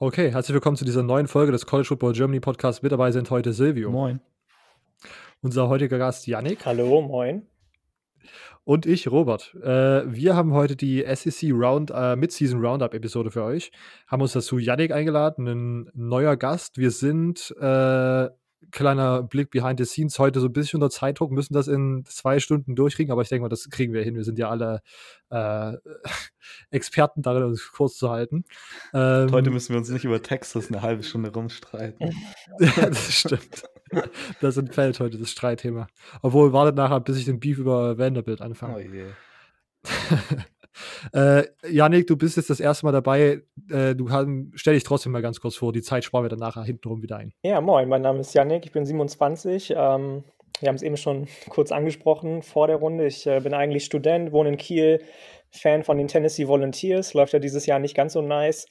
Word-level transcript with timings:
Okay, 0.00 0.30
herzlich 0.30 0.54
willkommen 0.54 0.76
zu 0.76 0.84
dieser 0.84 1.02
neuen 1.02 1.26
Folge 1.26 1.50
des 1.50 1.66
College 1.66 1.88
Football 1.88 2.12
Germany 2.12 2.38
Podcasts. 2.38 2.82
Mit 2.82 2.92
dabei 2.92 3.10
sind 3.10 3.32
heute 3.32 3.52
Silvio. 3.52 3.90
Moin. 3.90 4.20
Unser 5.40 5.68
heutiger 5.68 5.98
Gast 5.98 6.28
Yannick. 6.28 6.64
Hallo, 6.64 7.02
moin. 7.02 7.48
Und 8.62 8.86
ich, 8.86 9.10
Robert. 9.10 9.56
Äh, 9.56 10.04
wir 10.06 10.36
haben 10.36 10.52
heute 10.52 10.76
die 10.76 11.04
SEC 11.12 11.50
Round, 11.52 11.90
äh, 11.92 12.14
Mid-Season 12.14 12.64
Roundup 12.64 12.94
Episode 12.94 13.32
für 13.32 13.42
euch. 13.42 13.72
Haben 14.06 14.22
uns 14.22 14.34
dazu 14.34 14.58
Yannick 14.58 14.92
eingeladen, 14.92 15.48
ein 15.48 15.90
neuer 15.94 16.36
Gast. 16.36 16.78
Wir 16.78 16.92
sind 16.92 17.52
äh, 17.60 18.28
kleiner 18.70 19.22
Blick 19.22 19.50
behind 19.50 19.78
the 19.78 19.84
scenes 19.84 20.18
heute 20.18 20.40
so 20.40 20.46
ein 20.46 20.52
bisschen 20.52 20.82
unter 20.82 20.90
Zeitdruck, 20.90 21.30
müssen 21.30 21.54
das 21.54 21.68
in 21.68 22.04
zwei 22.06 22.40
Stunden 22.40 22.76
durchkriegen, 22.76 23.12
aber 23.12 23.22
ich 23.22 23.28
denke 23.28 23.42
mal, 23.42 23.48
das 23.48 23.68
kriegen 23.70 23.92
wir 23.92 24.02
hin. 24.02 24.14
Wir 24.14 24.24
sind 24.24 24.38
ja 24.38 24.48
alle 24.50 24.82
äh, 25.30 25.72
Experten 26.70 27.22
darin, 27.22 27.44
uns 27.44 27.70
kurz 27.72 27.96
zu 27.96 28.10
halten. 28.10 28.44
Ähm, 28.92 29.30
heute 29.32 29.50
müssen 29.50 29.70
wir 29.70 29.78
uns 29.78 29.88
nicht 29.88 30.04
über 30.04 30.22
Texas 30.22 30.68
eine 30.68 30.82
halbe 30.82 31.02
Stunde 31.02 31.32
rumstreiten. 31.32 32.14
ja, 32.58 32.70
das 32.88 33.12
stimmt. 33.12 33.68
Das 34.40 34.56
entfällt 34.56 35.00
heute 35.00 35.18
das 35.18 35.30
Streitthema. 35.30 35.86
Obwohl, 36.22 36.52
wartet 36.52 36.76
nachher, 36.76 37.00
bis 37.00 37.16
ich 37.16 37.24
den 37.24 37.40
Beef 37.40 37.58
über 37.58 37.96
Vanderbilt 37.96 38.42
anfange. 38.42 38.74
Oh 38.74 38.78
je. 38.78 40.48
Äh, 41.12 41.44
Janik, 41.68 42.06
du 42.06 42.16
bist 42.16 42.36
jetzt 42.36 42.50
das 42.50 42.60
erste 42.60 42.86
Mal 42.86 42.92
dabei. 42.92 43.42
Äh, 43.70 43.94
du 43.94 44.10
haben, 44.10 44.52
stell 44.54 44.74
dich 44.74 44.84
trotzdem 44.84 45.12
mal 45.12 45.22
ganz 45.22 45.40
kurz 45.40 45.56
vor. 45.56 45.72
Die 45.72 45.82
Zeit 45.82 46.04
sparen 46.04 46.24
wir 46.24 46.28
dann 46.28 46.38
nachher 46.38 46.64
hintenrum 46.64 47.02
wieder 47.02 47.16
ein. 47.16 47.32
Ja, 47.42 47.60
moin, 47.60 47.88
mein 47.88 48.02
Name 48.02 48.20
ist 48.20 48.34
Janik, 48.34 48.64
ich 48.64 48.72
bin 48.72 48.84
27. 48.84 49.74
Ähm, 49.76 50.24
wir 50.60 50.68
haben 50.68 50.76
es 50.76 50.82
eben 50.82 50.96
schon 50.96 51.28
kurz 51.48 51.72
angesprochen 51.72 52.42
vor 52.42 52.66
der 52.66 52.76
Runde. 52.76 53.06
Ich 53.06 53.26
äh, 53.26 53.40
bin 53.40 53.54
eigentlich 53.54 53.84
Student, 53.84 54.32
wohne 54.32 54.50
in 54.50 54.56
Kiel, 54.56 55.00
Fan 55.50 55.82
von 55.82 55.96
den 55.96 56.08
Tennessee 56.08 56.46
Volunteers. 56.46 57.14
Läuft 57.14 57.32
ja 57.32 57.38
dieses 57.38 57.66
Jahr 57.66 57.78
nicht 57.78 57.96
ganz 57.96 58.12
so 58.12 58.22
nice. 58.22 58.66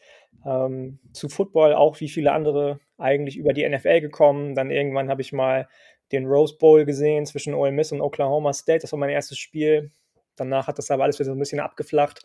Ähm, 0.45 0.99
zu 1.12 1.27
Football 1.27 1.73
auch 1.73 1.99
wie 1.99 2.09
viele 2.09 2.31
andere 2.31 2.79
eigentlich 2.98 3.37
über 3.37 3.53
die 3.53 3.67
NFL 3.67 4.01
gekommen. 4.01 4.53
Dann 4.53 4.70
irgendwann 4.70 5.09
habe 5.09 5.21
ich 5.21 5.34
mal 5.34 5.67
den 6.12 6.26
Rose 6.26 6.55
Bowl 6.57 6.85
gesehen 6.85 7.26
zwischen 7.26 7.54
Ole 7.54 7.71
Miss 7.71 7.91
und 7.91 8.01
Oklahoma 8.01 8.54
State. 8.54 8.79
Das 8.79 8.91
war 8.91 8.99
mein 8.99 9.10
erstes 9.10 9.37
Spiel. 9.37 9.91
Danach 10.38 10.68
hat 10.68 10.77
das 10.77 10.91
aber 10.91 11.04
alles 11.04 11.20
wieder 11.20 11.26
so 11.26 11.35
ein 11.35 11.40
bisschen 11.40 11.60
abgeflacht. 11.60 12.21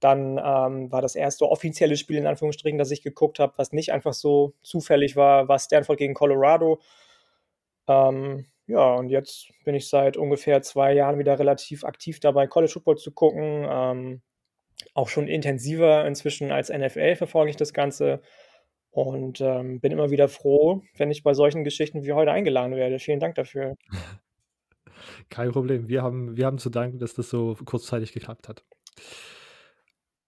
Dann 0.00 0.38
ähm, 0.38 0.92
war 0.92 1.00
das 1.00 1.14
erste 1.14 1.46
offizielle 1.48 1.96
Spiel 1.96 2.18
in 2.18 2.26
Anführungsstrichen, 2.26 2.78
das 2.78 2.90
ich 2.90 3.02
geguckt 3.02 3.38
habe, 3.38 3.54
was 3.56 3.72
nicht 3.72 3.92
einfach 3.92 4.12
so 4.12 4.54
zufällig 4.62 5.16
war, 5.16 5.48
war 5.48 5.58
Stanford 5.58 5.98
gegen 5.98 6.14
Colorado. 6.14 6.80
Ähm, 7.88 8.46
ja, 8.66 8.94
und 8.94 9.08
jetzt 9.08 9.48
bin 9.64 9.74
ich 9.74 9.88
seit 9.88 10.16
ungefähr 10.16 10.60
zwei 10.62 10.92
Jahren 10.92 11.18
wieder 11.18 11.38
relativ 11.38 11.84
aktiv 11.84 12.20
dabei, 12.20 12.46
College 12.46 12.72
Football 12.72 12.98
zu 12.98 13.12
gucken. 13.12 13.66
Ähm, 13.68 14.22
auch 14.94 15.08
schon 15.08 15.28
intensiver 15.28 16.06
inzwischen 16.06 16.52
als 16.52 16.68
NFL 16.68 17.16
verfolge 17.16 17.50
ich 17.50 17.56
das 17.56 17.72
Ganze 17.72 18.20
und 18.90 19.40
ähm, 19.40 19.80
bin 19.80 19.92
immer 19.92 20.10
wieder 20.10 20.28
froh, 20.28 20.82
wenn 20.96 21.10
ich 21.10 21.22
bei 21.22 21.34
solchen 21.34 21.64
Geschichten 21.64 22.04
wie 22.04 22.12
heute 22.12 22.32
eingeladen 22.32 22.76
werde. 22.76 22.98
Vielen 22.98 23.20
Dank 23.20 23.34
dafür. 23.36 23.76
Kein 25.28 25.52
Problem. 25.52 25.88
Wir 25.88 26.02
haben, 26.02 26.36
wir 26.36 26.46
haben 26.46 26.58
zu 26.58 26.70
danken, 26.70 26.98
dass 26.98 27.14
das 27.14 27.30
so 27.30 27.56
kurzzeitig 27.64 28.12
geklappt 28.12 28.48
hat. 28.48 28.64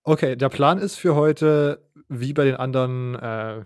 Okay, 0.05 0.37
der 0.37 0.49
Plan 0.49 0.79
ist 0.79 0.97
für 0.97 1.15
heute, 1.15 1.87
wie 2.09 2.33
bei 2.33 2.45
den 2.45 2.57
anderen 2.57 3.15
äh, 3.17 3.65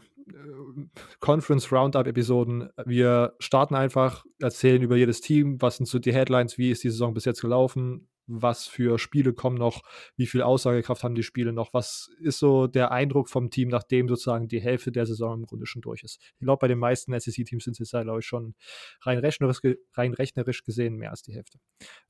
Conference 1.20 1.70
Roundup-Episoden, 1.70 2.70
wir 2.84 3.34
starten 3.39 3.75
einfach, 3.75 4.25
erzählen 4.41 4.83
über 4.83 4.97
jedes 4.97 5.20
Team, 5.20 5.61
was 5.61 5.77
sind 5.77 5.86
so 5.86 5.98
die 5.98 6.12
Headlines, 6.12 6.59
wie 6.59 6.70
ist 6.70 6.83
die 6.83 6.91
Saison 6.91 7.14
bis 7.14 7.25
jetzt 7.25 7.41
gelaufen, 7.41 8.09
was 8.41 8.66
für 8.66 8.98
Spiele 8.98 9.33
kommen 9.33 9.56
noch, 9.56 9.83
wie 10.16 10.27
viel 10.27 10.42
Aussagekraft 10.42 11.05
haben 11.05 11.14
die 11.14 11.22
Spiele 11.22 11.52
noch, 11.52 11.75
was 11.75 12.11
ist 12.20 12.38
so 12.38 12.66
der 12.66 12.91
Eindruck 12.91 13.28
vom 13.28 13.50
Team, 13.50 13.69
nachdem 13.69 14.08
sozusagen 14.08 14.48
die 14.48 14.61
Hälfte 14.61 14.92
der 14.92 15.06
Saison 15.06 15.41
im 15.41 15.47
Grunde 15.47 15.66
schon 15.66 15.83
durch 15.83 16.02
ist. 16.02 16.19
Ich 16.38 16.44
glaube, 16.44 16.60
bei 16.60 16.69
den 16.69 16.78
meisten 16.78 17.19
SEC-Teams 17.19 17.64
sind 17.64 17.72
es 17.72 17.78
jetzt, 17.78 17.91
glaube 17.91 18.20
ich, 18.20 18.27
schon 18.27 18.55
rein 19.03 19.19
rechnerisch, 19.19 19.60
rein 19.94 20.14
rechnerisch 20.14 20.64
gesehen 20.64 20.97
mehr 20.97 21.10
als 21.10 21.22
die 21.22 21.34
Hälfte. 21.34 21.58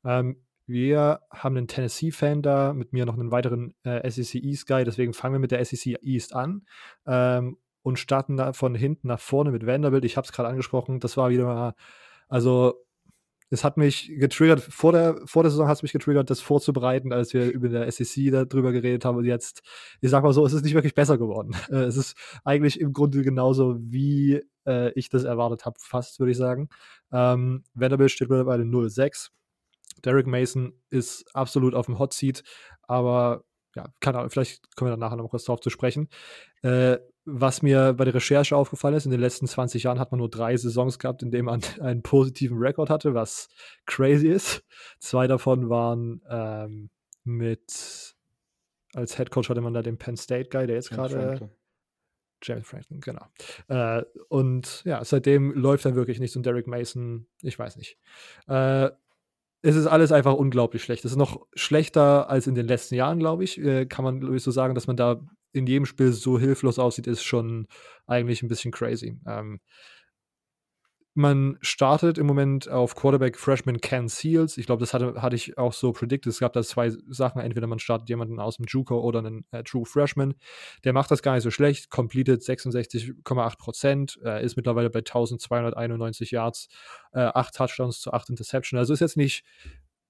Ähm, 0.05 0.45
wir 0.67 1.21
haben 1.31 1.57
einen 1.57 1.67
Tennessee-Fan 1.67 2.43
da, 2.43 2.73
mit 2.73 2.93
mir 2.93 3.05
noch 3.05 3.19
einen 3.19 3.33
weiteren 3.33 3.75
äh, 3.83 4.09
SEC 4.09 4.43
East-Guy, 4.43 4.85
deswegen 4.85 5.13
fangen 5.13 5.35
wir 5.35 5.41
mit 5.41 5.51
der 5.51 5.65
SEC 5.65 5.99
East 6.03 6.35
an. 6.35 6.67
Ähm, 7.07 7.59
und 7.83 7.99
starten 7.99 8.37
da 8.37 8.53
von 8.53 8.75
hinten 8.75 9.09
nach 9.09 9.21
vorne 9.21 9.51
mit 9.51 9.67
Vanderbilt. 9.67 10.05
Ich 10.05 10.17
habe 10.17 10.25
es 10.25 10.33
gerade 10.33 10.49
angesprochen, 10.49 11.01
das 11.01 11.17
war 11.17 11.31
wieder 11.31 11.45
mal, 11.45 11.75
also 12.29 12.75
es 13.53 13.65
hat 13.65 13.77
mich 13.77 14.11
getriggert, 14.17 14.63
vor 14.63 14.93
der, 14.93 15.21
vor 15.27 15.43
der 15.43 15.51
Saison 15.51 15.69
hat 15.69 15.77
es 15.77 15.83
mich 15.83 15.93
getriggert, 15.93 16.31
das 16.31 16.41
vorzubereiten, 16.41 17.13
als 17.13 17.35
wir 17.35 17.53
über 17.53 17.69
der 17.69 17.91
SEC 17.93 18.31
darüber 18.31 18.73
geredet 18.73 19.05
haben. 19.05 19.19
Und 19.19 19.27
jetzt, 19.27 19.61
ich 20.01 20.09
sag 20.09 20.23
mal 20.23 20.33
so, 20.33 20.47
es 20.47 20.55
ist 20.55 20.65
nicht 20.65 20.73
wirklich 20.73 20.95
besser 20.95 21.19
geworden. 21.19 21.55
Äh, 21.73 21.85
es 21.85 21.97
ist 21.97 22.17
eigentlich 22.45 22.81
im 22.81 22.93
Grunde 22.93 23.23
genauso, 23.23 23.77
wie 23.79 24.43
äh, 24.67 24.91
ich 24.93 25.09
das 25.09 25.25
erwartet 25.25 25.65
habe, 25.65 25.77
fast, 25.79 26.19
würde 26.19 26.33
ich 26.33 26.37
sagen. 26.37 26.69
Ähm, 27.13 27.65
Vanderbilt 27.75 28.11
steht 28.11 28.29
mittlerweile 28.29 28.65
0-6. 28.65 29.31
Derek 30.05 30.27
Mason 30.27 30.73
ist 30.91 31.25
absolut 31.35 31.75
auf 31.75 31.87
dem 31.87 31.99
Hot 31.99 32.13
Seat, 32.13 32.43
aber 32.83 33.45
ja, 33.75 33.87
keine 34.01 34.19
Ahnung, 34.19 34.31
vielleicht 34.31 34.75
kommen 34.77 34.91
wir 34.91 34.93
dann 34.93 35.01
nachher 35.01 35.17
noch 35.17 35.29
kurz 35.29 35.45
drauf 35.45 35.61
zu 35.61 35.71
sprechen. 35.71 36.09
Äh, 36.63 36.99
was 37.25 37.63
mir 37.63 37.93
bei 37.93 38.05
der 38.05 38.15
Recherche 38.15 38.57
aufgefallen 38.57 38.95
ist, 38.95 39.05
in 39.05 39.11
den 39.11 39.21
letzten 39.21 39.47
20 39.47 39.85
Jahren 39.85 39.99
hat 39.99 40.11
man 40.11 40.19
nur 40.19 40.31
drei 40.31 40.57
Saisons 40.57 40.99
gehabt, 40.99 41.23
in 41.23 41.31
denen 41.31 41.47
man 41.47 41.61
einen 41.81 42.03
positiven 42.03 42.59
Rekord 42.59 42.91
hatte, 42.91 43.15
was 43.15 43.49
crazy 43.87 44.29
ist. 44.29 44.65
Zwei 44.99 45.27
davon 45.27 45.69
waren 45.69 46.21
ähm, 46.29 46.91
mit, 47.25 48.15
als 48.95 49.17
Head 49.17 49.31
Coach 49.31 49.49
hatte 49.49 49.61
man 49.61 49.75
da 49.75 49.83
den 49.83 49.99
Penn 49.99 50.17
State 50.17 50.49
Guy, 50.51 50.67
der 50.67 50.77
jetzt 50.77 50.91
gerade. 50.91 51.51
James 52.45 52.67
Franklin, 52.67 53.01
genau. 53.01 53.25
Äh, 53.69 54.03
und 54.29 54.83
ja, 54.85 55.05
seitdem 55.05 55.53
läuft 55.53 55.85
dann 55.85 55.95
wirklich 55.95 56.19
nichts 56.19 56.35
und 56.35 56.45
Derek 56.45 56.67
Mason, 56.67 57.29
ich 57.41 57.57
weiß 57.57 57.77
nicht. 57.77 57.99
Äh, 58.49 58.91
es 59.63 59.77
ist 59.77 59.87
alles 59.87 60.11
einfach 60.11 60.35
unglaublich 60.35 60.83
schlecht. 60.83 61.05
Es 61.05 61.13
ist 61.13 61.17
noch 61.17 61.47
schlechter 61.55 62.29
als 62.29 62.49
in 62.49 62.57
den 62.57 62.67
letzten 62.67 62.97
Jahren, 62.97 63.21
glaube 63.21 63.45
ich. 63.45 63.61
Äh, 63.61 63.87
kann 63.87 64.05
man 64.05 64.39
so 64.41 64.51
sagen, 64.51 64.75
dass 64.75 64.89
man 64.89 64.97
da 64.97 65.21
in 65.53 65.67
jedem 65.67 65.87
Spiel 65.87 66.13
so 66.13 66.39
hilflos 66.39 66.79
aussieht, 66.79 67.07
ist 67.07 67.23
schon 67.23 67.67
eigentlich 68.07 68.43
ein 68.43 68.49
bisschen 68.49 68.73
crazy. 68.73 69.19
Ähm, 69.27 69.61
man 71.15 71.59
startet 71.61 72.17
im 72.17 72.27
Moment 72.27 72.71
auf 72.71 72.95
Quarterback 72.95 73.37
Freshman 73.37 73.83
Ken 73.83 74.09
Seals. 74.09 74.57
Ich 74.57 74.65
glaube, 74.65 74.81
das 74.81 74.95
hatte, 74.95 75.21
hatte 75.21 75.37
ich 75.37 75.59
auch 75.59 75.75
so 75.75 75.93
predicted. 75.93 76.33
Es 76.33 76.39
gab 76.39 76.55
da 76.55 76.63
zwei 76.63 76.91
Sachen. 77.09 77.43
Entweder 77.43 77.67
man 77.67 77.79
startet 77.79 78.09
jemanden 78.09 78.41
aus 78.41 78.57
dem 78.57 78.65
Juco 78.67 78.99
oder 78.99 79.19
einen 79.19 79.45
äh, 79.51 79.63
True 79.63 79.85
Freshman. 79.85 80.35
Der 80.85 80.95
macht 80.95 81.11
das 81.11 81.21
gar 81.21 81.35
nicht 81.35 81.43
so 81.43 81.51
schlecht. 81.51 81.91
Completed 81.91 82.41
66,8 82.41 83.59
Prozent. 83.59 84.19
Äh, 84.25 84.43
ist 84.43 84.57
mittlerweile 84.57 84.89
bei 84.89 85.01
1291 85.01 86.31
Yards. 86.31 86.69
Äh, 87.13 87.21
8 87.21 87.55
Touchdowns 87.55 88.01
zu 88.01 88.13
8 88.13 88.31
Interception. 88.31 88.79
Also 88.79 88.95
ist 88.95 89.01
jetzt 89.01 89.19
nicht, 89.19 89.45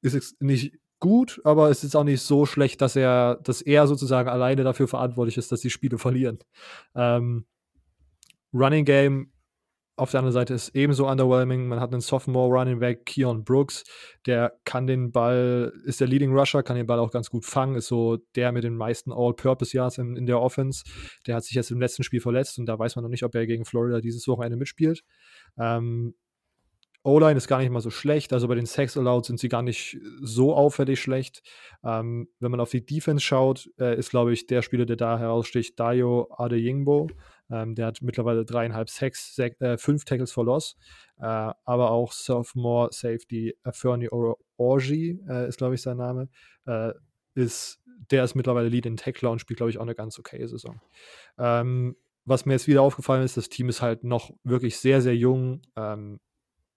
ist 0.02 0.14
jetzt 0.14 0.40
nicht 0.40 0.78
gut, 1.02 1.40
aber 1.42 1.68
es 1.68 1.82
ist 1.82 1.96
auch 1.96 2.04
nicht 2.04 2.22
so 2.22 2.46
schlecht, 2.46 2.80
dass 2.80 2.94
er, 2.94 3.40
dass 3.42 3.60
er 3.60 3.88
sozusagen 3.88 4.28
alleine 4.28 4.62
dafür 4.62 4.86
verantwortlich 4.86 5.36
ist, 5.36 5.50
dass 5.50 5.60
die 5.60 5.68
Spiele 5.68 5.98
verlieren. 6.06 6.38
Ähm, 6.94 7.44
Running 8.54 8.84
Game 8.84 9.32
auf 9.96 10.12
der 10.12 10.20
anderen 10.20 10.32
Seite 10.32 10.54
ist 10.54 10.76
ebenso 10.76 11.08
underwhelming. 11.08 11.66
Man 11.66 11.80
hat 11.80 11.92
einen 11.92 12.00
Sophomore 12.00 12.56
Running 12.56 12.78
Back, 12.78 13.04
Keon 13.04 13.42
Brooks, 13.42 13.82
der 14.26 14.52
kann 14.64 14.86
den 14.86 15.10
Ball, 15.10 15.72
ist 15.84 16.00
der 16.00 16.06
Leading 16.06 16.32
Rusher, 16.32 16.62
kann 16.62 16.76
den 16.76 16.86
Ball 16.86 17.00
auch 17.00 17.10
ganz 17.10 17.30
gut 17.30 17.44
fangen, 17.44 17.74
ist 17.74 17.88
so 17.88 18.18
der 18.36 18.52
mit 18.52 18.62
den 18.62 18.76
meisten 18.76 19.12
All-Purpose 19.12 19.76
Yards 19.76 19.98
in, 19.98 20.16
in, 20.16 20.26
der 20.26 20.40
Offense. 20.40 20.84
Der 21.26 21.34
hat 21.34 21.44
sich 21.44 21.56
jetzt 21.56 21.72
im 21.72 21.80
letzten 21.80 22.04
Spiel 22.04 22.20
verletzt 22.20 22.60
und 22.60 22.66
da 22.66 22.78
weiß 22.78 22.94
man 22.94 23.02
noch 23.02 23.10
nicht, 23.10 23.24
ob 23.24 23.34
er 23.34 23.44
gegen 23.44 23.64
Florida 23.64 24.00
dieses 24.00 24.28
Wochenende 24.28 24.56
mitspielt. 24.56 25.02
Ähm, 25.58 26.14
O-Line 27.04 27.36
ist 27.36 27.48
gar 27.48 27.58
nicht 27.58 27.70
mal 27.70 27.80
so 27.80 27.90
schlecht. 27.90 28.32
Also 28.32 28.46
bei 28.48 28.54
den 28.54 28.66
Sacks 28.66 28.96
allowed 28.96 29.24
sind 29.24 29.40
sie 29.40 29.48
gar 29.48 29.62
nicht 29.62 29.98
so 30.20 30.54
auffällig 30.54 31.00
schlecht. 31.00 31.42
Ähm, 31.82 32.28
wenn 32.38 32.50
man 32.50 32.60
auf 32.60 32.70
die 32.70 32.84
Defense 32.84 33.24
schaut, 33.24 33.68
äh, 33.78 33.98
ist, 33.98 34.10
glaube 34.10 34.32
ich, 34.32 34.46
der 34.46 34.62
Spieler, 34.62 34.86
der 34.86 34.96
da 34.96 35.18
heraussticht, 35.18 35.78
Dayo 35.80 36.28
Adeyingbo. 36.30 37.08
Ähm, 37.50 37.74
der 37.74 37.86
hat 37.86 38.02
mittlerweile 38.02 38.44
dreieinhalb 38.44 38.88
Sacks, 38.88 39.34
sech, 39.34 39.60
äh, 39.60 39.76
fünf 39.78 40.04
Tackles 40.04 40.32
for 40.32 40.44
Loss. 40.44 40.76
Äh, 41.18 41.24
aber 41.24 41.90
auch 41.90 42.12
Sophomore 42.12 42.90
Safety 42.92 43.56
Fernie 43.72 44.08
Orgi 44.56 45.20
äh, 45.28 45.48
ist, 45.48 45.58
glaube 45.58 45.74
ich, 45.74 45.82
sein 45.82 45.96
Name. 45.96 46.28
Äh, 46.66 46.92
ist, 47.34 47.80
der 48.10 48.24
ist 48.24 48.34
mittlerweile 48.34 48.68
Lead 48.68 48.86
in 48.86 48.96
Tackler 48.96 49.30
und 49.30 49.40
spielt, 49.40 49.56
glaube 49.56 49.70
ich, 49.70 49.78
auch 49.78 49.82
eine 49.82 49.94
ganz 49.94 50.18
okay 50.18 50.46
Saison. 50.46 50.80
Ähm, 51.38 51.96
was 52.24 52.46
mir 52.46 52.52
jetzt 52.52 52.68
wieder 52.68 52.82
aufgefallen 52.82 53.24
ist, 53.24 53.36
das 53.36 53.48
Team 53.48 53.68
ist 53.68 53.82
halt 53.82 54.04
noch 54.04 54.30
wirklich 54.44 54.78
sehr, 54.78 55.02
sehr 55.02 55.16
jung. 55.16 55.62
Ähm, 55.76 56.20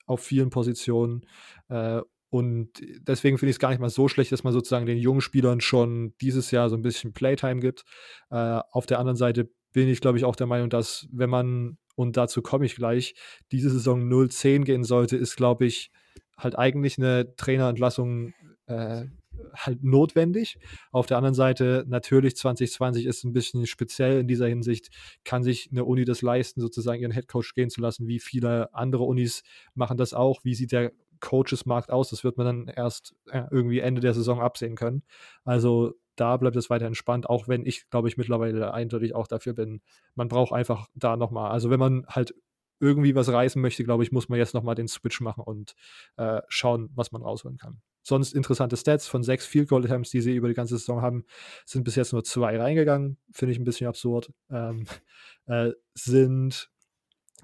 auf 0.06 0.22
vielen 0.22 0.50
Positionen. 0.50 1.26
Äh, 1.70 2.02
und 2.30 2.70
deswegen 3.00 3.38
finde 3.38 3.52
ich 3.52 3.56
es 3.56 3.60
gar 3.60 3.70
nicht 3.70 3.80
mal 3.80 3.90
so 3.90 4.08
schlecht, 4.08 4.32
dass 4.32 4.44
man 4.44 4.52
sozusagen 4.52 4.86
den 4.86 4.98
jungen 4.98 5.22
Spielern 5.22 5.62
schon 5.62 6.14
dieses 6.20 6.52
Jahr 6.52 6.70
so 6.70 6.76
ein 6.76 6.82
bisschen 6.82 7.14
Playtime 7.14 7.62
gibt. 7.62 7.86
Äh, 8.30 8.60
auf 8.72 8.86
der 8.86 9.00
anderen 9.00 9.16
Seite 9.16 9.50
bin 9.72 9.88
ich, 9.88 10.02
glaube 10.02 10.18
ich, 10.18 10.26
auch 10.26 10.36
der 10.36 10.48
Meinung, 10.48 10.70
dass 10.70 11.08
wenn 11.12 11.30
man, 11.30 11.78
und 11.96 12.18
dazu 12.18 12.42
komme 12.42 12.66
ich 12.66 12.76
gleich, 12.76 13.16
diese 13.52 13.70
Saison 13.70 14.02
0-10 14.10 14.64
gehen 14.64 14.84
sollte, 14.84 15.16
ist, 15.18 15.36
glaube 15.36 15.66
ich, 15.66 15.92
halt 16.38 16.58
eigentlich 16.58 16.98
eine 16.98 17.36
Trainerentlassung 17.36 18.34
äh, 18.68 19.06
halt 19.54 19.84
notwendig. 19.84 20.58
Auf 20.92 21.06
der 21.06 21.18
anderen 21.18 21.36
Seite, 21.36 21.86
natürlich 21.88 22.36
2020 22.36 23.06
ist 23.06 23.24
ein 23.24 23.34
bisschen 23.34 23.66
speziell 23.68 24.20
in 24.20 24.28
dieser 24.28 24.48
Hinsicht, 24.48 24.90
kann 25.24 25.44
sich 25.44 25.70
eine 25.72 25.86
Uni 25.86 26.06
das 26.06 26.22
leisten, 26.22 26.62
sozusagen 26.62 27.02
ihren 27.02 27.12
Headcoach 27.12 27.54
gehen 27.56 27.70
zu 27.70 27.82
lassen. 27.82 28.08
Wie 28.08 28.20
viele 28.20 28.74
andere 28.74 29.04
Unis 29.04 29.44
machen 29.74 29.98
das 29.98 30.14
auch? 30.14 30.44
Wie 30.44 30.56
sieht 30.56 30.72
der 30.72 30.92
Coaches-Markt 31.20 31.92
aus? 31.92 32.10
Das 32.10 32.24
wird 32.24 32.38
man 32.38 32.46
dann 32.46 32.68
erst 32.68 33.16
äh, 33.32 33.44
irgendwie 33.52 33.80
Ende 33.80 34.02
der 34.02 34.14
Saison 34.14 34.42
absehen 34.42 34.76
können. 34.76 35.04
Also 35.44 35.94
da 36.16 36.38
bleibt 36.38 36.56
es 36.56 36.70
weiter 36.70 36.86
entspannt, 36.86 37.30
auch 37.30 37.48
wenn 37.48 37.66
ich, 37.66 37.90
glaube 37.90 38.08
ich, 38.08 38.18
mittlerweile 38.18 38.74
eindeutig 38.74 39.16
auch 39.16 39.28
dafür 39.28 39.54
bin. 39.54 39.82
Man 40.16 40.28
braucht 40.28 40.54
einfach 40.54 40.88
da 40.96 41.18
nochmal, 41.18 41.52
also 41.52 41.70
wenn 41.70 41.80
man 41.80 42.06
halt 42.08 42.34
irgendwie 42.80 43.16
was 43.16 43.30
reißen 43.30 43.62
möchte, 43.62 43.84
glaube 43.84 44.04
ich, 44.04 44.12
muss 44.12 44.30
man 44.30 44.40
jetzt 44.40 44.54
nochmal 44.54 44.76
den 44.76 44.88
Switch 44.88 45.22
machen 45.22 45.44
und 45.44 45.76
äh, 46.18 46.42
schauen, 46.48 46.90
was 46.94 47.12
man 47.12 47.22
rausholen 47.22 47.58
kann. 47.58 47.82
Sonst 48.08 48.36
interessante 48.36 48.78
Stats 48.78 49.08
von 49.08 49.24
sechs 49.24 49.48
Field 49.48 49.68
Goal 49.68 49.84
Attempts, 49.84 50.12
die 50.12 50.22
sie 50.22 50.36
über 50.36 50.48
die 50.48 50.54
ganze 50.54 50.78
Saison 50.78 51.02
haben, 51.02 51.26
sind 51.66 51.84
bis 51.84 51.96
jetzt 51.96 52.14
nur 52.14 52.24
zwei 52.24 52.56
reingegangen. 52.56 53.18
Finde 53.32 53.52
ich 53.52 53.60
ein 53.60 53.64
bisschen 53.64 53.88
absurd. 53.88 54.32
Ähm, 54.52 54.86
äh, 55.48 55.72
sind 55.96 56.70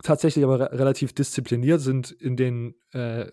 tatsächlich 0.03 0.45
aber 0.45 0.59
re 0.59 0.79
relativ 0.79 1.13
diszipliniert, 1.13 1.81
sind 1.81 2.11
in 2.11 2.37
den 2.37 2.75
äh, 2.91 3.31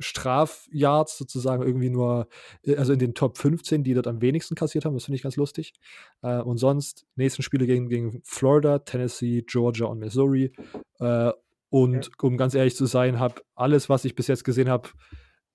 Strafyards 0.00 1.16
sozusagen 1.16 1.62
irgendwie 1.62 1.90
nur, 1.90 2.26
äh, 2.64 2.74
also 2.74 2.92
in 2.92 2.98
den 2.98 3.14
Top 3.14 3.38
15, 3.38 3.84
die 3.84 3.94
dort 3.94 4.08
am 4.08 4.20
wenigsten 4.20 4.56
kassiert 4.56 4.84
haben. 4.84 4.94
Das 4.94 5.04
finde 5.04 5.16
ich 5.16 5.22
ganz 5.22 5.36
lustig. 5.36 5.74
Äh, 6.22 6.40
und 6.40 6.58
sonst, 6.58 7.06
nächsten 7.14 7.44
Spiele 7.44 7.66
gegen, 7.66 7.88
gegen 7.88 8.20
Florida, 8.24 8.80
Tennessee, 8.80 9.44
Georgia 9.46 9.86
und 9.86 10.00
Missouri. 10.00 10.52
Äh, 10.98 11.30
und 11.70 12.06
ja. 12.06 12.12
um 12.22 12.36
ganz 12.36 12.54
ehrlich 12.54 12.74
zu 12.74 12.86
sein, 12.86 13.20
habe 13.20 13.42
alles, 13.54 13.88
was 13.88 14.04
ich 14.04 14.16
bis 14.16 14.26
jetzt 14.26 14.42
gesehen 14.42 14.68
habe, 14.68 14.88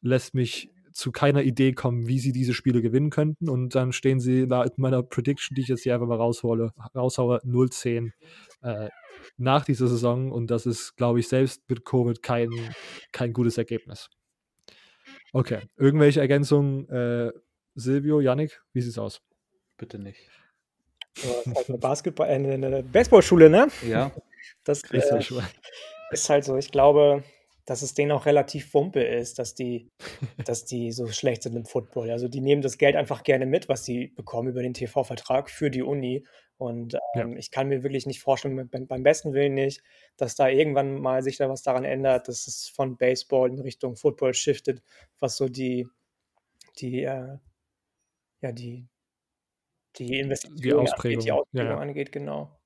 lässt 0.02 0.34
mich 0.34 0.73
zu 0.94 1.12
keiner 1.12 1.44
Idee 1.44 1.74
kommen, 1.74 2.08
wie 2.08 2.20
sie 2.20 2.32
diese 2.32 2.54
Spiele 2.54 2.82
gewinnen 2.82 3.10
könnten. 3.10 3.50
Und 3.50 3.76
dann 3.76 3.92
stehen 3.92 4.20
sie 4.20 4.48
da 4.48 4.64
in 4.64 4.72
meiner 4.78 5.04
Prediction, 5.04 5.56
die 5.56 5.62
ich 5.62 5.68
jetzt 5.68 5.84
hier 5.84 5.94
einfach 5.94 6.08
mal 6.08 6.18
raushole, 6.18 6.72
raushaue, 6.96 7.40
0-10 7.44 8.12
äh, 8.62 8.90
nach 9.38 9.66
dieser 9.66 9.88
Saison. 9.88 10.32
Und 10.32 10.52
das 10.52 10.66
ist, 10.66 10.96
glaube 10.96 11.20
ich, 11.20 11.28
selbst 11.28 11.62
mit 11.70 11.86
Covid 11.86 12.22
kein, 12.22 12.50
kein 13.12 13.34
gutes 13.34 13.58
Ergebnis. 13.58 14.10
Okay, 15.34 15.62
irgendwelche 15.78 16.22
Ergänzungen? 16.22 16.88
Äh, 16.90 17.32
Silvio, 17.76 18.20
Yannick, 18.22 18.62
wie 18.74 18.82
sieht's 18.82 19.00
aus? 19.00 19.22
Bitte 19.78 19.98
nicht. 19.98 20.30
Halt 21.24 21.70
eine 21.70 21.78
Basketball, 21.78 22.30
äh, 22.30 22.34
eine 22.34 22.84
Baseballschule, 22.84 23.50
ne? 23.50 23.68
Ja. 23.88 24.12
Das 24.64 24.84
äh, 24.92 24.98
ist 24.98 26.30
halt 26.30 26.46
so. 26.46 26.58
Ich 26.58 26.72
glaube, 26.72 27.24
dass 27.66 27.82
es 27.82 27.94
denen 27.94 28.12
auch 28.12 28.26
relativ 28.26 28.74
Wumpe 28.74 29.04
ist, 29.04 29.40
dass 29.40 29.56
die, 29.56 29.90
dass 30.46 30.66
die 30.66 30.92
so 30.92 31.08
schlecht 31.08 31.44
sind 31.44 31.56
im 31.56 31.66
Football. 31.66 32.12
Also 32.12 32.28
die 32.28 32.42
nehmen 32.42 32.62
das 32.62 32.78
Geld 32.78 32.96
einfach 32.96 33.24
gerne 33.24 33.46
mit, 33.46 33.70
was 33.70 33.86
sie 33.86 34.08
bekommen 34.08 34.50
über 34.50 34.62
den 34.62 34.74
TV-Vertrag 34.74 35.50
für 35.50 35.70
die 35.70 35.84
Uni. 35.84 36.26
Und 36.58 36.96
ähm, 37.16 37.32
ja. 37.32 37.38
ich 37.38 37.52
kann 37.52 37.68
mir 37.68 37.84
wirklich 37.84 38.06
nicht 38.06 38.22
vorstellen, 38.22 38.70
beim, 38.70 38.88
beim, 38.88 39.04
besten 39.04 39.34
Willen 39.34 39.54
nicht, 39.54 39.82
dass 40.18 40.36
da 40.36 40.48
irgendwann 40.48 41.00
mal 41.00 41.24
sich 41.24 41.38
da 41.38 41.50
was 41.50 41.64
daran 41.64 41.84
ändert, 41.84 42.28
dass 42.28 42.48
es 42.48 42.68
von 42.68 42.98
Baseball 42.98 43.50
in 43.50 43.60
Richtung 43.60 43.96
Football 43.96 44.34
shiftet, 44.34 44.82
was 45.20 45.36
so 45.36 45.50
die, 45.50 45.88
die, 46.80 47.04
äh, 47.04 47.38
ja, 48.42 48.52
die, 48.52 48.88
die 49.98 50.20
Investition 50.20 50.58
die 50.58 50.74
Ausprägung, 50.74 51.20
angeht, 51.20 51.26
die 51.26 51.32
Ausprägung 51.32 51.68
ja, 51.68 51.74
ja. 51.76 51.80
angeht, 51.80 52.12
genau. 52.12 52.60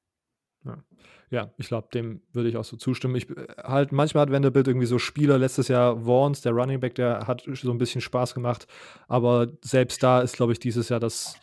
Ja. 0.65 0.83
Ja, 1.29 1.51
ich 1.57 1.67
glaube, 1.67 1.89
dem 1.93 2.21
würde 2.31 2.47
ich 2.47 2.55
auch 2.55 2.63
so 2.63 2.77
zustimmen. 2.77 3.15
Ich 3.15 3.29
äh, 3.29 3.47
halt, 3.57 3.91
manchmal 3.91 4.21
hat 4.21 4.31
Vanderbilt 4.31 4.67
irgendwie 4.67 4.87
so 4.87 4.97
Spieler, 4.97 5.37
letztes 5.37 5.67
Jahr 5.67 6.05
Vaughns, 6.05 6.41
der 6.41 6.53
Running 6.53 6.79
Back, 6.79 6.95
der 6.95 7.27
hat 7.27 7.43
so 7.45 7.71
ein 7.71 7.77
bisschen 7.77 8.01
Spaß 8.01 8.33
gemacht, 8.33 8.67
aber 9.07 9.47
selbst 9.61 10.01
da 10.03 10.21
ist, 10.21 10.37
glaube 10.37 10.53
ich, 10.53 10.59
dieses 10.59 10.89
Jahr 10.89 10.99
das, 10.99 11.35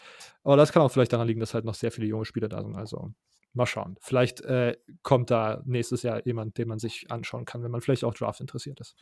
aber 0.42 0.56
das 0.56 0.72
kann 0.72 0.82
auch 0.82 0.90
vielleicht 0.90 1.12
daran 1.12 1.26
liegen, 1.26 1.40
dass 1.40 1.54
halt 1.54 1.64
noch 1.64 1.74
sehr 1.74 1.90
viele 1.90 2.06
junge 2.06 2.24
Spieler 2.24 2.48
da 2.48 2.62
sind, 2.62 2.76
also 2.76 3.12
mal 3.52 3.66
schauen. 3.66 3.96
Vielleicht 4.00 4.40
äh, 4.42 4.76
kommt 5.02 5.30
da 5.30 5.62
nächstes 5.64 6.02
Jahr 6.02 6.24
jemand, 6.26 6.58
den 6.58 6.68
man 6.68 6.78
sich 6.78 7.10
anschauen 7.10 7.44
kann, 7.44 7.62
wenn 7.62 7.70
man 7.70 7.80
vielleicht 7.80 8.04
auch 8.04 8.14
Draft 8.14 8.40
interessiert 8.40 8.80
ist. 8.80 8.96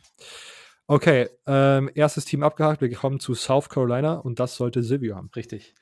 Okay, 0.85 1.29
ähm, 1.47 1.89
erstes 1.95 2.25
Team 2.25 2.43
abgehakt, 2.43 2.81
wir 2.81 2.91
kommen 2.91 3.21
zu 3.21 3.35
South 3.35 3.69
Carolina 3.69 4.15
und 4.15 4.39
das 4.39 4.55
sollte 4.55 4.83
Silvio 4.83 5.15
haben. 5.15 5.29
Richtig. 5.33 5.73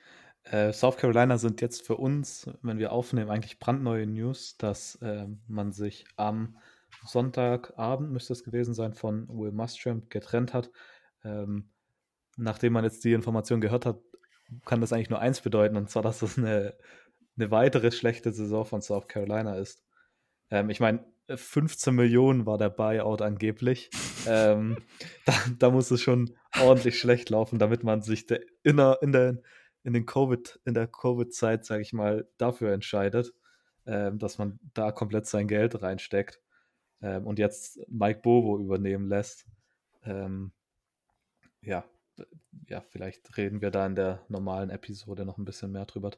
Äh, 0.44 0.74
South 0.74 0.98
Carolina 0.98 1.38
sind 1.38 1.62
jetzt 1.62 1.86
für 1.86 1.98
uns, 1.98 2.50
wenn 2.62 2.80
wir 2.80 2.92
aufnehmen, 2.92 3.30
eigentlich 3.30 3.60
brandneue 3.60 4.08
News, 4.08 4.58
dass 4.58 4.96
äh, 4.96 5.28
man 5.48 5.72
sich 5.72 6.06
am 6.16 6.58
Sonntagabend, 7.06 8.12
müsste 8.12 8.34
es 8.34 8.44
gewesen 8.44 8.74
sein, 8.74 8.94
von 8.94 9.28
Will 9.30 9.52
Mustram 9.52 10.10
getrennt 10.10 10.54
hat. 10.54 10.72
Ähm, 11.24 11.70
nachdem 12.38 12.74
man 12.74 12.84
jetzt 12.84 13.04
die 13.04 13.14
Information 13.14 13.62
gehört 13.62 13.86
hat, 13.86 14.00
kann 14.66 14.82
das 14.82 14.92
eigentlich 14.92 15.10
nur 15.10 15.20
eins 15.20 15.42
bedeuten, 15.42 15.78
und 15.78 15.90
zwar, 15.90 16.04
dass 16.04 16.22
es 16.22 16.38
eine, 16.38 16.76
eine 17.38 17.52
weitere 17.52 17.92
schlechte 17.92 18.32
Saison 18.32 18.66
von 18.66 18.82
South 18.82 19.08
Carolina 19.08 19.56
ist. 19.56 19.84
Ähm, 20.50 20.70
ich 20.70 20.80
meine, 20.80 21.06
15 21.34 21.96
Millionen 21.96 22.46
war 22.46 22.58
der 22.58 22.70
Buyout 22.70 23.22
angeblich. 23.22 23.90
ähm, 24.28 24.78
da, 25.26 25.34
da, 25.60 25.70
muss 25.70 25.92
es 25.92 26.02
schon 26.02 26.36
ordentlich 26.60 27.00
schlecht 27.00 27.30
laufen, 27.30 27.60
damit 27.60 27.84
man 27.84 28.02
sich 28.02 28.26
de, 28.26 28.46
in, 28.64 28.78
der, 28.78 29.00
in, 29.02 29.12
der, 29.12 29.42
in 29.84 29.94
den 29.94 30.06
Covid, 30.06 30.60
in 30.66 30.74
der 30.74 30.88
Covid-Zeit, 30.88 31.66
sage 31.66 31.82
ich 31.82 31.94
mal, 31.94 32.28
dafür 32.38 32.74
entscheidet, 32.74 33.34
ähm, 33.86 34.20
dass 34.20 34.38
man 34.38 34.60
da 34.74 34.92
komplett 34.92 35.26
sein 35.26 35.48
Geld 35.48 35.82
reinsteckt 35.82 36.40
ähm, 37.02 37.26
und 37.26 37.40
jetzt 37.40 37.80
Mike 37.90 38.22
Bobo 38.22 38.60
übernehmen 38.60 39.08
lässt. 39.08 39.48
Ähm, 40.04 40.52
ja, 41.62 41.84
ja, 42.68 42.82
vielleicht 42.82 43.38
reden 43.38 43.62
wir 43.62 43.72
da 43.72 43.86
in 43.86 43.96
der 43.96 44.24
normalen 44.28 44.70
Episode 44.70 45.26
noch 45.26 45.38
ein 45.38 45.46
bisschen 45.46 45.72
mehr 45.72 45.86
drüber. 45.86 46.12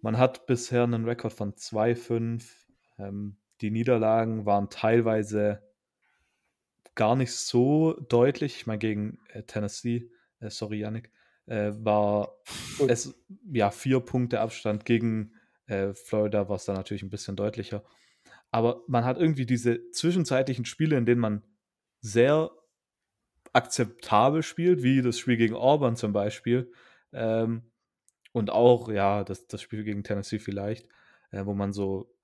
Man 0.00 0.18
hat 0.18 0.46
bisher 0.46 0.84
einen 0.84 1.04
Rekord 1.04 1.32
von 1.32 1.54
2-5. 1.54 2.44
Ähm, 2.98 3.36
die 3.60 3.70
Niederlagen 3.70 4.46
waren 4.46 4.68
teilweise 4.68 5.62
gar 6.94 7.16
nicht 7.16 7.32
so 7.32 7.94
deutlich. 8.08 8.56
Ich 8.56 8.66
meine, 8.66 8.78
gegen 8.78 9.18
äh, 9.32 9.42
Tennessee, 9.42 10.10
äh, 10.40 10.50
sorry, 10.50 10.80
Yannick, 10.80 11.10
äh, 11.46 11.72
war 11.76 12.36
Gut. 12.78 12.90
es 12.90 13.14
ja 13.52 13.70
vier 13.70 14.00
Punkte 14.00 14.40
Abstand 14.40 14.84
gegen 14.84 15.34
äh, 15.66 15.92
Florida, 15.94 16.48
war 16.48 16.56
es 16.56 16.64
dann 16.64 16.76
natürlich 16.76 17.02
ein 17.02 17.10
bisschen 17.10 17.36
deutlicher. 17.36 17.84
Aber 18.50 18.82
man 18.86 19.04
hat 19.04 19.18
irgendwie 19.18 19.46
diese 19.46 19.90
zwischenzeitlichen 19.90 20.64
Spiele, 20.64 20.96
in 20.96 21.06
denen 21.06 21.20
man 21.20 21.42
sehr 22.00 22.50
akzeptabel 23.52 24.42
spielt, 24.42 24.82
wie 24.82 25.02
das 25.02 25.18
Spiel 25.18 25.36
gegen 25.36 25.54
Auburn 25.54 25.96
zum 25.96 26.12
Beispiel. 26.12 26.72
Ähm, 27.12 27.70
und 28.32 28.50
auch, 28.50 28.88
ja, 28.88 29.24
das, 29.24 29.46
das 29.46 29.62
Spiel 29.62 29.84
gegen 29.84 30.02
Tennessee 30.04 30.38
vielleicht, 30.38 30.88
äh, 31.30 31.46
wo 31.46 31.54
man 31.54 31.72
so 31.72 32.14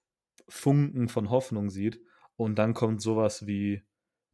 Funken 0.49 1.09
von 1.09 1.31
Hoffnung 1.31 1.71
sieht. 1.71 2.01
Und 2.37 2.59
dann 2.59 2.75
kommt 2.75 3.01
sowas 3.01 3.47
wie 3.47 3.83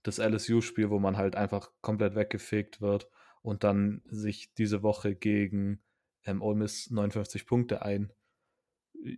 das 0.03 0.19
LSU-Spiel, 0.19 0.91
wo 0.91 0.99
man 0.99 1.17
halt 1.17 1.37
einfach 1.37 1.71
komplett 1.81 2.15
weggefegt 2.15 2.81
wird 2.81 3.11
und 3.47 3.63
dann 3.63 4.03
sich 4.07 4.53
diese 4.55 4.83
Woche 4.83 5.15
gegen 5.15 5.81
ähm, 6.25 6.43
Ole 6.43 6.57
Miss 6.57 6.91
59 6.91 7.47
Punkte 7.47 7.83
ein, 7.83 8.13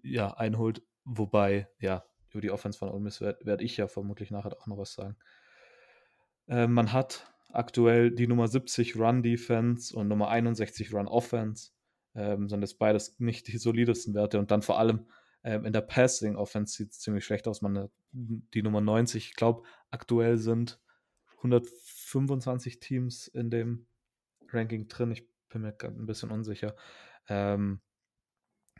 ja, 0.02 0.34
einholt. 0.34 0.82
Wobei, 1.04 1.68
ja, 1.80 2.04
über 2.30 2.42
die 2.42 2.50
Offense 2.50 2.78
von 2.78 2.90
Ole 2.90 3.00
Miss 3.00 3.22
werde 3.22 3.46
werd 3.46 3.62
ich 3.62 3.78
ja 3.78 3.88
vermutlich 3.88 4.30
nachher 4.30 4.52
auch 4.60 4.66
noch 4.66 4.76
was 4.76 4.92
sagen. 4.92 5.16
Äh, 6.46 6.66
man 6.66 6.92
hat 6.92 7.32
aktuell 7.48 8.10
die 8.10 8.26
Nummer 8.26 8.48
70 8.48 8.96
Run 8.96 9.22
Defense 9.22 9.96
und 9.96 10.08
Nummer 10.08 10.28
61 10.28 10.92
Run 10.92 11.08
Offense. 11.08 11.70
Ähm, 12.14 12.50
sind 12.50 12.60
das 12.60 12.74
beides 12.74 13.18
nicht 13.18 13.48
die 13.48 13.56
solidesten 13.56 14.12
Werte 14.12 14.38
und 14.38 14.50
dann 14.50 14.60
vor 14.60 14.78
allem 14.78 15.06
ähm, 15.42 15.64
in 15.64 15.72
der 15.72 15.80
Passing 15.80 16.36
Offense 16.36 16.76
sieht 16.76 16.90
es 16.90 16.98
ziemlich 16.98 17.24
schlecht 17.24 17.48
aus. 17.48 17.62
Man 17.62 17.88
die 18.12 18.62
Nummer 18.62 18.82
90, 18.82 19.30
ich 19.30 19.36
glaube, 19.36 19.62
aktuell 19.90 20.36
sind 20.36 20.78
125 21.38 22.78
Teams 22.78 23.26
in 23.28 23.48
dem 23.48 23.86
Ranking 24.52 24.88
drin. 24.88 25.12
Ich 25.12 25.28
bin 25.48 25.62
mir 25.62 25.74
ein 25.82 26.06
bisschen 26.06 26.30
unsicher. 26.30 26.74
Ähm, 27.28 27.80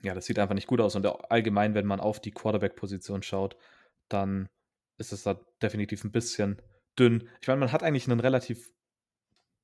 ja, 0.02 0.14
das 0.14 0.26
sieht 0.26 0.38
einfach 0.38 0.54
nicht 0.54 0.66
gut 0.66 0.80
aus. 0.80 0.94
Und 0.96 1.06
allgemein, 1.30 1.75
wenn 1.75 1.87
man 1.87 2.00
auf 2.00 2.20
die 2.20 2.30
Quarterback-Position 2.30 3.22
schaut, 3.22 3.56
dann 4.08 4.48
ist 4.96 5.12
es 5.12 5.22
da 5.22 5.40
definitiv 5.62 6.04
ein 6.04 6.12
bisschen 6.12 6.60
dünn. 6.98 7.28
Ich 7.40 7.48
meine, 7.48 7.60
man 7.60 7.72
hat 7.72 7.82
eigentlich 7.82 8.08
einen 8.08 8.20
relativ 8.20 8.70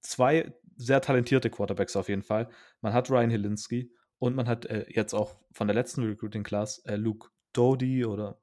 zwei 0.01 0.53
sehr 0.77 1.01
talentierte 1.01 1.51
Quarterbacks 1.51 1.97
auf 1.97 2.09
jeden 2.09 2.23
Fall. 2.23 2.49
Man 2.81 2.93
hat 2.93 3.11
Ryan 3.11 3.31
Hilinski 3.31 3.93
und 4.19 4.35
man 4.35 4.49
hat 4.49 4.67
äh, 4.67 4.87
jetzt 4.89 5.15
auch 5.15 5.37
von 5.53 5.67
der 5.67 5.75
letzten 5.75 6.05
Recruiting 6.05 6.43
Class 6.43 6.79
äh, 6.87 6.97
Luke 6.97 7.29
Doty 7.53 8.05
oder 8.05 8.41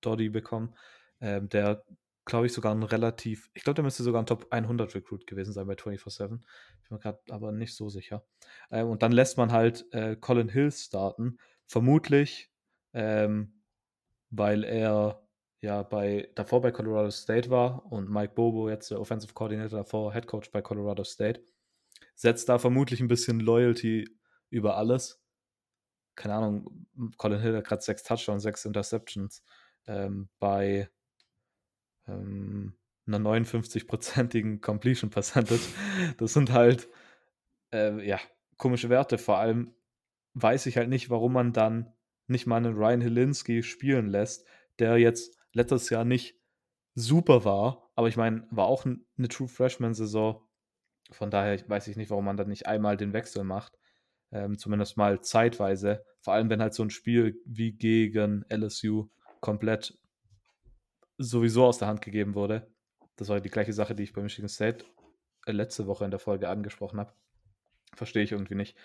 Doty 0.00 0.30
bekommen, 0.30 0.74
äh, 1.20 1.42
der 1.42 1.84
glaube 2.24 2.46
ich, 2.46 2.52
sogar 2.52 2.74
ein 2.74 2.82
relativ, 2.82 3.50
ich 3.54 3.64
glaube, 3.64 3.74
der 3.74 3.84
müsste 3.84 4.02
sogar 4.02 4.22
ein 4.22 4.26
Top 4.26 4.46
100 4.50 4.94
Recruit 4.94 5.26
gewesen 5.26 5.52
sein 5.52 5.66
bei 5.66 5.74
24-7. 5.74 6.40
Ich 6.82 6.88
bin 6.88 6.96
mir 6.96 6.98
gerade 6.98 7.20
aber 7.30 7.52
nicht 7.52 7.74
so 7.74 7.88
sicher. 7.90 8.24
Ähm, 8.70 8.88
und 8.88 9.02
dann 9.02 9.12
lässt 9.12 9.36
man 9.36 9.52
halt 9.52 9.86
äh, 9.92 10.16
Colin 10.16 10.48
Hill 10.48 10.72
starten. 10.72 11.38
Vermutlich, 11.66 12.50
ähm, 12.92 13.62
weil 14.30 14.64
er 14.64 15.26
ja 15.60 15.82
bei, 15.82 16.30
davor 16.34 16.60
bei 16.60 16.72
Colorado 16.72 17.10
State 17.10 17.50
war 17.50 17.90
und 17.90 18.10
Mike 18.10 18.34
Bobo 18.34 18.68
jetzt 18.68 18.90
der 18.90 19.00
Offensive 19.00 19.32
Coordinator 19.32 19.78
davor, 19.78 20.12
Head 20.12 20.26
Coach 20.26 20.50
bei 20.50 20.62
Colorado 20.62 21.04
State. 21.04 21.42
setzt 22.14 22.48
da 22.48 22.58
vermutlich 22.58 23.00
ein 23.00 23.08
bisschen 23.08 23.40
Loyalty 23.40 24.08
über 24.50 24.76
alles. 24.76 25.22
Keine 26.16 26.34
Ahnung, 26.34 26.86
Colin 27.16 27.40
Hill 27.40 27.56
hat 27.56 27.66
gerade 27.66 27.82
sechs 27.82 28.02
Touchdowns, 28.04 28.42
sechs 28.42 28.64
Interceptions 28.64 29.42
ähm, 29.86 30.28
bei 30.38 30.88
ähm, 32.06 32.74
einer 33.06 33.18
59-prozentigen 33.18 34.60
Completion 34.62 35.10
Percentage. 35.10 35.60
Das 36.18 36.32
sind 36.32 36.52
halt, 36.52 36.88
äh, 37.72 38.06
ja, 38.06 38.20
komische 38.56 38.88
Werte. 38.88 39.18
Vor 39.18 39.38
allem 39.38 39.74
weiß 40.34 40.66
ich 40.66 40.76
halt 40.76 40.88
nicht, 40.88 41.10
warum 41.10 41.32
man 41.32 41.52
dann 41.52 41.92
nicht 42.26 42.46
mal 42.46 42.56
einen 42.56 42.74
Ryan 42.74 43.00
Helinski 43.00 43.62
spielen 43.62 44.06
lässt, 44.08 44.46
der 44.78 44.96
jetzt 44.98 45.38
letztes 45.52 45.90
Jahr 45.90 46.04
nicht 46.04 46.36
super 46.94 47.44
war, 47.44 47.90
aber 47.94 48.08
ich 48.08 48.16
meine, 48.16 48.46
war 48.50 48.66
auch 48.66 48.84
eine 48.84 49.28
True 49.28 49.48
Freshman-Saison. 49.48 50.40
Von 51.10 51.30
daher 51.30 51.58
weiß 51.68 51.88
ich 51.88 51.96
nicht, 51.96 52.10
warum 52.10 52.24
man 52.24 52.36
dann 52.36 52.48
nicht 52.48 52.66
einmal 52.66 52.96
den 52.96 53.12
Wechsel 53.12 53.44
macht. 53.44 53.78
Ähm, 54.32 54.58
zumindest 54.58 54.96
mal 54.96 55.20
zeitweise. 55.20 56.04
Vor 56.20 56.34
allem, 56.34 56.50
wenn 56.50 56.62
halt 56.62 56.74
so 56.74 56.82
ein 56.82 56.90
Spiel 56.90 57.40
wie 57.44 57.72
gegen 57.72 58.44
LSU 58.48 59.08
komplett 59.40 59.96
sowieso 61.18 61.64
aus 61.64 61.78
der 61.78 61.88
Hand 61.88 62.02
gegeben 62.02 62.34
wurde. 62.34 62.66
Das 63.16 63.28
war 63.28 63.40
die 63.40 63.50
gleiche 63.50 63.72
Sache, 63.72 63.94
die 63.94 64.02
ich 64.02 64.12
bei 64.12 64.22
Michigan 64.22 64.48
State 64.48 64.84
äh, 65.46 65.52
letzte 65.52 65.86
Woche 65.86 66.04
in 66.04 66.10
der 66.10 66.20
Folge 66.20 66.48
angesprochen 66.48 66.98
habe. 66.98 67.12
Verstehe 67.94 68.22
ich 68.22 68.32
irgendwie 68.32 68.56
nicht. 68.56 68.76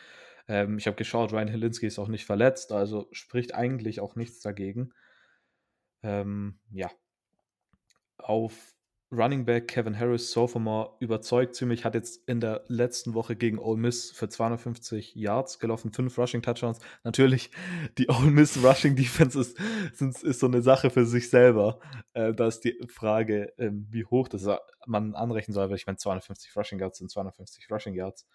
Ähm, 0.47 0.77
ich 0.77 0.87
habe 0.87 0.97
geschaut, 0.97 1.33
Ryan 1.33 1.47
Helinski 1.47 1.87
ist 1.87 1.99
auch 1.99 2.07
nicht 2.07 2.25
verletzt, 2.25 2.71
also 2.71 3.07
spricht 3.11 3.55
eigentlich 3.55 3.99
auch 3.99 4.15
nichts 4.15 4.39
dagegen. 4.41 4.93
Ähm, 6.03 6.59
ja. 6.71 6.91
Auf 8.17 8.75
Running 9.11 9.43
Back 9.43 9.67
Kevin 9.67 9.97
Harris, 9.97 10.31
Sophomore, 10.31 10.95
überzeugt 10.99 11.55
ziemlich, 11.55 11.83
hat 11.83 11.95
jetzt 11.95 12.27
in 12.27 12.39
der 12.39 12.63
letzten 12.67 13.15
Woche 13.15 13.35
gegen 13.35 13.57
Ole 13.57 13.79
Miss 13.79 14.11
für 14.11 14.29
250 14.29 15.15
Yards 15.15 15.57
gelaufen, 15.57 15.91
fünf 15.91 16.15
Rushing 16.17 16.43
Touchdowns. 16.43 16.79
Natürlich, 17.03 17.49
die 17.97 18.07
Ole 18.07 18.29
Miss 18.29 18.63
Rushing 18.63 18.95
Defense 18.95 19.39
ist, 19.39 19.59
ist, 19.99 20.23
ist 20.23 20.39
so 20.39 20.45
eine 20.45 20.61
Sache 20.61 20.91
für 20.91 21.05
sich 21.05 21.29
selber. 21.29 21.79
Äh, 22.13 22.33
da 22.33 22.47
ist 22.47 22.61
die 22.61 22.79
Frage, 22.87 23.57
äh, 23.57 23.71
wie 23.71 24.05
hoch 24.05 24.27
das 24.27 24.47
man 24.85 25.15
anrechnen 25.15 25.55
soll, 25.55 25.69
weil 25.69 25.77
ich 25.77 25.87
meine, 25.87 25.97
250 25.97 26.55
Rushing 26.55 26.79
Yards 26.79 26.99
sind 26.99 27.09
250 27.09 27.71
Rushing 27.71 27.95
Yards. 27.95 28.27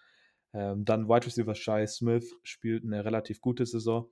Ähm, 0.53 0.83
dann 0.83 1.07
Wide 1.07 1.25
Receiver 1.25 1.55
Shai 1.55 1.87
Smith 1.87 2.35
spielt 2.43 2.83
eine 2.83 3.05
relativ 3.05 3.39
gute 3.39 3.65
Saison 3.65 4.09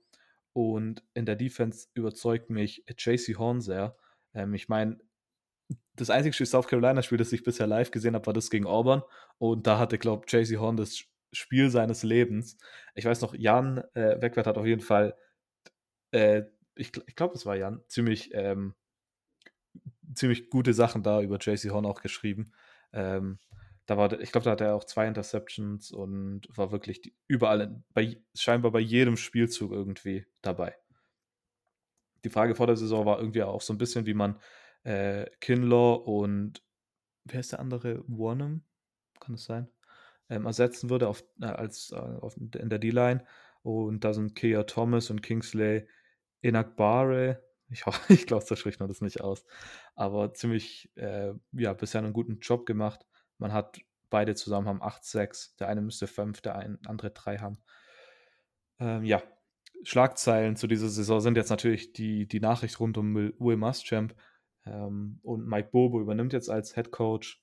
und 0.54 1.02
in 1.12 1.26
der 1.26 1.36
Defense 1.36 1.88
überzeugt 1.92 2.48
mich 2.48 2.84
JC 2.98 3.36
Horn 3.36 3.60
sehr. 3.60 3.96
Ähm, 4.32 4.54
ich 4.54 4.68
meine, 4.70 4.98
das 5.96 6.10
einzige 6.10 6.44
South 6.44 6.66
Carolina-Spiel, 6.66 7.18
das 7.18 7.32
ich 7.32 7.44
bisher 7.44 7.66
live 7.66 7.90
gesehen 7.90 8.14
habe, 8.14 8.26
war 8.26 8.32
das 8.32 8.50
gegen 8.50 8.66
Auburn. 8.66 9.02
Und 9.38 9.66
da 9.66 9.78
hatte, 9.78 9.98
glaube 9.98 10.24
ich, 10.26 10.32
JC 10.32 10.58
Horn 10.58 10.76
das 10.76 11.04
Spiel 11.32 11.70
seines 11.70 12.02
Lebens. 12.02 12.56
Ich 12.94 13.04
weiß 13.04 13.20
noch, 13.20 13.34
Jan 13.34 13.78
äh, 13.94 14.20
Wegwert 14.20 14.46
hat 14.46 14.58
auf 14.58 14.66
jeden 14.66 14.80
Fall, 14.80 15.16
äh, 16.10 16.42
ich, 16.74 16.92
ich 17.06 17.16
glaube, 17.16 17.34
es 17.34 17.46
war 17.46 17.56
Jan, 17.56 17.82
ziemlich, 17.86 18.30
ähm, 18.34 18.74
ziemlich 20.14 20.50
gute 20.50 20.74
Sachen 20.74 21.02
da 21.02 21.20
über 21.20 21.38
JC 21.38 21.70
Horn 21.70 21.86
auch 21.86 22.02
geschrieben. 22.02 22.52
Ähm, 22.92 23.38
da 23.86 23.96
war, 23.96 24.18
ich 24.20 24.32
glaube, 24.32 24.44
da 24.44 24.52
hatte 24.52 24.64
er 24.64 24.74
auch 24.74 24.84
zwei 24.84 25.06
Interceptions 25.06 25.92
und 25.92 26.42
war 26.48 26.72
wirklich 26.72 27.02
die, 27.02 27.14
überall, 27.26 27.82
bei, 27.92 28.20
scheinbar 28.34 28.72
bei 28.72 28.80
jedem 28.80 29.16
Spielzug 29.16 29.72
irgendwie 29.72 30.26
dabei. 30.40 30.74
Die 32.24 32.30
Frage 32.30 32.54
vor 32.54 32.66
der 32.66 32.76
Saison 32.76 33.04
war 33.04 33.18
irgendwie 33.18 33.42
auch 33.42 33.60
so 33.60 33.74
ein 33.74 33.78
bisschen, 33.78 34.06
wie 34.06 34.14
man 34.14 34.40
äh, 34.84 35.26
Kinlaw 35.40 36.02
und 36.04 36.62
wer 37.24 37.40
ist 37.40 37.52
der 37.52 37.60
andere? 37.60 38.04
Warnham? 38.06 38.62
Kann 39.20 39.34
es 39.34 39.44
sein? 39.44 39.68
Ähm, 40.28 40.46
ersetzen 40.46 40.90
würde 40.90 41.08
auf, 41.08 41.24
äh, 41.40 41.46
als, 41.46 41.92
äh, 41.92 41.96
auf, 41.96 42.36
in 42.36 42.68
der 42.68 42.78
D-Line. 42.78 43.24
Und 43.62 44.04
da 44.04 44.12
sind 44.12 44.34
Kia 44.34 44.64
Thomas 44.64 45.10
und 45.10 45.22
Kingsley 45.22 45.88
Inakbare. 46.40 47.42
Ich, 47.70 47.84
ich 48.08 48.26
glaube, 48.26 48.44
so 48.44 48.56
spricht 48.56 48.80
man 48.80 48.88
das 48.88 49.00
nicht 49.00 49.20
aus. 49.20 49.44
Aber 49.94 50.32
ziemlich, 50.34 50.90
äh, 50.96 51.32
ja, 51.52 51.72
bisher 51.72 52.02
einen 52.02 52.12
guten 52.12 52.38
Job 52.40 52.66
gemacht. 52.66 53.06
Man 53.38 53.52
hat 53.52 53.80
beide 54.10 54.34
zusammen 54.34 54.68
haben 54.68 54.82
8-6. 54.82 55.56
Der 55.58 55.68
eine 55.68 55.80
müsste 55.80 56.06
5, 56.06 56.40
der 56.40 56.56
ein, 56.56 56.78
andere 56.86 57.10
3 57.10 57.38
haben. 57.38 57.58
Ähm, 58.78 59.04
ja, 59.04 59.22
Schlagzeilen 59.82 60.56
zu 60.56 60.66
dieser 60.66 60.88
Saison 60.88 61.20
sind 61.20 61.36
jetzt 61.36 61.50
natürlich 61.50 61.92
die, 61.92 62.26
die 62.26 62.40
Nachricht 62.40 62.80
rund 62.80 62.96
um 62.96 63.14
Will 63.14 63.56
Muschamp. 63.56 64.14
Ähm, 64.66 65.18
und 65.22 65.46
Mike 65.46 65.68
Bobo 65.72 66.00
übernimmt 66.00 66.32
jetzt 66.32 66.50
als 66.50 66.74
Head 66.74 66.90
Coach. 66.90 67.42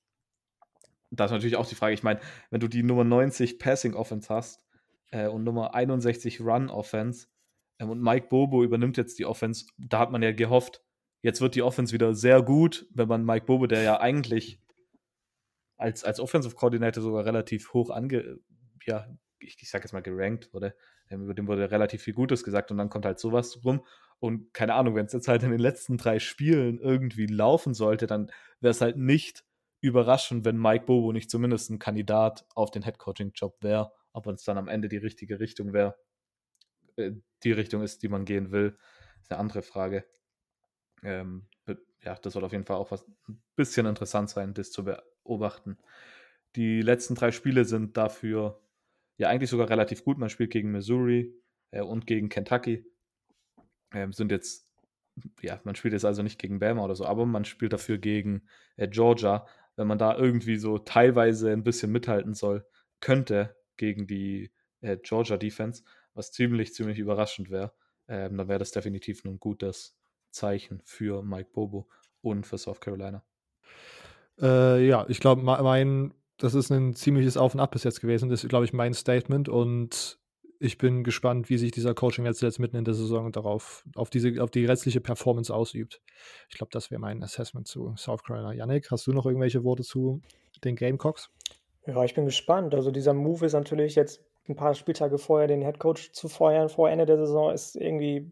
Da 1.12 1.26
ist 1.26 1.32
natürlich 1.32 1.58
auch 1.58 1.68
die 1.68 1.76
Frage, 1.76 1.94
ich 1.94 2.04
meine, 2.04 2.20
wenn 2.50 2.62
du 2.62 2.68
die 2.68 2.84
Nummer 2.84 3.04
90 3.04 3.60
Passing 3.60 3.94
Offense 3.94 4.34
hast 4.34 4.66
äh, 5.12 5.28
und 5.28 5.44
Nummer 5.44 5.76
61 5.76 6.42
Run 6.42 6.70
Offense 6.70 7.28
ähm, 7.80 7.90
und 7.90 8.02
Mike 8.02 8.28
Bobo 8.30 8.64
übernimmt 8.64 8.98
jetzt 8.98 9.20
die 9.20 9.26
Offense, 9.26 9.66
da 9.78 10.00
hat 10.00 10.12
man 10.12 10.24
ja 10.24 10.32
gehofft, 10.32 10.82
jetzt 11.22 11.42
wird 11.42 11.56
die 11.56 11.62
Offense 11.62 11.94
wieder 11.94 12.14
sehr 12.16 12.42
gut, 12.42 12.88
wenn 12.94 13.08
man 13.08 13.26
Mike 13.26 13.46
Bobo, 13.46 13.68
der 13.68 13.82
ja 13.82 14.00
eigentlich 14.00 14.62
als, 15.78 16.04
als 16.04 16.20
Offensive 16.20 16.56
Coordinator 16.56 17.04
sogar 17.04 17.26
relativ 17.26 17.74
hoch 17.74 17.90
ange, 17.90 18.40
ja, 18.86 19.08
ich, 19.40 19.58
ich 19.60 19.70
sag 19.70 19.84
jetzt 19.84 19.94
mal 19.94 20.02
gerankt 20.02 20.54
wurde, 20.54 20.76
ähm, 21.10 21.24
über 21.24 21.34
den 21.34 21.48
wurde 21.48 21.70
relativ 21.72 22.04
viel 22.04 22.14
Gutes 22.14 22.44
gesagt 22.44 22.72
und 22.72 22.78
dann 22.78 22.90
kommt 22.90 23.06
halt 23.06 23.20
sowas 23.20 23.64
rum 23.66 23.84
und 24.22 24.54
keine 24.54 24.76
Ahnung, 24.76 24.94
wenn 24.94 25.08
es 25.08 25.14
jetzt 25.14 25.28
halt 25.28 25.42
in 25.42 25.50
den 25.50 25.60
letzten 25.60 25.98
drei 25.98 26.20
Spielen 26.20 26.80
irgendwie 26.80 27.26
laufen 27.26 27.74
sollte, 27.74 28.06
dann 28.06 28.32
wäre 28.60 28.70
es 28.70 28.80
halt 28.80 28.96
nicht 28.96 29.44
überraschend, 29.82 30.46
wenn 30.46 30.58
Mike 30.58 30.86
Bobo 30.86 31.12
nicht 31.12 31.32
zumindest 31.32 31.72
ein 31.72 31.80
Kandidat 31.80 32.46
auf 32.54 32.70
den 32.70 32.84
Headcoaching-Job 32.84 33.58
wäre. 33.64 33.92
Ob 34.14 34.28
uns 34.28 34.44
dann 34.44 34.60
am 34.60 34.68
Ende 34.68 34.90
die 34.90 34.98
richtige 34.98 35.40
Richtung 35.40 35.74
wäre, 35.74 35.98
äh, 36.98 37.14
die 37.44 37.52
Richtung 37.52 37.82
ist, 37.82 38.04
die 38.04 38.10
man 38.10 38.24
gehen 38.26 38.52
will, 38.52 38.78
ist 39.24 39.32
eine 39.32 39.40
andere 39.40 39.64
Frage. 39.64 40.06
Ähm, 41.02 41.48
ja, 42.04 42.14
das 42.14 42.34
soll 42.34 42.44
auf 42.44 42.52
jeden 42.52 42.66
Fall 42.66 42.78
auch 42.78 42.92
was 42.92 43.08
ein 43.28 43.42
bisschen 43.56 43.88
interessant 43.88 44.30
sein, 44.30 44.54
das 44.54 44.70
zu 44.70 44.84
beobachten. 44.84 45.80
Die 46.56 46.84
letzten 46.84 47.16
drei 47.16 47.32
Spiele 47.32 47.66
sind 47.66 47.98
dafür 47.98 48.62
ja 49.18 49.30
eigentlich 49.30 49.50
sogar 49.50 49.68
relativ 49.72 50.04
gut. 50.04 50.20
Man 50.20 50.30
spielt 50.30 50.52
gegen 50.52 50.72
Missouri 50.72 51.34
äh, 51.72 51.82
und 51.82 52.06
gegen 52.06 52.30
Kentucky 52.30 52.91
ähm, 53.94 54.14
sind 54.14 54.32
jetzt, 54.32 54.68
ja, 55.42 55.60
man 55.64 55.76
spielt 55.76 55.94
jetzt 55.94 56.06
also 56.06 56.24
nicht 56.24 56.40
gegen 56.40 56.60
Bama 56.60 56.84
oder 56.84 56.96
so, 56.96 57.06
aber 57.06 57.26
man 57.26 57.46
spielt 57.46 57.74
dafür 57.74 57.98
gegen 57.98 58.44
äh, 58.78 58.88
Georgia. 58.88 59.46
Wenn 59.76 59.88
man 59.88 59.98
da 59.98 60.16
irgendwie 60.18 60.58
so 60.58 60.78
teilweise 60.78 61.52
ein 61.52 61.64
bisschen 61.64 61.92
mithalten 61.92 62.34
soll, 62.34 62.66
könnte 63.00 63.56
gegen 63.78 64.08
die 64.08 64.52
äh, 64.82 64.98
Georgia 64.98 65.38
Defense, 65.38 65.84
was 66.14 66.32
ziemlich, 66.32 66.74
ziemlich 66.74 67.00
überraschend 67.00 67.50
wäre, 67.50 67.74
ähm, 68.08 68.38
dann 68.38 68.48
wäre 68.48 68.60
das 68.60 68.72
definitiv 68.72 69.24
ein 69.26 69.40
gutes 69.40 69.98
Zeichen 70.32 70.82
für 70.84 71.24
Mike 71.24 71.50
Bobo 71.54 71.88
und 72.22 72.46
für 72.46 72.58
South 72.58 72.80
Carolina. 72.80 73.24
Äh, 74.40 74.88
ja, 74.88 75.06
ich 75.08 75.20
glaube, 75.20 75.42
mein, 75.42 76.14
das 76.38 76.54
ist 76.54 76.72
ein 76.72 76.96
ziemliches 76.96 77.38
Auf 77.38 77.54
und 77.54 77.60
Ab 77.60 77.72
bis 77.72 77.84
jetzt 77.84 78.02
gewesen. 78.02 78.30
Das 78.30 78.44
ist, 78.44 78.50
glaube 78.50 78.66
ich, 78.66 78.74
mein 78.74 78.94
Statement 78.94 79.50
und 79.50 80.20
ich 80.62 80.78
bin 80.78 81.04
gespannt, 81.04 81.50
wie 81.50 81.58
sich 81.58 81.72
dieser 81.72 81.96
Coaching 81.96 82.26
jetzt, 82.26 82.42
jetzt 82.42 82.60
mitten 82.60 82.78
in 82.78 82.86
der 82.86 82.94
Saison 82.94 83.32
darauf, 83.32 83.84
auf, 83.96 84.12
diese, 84.12 84.42
auf 84.44 84.52
die 84.52 84.66
restliche 84.66 85.02
Performance 85.02 85.54
ausübt. 85.54 86.02
Ich 86.50 86.58
glaube, 86.58 86.70
das 86.72 86.92
wäre 86.92 87.02
mein 87.02 87.24
Assessment 87.24 87.68
zu 87.68 87.96
South 87.98 88.24
Carolina. 88.24 88.54
Yannick, 88.54 88.92
hast 88.92 89.08
du 89.08 89.12
noch 89.12 89.26
irgendwelche 89.26 89.64
Worte 89.64 89.82
zu 89.84 90.22
den 90.64 90.76
Gamecocks? 90.76 91.32
Ja, 91.88 92.04
ich 92.04 92.14
bin 92.14 92.26
gespannt. 92.26 92.76
Also 92.76 92.92
dieser 92.92 93.14
Move 93.14 93.48
ist 93.48 93.54
natürlich 93.54 93.96
jetzt 93.96 94.24
ein 94.48 94.56
paar 94.56 94.76
Spieltage 94.76 95.18
vorher 95.18 95.48
den 95.48 95.64
Headcoach 95.64 96.12
zu 96.14 96.30
feuern 96.30 96.70
vor 96.70 96.90
Ende 96.90 97.08
der 97.08 97.18
Saison 97.18 97.52
ist 97.52 97.76
irgendwie 97.76 98.32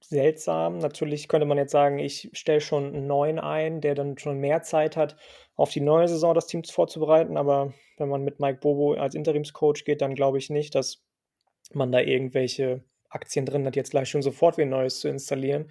seltsam. 0.00 0.78
Natürlich 0.78 1.28
könnte 1.28 1.46
man 1.46 1.58
jetzt 1.58 1.72
sagen, 1.72 1.98
ich 1.98 2.30
stelle 2.32 2.62
schon 2.62 2.94
einen 2.94 3.06
neuen 3.06 3.38
ein, 3.38 3.82
der 3.82 3.94
dann 3.94 4.16
schon 4.16 4.38
mehr 4.38 4.62
Zeit 4.62 4.96
hat, 4.96 5.16
auf 5.54 5.70
die 5.70 5.80
neue 5.80 6.08
Saison 6.08 6.34
das 6.34 6.46
Team 6.46 6.64
vorzubereiten. 6.64 7.36
Aber 7.36 7.74
wenn 7.98 8.08
man 8.08 8.22
mit 8.22 8.40
Mike 8.40 8.60
Bobo 8.60 8.94
als 8.94 9.14
Interimscoach 9.14 9.84
geht, 9.84 10.00
dann 10.00 10.14
glaube 10.14 10.38
ich 10.38 10.48
nicht, 10.48 10.74
dass 10.74 11.02
man 11.74 11.92
da 11.92 12.00
irgendwelche 12.00 12.84
Aktien 13.08 13.46
drin 13.46 13.66
hat, 13.66 13.76
jetzt 13.76 13.90
gleich 13.90 14.08
schon 14.08 14.22
sofort 14.22 14.56
wieder 14.56 14.68
Neues 14.68 15.00
zu 15.00 15.08
installieren. 15.08 15.70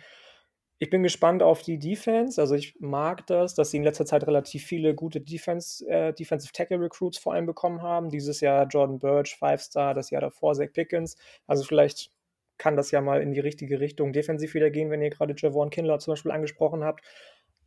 Ich 0.77 0.89
bin 0.89 1.03
gespannt 1.03 1.41
auf 1.41 1.61
die 1.61 1.79
Defense. 1.79 2.39
Also 2.39 2.55
ich 2.55 2.75
mag 2.79 3.25
das, 3.27 3.55
dass 3.55 3.71
sie 3.71 3.77
in 3.77 3.83
letzter 3.83 4.05
Zeit 4.05 4.27
relativ 4.27 4.65
viele 4.65 4.93
gute 4.93 5.21
Defense, 5.21 5.87
äh, 5.87 6.13
Defensive 6.13 6.51
Tackle 6.51 6.81
Recruits 6.81 7.17
vor 7.17 7.33
allem 7.33 7.45
bekommen 7.45 7.81
haben. 7.81 8.09
Dieses 8.09 8.41
Jahr 8.41 8.67
Jordan 8.67 8.99
Birch, 8.99 9.37
Five 9.37 9.61
Star, 9.61 9.93
das 9.93 10.09
Jahr 10.09 10.21
davor 10.21 10.53
Zach 10.53 10.73
Pickens. 10.73 11.15
Also 11.47 11.63
vielleicht 11.63 12.11
kann 12.57 12.75
das 12.75 12.91
ja 12.91 13.01
mal 13.01 13.21
in 13.21 13.31
die 13.31 13.39
richtige 13.39 13.79
Richtung 13.79 14.11
defensiv 14.13 14.53
wieder 14.53 14.69
gehen, 14.69 14.89
wenn 14.89 15.01
ihr 15.01 15.09
gerade 15.09 15.35
Javon 15.37 15.69
Kindler 15.69 15.99
zum 15.99 16.13
Beispiel 16.13 16.31
angesprochen 16.31 16.83
habt. 16.83 17.05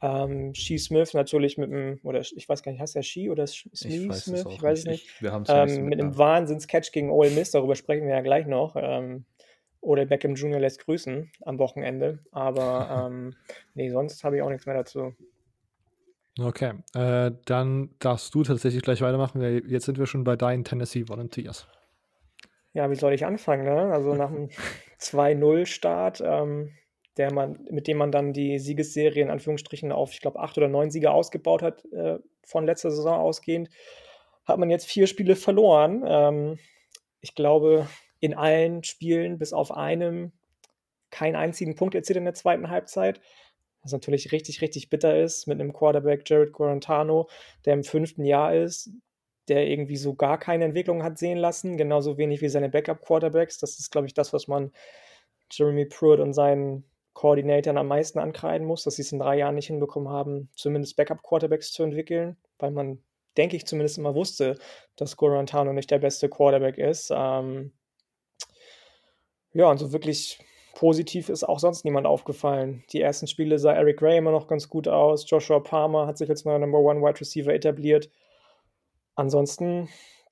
Ähm, 0.01 0.55
She 0.55 0.79
Smith 0.79 1.13
natürlich 1.15 1.59
mit 1.59 1.71
einem, 1.71 1.99
oder 2.03 2.21
ich 2.21 2.49
weiß 2.49 2.63
gar 2.63 2.73
nicht, 2.73 2.81
heißt 2.81 2.95
der 2.95 3.03
She 3.03 3.31
oder 3.31 3.47
Smith 3.47 3.85
ich 3.85 4.09
weiß 4.09 4.25
Smith? 4.25 4.47
Ich 4.51 4.63
weiß 4.63 4.79
es 4.81 4.85
nicht. 4.85 5.07
Ich, 5.07 5.23
wir 5.23 5.45
ähm, 5.49 5.87
mit 5.87 6.01
einem 6.01 6.17
Wahnsinns-Catch 6.17 6.93
gegen 6.93 7.11
Ole 7.11 7.31
Miss, 7.31 7.51
darüber 7.51 7.75
sprechen 7.75 8.07
wir 8.07 8.15
ja 8.15 8.21
gleich 8.21 8.47
noch. 8.47 8.77
Ähm, 8.77 9.25
oder 9.81 10.07
Beckham 10.07 10.35
Jr. 10.35 10.61
lässt 10.61 10.85
grüßen 10.85 11.31
am 11.43 11.59
Wochenende. 11.59 12.21
Aber 12.31 13.09
ähm, 13.11 13.35
nee, 13.75 13.91
sonst 13.91 14.23
habe 14.25 14.37
ich 14.37 14.43
auch 14.43 14.51
nichts 14.51 14.67
mehr 14.67 14.77
dazu. 14.77 15.15
Okay, 16.41 16.75
äh, 16.95 17.33
dann 17.47 17.91
darfst 17.99 18.33
du 18.33 18.45
tatsächlich 18.45 18.83
gleich 18.83 19.01
weitermachen, 19.01 19.41
weil 19.41 19.63
jetzt 19.67 19.87
sind 19.87 19.99
wir 19.99 20.07
schon 20.07 20.23
bei 20.23 20.37
deinen 20.37 20.63
Tennessee 20.63 21.09
Volunteers. 21.09 21.67
Ja, 22.75 22.89
wie 22.91 22.95
soll 22.95 23.13
ich 23.13 23.27
anfangen, 23.27 23.65
ne? 23.65 23.93
Also 23.93 24.15
nach 24.15 24.31
einem 24.31 24.51
2-0-Start, 25.01 26.21
ähm, 26.25 26.71
der 27.19 27.33
man, 27.33 27.67
mit 27.71 27.87
dem 27.87 27.99
man 27.99 28.13
dann 28.13 28.33
die 28.33 28.59
Siegesserie 28.59 29.23
in 29.23 29.31
Anführungsstrichen 29.31 29.93
auf, 29.93 30.13
ich 30.13 30.21
glaube, 30.21 30.39
acht 30.39 30.57
oder 30.57 30.69
neun 30.69 30.91
Siege 30.91 31.11
ausgebaut 31.11 31.63
hat, 31.63 31.85
äh, 31.93 32.19
von 32.45 32.65
letzter 32.65 32.91
Saison 32.91 33.21
ausgehend, 33.21 33.69
hat 34.45 34.59
man 34.59 34.71
jetzt 34.71 34.87
vier 34.87 35.07
Spiele 35.07 35.37
verloren. 35.37 36.05
Ähm, 36.07 36.59
ich 37.21 37.35
glaube, 37.35 37.87
in 38.21 38.35
allen 38.35 38.85
Spielen 38.85 39.39
bis 39.39 39.53
auf 39.53 39.73
einem 39.73 40.33
keinen 41.11 41.37
einzigen 41.37 41.75
Punkt 41.75 41.95
erzielt 41.95 42.19
in 42.19 42.25
der 42.25 42.35
zweiten 42.35 42.71
Halbzeit 42.71 43.21
was 43.83 43.93
natürlich 43.93 44.33
richtig, 44.33 44.61
richtig 44.61 44.91
bitter 44.91 45.19
ist, 45.19 45.47
mit 45.47 45.61
einem 45.61 45.73
Quarterback 45.73 46.23
Jared 46.27 46.53
Guarantano, 46.53 47.29
der 47.65 47.75
im 47.75 47.85
fünften 47.85 48.25
Jahr 48.25 48.55
ist, 48.55 48.91
der 49.49 49.67
irgendwie 49.67 49.97
so 49.97 50.15
gar 50.15 50.39
keine 50.39 50.65
Entwicklung 50.65 51.03
hat 51.03 51.19
sehen 51.19 51.39
lassen, 51.39 51.77
genauso 51.77 52.19
wenig 52.19 52.41
wie 52.43 52.49
seine 52.49 52.69
Backup-Quarterbacks. 52.69 53.59
Das 53.59 53.79
ist, 53.79 53.91
glaube 53.91 54.07
ich, 54.07 54.15
das, 54.15 54.33
was 54.33 54.49
man 54.49 54.73
Jeremy 55.51 55.87
Pruitt 55.87 56.21
und 56.21 56.35
seinen 56.35 56.85
Koordinatoren 57.19 57.79
am 57.79 57.89
meisten 57.89 58.21
ankreiden 58.21 58.65
muss, 58.65 58.85
dass 58.85 58.95
sie 58.95 59.03
es 59.03 59.11
in 59.11 59.19
drei 59.19 59.39
Jahren 59.39 59.57
nicht 59.57 59.67
hinbekommen 59.67 60.09
haben, 60.09 60.51
zumindest 60.55 60.97
Backup-Quarterbacks 60.97 61.73
zu 61.73 61.83
entwickeln, 61.83 62.37
weil 62.61 62.71
man, 62.71 63.03
denke 63.37 63.57
ich, 63.57 63.67
zumindest 63.67 63.99
immer 63.99 64.15
wusste, 64.15 64.57
dass 64.95 65.17
Guarantano 65.17 65.73
nicht 65.73 65.91
der 65.91 65.99
beste 65.99 66.29
Quarterback 66.29 66.79
ist. 66.79 67.11
Ähm 67.13 67.73
ja, 69.53 69.69
und 69.69 69.79
so 69.79 69.93
wirklich 69.93 70.39
positiv 70.77 71.29
ist 71.29 71.43
auch 71.43 71.59
sonst 71.59 71.85
niemand 71.85 72.07
aufgefallen. 72.07 72.85
Die 72.93 73.01
ersten 73.01 73.27
Spiele 73.27 73.59
sah 73.59 73.73
Eric 73.73 73.97
Gray 73.97 74.19
immer 74.19 74.31
noch 74.31 74.47
ganz 74.47 74.69
gut 74.69 74.87
aus. 74.87 75.29
Joshua 75.29 75.59
Palmer 75.59 76.07
hat 76.07 76.19
sich 76.19 76.31
als 76.31 76.45
neuer 76.45 76.61
Number 76.61 76.79
One 76.79 77.01
Wide 77.01 77.21
Receiver 77.21 77.53
etabliert. 77.53 78.11
Ansonsten 79.17 79.89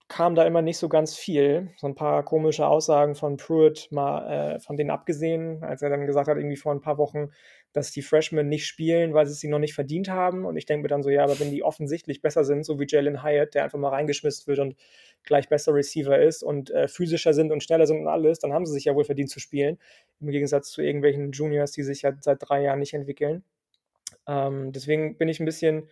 kam 0.09 0.37
da 0.37 0.45
immer 0.47 0.63
nicht 0.63 0.79
so 0.79 0.89
ganz 0.89 1.17
viel. 1.17 1.73
So 1.77 1.89
ein 1.89 1.97
paar 1.97 2.25
komische 2.25 2.67
Aussagen 2.67 3.17
von 3.17 3.37
Pruitt 3.37 3.89
mal 3.91 4.55
äh, 4.55 4.61
von 4.61 4.77
denen 4.77 4.91
abgesehen, 4.91 5.65
als 5.65 5.83
er 5.83 5.91
dann 5.91 6.07
gesagt 6.07 6.29
hat, 6.29 6.37
irgendwie 6.37 6.57
vor 6.57 6.73
ein 6.73 6.81
paar 6.81 6.97
Wochen, 6.97 7.31
dass 7.73 7.91
die 7.91 8.03
Freshmen 8.03 8.49
nicht 8.49 8.67
spielen, 8.67 9.15
weil 9.15 9.27
sie 9.27 9.33
es 9.33 9.41
sie 9.41 9.49
noch 9.49 9.59
nicht 9.59 9.75
verdient 9.75 10.09
haben. 10.09 10.45
Und 10.45 10.57
ich 10.57 10.65
denke 10.65 10.83
mir 10.83 10.89
dann 10.89 11.03
so, 11.03 11.11
ja, 11.11 11.25
aber 11.25 11.41
wenn 11.41 11.51
die 11.51 11.65
offensichtlich 11.65 12.23
besser 12.23 12.45
sind, 12.45 12.65
so 12.65 12.79
wie 12.79 12.87
Jalen 12.89 13.25
Hyatt, 13.25 13.55
der 13.55 13.65
einfach 13.65 13.79
mal 13.79 13.89
reingeschmissen 13.89 14.47
wird 14.47 14.61
und 14.61 14.77
gleich 15.25 15.49
besser 15.49 15.75
Receiver 15.75 16.19
ist 16.19 16.45
und 16.45 16.71
äh, 16.71 16.87
physischer 16.87 17.35
sind 17.35 17.51
und 17.51 17.65
schneller 17.65 17.87
sind 17.87 18.01
und 18.01 18.09
alles, 18.09 18.39
dann 18.39 18.53
haben 18.53 18.65
sie 18.65 18.73
sich 18.73 18.85
ja 18.85 18.95
wohl 18.95 19.05
verdient 19.05 19.31
zu 19.31 19.41
spielen. 19.41 19.79
Im 20.21 20.29
Gegensatz 20.31 20.71
zu 20.71 20.83
irgendwelchen 20.83 21.33
Juniors, 21.33 21.73
die 21.73 21.83
sich 21.83 22.03
ja 22.03 22.13
seit 22.21 22.39
drei 22.41 22.63
Jahren 22.63 22.79
nicht 22.79 22.95
entwickeln. 22.95 23.43
Ähm, 24.29 24.73
deswegen 24.73 25.19
bin 25.19 25.29
ich 25.29 25.41
ein 25.41 25.47
bisschen, 25.47 25.89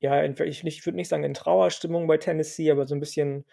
ja, 0.00 0.22
ich, 0.24 0.64
ich 0.64 0.86
würde 0.86 0.96
nicht 0.96 1.08
sagen 1.08 1.24
in 1.24 1.34
Trauerstimmung 1.34 2.06
bei 2.06 2.18
Tennessee, 2.18 2.70
aber 2.70 2.86
so 2.86 2.94
ein 2.94 3.00
bisschen 3.00 3.44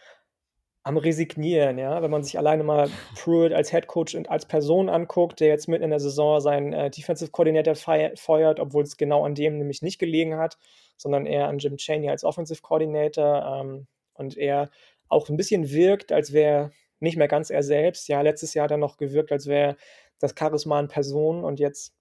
am 0.83 0.97
Resignieren, 0.97 1.77
ja. 1.77 2.01
Wenn 2.01 2.11
man 2.11 2.23
sich 2.23 2.37
alleine 2.37 2.63
mal 2.63 2.89
Pruitt 3.15 3.53
als 3.53 3.71
Head 3.71 3.87
Coach 3.87 4.15
und 4.15 4.29
als 4.29 4.45
Person 4.45 4.89
anguckt, 4.89 5.39
der 5.39 5.47
jetzt 5.47 5.69
mitten 5.69 5.85
in 5.85 5.91
der 5.91 6.01
Saison 6.01 6.41
seinen 6.41 6.73
äh, 6.73 6.89
Defensive 6.89 7.31
Coordinator 7.31 7.75
feuert, 7.75 8.59
obwohl 8.59 8.83
es 8.83 8.97
genau 8.97 9.23
an 9.25 9.35
dem 9.35 9.57
nämlich 9.57 9.81
nicht 9.81 9.97
gelegen 9.97 10.37
hat, 10.37 10.57
sondern 10.97 11.25
eher 11.25 11.47
an 11.47 11.59
Jim 11.59 11.77
Chaney 11.77 12.09
als 12.09 12.25
Offensive 12.25 12.61
Coordinator 12.61 13.61
ähm, 13.61 13.87
und 14.13 14.37
er 14.37 14.69
auch 15.07 15.29
ein 15.29 15.37
bisschen 15.37 15.71
wirkt, 15.71 16.11
als 16.11 16.33
wäre 16.33 16.71
nicht 16.99 17.17
mehr 17.17 17.29
ganz 17.29 17.49
er 17.49 17.63
selbst. 17.63 18.09
Ja, 18.09 18.21
letztes 18.21 18.53
Jahr 18.53 18.69
er 18.69 18.77
noch 18.77 18.97
gewirkt, 18.97 19.31
als 19.31 19.47
wäre 19.47 19.77
das 20.19 20.35
Charisma 20.37 20.79
in 20.81 20.89
Person 20.89 21.45
und 21.45 21.59
jetzt 21.59 21.95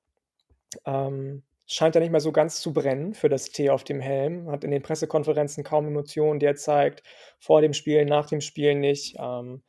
ähm, 0.87 1.45
scheint 1.66 1.95
er 1.95 2.00
nicht 2.00 2.11
mehr 2.11 2.21
so 2.21 2.33
ganz 2.33 2.61
zu 2.61 2.73
brennen 2.73 3.14
für 3.14 3.28
das 3.28 3.50
T 3.50 3.71
auf 3.71 3.85
dem 3.85 4.00
Helm. 4.00 4.50
Hat 4.50 4.64
in 4.64 4.71
den 4.71 4.83
Pressekonferenzen 4.83 5.64
kaum 5.64 5.87
Emotionen, 5.87 6.40
die 6.40 6.47
er 6.47 6.57
zeigt. 6.57 7.02
Vor 7.38 7.61
dem 7.61 7.73
Spiel, 7.73 8.04
nach 8.04 8.26
dem 8.26 8.40
Spiel 8.40 8.75
nicht. 8.75 9.16
Ähm, 9.19 9.62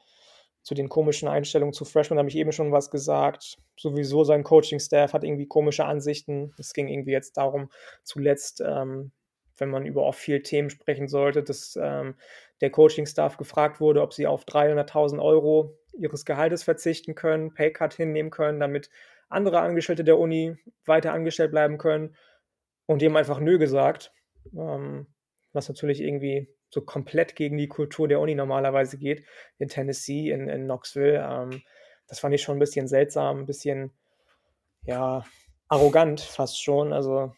zu 0.64 0.74
den 0.76 0.88
komischen 0.88 1.28
Einstellungen 1.28 1.74
zu 1.74 1.84
Freshmen 1.84 2.18
habe 2.18 2.30
ich 2.30 2.38
eben 2.38 2.54
schon 2.54 2.72
was 2.72 2.90
gesagt. 2.90 3.58
Sowieso 3.78 4.24
sein 4.24 4.44
Coaching-Staff 4.44 5.14
hat 5.14 5.24
irgendwie 5.24 5.46
komische 5.46 5.86
Ansichten. 5.86 6.54
Es 6.58 6.74
ging 6.74 6.88
irgendwie 6.88 7.12
jetzt 7.12 7.38
darum, 7.38 7.70
zuletzt, 8.04 8.62
ähm, 8.66 9.12
wenn 9.58 9.70
man 9.70 9.86
über 9.86 10.04
auch 10.06 10.16
viel 10.16 10.42
Themen 10.42 10.70
sprechen 10.70 11.10
sollte, 11.10 11.44
dass 11.44 11.78
ähm, 11.82 12.16
der 12.62 12.72
Coaching-Staff 12.72 13.36
gefragt 13.36 13.82
wurde, 13.82 14.02
ob 14.02 14.14
sie 14.14 14.26
auf 14.26 14.46
300.000 14.46 15.22
Euro 15.22 15.78
ihres 15.92 16.24
Gehaltes 16.24 16.64
verzichten 16.64 17.14
können, 17.14 17.54
Paycut 17.54 17.94
hinnehmen 17.94 18.32
können, 18.32 18.62
damit 18.62 18.90
andere 19.34 19.60
Angestellte 19.60 20.04
der 20.04 20.20
Uni 20.20 20.56
weiter 20.86 21.14
angestellt 21.14 21.52
bleiben 21.52 21.78
können. 21.78 22.16
Und 22.86 23.02
haben 23.02 23.18
einfach 23.18 23.40
Nö 23.40 23.58
gesagt, 23.58 24.12
ähm, 24.58 25.08
was 25.54 25.70
natürlich 25.70 26.02
irgendwie 26.02 26.50
so 26.70 26.82
komplett 26.82 27.36
gegen 27.36 27.58
die 27.58 27.68
Kultur 27.68 28.08
der 28.08 28.20
Uni 28.20 28.36
normalerweise 28.36 28.98
geht, 28.98 29.24
in 29.58 29.70
Tennessee, 29.70 30.32
in, 30.32 30.50
in 30.50 30.66
Knoxville. 30.66 31.24
Ähm, 31.24 31.62
das 32.08 32.20
fand 32.20 32.36
ich 32.36 32.42
schon 32.42 32.58
ein 32.58 32.60
bisschen 32.60 32.88
seltsam, 32.88 33.40
ein 33.40 33.46
bisschen, 33.46 33.92
ja, 34.84 35.24
arrogant 35.68 36.20
fast 36.20 36.62
schon. 36.62 36.92
Also, 36.92 37.34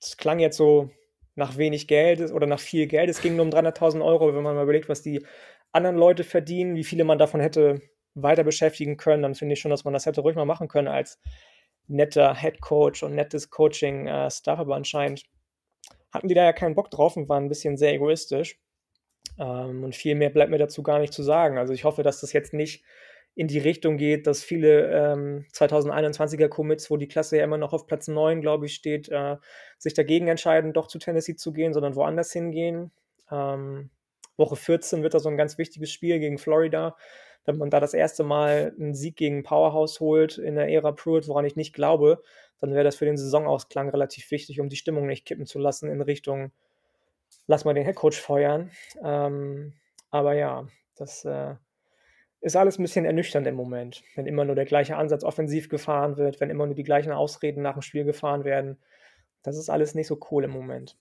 es 0.00 0.16
klang 0.16 0.38
jetzt 0.38 0.56
so 0.56 0.90
nach 1.34 1.56
wenig 1.56 1.88
Geld 1.88 2.32
oder 2.32 2.46
nach 2.46 2.60
viel 2.60 2.86
Geld. 2.86 3.10
Es 3.10 3.20
ging 3.20 3.36
nur 3.36 3.44
um 3.44 3.50
300.000 3.50 4.04
Euro, 4.04 4.34
wenn 4.34 4.42
man 4.42 4.56
mal 4.56 4.62
überlegt, 4.62 4.88
was 4.88 5.02
die 5.02 5.24
anderen 5.72 5.96
Leute 5.96 6.24
verdienen, 6.24 6.74
wie 6.74 6.84
viele 6.84 7.04
man 7.04 7.18
davon 7.18 7.40
hätte 7.40 7.82
weiter 8.22 8.44
beschäftigen 8.44 8.96
können, 8.96 9.22
dann 9.22 9.34
finde 9.34 9.54
ich 9.54 9.60
schon, 9.60 9.70
dass 9.70 9.84
man 9.84 9.94
das 9.94 10.06
hätte 10.06 10.20
ruhig 10.20 10.36
mal 10.36 10.44
machen 10.44 10.68
können 10.68 10.88
als 10.88 11.18
netter 11.86 12.34
Head 12.34 12.60
Coach 12.60 13.02
und 13.02 13.14
nettes 13.14 13.50
Coaching-Staff, 13.50 14.58
äh, 14.58 14.60
aber 14.60 14.76
anscheinend 14.76 15.24
hatten 16.12 16.28
die 16.28 16.34
da 16.34 16.44
ja 16.44 16.52
keinen 16.52 16.74
Bock 16.74 16.90
drauf 16.90 17.16
und 17.16 17.28
waren 17.28 17.44
ein 17.44 17.48
bisschen 17.48 17.76
sehr 17.76 17.94
egoistisch. 17.94 18.58
Ähm, 19.38 19.84
und 19.84 19.94
viel 19.94 20.14
mehr 20.14 20.30
bleibt 20.30 20.50
mir 20.50 20.58
dazu 20.58 20.82
gar 20.82 20.98
nicht 20.98 21.12
zu 21.12 21.22
sagen. 21.22 21.58
Also 21.58 21.72
ich 21.72 21.84
hoffe, 21.84 22.02
dass 22.02 22.20
das 22.20 22.32
jetzt 22.32 22.54
nicht 22.54 22.84
in 23.34 23.46
die 23.46 23.58
Richtung 23.58 23.98
geht, 23.98 24.26
dass 24.26 24.42
viele 24.42 24.90
ähm, 24.90 25.46
2021er 25.52 26.48
Commits, 26.48 26.90
wo 26.90 26.96
die 26.96 27.08
Klasse 27.08 27.36
ja 27.36 27.44
immer 27.44 27.58
noch 27.58 27.72
auf 27.72 27.86
Platz 27.86 28.08
9, 28.08 28.40
glaube 28.40 28.66
ich, 28.66 28.74
steht, 28.74 29.08
äh, 29.10 29.36
sich 29.78 29.94
dagegen 29.94 30.28
entscheiden, 30.28 30.72
doch 30.72 30.88
zu 30.88 30.98
Tennessee 30.98 31.36
zu 31.36 31.52
gehen, 31.52 31.72
sondern 31.72 31.94
woanders 31.94 32.32
hingehen. 32.32 32.90
Ähm, 33.30 33.90
Woche 34.36 34.56
14 34.56 35.02
wird 35.02 35.14
da 35.14 35.20
so 35.20 35.28
ein 35.28 35.36
ganz 35.36 35.58
wichtiges 35.58 35.92
Spiel 35.92 36.18
gegen 36.18 36.38
Florida 36.38 36.96
wenn 37.44 37.56
man 37.56 37.70
da 37.70 37.80
das 37.80 37.94
erste 37.94 38.24
Mal 38.24 38.74
einen 38.78 38.94
Sieg 38.94 39.16
gegen 39.16 39.42
Powerhouse 39.42 40.00
holt 40.00 40.38
in 40.38 40.54
der 40.54 40.68
Ära 40.68 40.92
Pruitt, 40.92 41.28
woran 41.28 41.44
ich 41.44 41.56
nicht 41.56 41.74
glaube, 41.74 42.22
dann 42.60 42.74
wäre 42.74 42.84
das 42.84 42.96
für 42.96 43.04
den 43.04 43.16
Saisonausklang 43.16 43.88
relativ 43.88 44.30
wichtig, 44.30 44.60
um 44.60 44.68
die 44.68 44.76
Stimmung 44.76 45.06
nicht 45.06 45.24
kippen 45.24 45.46
zu 45.46 45.58
lassen 45.58 45.88
in 45.88 46.02
Richtung, 46.02 46.52
lass 47.46 47.64
mal 47.64 47.74
den 47.74 47.84
Headcoach 47.84 48.20
feuern. 48.20 48.70
Ähm, 49.02 49.74
aber 50.10 50.34
ja, 50.34 50.66
das 50.96 51.24
äh, 51.24 51.54
ist 52.40 52.56
alles 52.56 52.78
ein 52.78 52.82
bisschen 52.82 53.04
ernüchternd 53.04 53.46
im 53.46 53.54
Moment, 53.54 54.02
wenn 54.14 54.26
immer 54.26 54.44
nur 54.44 54.54
der 54.54 54.64
gleiche 54.64 54.96
Ansatz 54.96 55.24
offensiv 55.24 55.68
gefahren 55.68 56.16
wird, 56.16 56.40
wenn 56.40 56.50
immer 56.50 56.66
nur 56.66 56.74
die 56.74 56.84
gleichen 56.84 57.12
Ausreden 57.12 57.62
nach 57.62 57.74
dem 57.74 57.82
Spiel 57.82 58.04
gefahren 58.04 58.44
werden. 58.44 58.78
Das 59.42 59.56
ist 59.56 59.70
alles 59.70 59.94
nicht 59.94 60.06
so 60.06 60.18
cool 60.30 60.44
im 60.44 60.50
Moment. 60.50 60.96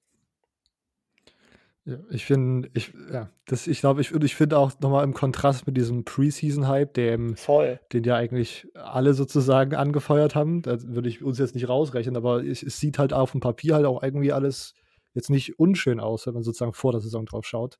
Ja, 1.87 1.99
ich 2.09 2.25
finde, 2.25 2.69
ich, 2.73 2.93
ja, 3.13 3.29
das, 3.45 3.65
ich 3.65 3.79
glaube, 3.79 4.01
ich, 4.01 4.11
ich 4.11 4.35
finde 4.35 4.57
auch 4.57 4.73
nochmal 4.81 5.05
im 5.05 5.13
Kontrast 5.13 5.67
mit 5.67 5.77
diesem 5.77 6.03
Preseason-Hype, 6.03 6.93
dem, 6.93 7.37
Voll. 7.37 7.79
den 7.93 8.03
ja 8.03 8.15
eigentlich 8.17 8.67
alle 8.73 9.13
sozusagen 9.13 9.73
angefeuert 9.73 10.35
haben, 10.35 10.61
da 10.63 10.75
würde 10.81 11.07
ich 11.07 11.23
uns 11.23 11.39
jetzt 11.39 11.55
nicht 11.55 11.69
rausrechnen, 11.69 12.17
aber 12.17 12.43
es, 12.43 12.61
es, 12.61 12.81
sieht 12.81 12.99
halt 12.99 13.13
auf 13.13 13.31
dem 13.31 13.39
Papier 13.39 13.75
halt 13.75 13.85
auch 13.85 14.03
irgendwie 14.03 14.33
alles 14.33 14.73
jetzt 15.13 15.29
nicht 15.29 15.59
unschön 15.59 16.01
aus, 16.01 16.27
wenn 16.27 16.33
man 16.33 16.43
sozusagen 16.43 16.73
vor 16.73 16.91
der 16.91 16.99
Saison 16.99 17.25
drauf 17.25 17.45
schaut. 17.45 17.79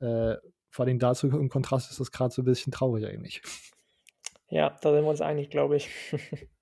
Äh, 0.00 0.34
vor 0.68 0.84
allem 0.84 0.98
dazu 0.98 1.26
im 1.26 1.48
Kontrast 1.48 1.90
ist 1.90 1.98
das 1.98 2.12
gerade 2.12 2.34
so 2.34 2.42
ein 2.42 2.44
bisschen 2.44 2.74
traurig 2.74 3.06
eigentlich. 3.06 3.40
Ja, 4.50 4.76
da 4.82 4.92
sind 4.92 5.02
wir 5.02 5.08
uns 5.08 5.22
einig, 5.22 5.48
glaube 5.48 5.76
ich. 5.76 5.88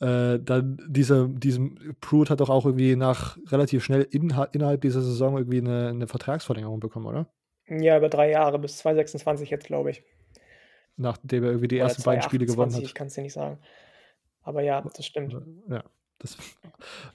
Äh, 0.00 0.38
dann 0.38 0.78
diese, 0.88 1.28
diesem 1.28 1.96
Pruitt 2.00 2.30
hat 2.30 2.40
doch 2.40 2.50
auch 2.50 2.64
irgendwie 2.64 2.94
nach 2.94 3.36
relativ 3.48 3.82
schnell 3.82 4.06
in, 4.10 4.32
innerhalb 4.52 4.80
dieser 4.80 5.02
Saison 5.02 5.36
irgendwie 5.36 5.58
eine, 5.58 5.88
eine 5.88 6.06
Vertragsverlängerung 6.06 6.78
bekommen, 6.78 7.06
oder? 7.06 7.26
Ja, 7.68 7.98
über 7.98 8.08
drei 8.08 8.30
Jahre 8.30 8.58
bis 8.58 8.78
2026 8.78 9.50
jetzt, 9.50 9.66
glaube 9.66 9.90
ich. 9.90 10.04
Nachdem 10.96 11.44
er 11.44 11.50
irgendwie 11.50 11.68
die 11.68 11.76
oder 11.76 11.84
ersten 11.84 12.02
beiden 12.02 12.22
Spiele 12.22 12.46
gewonnen 12.46 12.74
hat. 12.74 12.82
Ich 12.82 12.94
kann 12.94 13.08
es 13.08 13.14
dir 13.14 13.22
nicht 13.22 13.32
sagen. 13.32 13.58
Aber 14.42 14.62
ja, 14.62 14.80
das 14.80 15.04
stimmt. 15.04 15.36
Ja, 15.68 15.84
das, 16.18 16.36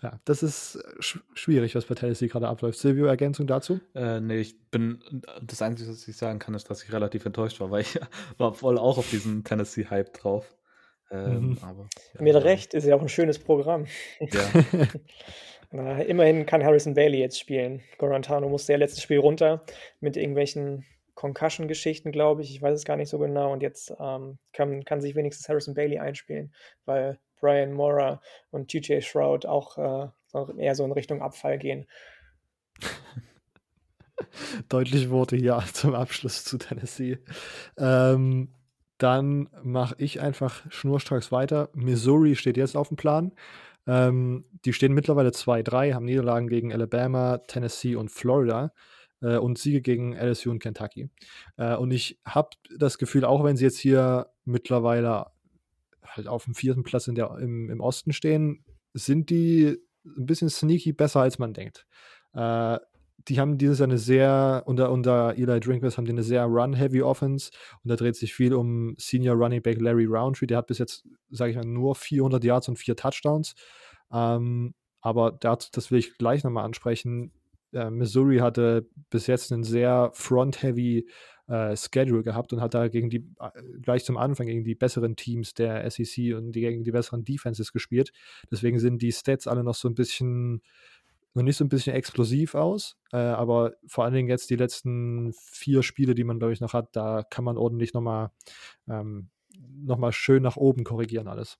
ja, 0.02 0.20
das 0.24 0.44
ist 0.44 0.82
sch 1.00 1.20
schwierig, 1.34 1.76
was 1.76 1.86
bei 1.86 1.96
Tennessee 1.96 2.28
gerade 2.28 2.48
abläuft. 2.48 2.80
Silvio, 2.80 3.06
Ergänzung 3.06 3.48
dazu? 3.48 3.80
Äh, 3.96 4.20
nee, 4.20 4.40
ich 4.40 4.60
bin, 4.70 5.02
das 5.42 5.62
Einzige, 5.62 5.90
was 5.90 6.08
ich 6.08 6.16
sagen 6.16 6.40
kann, 6.40 6.54
ist, 6.54 6.70
dass 6.70 6.84
ich 6.84 6.94
relativ 6.94 7.26
enttäuscht 7.26 7.60
war, 7.60 7.72
weil 7.72 7.82
ich 7.82 8.00
war 8.38 8.54
voll 8.54 8.78
auch 8.78 8.98
auf 8.98 9.10
diesen 9.10 9.44
Tennessee-Hype 9.44 10.14
drauf. 10.14 10.54
Ähm, 11.14 11.50
mhm. 11.50 11.58
aber, 11.62 11.88
ja, 12.16 12.22
Mit 12.22 12.36
Recht 12.36 12.74
ist 12.74 12.86
ja 12.86 12.96
auch 12.96 13.02
ein 13.02 13.10
schönes 13.10 13.38
Programm. 13.38 13.86
Ja. 14.20 16.02
immerhin 16.02 16.46
kann 16.46 16.64
Harrison 16.64 16.96
Bailey 16.96 17.20
jetzt 17.20 17.40
spielen. 17.40 17.82
Gorantano 17.98 18.50
musste 18.50 18.74
ja 18.74 18.80
letztes 18.80 19.04
Spiel 19.04 19.20
runter 19.20 19.64
mit 20.00 20.18
irgendwelchen 20.18 20.86
Concussion-Geschichten, 21.16 22.12
glaube 22.12 22.42
ich. 22.42 22.52
Ich 22.52 22.62
weiß 22.62 22.74
es 22.74 22.86
gar 22.86 22.98
nicht 22.98 23.10
so 23.10 23.20
genau. 23.20 23.54
Und 23.54 23.62
jetzt 23.62 23.94
ähm, 24.00 24.40
kann, 24.54 24.84
kann 24.86 25.02
sich 25.02 25.16
wenigstens 25.16 25.48
Harrison 25.48 25.76
Bailey 25.76 26.00
einspielen, 26.00 26.54
weil 26.86 27.20
Brian 27.40 27.74
Mora 27.74 28.22
und 28.50 28.70
TJ 28.70 29.02
Shroud 29.02 29.46
auch 29.46 29.78
äh, 29.78 30.08
eher 30.58 30.76
so 30.76 30.84
in 30.86 30.92
Richtung 30.92 31.22
Abfall 31.22 31.60
gehen. 31.60 31.86
Deutliche 34.70 35.12
Worte 35.12 35.36
hier 35.36 35.64
zum 35.74 35.94
Abschluss 35.94 36.44
zu 36.44 36.58
Tennessee. 36.58 37.20
Ähm, 37.78 38.54
dann 39.04 39.50
mache 39.64 39.96
ich 39.98 40.22
einfach 40.22 40.64
schnurstracks 40.72 41.32
weiter. 41.32 41.70
Missouri 41.74 42.36
steht 42.36 42.56
jetzt 42.56 42.78
auf 42.78 42.88
dem 42.88 42.96
Plan. 42.96 43.34
Ähm, 43.86 44.46
die 44.64 44.72
stehen 44.72 44.94
mittlerweile 44.94 45.32
2-3, 45.32 45.94
haben 45.94 46.06
Niederlagen 46.06 46.48
gegen 46.48 46.72
Alabama, 46.72 47.40
Tennessee 47.40 47.96
und 47.96 48.10
Florida 48.10 48.72
äh, 49.22 49.36
und 49.36 49.58
Siege 49.58 49.82
gegen 49.82 50.14
LSU 50.16 50.52
und 50.52 50.60
Kentucky. 50.60 51.10
Äh, 51.58 51.76
und 51.76 51.92
ich 51.92 52.18
habe 52.26 52.52
das 52.78 52.98
Gefühl, 52.98 53.26
auch 53.26 53.44
wenn 53.44 53.58
sie 53.58 53.66
jetzt 53.66 53.78
hier 53.78 54.28
mittlerweile 54.46 55.28
halt 56.02 56.28
auf 56.28 56.46
dem 56.46 56.56
vierten 56.56 56.84
Platz 56.84 57.08
in 57.08 57.16
der, 57.16 57.38
im, 57.40 57.70
im 57.70 57.82
Osten 57.82 58.14
stehen, 58.14 58.64
sind 58.94 59.30
die 59.30 59.78
ein 60.06 60.26
bisschen 60.26 60.50
sneaky 60.50 60.94
besser, 60.94 61.20
als 61.20 61.40
man 61.40 61.54
denkt. 61.54 61.86
Äh, 62.34 62.78
die 63.28 63.40
haben 63.40 63.58
dieses 63.58 63.80
Jahr 63.80 63.88
eine 63.88 63.98
sehr, 63.98 64.64
unter, 64.66 64.92
unter 64.92 65.36
Eli 65.38 65.60
Drinkwitz 65.60 65.98
haben 65.98 66.06
die 66.06 66.12
eine 66.12 66.24
sehr 66.24 66.44
run-heavy 66.46 67.02
Offense 67.02 67.52
und 67.84 67.90
da 67.90 67.96
dreht 67.96 68.16
sich 68.16 68.34
viel 68.34 68.54
um 68.54 68.96
Senior 68.98 69.36
Running 69.36 69.62
Back 69.62 69.80
Larry 69.80 70.06
Roundtree. 70.06 70.48
Der 70.48 70.58
hat 70.58 70.68
bis 70.68 70.78
jetzt, 70.78 71.06
sage 71.30 71.52
ich 71.52 71.58
mal, 71.58 71.66
nur 71.66 71.96
400 71.96 72.44
Yards 72.44 72.68
und 72.68 72.78
vier 72.78 72.96
Touchdowns. 72.96 73.56
Ähm, 74.12 74.74
aber 75.02 75.32
dazu, 75.32 75.70
das 75.72 75.92
will 75.92 76.00
ich 76.00 76.18
gleich 76.18 76.44
nochmal 76.44 76.66
ansprechen. 76.66 77.32
Äh, 77.74 77.90
Missouri 77.90 78.38
hatte 78.38 78.88
bis 79.10 79.28
jetzt 79.28 79.52
einen 79.52 79.64
sehr 79.64 80.12
front-heavy 80.14 81.08
äh, 81.48 81.76
Schedule 81.76 82.24
gehabt 82.24 82.54
und 82.54 82.62
hat 82.62 82.74
da 82.74 82.88
gegen 82.88 83.10
die, 83.10 83.28
äh, 83.40 83.50
gleich 83.82 84.06
zum 84.06 84.18
Anfang 84.18 84.48
gegen 84.48 84.64
die 84.64 84.76
besseren 84.76 85.16
Teams 85.16 85.54
der 85.54 85.90
SEC 85.90 86.36
und 86.36 86.54
die, 86.54 86.62
gegen 86.62 86.84
die 86.84 86.92
besseren 86.92 87.26
Defenses 87.26 87.74
gespielt. 87.74 88.12
Deswegen 88.52 88.80
sind 88.80 89.02
die 89.02 89.12
Stats 89.12 89.48
alle 89.48 89.64
noch 89.64 89.76
so 89.76 89.90
ein 89.90 89.96
bisschen 89.96 90.62
noch 91.34 91.44
nicht 91.44 91.58
so 91.58 91.66
ein 91.66 91.70
bisschen 91.70 91.96
explosiv 91.96 92.56
aus, 92.56 92.98
äh, 93.12 93.18
aber 93.18 93.74
vor 93.88 94.04
allen 94.04 94.14
Dingen 94.14 94.30
jetzt 94.30 94.50
die 94.50 94.56
letzten 94.56 95.34
vier 95.34 95.84
Spiele, 95.84 96.16
die 96.16 96.24
man, 96.24 96.40
glaube 96.40 96.54
ich, 96.54 96.62
noch 96.62 96.74
hat, 96.74 96.96
da 96.96 97.24
kann 97.24 97.44
man 97.44 97.58
ordentlich 97.58 97.94
nochmal 97.94 98.32
ähm, 98.88 99.30
noch 99.58 100.12
schön 100.12 100.44
nach 100.44 100.58
oben 100.58 100.84
korrigieren 100.84 101.28
alles. 101.28 101.58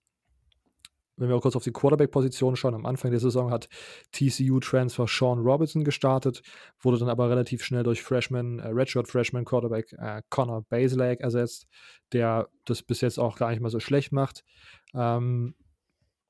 Wenn 1.16 1.30
wir 1.30 1.36
auch 1.36 1.42
kurz 1.42 1.56
auf 1.56 1.64
die 1.64 1.72
Quarterback-Position 1.72 2.56
schauen, 2.56 2.74
am 2.74 2.88
Anfang 2.88 3.12
der 3.12 3.20
Saison 3.20 3.52
hat 3.52 3.70
TCU-Transfer 4.14 5.06
Sean 5.08 5.40
Robinson 5.40 5.84
gestartet, 5.84 6.42
wurde 6.80 6.98
dann 6.98 7.10
aber 7.10 7.30
relativ 7.30 7.64
schnell 7.64 7.84
durch 7.84 8.02
Freshman, 8.02 8.60
äh, 8.60 8.70
Redshirt 8.70 9.08
Freshman 9.08 9.46
Quarterback 9.46 9.94
äh, 9.94 10.24
Connor 10.30 10.64
Baselak 10.64 11.20
ersetzt, 11.20 11.68
der 12.14 12.50
das 12.66 12.82
bis 12.82 13.02
jetzt 13.02 13.20
auch 13.20 13.38
gar 13.38 13.52
nicht 13.52 13.62
mal 13.62 13.70
so 13.70 13.80
schlecht 13.80 14.12
macht. 14.12 14.44
Ähm, 14.96 15.54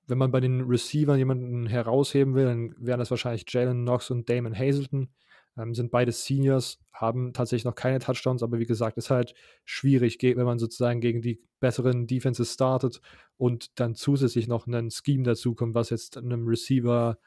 wenn 0.08 0.18
man 0.18 0.32
bei 0.32 0.40
den 0.40 0.62
Receivern 0.62 1.18
jemanden 1.18 1.68
herausheben 1.68 2.36
will, 2.36 2.46
dann 2.46 2.76
wären 2.78 3.00
das 3.00 3.12
wahrscheinlich 3.12 3.46
Jalen 3.48 3.84
Knox 3.84 4.10
und 4.12 4.30
Damon 4.30 4.58
Hazleton. 4.58 5.10
Ähm, 5.56 5.76
sind 5.76 5.92
beide 5.92 6.12
Seniors, 6.12 6.80
haben 6.92 7.32
tatsächlich 7.32 7.66
noch 7.66 7.76
keine 7.76 8.00
Touchdowns, 8.00 8.42
aber 8.42 8.58
wie 8.58 8.66
gesagt, 8.66 8.98
ist 8.98 9.12
halt 9.12 9.36
schwierig, 9.66 10.18
wenn 10.22 10.46
man 10.46 10.58
sozusagen 10.58 11.00
gegen 11.00 11.22
die 11.22 11.42
besseren 11.60 12.08
Defenses 12.08 12.54
startet 12.54 13.02
und 13.38 13.80
dann 13.80 13.94
zusätzlich 13.94 14.48
noch 14.48 14.66
ein 14.66 14.90
Scheme 14.90 15.24
dazukommt, 15.24 15.76
was 15.76 15.92
jetzt 15.92 16.18
einem 16.18 16.48
Receiver, 16.48 17.18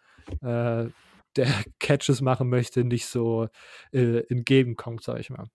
äh, 0.40 0.86
der 1.36 1.46
Catches 1.78 2.20
machen 2.20 2.48
möchte, 2.48 2.84
nicht 2.84 3.06
so 3.06 3.48
äh, 3.92 4.20
entgegenkommt, 4.28 5.04
sage 5.04 5.20
ich 5.20 5.30
mal. 5.30 5.46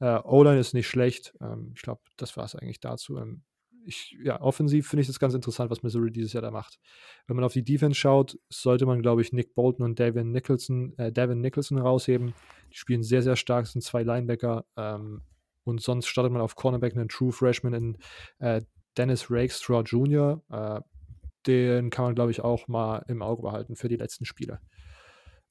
Äh, 0.00 0.20
O-Line 0.24 0.58
ist 0.58 0.74
nicht 0.74 0.88
schlecht. 0.88 1.34
Ähm, 1.40 1.72
ich 1.74 1.82
glaube, 1.82 2.00
das 2.16 2.36
war 2.36 2.44
es 2.44 2.54
eigentlich 2.54 2.80
dazu. 2.80 3.18
Ähm, 3.18 3.42
ich, 3.86 4.16
ja, 4.22 4.40
offensiv 4.40 4.88
finde 4.88 5.02
ich 5.02 5.06
das 5.06 5.20
ganz 5.20 5.34
interessant, 5.34 5.70
was 5.70 5.82
Missouri 5.82 6.10
dieses 6.10 6.32
Jahr 6.32 6.42
da 6.42 6.50
macht. 6.50 6.78
Wenn 7.26 7.36
man 7.36 7.44
auf 7.44 7.52
die 7.52 7.64
Defense 7.64 7.98
schaut, 7.98 8.38
sollte 8.48 8.86
man, 8.86 9.02
glaube 9.02 9.22
ich, 9.22 9.32
Nick 9.32 9.54
Bolton 9.54 9.84
und 9.84 9.98
Devin 9.98 10.32
Nicholson, 10.32 10.96
äh, 10.98 11.12
Devin 11.12 11.40
Nicholson 11.40 11.78
rausheben. 11.78 12.34
Die 12.72 12.76
spielen 12.76 13.02
sehr, 13.02 13.22
sehr 13.22 13.36
stark, 13.36 13.66
sind 13.66 13.82
zwei 13.82 14.02
Linebacker. 14.02 14.64
Ähm, 14.76 15.22
und 15.64 15.80
sonst 15.80 16.06
startet 16.06 16.32
man 16.32 16.42
auf 16.42 16.54
Cornerback 16.54 16.94
einen 16.96 17.08
True 17.08 17.32
Freshman 17.32 17.74
in 17.74 17.98
äh, 18.38 18.62
Dennis 18.96 19.30
Rakestraw 19.30 19.82
Jr. 19.82 20.42
Äh, 20.50 20.80
den 21.46 21.90
kann 21.90 22.06
man, 22.06 22.14
glaube 22.14 22.30
ich, 22.30 22.40
auch 22.40 22.68
mal 22.68 23.04
im 23.08 23.22
Auge 23.22 23.42
behalten 23.42 23.76
für 23.76 23.88
die 23.88 23.96
letzten 23.96 24.24
Spiele. 24.24 24.60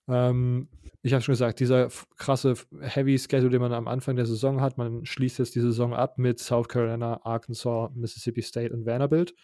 Ähm, 0.07 0.69
ich 1.01 1.13
habe 1.13 1.21
schon 1.21 1.33
gesagt, 1.33 1.59
dieser 1.59 1.89
krasse 2.17 2.55
Heavy 2.81 3.17
Schedule, 3.17 3.51
den 3.51 3.61
man 3.61 3.73
am 3.73 3.87
Anfang 3.87 4.15
der 4.15 4.25
Saison 4.25 4.61
hat, 4.61 4.77
man 4.77 5.05
schließt 5.05 5.39
jetzt 5.39 5.55
die 5.55 5.61
Saison 5.61 5.93
ab 5.93 6.17
mit 6.17 6.39
South 6.39 6.67
Carolina, 6.67 7.21
Arkansas, 7.23 7.91
Mississippi 7.95 8.41
State 8.41 8.73
und 8.73 8.85
Vanderbilt. 8.85 9.35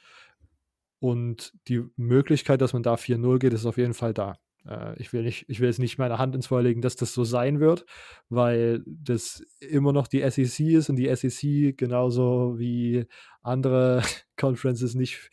Und 1.00 1.54
die 1.67 1.84
Möglichkeit, 1.97 2.62
dass 2.62 2.74
man 2.74 2.84
da 2.84 2.95
4-0 2.95 3.39
geht, 3.39 3.54
ist 3.54 3.65
auf 3.65 3.78
jeden 3.78 3.93
Fall 3.93 4.13
da. 4.13 4.38
Äh, 4.67 5.00
ich, 5.00 5.13
will 5.13 5.24
nicht, 5.24 5.45
ich 5.50 5.60
will 5.60 5.67
jetzt 5.67 5.80
nicht 5.80 5.97
meine 5.97 6.17
Hand 6.17 6.36
ins 6.36 6.47
Feuer 6.47 6.62
legen, 6.62 6.82
dass 6.82 6.95
das 6.95 7.13
so 7.13 7.24
sein 7.24 7.60
wird, 7.60 7.86
weil 8.30 8.84
das 8.86 9.43
immer 9.60 9.93
noch 9.93 10.08
die 10.08 10.28
SEC 10.30 10.67
ist 10.67 10.89
und 10.89 10.95
die 10.95 11.13
SEC 11.15 11.78
genauso 11.78 12.60
wie 12.60 13.06
andere 13.41 14.02
Conferences 14.38 14.95
nicht 14.95 15.30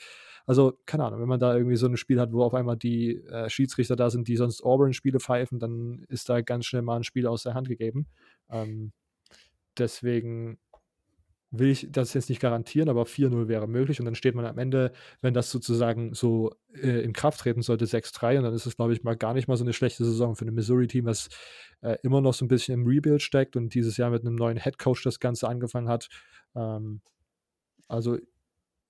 also, 0.48 0.78
keine 0.86 1.04
Ahnung, 1.04 1.20
wenn 1.20 1.28
man 1.28 1.38
da 1.38 1.54
irgendwie 1.54 1.76
so 1.76 1.86
ein 1.86 1.98
Spiel 1.98 2.18
hat, 2.18 2.32
wo 2.32 2.42
auf 2.42 2.54
einmal 2.54 2.78
die 2.78 3.16
äh, 3.26 3.50
Schiedsrichter 3.50 3.96
da 3.96 4.08
sind, 4.08 4.28
die 4.28 4.36
sonst 4.36 4.64
Auburn-Spiele 4.64 5.20
pfeifen, 5.20 5.58
dann 5.58 6.06
ist 6.08 6.30
da 6.30 6.40
ganz 6.40 6.64
schnell 6.64 6.80
mal 6.80 6.96
ein 6.96 7.04
Spiel 7.04 7.26
aus 7.26 7.42
der 7.42 7.52
Hand 7.52 7.68
gegeben. 7.68 8.06
Ähm, 8.48 8.92
deswegen 9.76 10.58
will 11.50 11.68
ich 11.68 11.88
das 11.90 12.14
jetzt 12.14 12.30
nicht 12.30 12.40
garantieren, 12.40 12.88
aber 12.88 13.02
4-0 13.02 13.46
wäre 13.48 13.68
möglich 13.68 14.00
und 14.00 14.06
dann 14.06 14.14
steht 14.14 14.34
man 14.34 14.46
am 14.46 14.56
Ende, 14.56 14.92
wenn 15.20 15.34
das 15.34 15.50
sozusagen 15.50 16.14
so 16.14 16.54
äh, 16.72 17.02
in 17.02 17.12
Kraft 17.12 17.40
treten 17.40 17.60
sollte, 17.60 17.84
6-3 17.84 18.38
und 18.38 18.44
dann 18.44 18.54
ist 18.54 18.64
es, 18.64 18.76
glaube 18.76 18.94
ich, 18.94 19.02
mal 19.02 19.18
gar 19.18 19.34
nicht 19.34 19.48
mal 19.48 19.56
so 19.58 19.64
eine 19.64 19.74
schlechte 19.74 20.02
Saison 20.02 20.34
für 20.34 20.46
ein 20.46 20.54
Missouri-Team, 20.54 21.04
das 21.04 21.28
äh, 21.82 21.98
immer 22.02 22.22
noch 22.22 22.32
so 22.32 22.46
ein 22.46 22.48
bisschen 22.48 22.72
im 22.72 22.86
Rebuild 22.86 23.20
steckt 23.20 23.54
und 23.54 23.74
dieses 23.74 23.98
Jahr 23.98 24.08
mit 24.08 24.22
einem 24.24 24.34
neuen 24.34 24.56
Headcoach 24.56 25.02
das 25.04 25.20
Ganze 25.20 25.46
angefangen 25.46 25.90
hat. 25.90 26.08
Ähm, 26.54 27.02
also 27.86 28.16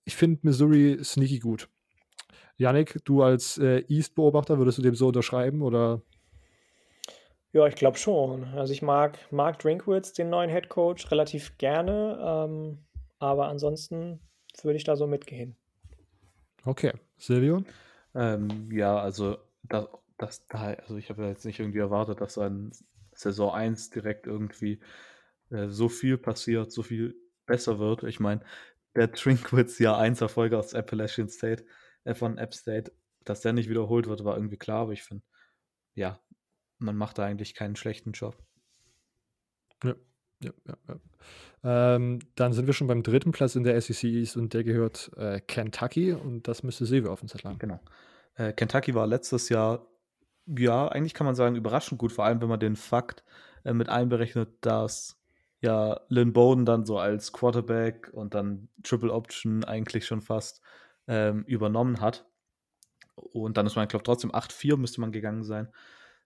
ich 0.09 0.17
finde 0.17 0.41
Missouri 0.43 0.99
sneaky 1.05 1.39
gut. 1.39 1.69
Yannick, 2.57 2.99
du 3.05 3.23
als 3.23 3.59
äh, 3.59 3.85
East-Beobachter, 3.89 4.57
würdest 4.57 4.79
du 4.79 4.83
dem 4.83 4.95
so 4.95 5.09
unterschreiben 5.09 5.61
oder? 5.61 6.01
Ja, 7.53 7.67
ich 7.67 7.75
glaube 7.75 7.99
schon. 7.99 8.45
Also 8.55 8.73
ich 8.73 8.81
mag 8.81 9.19
Mark 9.31 9.59
Drinkwitz, 9.59 10.15
den 10.15 10.31
neuen 10.31 10.49
Head 10.49 10.71
Coach, 10.71 11.11
relativ 11.11 11.59
gerne. 11.59 12.19
Ähm, 12.23 12.79
aber 13.19 13.49
ansonsten 13.49 14.21
würde 14.63 14.79
ich 14.79 14.85
da 14.85 14.97
so 14.97 15.07
mitgehen. 15.07 15.57
Okay. 16.65 16.93
Silvio? 17.19 17.63
Ähm, 18.15 18.71
ja, 18.73 18.99
also 18.99 19.37
das, 19.63 19.89
das, 20.17 20.43
also 20.49 20.97
ich 20.97 21.11
habe 21.11 21.27
jetzt 21.27 21.45
nicht 21.45 21.61
irgendwie 21.61 21.81
erwartet, 21.81 22.23
dass 22.23 22.39
ein 22.39 22.73
Saison 23.13 23.53
1 23.53 23.91
direkt 23.91 24.27
irgendwie 24.27 24.81
äh, 25.51 25.69
so 25.69 25.91
viel 25.91 26.17
passiert, 26.17 26.73
so 26.73 26.83
viel 26.83 27.15
besser 27.45 27.79
wird. 27.79 28.05
Ich 28.05 28.21
meine, 28.21 28.41
der 28.99 29.13
Trinkwitz 29.13 29.79
Jahr 29.79 29.99
1 29.99 30.21
Erfolge 30.21 30.59
aus 30.59 30.75
Appalachian 30.75 31.29
State, 31.29 31.65
äh, 32.05 32.15
von 32.15 32.37
App 32.39 32.55
State, 32.55 32.93
dass 33.25 33.41
der 33.41 33.53
nicht 33.53 33.69
wiederholt 33.69 34.07
wird, 34.07 34.25
war 34.25 34.37
irgendwie 34.37 34.57
klar, 34.57 34.83
aber 34.83 34.93
ich 34.93 35.03
finde, 35.03 35.25
ja, 35.95 36.21
man 36.79 36.97
macht 36.97 37.19
da 37.19 37.25
eigentlich 37.25 37.55
keinen 37.55 37.77
schlechten 37.77 38.13
Job. 38.13 38.37
Ja, 39.85 39.95
ja, 40.43 40.53
ja. 40.67 40.77
ja. 40.89 41.01
Ähm, 41.65 42.21
dann 42.37 42.53
sind 42.53 42.67
wir 42.67 42.73
schon 42.73 42.87
beim 42.87 43.03
dritten 43.03 43.33
Platz 43.33 43.57
in 43.57 43.65
der 43.65 43.81
SEC 43.81 44.05
East 44.05 44.37
und 44.37 44.55
der 44.55 44.65
gehört 44.65 45.11
äh, 45.17 45.41
Kentucky 45.41 46.13
und 46.13 46.47
das 46.47 46.63
müsste 46.63 46.87
Silvio 46.87 47.13
auf 47.13 47.21
dem 47.21 47.29
Zettel 47.29 47.51
haben. 47.51 47.59
Genau. 47.59 47.81
Äh, 48.35 48.53
Kentucky 48.53 48.95
war 48.95 49.07
letztes 49.07 49.49
Jahr, 49.49 49.87
ja, 50.47 50.89
eigentlich 50.89 51.15
kann 51.15 51.25
man 51.25 51.35
sagen, 51.35 51.57
überraschend 51.57 51.99
gut, 51.99 52.13
vor 52.13 52.25
allem 52.25 52.41
wenn 52.41 52.49
man 52.49 52.61
den 52.61 52.77
Fakt 52.77 53.25
äh, 53.65 53.73
mit 53.73 53.89
einberechnet, 53.89 54.51
dass 54.61 55.18
ja 55.61 56.01
Lynn 56.09 56.33
Bowden 56.33 56.65
dann 56.65 56.85
so 56.85 56.99
als 56.99 57.33
Quarterback 57.33 58.11
und 58.13 58.35
dann 58.35 58.69
Triple 58.83 59.13
Option 59.13 59.65
eigentlich 59.65 60.07
schon 60.07 60.21
fast 60.21 60.63
ähm, 61.07 61.45
übernommen 61.45 62.01
hat. 62.01 62.27
Und 63.17 63.57
dann 63.57 63.67
ist 63.67 63.77
man, 63.77 63.85
ich 63.85 63.89
glaube, 63.89 64.05
trotzdem 64.05 64.33
8-4 64.33 64.77
müsste 64.77 65.01
man 65.01 65.13
gegangen 65.13 65.43
sein. 65.43 65.69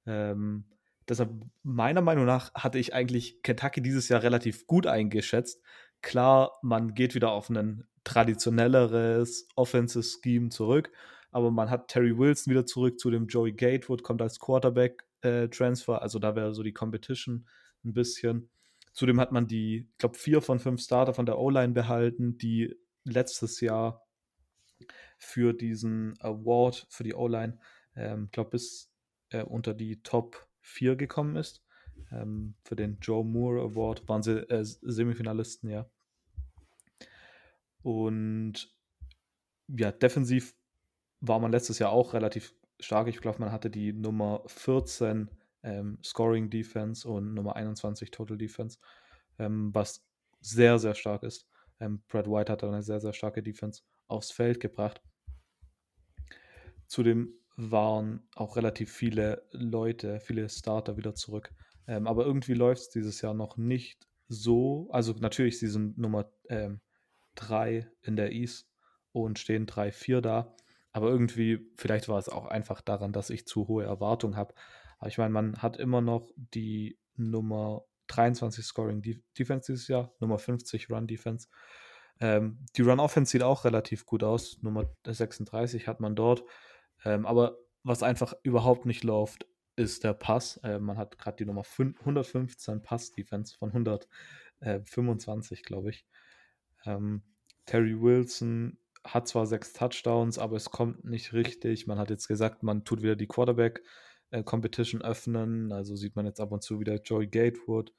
Ähm, 0.07 0.65
deshalb, 1.09 1.31
meiner 1.63 2.03
Meinung 2.03 2.27
nach, 2.27 2.53
hatte 2.55 2.79
ich 2.79 2.95
eigentlich 2.95 3.43
Kentucky 3.43 3.81
dieses 3.81 4.09
Jahr 4.09 4.23
relativ 4.23 4.67
gut 4.67 4.87
eingeschätzt. 4.87 5.63
Klar, 6.03 6.59
man 6.63 6.95
geht 6.95 7.15
wieder 7.15 7.31
auf 7.31 7.49
ein 7.49 7.87
traditionelleres 8.05 9.49
Offensive 9.55 10.03
Scheme 10.03 10.49
zurück, 10.51 10.91
aber 11.31 11.51
man 11.51 11.71
hat 11.71 11.89
Terry 11.89 12.19
Wilson 12.19 12.51
wieder 12.51 12.67
zurück 12.67 12.99
zu 12.99 13.11
dem 13.11 13.29
Joey 13.29 13.53
Gatewood, 13.53 14.03
kommt 14.03 14.21
als 14.21 14.41
Quarterback-Transfer, 14.41 15.95
äh, 15.95 16.01
also 16.01 16.19
da 16.19 16.35
wäre 16.35 16.53
so 16.53 16.63
die 16.63 16.73
Competition 16.73 17.47
ein 17.85 17.95
bisschen. 17.95 18.51
Zudem 18.93 19.21
hat 19.21 19.33
man 19.33 19.47
die, 19.47 19.89
ich 19.91 19.99
glaube, 19.99 20.19
vier 20.19 20.43
von 20.43 20.59
fünf 20.59 20.83
Starter 20.83 21.15
von 21.15 21.27
der 21.27 21.39
O-Line 21.39 21.73
behalten, 21.73 22.37
die 22.37 22.75
letztes 23.05 23.61
Jahr 23.61 24.07
für 25.19 25.53
diesen 25.53 26.21
Award 26.21 26.87
für 26.91 27.05
die 27.05 27.15
O-Line, 27.15 27.59
ähm, 27.97 28.29
glaube 28.33 28.51
bis 28.51 28.93
äh, 29.31 29.43
unter 29.43 29.75
die 29.75 30.03
Top 30.03 30.49
4 30.61 30.97
gekommen 30.97 31.37
ist. 31.37 31.65
Ähm, 32.11 32.55
für 32.65 32.77
den 32.77 32.99
Joe 33.01 33.25
Moore 33.25 33.63
Award 33.63 34.09
waren 34.09 34.23
sie 34.23 34.49
äh, 34.51 34.65
Semifinalisten, 34.65 35.71
ja. 35.71 35.89
Und 37.83 38.75
ja, 39.69 39.91
defensiv 39.91 40.55
war 41.21 41.39
man 41.39 41.53
letztes 41.53 41.79
Jahr 41.79 41.93
auch 41.93 42.15
relativ 42.15 42.55
stark. 42.81 43.09
Ich 43.09 43.21
glaube, 43.21 43.39
man 43.39 43.53
hatte 43.53 43.71
die 43.71 43.93
Nummer 43.93 44.43
14 44.47 45.31
ähm, 45.63 45.99
Scoring 46.05 46.51
Defense 46.51 47.09
und 47.09 47.35
Nummer 47.35 47.57
21 47.57 48.11
Total 48.11 48.37
Defense, 48.37 48.79
ähm, 49.39 49.75
was 49.75 50.05
sehr, 50.41 50.79
sehr 50.79 50.95
stark 50.95 51.23
ist. 51.23 51.47
Ähm, 51.81 52.03
Brad 52.09 52.29
White 52.29 52.53
hat 52.53 52.65
eine 52.65 52.83
sehr, 52.83 53.01
sehr 53.01 53.13
starke 53.13 53.43
Defense 53.43 53.83
aufs 54.09 54.31
Feld 54.31 54.61
gebracht. 54.61 55.01
Zudem 56.87 57.35
waren 57.57 58.29
auch 58.35 58.57
relativ 58.57 58.93
viele 58.93 59.47
Leute, 59.53 60.21
viele 60.21 60.49
Starter 60.49 60.97
wieder 60.97 61.15
zurück. 61.15 61.53
Ähm, 61.87 62.07
aber 62.07 62.25
irgendwie 62.25 62.55
läuft 62.55 62.83
es 62.83 62.89
dieses 62.91 63.21
Jahr 63.21 63.35
noch 63.35 63.57
nicht 63.57 64.07
so. 64.29 64.89
Also 64.91 65.13
natürlich, 65.13 65.59
sie 65.59 65.69
sind 65.69 65.99
Nummer 65.99 66.31
3 67.35 67.71
ähm, 67.71 67.87
in 68.03 68.17
der 68.17 68.33
East 68.33 68.71
und 69.13 69.39
stehen 69.39 69.67
3-4 69.67 70.21
da. 70.21 70.57
Aber 70.93 71.09
irgendwie, 71.09 71.71
vielleicht 71.77 72.09
war 72.09 72.19
es 72.19 72.29
auch 72.29 72.47
einfach 72.47 72.81
daran, 72.81 73.13
dass 73.13 73.31
ich 73.31 73.47
zu 73.47 73.69
hohe 73.69 73.85
Erwartungen 73.85 74.37
habe. 74.37 74.55
Aber 75.03 75.09
ich 75.09 75.19
meine, 75.19 75.31
man 75.31 75.61
hat 75.61 75.79
immer 75.79 76.01
noch 76.01 76.31
die 76.37 76.97
Nummer 77.17 77.83
23 78.07 78.65
Scoring 78.65 79.03
Defense 79.37 79.73
dieses 79.73 79.89
Jahr, 79.89 80.15
Nummer 80.21 80.39
50 80.39 80.91
Run 80.91 81.09
Defense. 81.09 81.49
Ähm, 82.21 82.65
die 82.77 82.83
Run 82.83 83.01
Offense 83.01 83.33
sieht 83.33 83.43
auch 83.43 83.65
relativ 83.65 84.07
gut 84.07 84.23
aus. 84.23 84.63
Nummer 84.63 84.89
36 85.05 85.89
hat 85.89 85.99
man 85.99 86.15
dort. 86.15 86.45
Ähm, 87.05 87.27
aber 87.27 87.59
was 87.83 88.05
einfach 88.05 88.33
überhaupt 88.45 88.87
nicht 88.87 89.03
läuft, 89.03 89.49
ist 89.75 90.05
der 90.05 90.13
Pass. 90.13 90.59
Äh, 90.59 90.79
man 90.79 90.99
hat 90.99 91.19
gerade 91.19 91.39
die 91.39 91.47
Nummer 91.47 91.65
5, 91.65 91.99
115 91.99 92.81
Pass-Defense 92.81 93.57
von 93.59 93.71
125, 93.71 95.65
glaube 95.65 95.91
ich. 95.91 96.07
Ähm, 96.85 97.25
Terry 97.67 98.01
Wilson 98.01 98.79
hat 99.03 99.27
zwar 99.27 99.47
sechs 99.47 99.73
Touchdowns, 99.73 100.39
aber 100.39 100.55
es 100.55 100.71
kommt 100.71 101.05
nicht 101.05 101.33
richtig. 101.33 101.89
Man 101.89 101.99
hat 101.99 102.11
jetzt 102.11 102.29
gesagt, 102.29 102.63
man 102.63 102.85
tut 102.85 103.03
wieder 103.03 103.17
die 103.17 103.27
Quarterback-Competition 103.27 104.12
äh, 104.33 104.43
öffnen. 105.03 105.73
Also 105.73 105.97
sieht 105.97 106.17
man 106.17 106.27
jetzt 106.27 106.41
ab 106.41 106.53
und 106.53 106.63
zu 106.63 106.81
wieder 106.81 106.97
Joey 106.97 107.27
Gatewood. 107.27 107.95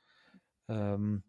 Ähm, 0.68 1.24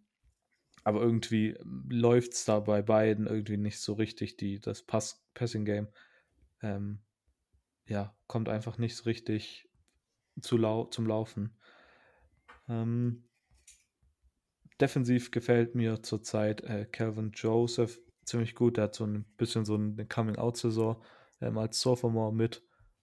aber 0.83 1.01
irgendwie 1.01 1.57
läuft 1.89 2.35
es 2.35 2.45
da 2.45 2.61
bei 2.61 2.83
beiden 2.83 3.27
irgendwie 3.27 3.57
nicht 3.57 3.79
so 3.81 3.95
richtig, 3.95 4.37
die, 4.37 4.61
das 4.61 4.83
Pass 4.83 5.25
Passing-Game. 5.35 5.89
Ähm, 6.63 7.01
ja, 7.87 8.15
kommt 8.27 8.49
einfach 8.49 8.79
nicht 8.79 8.97
so 8.97 9.05
richtig 9.05 9.69
zu 10.41 10.57
lau 10.57 10.85
zum 10.87 11.07
Laufen. 11.07 11.57
Ähm, 12.69 13.25
defensiv 14.81 15.31
gefällt 15.31 15.75
mir 15.75 16.03
zurzeit 16.03 16.63
äh, 16.63 16.87
Calvin 16.87 17.33
Joseph 17.35 17.99
ziemlich 18.25 18.55
gut. 18.55 18.77
Der 18.77 18.85
hat 18.85 18.95
so 18.95 19.07
ein 19.07 19.25
bisschen 19.37 19.65
so 19.65 19.75
eine 19.75 20.07
Coming-out-Saison 20.07 21.03
ähm, 21.41 21.59
als 21.59 21.81
Sophomore 21.81 22.33
mit. 22.33 22.63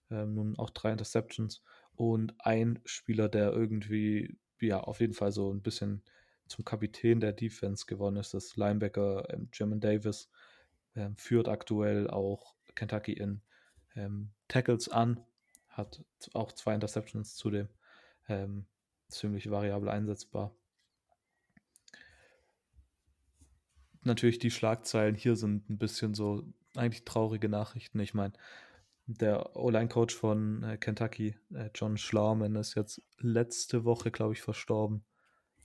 Ähm, 0.09 0.35
nun 0.35 0.59
auch 0.59 0.69
drei 0.69 0.91
Interceptions. 0.91 1.63
Und 2.01 2.33
ein 2.39 2.79
Spieler, 2.83 3.29
der 3.29 3.51
irgendwie, 3.51 4.35
ja, 4.59 4.79
auf 4.79 5.01
jeden 5.01 5.13
Fall 5.13 5.31
so 5.31 5.53
ein 5.53 5.61
bisschen 5.61 6.01
zum 6.47 6.65
Kapitän 6.65 7.19
der 7.19 7.31
Defense 7.31 7.85
geworden 7.85 8.15
ist, 8.15 8.33
das 8.33 8.55
Linebacker 8.55 9.31
ähm, 9.31 9.49
German 9.51 9.81
Davis, 9.81 10.27
ähm, 10.95 11.15
führt 11.15 11.47
aktuell 11.47 12.09
auch 12.09 12.55
Kentucky 12.73 13.13
in 13.13 13.43
ähm, 13.95 14.31
Tackles 14.47 14.89
an, 14.89 15.23
hat 15.69 16.03
auch 16.33 16.51
zwei 16.53 16.73
Interceptions 16.73 17.35
zudem, 17.35 17.69
ähm, 18.27 18.65
ziemlich 19.07 19.51
variabel 19.51 19.89
einsetzbar. 19.89 20.55
Natürlich 24.01 24.39
die 24.39 24.49
Schlagzeilen 24.49 25.13
hier 25.13 25.35
sind 25.35 25.69
ein 25.69 25.77
bisschen 25.77 26.15
so 26.15 26.51
eigentlich 26.75 27.05
traurige 27.05 27.47
Nachrichten. 27.47 27.99
Ich 27.99 28.15
meine, 28.15 28.33
der 29.07 29.55
O-Line-Coach 29.55 30.15
von 30.15 30.63
äh, 30.63 30.77
Kentucky, 30.77 31.35
äh, 31.53 31.69
John 31.73 31.97
Schlauman, 31.97 32.55
ist 32.55 32.75
jetzt 32.75 33.01
letzte 33.17 33.83
Woche, 33.83 34.11
glaube 34.11 34.33
ich, 34.33 34.41
verstorben. 34.41 35.03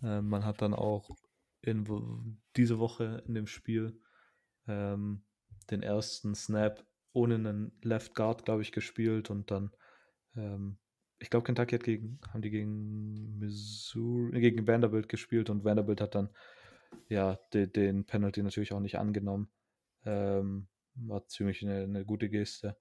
Äh, 0.02 0.20
man 0.22 0.44
hat 0.44 0.62
dann 0.62 0.74
auch 0.74 1.16
in, 1.62 2.38
diese 2.56 2.78
Woche 2.78 3.22
in 3.26 3.34
dem 3.34 3.46
Spiel 3.46 4.00
ähm, 4.66 5.24
den 5.70 5.82
ersten 5.82 6.34
Snap 6.34 6.84
ohne 7.12 7.36
einen 7.36 7.72
Left 7.82 8.14
Guard, 8.14 8.44
glaube 8.44 8.62
ich, 8.62 8.72
gespielt 8.72 9.30
und 9.30 9.50
dann, 9.50 9.70
ähm, 10.36 10.78
ich 11.18 11.30
glaube, 11.30 11.44
Kentucky 11.44 11.76
hat 11.76 11.84
gegen, 11.84 12.20
haben 12.28 12.42
die 12.42 12.50
gegen 12.50 13.38
Missouri, 13.38 14.40
gegen 14.40 14.66
Vanderbilt 14.66 15.08
gespielt 15.08 15.48
und 15.48 15.64
Vanderbilt 15.64 16.00
hat 16.00 16.14
dann 16.14 16.30
ja 17.08 17.38
de, 17.54 17.66
den 17.66 18.04
Penalty 18.04 18.42
natürlich 18.42 18.72
auch 18.72 18.80
nicht 18.80 18.98
angenommen. 18.98 19.48
Ähm, 20.04 20.68
war 20.94 21.26
ziemlich 21.26 21.62
eine, 21.62 21.84
eine 21.84 22.04
gute 22.04 22.28
Geste. 22.28 22.76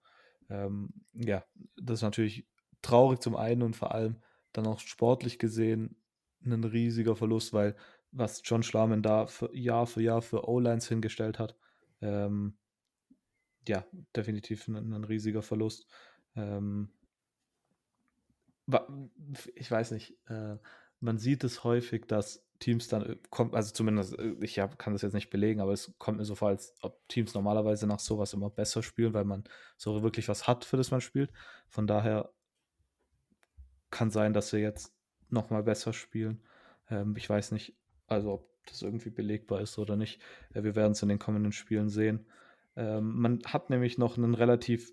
Ähm, 0.49 0.89
ja, 1.13 1.43
das 1.75 1.99
ist 1.99 2.03
natürlich 2.03 2.47
traurig 2.81 3.21
zum 3.21 3.35
einen 3.35 3.61
und 3.61 3.75
vor 3.75 3.93
allem 3.93 4.17
dann 4.53 4.67
auch 4.67 4.79
sportlich 4.79 5.39
gesehen 5.39 5.95
ein 6.43 6.63
riesiger 6.63 7.15
Verlust, 7.15 7.53
weil 7.53 7.75
was 8.11 8.41
John 8.45 8.63
Schlamen 8.63 9.01
da 9.01 9.27
für 9.27 9.53
Jahr 9.55 9.87
für 9.87 10.01
Jahr 10.01 10.21
für 10.21 10.47
O-Lines 10.47 10.87
hingestellt 10.87 11.39
hat, 11.39 11.57
ähm, 12.01 12.57
ja, 13.67 13.85
definitiv 14.15 14.67
ein, 14.67 14.93
ein 14.93 15.03
riesiger 15.03 15.41
Verlust. 15.41 15.87
Ähm, 16.35 16.91
ich 19.55 19.69
weiß 19.69 19.91
nicht, 19.91 20.17
äh, 20.27 20.57
man 20.99 21.17
sieht 21.17 21.43
es 21.43 21.63
häufig, 21.63 22.05
dass 22.07 22.44
Teams 22.59 22.87
dann 22.87 23.03
äh, 23.03 23.17
kommt, 23.29 23.55
also 23.55 23.73
zumindest, 23.73 24.17
äh, 24.17 24.35
ich 24.41 24.59
hab, 24.59 24.77
kann 24.79 24.93
das 24.93 25.01
jetzt 25.01 25.13
nicht 25.13 25.29
belegen, 25.29 25.61
aber 25.61 25.73
es 25.73 25.93
kommt 25.97 26.17
mir 26.17 26.25
so 26.25 26.35
vor, 26.35 26.49
als 26.49 26.73
ob 26.81 27.07
Teams 27.07 27.33
normalerweise 27.33 27.87
nach 27.87 27.99
sowas 27.99 28.33
immer 28.33 28.49
besser 28.49 28.83
spielen, 28.83 29.13
weil 29.13 29.25
man 29.25 29.43
so 29.77 30.03
wirklich 30.03 30.27
was 30.29 30.47
hat, 30.47 30.65
für 30.65 30.77
das 30.77 30.91
man 30.91 31.01
spielt. 31.01 31.31
Von 31.67 31.87
daher 31.87 32.31
kann 33.91 34.11
sein, 34.11 34.33
dass 34.33 34.49
sie 34.49 34.57
jetzt 34.57 34.93
nochmal 35.29 35.63
besser 35.63 35.93
spielen. 35.93 36.43
Ähm, 36.89 37.15
ich 37.17 37.29
weiß 37.29 37.51
nicht, 37.51 37.75
also 38.07 38.33
ob 38.33 38.49
das 38.65 38.81
irgendwie 38.81 39.09
belegbar 39.09 39.61
ist 39.61 39.77
oder 39.77 39.95
nicht. 39.95 40.21
Äh, 40.53 40.63
wir 40.63 40.75
werden 40.75 40.93
es 40.93 41.01
in 41.01 41.09
den 41.09 41.19
kommenden 41.19 41.51
Spielen 41.51 41.89
sehen. 41.89 42.25
Ähm, 42.75 43.19
man 43.19 43.39
hat 43.45 43.69
nämlich 43.69 43.97
noch 43.97 44.17
ein 44.17 44.33
relativ 44.33 44.91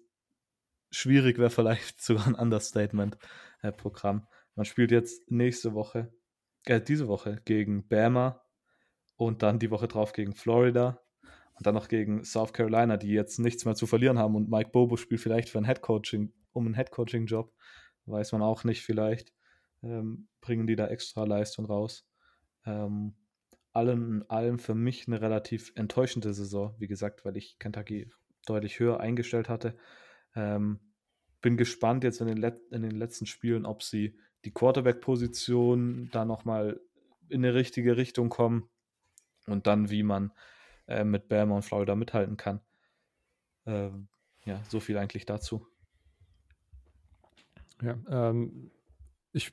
schwierig 0.92 1.38
wäre 1.38 1.50
vielleicht 1.50 2.00
sogar 2.02 2.26
ein 2.26 2.34
Understatement-Programm. 2.34 4.18
Äh, 4.18 4.34
man 4.54 4.64
spielt 4.64 4.90
jetzt 4.90 5.30
nächste 5.30 5.74
Woche, 5.74 6.12
äh, 6.66 6.80
diese 6.80 7.08
Woche 7.08 7.40
gegen 7.44 7.86
Bama 7.88 8.42
und 9.16 9.42
dann 9.42 9.58
die 9.58 9.70
Woche 9.70 9.88
drauf 9.88 10.12
gegen 10.12 10.34
Florida 10.34 11.00
und 11.54 11.66
dann 11.66 11.74
noch 11.74 11.88
gegen 11.88 12.24
South 12.24 12.52
Carolina, 12.52 12.96
die 12.96 13.10
jetzt 13.10 13.38
nichts 13.38 13.64
mehr 13.64 13.74
zu 13.74 13.86
verlieren 13.86 14.18
haben 14.18 14.34
und 14.34 14.50
Mike 14.50 14.70
Bobo 14.70 14.96
spielt 14.96 15.20
vielleicht 15.20 15.48
für 15.48 15.58
ein 15.58 15.64
Headcoaching, 15.64 16.32
um 16.52 16.66
einen 16.66 16.74
Headcoaching-Job, 16.74 17.52
weiß 18.06 18.32
man 18.32 18.42
auch 18.42 18.64
nicht 18.64 18.82
vielleicht, 18.82 19.32
ähm, 19.82 20.28
bringen 20.40 20.66
die 20.66 20.76
da 20.76 20.88
extra 20.88 21.24
Leistung 21.24 21.66
raus. 21.66 22.06
Ähm, 22.64 23.14
allem 23.72 24.16
in 24.16 24.30
allem 24.30 24.58
für 24.58 24.74
mich 24.74 25.06
eine 25.06 25.20
relativ 25.20 25.72
enttäuschende 25.74 26.34
Saison, 26.34 26.74
wie 26.78 26.88
gesagt, 26.88 27.24
weil 27.24 27.36
ich 27.36 27.58
Kentucky 27.58 28.10
deutlich 28.46 28.78
höher 28.78 29.00
eingestellt 29.00 29.48
hatte. 29.48 29.76
Ähm, 30.34 30.80
bin 31.40 31.56
gespannt 31.56 32.04
jetzt 32.04 32.20
in 32.20 32.28
den, 32.28 32.42
in 32.70 32.82
den 32.82 32.96
letzten 32.96 33.26
Spielen, 33.26 33.66
ob 33.66 33.82
sie 33.82 34.18
die 34.44 34.52
Quarterback-Position 34.52 36.08
da 36.12 36.24
nochmal 36.24 36.80
in 37.28 37.44
eine 37.44 37.54
richtige 37.54 37.96
Richtung 37.96 38.28
kommen 38.28 38.68
und 39.46 39.66
dann, 39.66 39.90
wie 39.90 40.02
man 40.02 40.32
äh, 40.86 41.04
mit 41.04 41.28
Bama 41.28 41.56
und 41.56 41.62
Florida 41.62 41.94
mithalten 41.94 42.36
kann. 42.36 42.60
Ähm, 43.66 44.08
ja, 44.44 44.60
so 44.68 44.80
viel 44.80 44.98
eigentlich 44.98 45.26
dazu. 45.26 45.66
Ja, 47.82 47.98
ähm, 48.08 48.70
ich, 49.34 49.52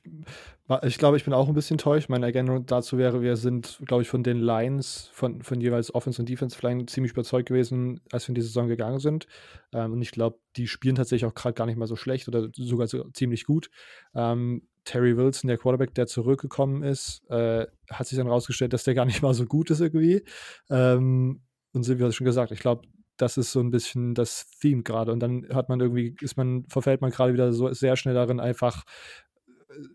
ich 0.82 0.98
glaube, 0.98 1.16
ich 1.16 1.24
bin 1.24 1.32
auch 1.32 1.48
ein 1.48 1.54
bisschen 1.54 1.76
enttäuscht. 1.76 2.10
Meine 2.10 2.26
Ergänzung 2.26 2.66
dazu 2.66 2.98
wäre, 2.98 3.22
wir 3.22 3.36
sind, 3.36 3.80
glaube 3.86 4.02
ich, 4.02 4.08
von 4.08 4.22
den 4.22 4.38
Lines, 4.38 5.08
von, 5.14 5.42
von 5.42 5.60
jeweils 5.60 5.94
Offense 5.94 6.20
und 6.20 6.28
Defense 6.28 6.58
Line 6.62 6.84
ziemlich 6.84 7.12
überzeugt 7.12 7.48
gewesen, 7.48 8.00
als 8.12 8.26
wir 8.26 8.30
in 8.30 8.34
die 8.34 8.42
Saison 8.42 8.68
gegangen 8.68 8.98
sind. 8.98 9.26
Ähm, 9.72 9.92
und 9.92 10.02
ich 10.02 10.10
glaube, 10.10 10.38
die 10.56 10.68
spielen 10.68 10.96
tatsächlich 10.96 11.30
auch 11.30 11.34
gerade 11.34 11.54
gar 11.54 11.64
nicht 11.64 11.78
mal 11.78 11.86
so 11.86 11.96
schlecht 11.96 12.28
oder 12.28 12.48
sogar 12.52 12.88
so 12.88 13.04
ziemlich 13.10 13.46
gut. 13.46 13.70
Ähm, 14.14 14.68
Terry 14.84 15.16
Wilson, 15.16 15.48
der 15.48 15.58
Quarterback, 15.58 15.94
der 15.94 16.06
zurückgekommen 16.06 16.82
ist, 16.82 17.22
äh, 17.30 17.66
hat 17.90 18.06
sich 18.06 18.18
dann 18.18 18.28
rausgestellt, 18.28 18.72
dass 18.72 18.84
der 18.84 18.94
gar 18.94 19.04
nicht 19.04 19.22
mal 19.22 19.34
so 19.34 19.46
gut 19.46 19.70
ist 19.70 19.80
irgendwie. 19.80 20.24
Ähm, 20.68 21.42
und 21.72 21.82
so 21.84 21.98
wie 21.98 22.12
schon 22.12 22.24
gesagt, 22.24 22.52
ich 22.52 22.60
glaube, 22.60 22.82
das 23.16 23.36
ist 23.36 23.52
so 23.52 23.60
ein 23.60 23.70
bisschen 23.70 24.14
das 24.14 24.50
Theme 24.60 24.82
gerade. 24.82 25.12
Und 25.12 25.20
dann 25.20 25.46
hat 25.52 25.68
man 25.68 25.80
irgendwie, 25.80 26.16
ist 26.20 26.36
man, 26.36 26.64
verfällt 26.68 27.00
man 27.02 27.10
gerade 27.10 27.32
wieder 27.32 27.52
so 27.52 27.72
sehr 27.72 27.96
schnell 27.96 28.14
darin, 28.14 28.40
einfach 28.40 28.84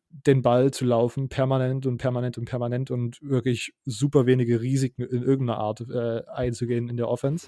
den 0.09 0.41
Ball 0.41 0.71
zu 0.71 0.85
laufen, 0.85 1.29
permanent 1.29 1.85
und 1.85 1.97
permanent 1.97 2.37
und 2.37 2.45
permanent 2.45 2.91
und 2.91 3.21
wirklich 3.21 3.73
super 3.85 4.25
wenige 4.25 4.61
Risiken 4.61 5.03
in 5.03 5.23
irgendeiner 5.23 5.59
Art 5.59 5.81
äh, 5.81 6.21
einzugehen 6.27 6.89
in 6.89 6.97
der 6.97 7.09
Offense. 7.09 7.47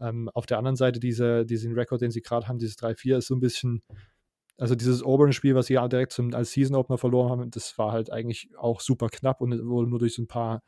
Ähm, 0.00 0.28
auf 0.32 0.46
der 0.46 0.58
anderen 0.58 0.76
Seite, 0.76 1.00
diese, 1.00 1.44
diesen 1.44 1.74
Rekord, 1.74 2.00
den 2.00 2.10
sie 2.10 2.22
gerade 2.22 2.48
haben, 2.48 2.58
dieses 2.58 2.78
3-4, 2.78 3.18
ist 3.18 3.26
so 3.26 3.34
ein 3.34 3.40
bisschen, 3.40 3.82
also 4.58 4.74
dieses 4.74 5.02
Auburn-Spiel, 5.02 5.54
was 5.54 5.66
sie 5.66 5.74
ja 5.74 5.86
direkt 5.88 6.12
zum, 6.12 6.34
als 6.34 6.52
Season-Opener 6.52 6.98
verloren 6.98 7.30
haben, 7.30 7.50
das 7.50 7.78
war 7.78 7.92
halt 7.92 8.10
eigentlich 8.10 8.50
auch 8.58 8.80
super 8.80 9.08
knapp 9.08 9.40
und 9.40 9.52
wurde 9.66 9.88
nur 9.88 10.00
durch 10.00 10.14
so 10.14 10.22
ein 10.22 10.28
paar 10.28 10.62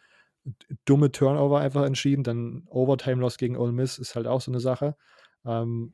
dumme 0.84 1.10
Turnover 1.10 1.58
einfach 1.58 1.84
entschieden. 1.84 2.22
Dann 2.22 2.62
Overtime-Loss 2.66 3.36
gegen 3.36 3.56
Ole 3.56 3.72
Miss 3.72 3.98
ist 3.98 4.14
halt 4.14 4.28
auch 4.28 4.40
so 4.40 4.52
eine 4.52 4.60
Sache. 4.60 4.96
Ähm, 5.44 5.92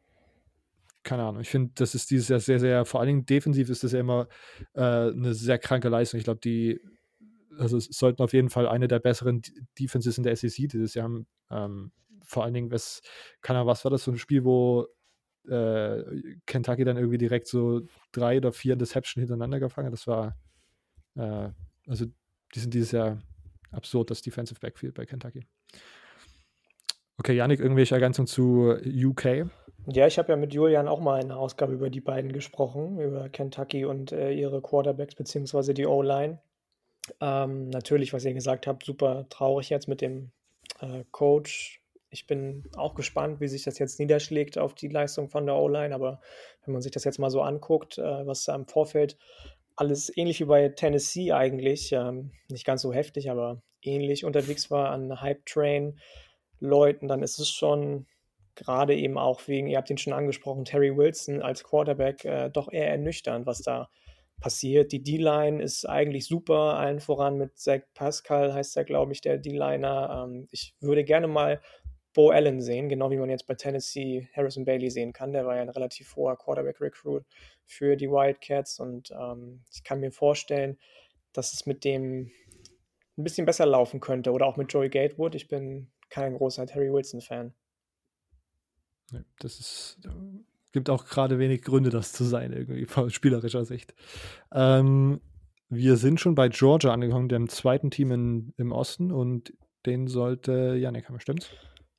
keine 1.02 1.24
Ahnung. 1.24 1.40
Ich 1.40 1.48
finde, 1.48 1.72
das 1.74 1.94
ist 1.94 2.10
dieses 2.10 2.28
Jahr 2.28 2.40
sehr, 2.40 2.60
sehr, 2.60 2.84
vor 2.84 3.00
allen 3.00 3.08
Dingen 3.08 3.26
defensiv 3.26 3.70
ist 3.70 3.82
das 3.82 3.92
ja 3.92 4.00
immer 4.00 4.28
äh, 4.74 4.80
eine 4.80 5.32
sehr 5.34 5.58
kranke 5.58 5.88
Leistung. 5.88 6.18
Ich 6.18 6.24
glaube, 6.24 6.40
die, 6.40 6.80
also 7.58 7.78
sollten 7.78 8.22
auf 8.22 8.34
jeden 8.34 8.50
Fall 8.50 8.68
eine 8.68 8.88
der 8.88 8.98
besseren 8.98 9.40
Defenses 9.78 10.18
in 10.18 10.24
der 10.24 10.36
SEC 10.36 10.68
dieses 10.68 10.94
Jahr 10.94 11.04
haben. 11.04 11.26
Ähm, 11.50 11.92
vor 12.24 12.44
allen 12.44 12.54
Dingen, 12.54 12.70
was, 12.70 13.00
keine 13.40 13.60
Ahnung, 13.60 13.68
was 13.68 13.84
war 13.84 13.90
das, 13.90 14.04
so 14.04 14.10
ein 14.10 14.18
Spiel, 14.18 14.44
wo 14.44 14.86
äh, 15.48 16.04
Kentucky 16.46 16.84
dann 16.84 16.96
irgendwie 16.96 17.18
direkt 17.18 17.46
so 17.46 17.82
drei 18.12 18.38
oder 18.38 18.52
vier 18.52 18.76
Deception 18.76 19.20
hintereinander 19.20 19.60
gefangen. 19.60 19.90
Das 19.90 20.06
war, 20.06 20.36
äh, 21.16 21.48
also 21.86 22.06
die 22.54 22.58
sind 22.58 22.74
dieses 22.74 22.92
Jahr 22.92 23.18
absurd, 23.70 24.10
das 24.10 24.22
Defensive 24.22 24.60
Backfield 24.60 24.94
bei 24.94 25.06
Kentucky. 25.06 25.46
Okay, 27.18 27.34
Janik, 27.34 27.60
irgendwelche 27.60 27.94
Ergänzungen 27.94 28.26
zu 28.26 28.76
UK? 28.84 29.46
Ja, 29.86 30.06
ich 30.06 30.18
habe 30.18 30.30
ja 30.30 30.36
mit 30.36 30.52
Julian 30.52 30.88
auch 30.88 31.00
mal 31.00 31.20
in 31.20 31.30
einer 31.30 31.38
Ausgabe 31.38 31.72
über 31.72 31.90
die 31.90 32.00
beiden 32.00 32.32
gesprochen, 32.32 33.00
über 33.00 33.28
Kentucky 33.28 33.84
und 33.84 34.12
äh, 34.12 34.32
ihre 34.32 34.60
Quarterbacks 34.60 35.14
beziehungsweise 35.14 35.74
die 35.74 35.86
O-Line. 35.86 36.40
Ähm, 37.20 37.70
natürlich, 37.70 38.12
was 38.12 38.24
ihr 38.24 38.34
gesagt 38.34 38.66
habt, 38.66 38.84
super 38.84 39.26
traurig 39.28 39.70
jetzt 39.70 39.86
mit 39.86 40.00
dem 40.00 40.32
äh, 40.80 41.04
Coach. 41.12 41.80
Ich 42.10 42.26
bin 42.26 42.64
auch 42.76 42.94
gespannt, 42.94 43.40
wie 43.40 43.48
sich 43.48 43.64
das 43.64 43.78
jetzt 43.78 43.98
niederschlägt 43.98 44.58
auf 44.58 44.74
die 44.74 44.88
Leistung 44.88 45.28
von 45.28 45.46
der 45.46 45.56
O-Line, 45.56 45.94
aber 45.94 46.20
wenn 46.64 46.72
man 46.72 46.82
sich 46.82 46.92
das 46.92 47.04
jetzt 47.04 47.18
mal 47.18 47.30
so 47.30 47.42
anguckt, 47.42 47.98
äh, 47.98 48.26
was 48.26 48.44
da 48.44 48.54
im 48.54 48.66
Vorfeld 48.66 49.18
alles 49.74 50.14
ähnlich 50.16 50.40
wie 50.40 50.44
bei 50.44 50.68
Tennessee 50.70 51.32
eigentlich, 51.32 51.92
ähm, 51.92 52.32
nicht 52.48 52.64
ganz 52.64 52.82
so 52.82 52.92
heftig, 52.92 53.30
aber 53.30 53.62
ähnlich 53.82 54.24
unterwegs 54.24 54.70
war 54.70 54.90
an 54.90 55.20
Hype 55.20 55.44
Train 55.46 55.98
Leuten, 56.58 57.08
dann 57.08 57.22
ist 57.22 57.38
es 57.38 57.50
schon 57.50 58.06
gerade 58.54 58.94
eben 58.94 59.18
auch 59.18 59.46
wegen, 59.46 59.66
ihr 59.66 59.76
habt 59.76 59.90
ihn 59.90 59.98
schon 59.98 60.14
angesprochen, 60.14 60.64
Terry 60.64 60.96
Wilson 60.96 61.42
als 61.42 61.62
Quarterback 61.62 62.24
äh, 62.24 62.48
doch 62.50 62.72
eher 62.72 62.88
ernüchternd, 62.88 63.46
was 63.46 63.60
da 63.60 63.90
passiert. 64.40 64.92
Die 64.92 65.02
D-Line 65.02 65.62
ist 65.62 65.86
eigentlich 65.86 66.26
super, 66.26 66.78
allen 66.78 67.00
voran 67.00 67.36
mit 67.36 67.58
Zach 67.58 67.82
Pascal 67.94 68.52
heißt 68.52 68.76
er, 68.76 68.84
glaube 68.84 69.12
ich, 69.12 69.20
der 69.20 69.38
D-Liner. 69.38 70.24
Ähm, 70.26 70.48
ich 70.50 70.74
würde 70.80 71.04
gerne 71.04 71.28
mal 71.28 71.60
Bo 72.16 72.30
Allen 72.30 72.62
sehen, 72.62 72.88
genau 72.88 73.10
wie 73.10 73.18
man 73.18 73.28
jetzt 73.28 73.46
bei 73.46 73.54
Tennessee 73.54 74.26
Harrison 74.34 74.64
Bailey 74.64 74.88
sehen 74.88 75.12
kann. 75.12 75.34
Der 75.34 75.44
war 75.44 75.56
ja 75.56 75.60
ein 75.60 75.68
relativ 75.68 76.16
hoher 76.16 76.38
Quarterback-Recruit 76.38 77.26
für 77.66 77.94
die 77.94 78.10
Wildcats 78.10 78.80
und 78.80 79.10
ähm, 79.10 79.60
ich 79.70 79.84
kann 79.84 80.00
mir 80.00 80.10
vorstellen, 80.10 80.78
dass 81.34 81.52
es 81.52 81.66
mit 81.66 81.84
dem 81.84 82.30
ein 83.18 83.24
bisschen 83.24 83.44
besser 83.44 83.66
laufen 83.66 84.00
könnte 84.00 84.32
oder 84.32 84.46
auch 84.46 84.56
mit 84.56 84.72
Joey 84.72 84.88
Gatewood. 84.88 85.34
Ich 85.34 85.46
bin 85.46 85.88
kein 86.08 86.32
großer 86.32 86.66
Terry 86.66 86.90
Wilson-Fan. 86.90 87.52
Das 89.38 89.60
ist, 89.60 89.98
gibt 90.72 90.88
auch 90.88 91.04
gerade 91.04 91.38
wenig 91.38 91.60
Gründe, 91.60 91.90
das 91.90 92.12
zu 92.12 92.24
sein, 92.24 92.54
irgendwie 92.54 92.86
von 92.86 93.10
spielerischer 93.10 93.66
Sicht. 93.66 93.94
Ähm, 94.54 95.20
wir 95.68 95.98
sind 95.98 96.18
schon 96.18 96.34
bei 96.34 96.48
Georgia 96.48 96.94
angekommen, 96.94 97.28
dem 97.28 97.50
zweiten 97.50 97.90
Team 97.90 98.10
in, 98.10 98.54
im 98.56 98.72
Osten 98.72 99.12
und 99.12 99.52
den 99.84 100.08
sollte 100.08 100.76
Janik 100.76 101.10
haben, 101.10 101.20
stimmt's? 101.20 101.50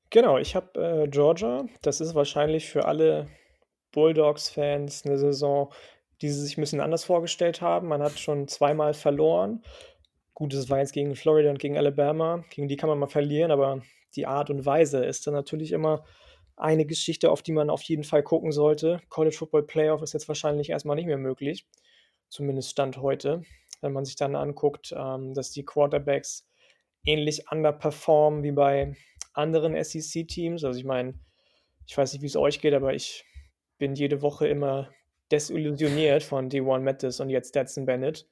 Genau, 0.10 0.38
ich 0.38 0.56
habe 0.56 1.04
äh, 1.04 1.08
Georgia. 1.08 1.66
Das 1.82 2.00
ist 2.00 2.16
wahrscheinlich 2.16 2.70
für 2.70 2.86
alle 2.86 3.28
Bulldogs-Fans 3.92 5.06
eine 5.06 5.18
Saison, 5.18 5.74
die 6.22 6.30
sie 6.30 6.42
sich 6.42 6.58
ein 6.58 6.62
bisschen 6.62 6.82
anders 6.82 7.04
vorgestellt 7.04 7.62
haben. 7.62 7.90
Man 7.90 8.02
hat 8.02 8.18
schon 8.18 8.48
zweimal 8.48 8.94
verloren. 8.94 9.64
Gut, 10.34 10.54
es 10.54 10.70
war 10.70 10.80
jetzt 10.80 10.94
gegen 10.94 11.16
Florida 11.16 11.50
und 11.50 11.60
gegen 11.60 11.78
Alabama. 11.78 12.44
Gegen 12.52 12.68
die 12.68 12.78
kann 12.78 12.90
man 12.90 13.00
mal 13.00 13.08
verlieren, 13.08 13.52
aber 13.52 13.82
die 14.16 14.28
Art 14.28 14.50
und 14.50 14.66
Weise 14.66 15.04
ist 15.04 15.28
dann 15.28 15.34
natürlich 15.34 15.72
immer 15.72 16.06
eine 16.56 16.86
Geschichte, 16.86 17.30
auf 17.32 17.44
die 17.44 17.52
man 17.52 17.70
auf 17.70 17.84
jeden 17.84 18.04
Fall 18.04 18.24
gucken 18.24 18.52
sollte. 18.52 19.02
College 19.10 19.36
Football 19.36 19.64
Playoff 19.64 20.02
ist 20.02 20.14
jetzt 20.14 20.28
wahrscheinlich 20.28 20.70
erstmal 20.70 20.96
nicht 20.96 21.06
mehr 21.06 21.18
möglich, 21.18 21.68
zumindest 22.30 22.72
Stand 22.72 22.98
heute. 22.98 23.44
Wenn 23.82 23.94
man 23.94 24.06
sich 24.06 24.16
dann 24.16 24.36
anguckt, 24.36 24.94
ähm, 24.98 25.34
dass 25.34 25.52
die 25.52 25.66
Quarterbacks 25.66 26.48
ähnlich 27.04 27.52
underperformen 27.52 28.44
wie 28.44 28.52
bei 28.52 28.96
anderen 29.38 29.82
SEC-Teams. 29.82 30.64
Also 30.64 30.80
ich 30.80 30.86
meine, 30.86 31.14
ich 31.86 31.98
weiß 31.98 32.14
nicht, 32.14 32.22
wie 32.22 32.28
es 32.28 32.36
euch 32.36 32.60
geht, 32.60 32.74
aber 32.74 32.94
ich 32.94 33.26
bin 33.78 33.96
jede 33.96 34.22
Woche 34.22 34.48
immer 34.48 34.90
desillusioniert 35.32 36.24
von 36.24 36.50
D1 36.50 36.80
Mattis 36.80 37.20
und 37.20 37.30
jetzt 37.30 37.50
Stetson 37.50 37.86
Bennett 37.86 38.26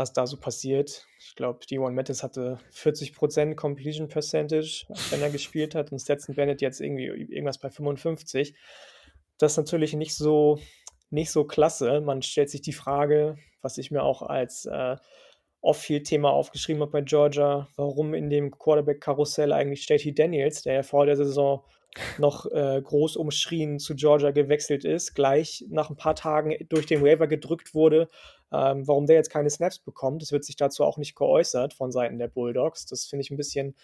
was 0.00 0.12
da 0.14 0.26
so 0.26 0.38
passiert. 0.38 1.06
Ich 1.18 1.34
glaube, 1.36 1.60
D1 1.64 1.90
Mattis 1.90 2.22
hatte 2.22 2.58
40% 2.72 3.54
Completion 3.54 4.08
Percentage, 4.08 4.86
wenn 5.10 5.20
er 5.20 5.30
gespielt 5.30 5.74
hat, 5.74 5.92
und 5.92 5.98
Stetson 5.98 6.34
Bennett 6.34 6.62
jetzt 6.62 6.80
irgendwie 6.80 7.04
irgendwas 7.04 7.58
bei 7.58 7.68
55. 7.68 8.54
Das 9.38 9.52
ist 9.52 9.56
natürlich 9.58 9.94
nicht 9.94 10.14
so, 10.14 10.58
nicht 11.10 11.30
so 11.30 11.44
klasse. 11.44 12.00
Man 12.00 12.22
stellt 12.22 12.50
sich 12.50 12.62
die 12.62 12.72
Frage, 12.72 13.36
was 13.60 13.78
ich 13.78 13.90
mir 13.90 14.02
auch 14.02 14.22
als 14.22 14.64
äh, 14.64 14.96
Off-Field-Thema 15.60 16.30
aufgeschrieben 16.30 16.82
habe 16.82 16.92
bei 16.92 17.00
Georgia, 17.02 17.68
warum 17.76 18.14
in 18.14 18.30
dem 18.30 18.50
Quarterback-Karussell 18.50 19.52
eigentlich 19.52 19.88
J.T. 19.88 20.12
Daniels, 20.12 20.62
der 20.62 20.74
ja 20.74 20.82
vor 20.82 21.06
der 21.06 21.16
Saison 21.16 21.64
noch 22.18 22.46
äh, 22.46 22.80
groß 22.82 23.16
umschrien 23.16 23.78
zu 23.78 23.94
Georgia 23.94 24.30
gewechselt 24.30 24.84
ist, 24.84 25.14
gleich 25.14 25.64
nach 25.68 25.90
ein 25.90 25.96
paar 25.96 26.14
Tagen 26.14 26.54
durch 26.68 26.86
den 26.86 27.02
Waiver 27.02 27.26
gedrückt 27.26 27.74
wurde. 27.74 28.08
Ähm, 28.52 28.86
warum 28.86 29.06
der 29.06 29.16
jetzt 29.16 29.30
keine 29.30 29.50
Snaps 29.50 29.78
bekommt, 29.78 30.22
das 30.22 30.32
wird 30.32 30.44
sich 30.44 30.56
dazu 30.56 30.84
auch 30.84 30.98
nicht 30.98 31.16
geäußert 31.16 31.74
von 31.74 31.92
Seiten 31.92 32.18
der 32.18 32.28
Bulldogs. 32.28 32.86
Das 32.86 33.04
finde 33.06 33.22
ich 33.24 33.30
ein 33.30 33.36
bisschen 33.36 33.74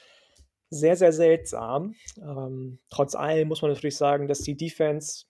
sehr, 0.71 0.97
sehr 0.97 1.13
seltsam. 1.13 1.95
Ähm, 2.19 2.79
trotz 2.91 3.15
allem 3.15 3.49
muss 3.49 3.63
man 3.63 3.71
natürlich 3.71 3.97
sagen, 3.97 4.29
dass 4.29 4.41
die 4.41 4.57
Defense 4.57 5.27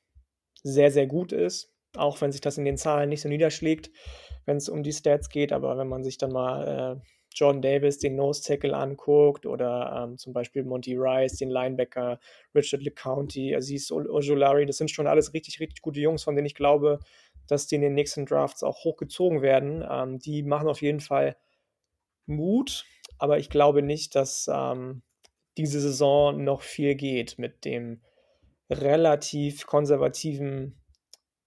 sehr, 0.63 0.91
sehr 0.91 1.07
gut 1.07 1.33
ist, 1.33 1.73
auch 1.97 2.21
wenn 2.21 2.33
sich 2.33 2.41
das 2.41 2.59
in 2.59 2.65
den 2.65 2.79
Zahlen 2.79 3.09
nicht 3.09 3.21
so 3.21 3.29
niederschlägt, 3.29 3.91
wenn 4.47 4.57
es 4.57 4.69
um 4.69 4.83
die 4.83 4.93
Stats 4.93 5.29
geht. 5.29 5.53
Aber 5.53 5.77
wenn 5.77 5.89
man 5.89 6.03
sich 6.03 6.17
dann 6.17 6.33
mal 6.33 7.01
äh, 7.03 7.07
Jordan 7.35 7.61
Davis 7.61 7.99
den 7.99 8.17
Nose 8.17 8.43
Tackle 8.43 8.75
anguckt 8.75 9.45
oder 9.45 10.05
ähm, 10.05 10.17
zum 10.17 10.33
Beispiel 10.33 10.65
Monty 10.65 10.97
Rice, 10.97 11.37
den 11.37 11.51
Linebacker, 11.51 12.19
Richard 12.55 12.83
LeCounty, 12.83 13.55
Aziz 13.55 13.91
Ojolari, 13.93 14.65
das 14.65 14.79
sind 14.79 14.91
schon 14.91 15.07
alles 15.07 15.35
richtig, 15.35 15.61
richtig 15.61 15.83
gute 15.83 16.01
Jungs, 16.01 16.25
von 16.25 16.35
denen 16.35 16.47
ich 16.47 16.55
glaube, 16.55 17.01
dass 17.47 17.67
die 17.67 17.75
in 17.75 17.83
den 17.83 17.95
nächsten 17.95 18.25
Drafts 18.25 18.63
auch 18.63 18.85
hochgezogen 18.85 19.43
werden. 19.43 19.85
Ähm, 19.89 20.19
die 20.19 20.43
machen 20.43 20.69
auf 20.69 20.81
jeden 20.81 21.01
Fall 21.01 21.37
Mut, 22.25 22.87
aber 23.19 23.39
ich 23.39 23.51
glaube 23.51 23.83
nicht, 23.83 24.15
dass 24.15 24.51
ähm, 24.53 25.03
diese 25.59 25.81
Saison 25.81 26.43
noch 26.43 26.63
viel 26.63 26.95
geht 26.95 27.39
mit 27.39 27.65
dem 27.65 28.01
relativ 28.71 29.67
konservativen 29.67 30.81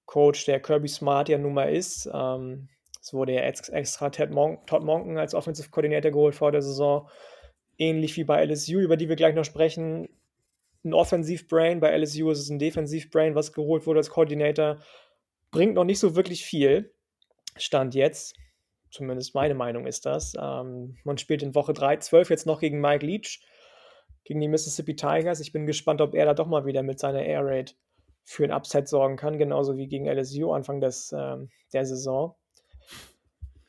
Coach, 0.06 0.46
der 0.46 0.62
Kirby 0.62 0.88
Smart 0.88 1.30
ja 1.30 1.38
nun 1.38 1.54
mal 1.54 1.74
ist. 1.74 2.10
Ähm, 2.14 2.70
es 3.10 3.14
wurde 3.16 3.34
ja 3.34 3.42
extra 3.42 4.12
Todd 4.12 4.30
Monken 4.30 5.18
als 5.18 5.34
Offensive 5.34 5.72
Coordinator 5.72 6.12
geholt 6.12 6.36
vor 6.36 6.52
der 6.52 6.62
Saison. 6.62 7.10
Ähnlich 7.80 8.16
wie 8.18 8.24
bei 8.24 8.46
LSU, 8.46 8.80
über 8.80 8.98
die 8.98 9.10
wir 9.10 9.16
gleich 9.16 9.34
noch 9.34 9.46
sprechen. 9.46 10.10
Ein 10.84 10.94
Offensiv-Brain, 10.94 11.80
bei 11.80 11.98
LSU 11.98 12.30
ist 12.30 12.38
es 12.38 12.50
ein 12.52 12.60
Defensiv-Brain, 12.60 13.34
was 13.34 13.52
geholt 13.52 13.88
wurde 13.88 13.98
als 14.00 14.12
Coordinator. 14.12 14.78
Bringt 15.50 15.74
noch 15.74 15.86
nicht 15.86 15.98
so 15.98 16.16
wirklich 16.16 16.46
viel. 16.46 16.94
Stand 17.58 17.96
jetzt. 17.96 18.36
Zumindest 18.92 19.34
meine 19.34 19.56
Meinung 19.56 19.88
ist 19.88 20.06
das. 20.06 20.36
Ähm, 20.40 20.98
man 21.04 21.18
spielt 21.18 21.42
in 21.42 21.56
Woche 21.56 21.74
3, 21.74 21.98
12 21.98 22.30
jetzt 22.30 22.46
noch 22.46 22.60
gegen 22.60 22.80
Mike 22.80 23.04
Leach, 23.04 23.42
gegen 24.24 24.40
die 24.40 24.48
Mississippi 24.48 24.96
Tigers. 24.96 25.40
Ich 25.40 25.52
bin 25.52 25.66
gespannt, 25.66 26.00
ob 26.02 26.14
er 26.14 26.26
da 26.26 26.36
doch 26.36 26.48
mal 26.48 26.68
wieder 26.68 26.84
mit 26.84 27.00
seiner 27.00 27.24
Air 27.24 27.44
Raid 27.44 27.76
für 28.24 28.44
ein 28.44 28.52
Upset 28.52 28.88
sorgen 28.88 29.16
kann, 29.16 29.40
genauso 29.40 29.78
wie 29.78 29.88
gegen 29.88 30.08
LSU 30.08 30.52
Anfang 30.52 30.80
des, 30.80 31.12
ähm, 31.18 31.50
der 31.74 31.88
Saison. 31.88 32.36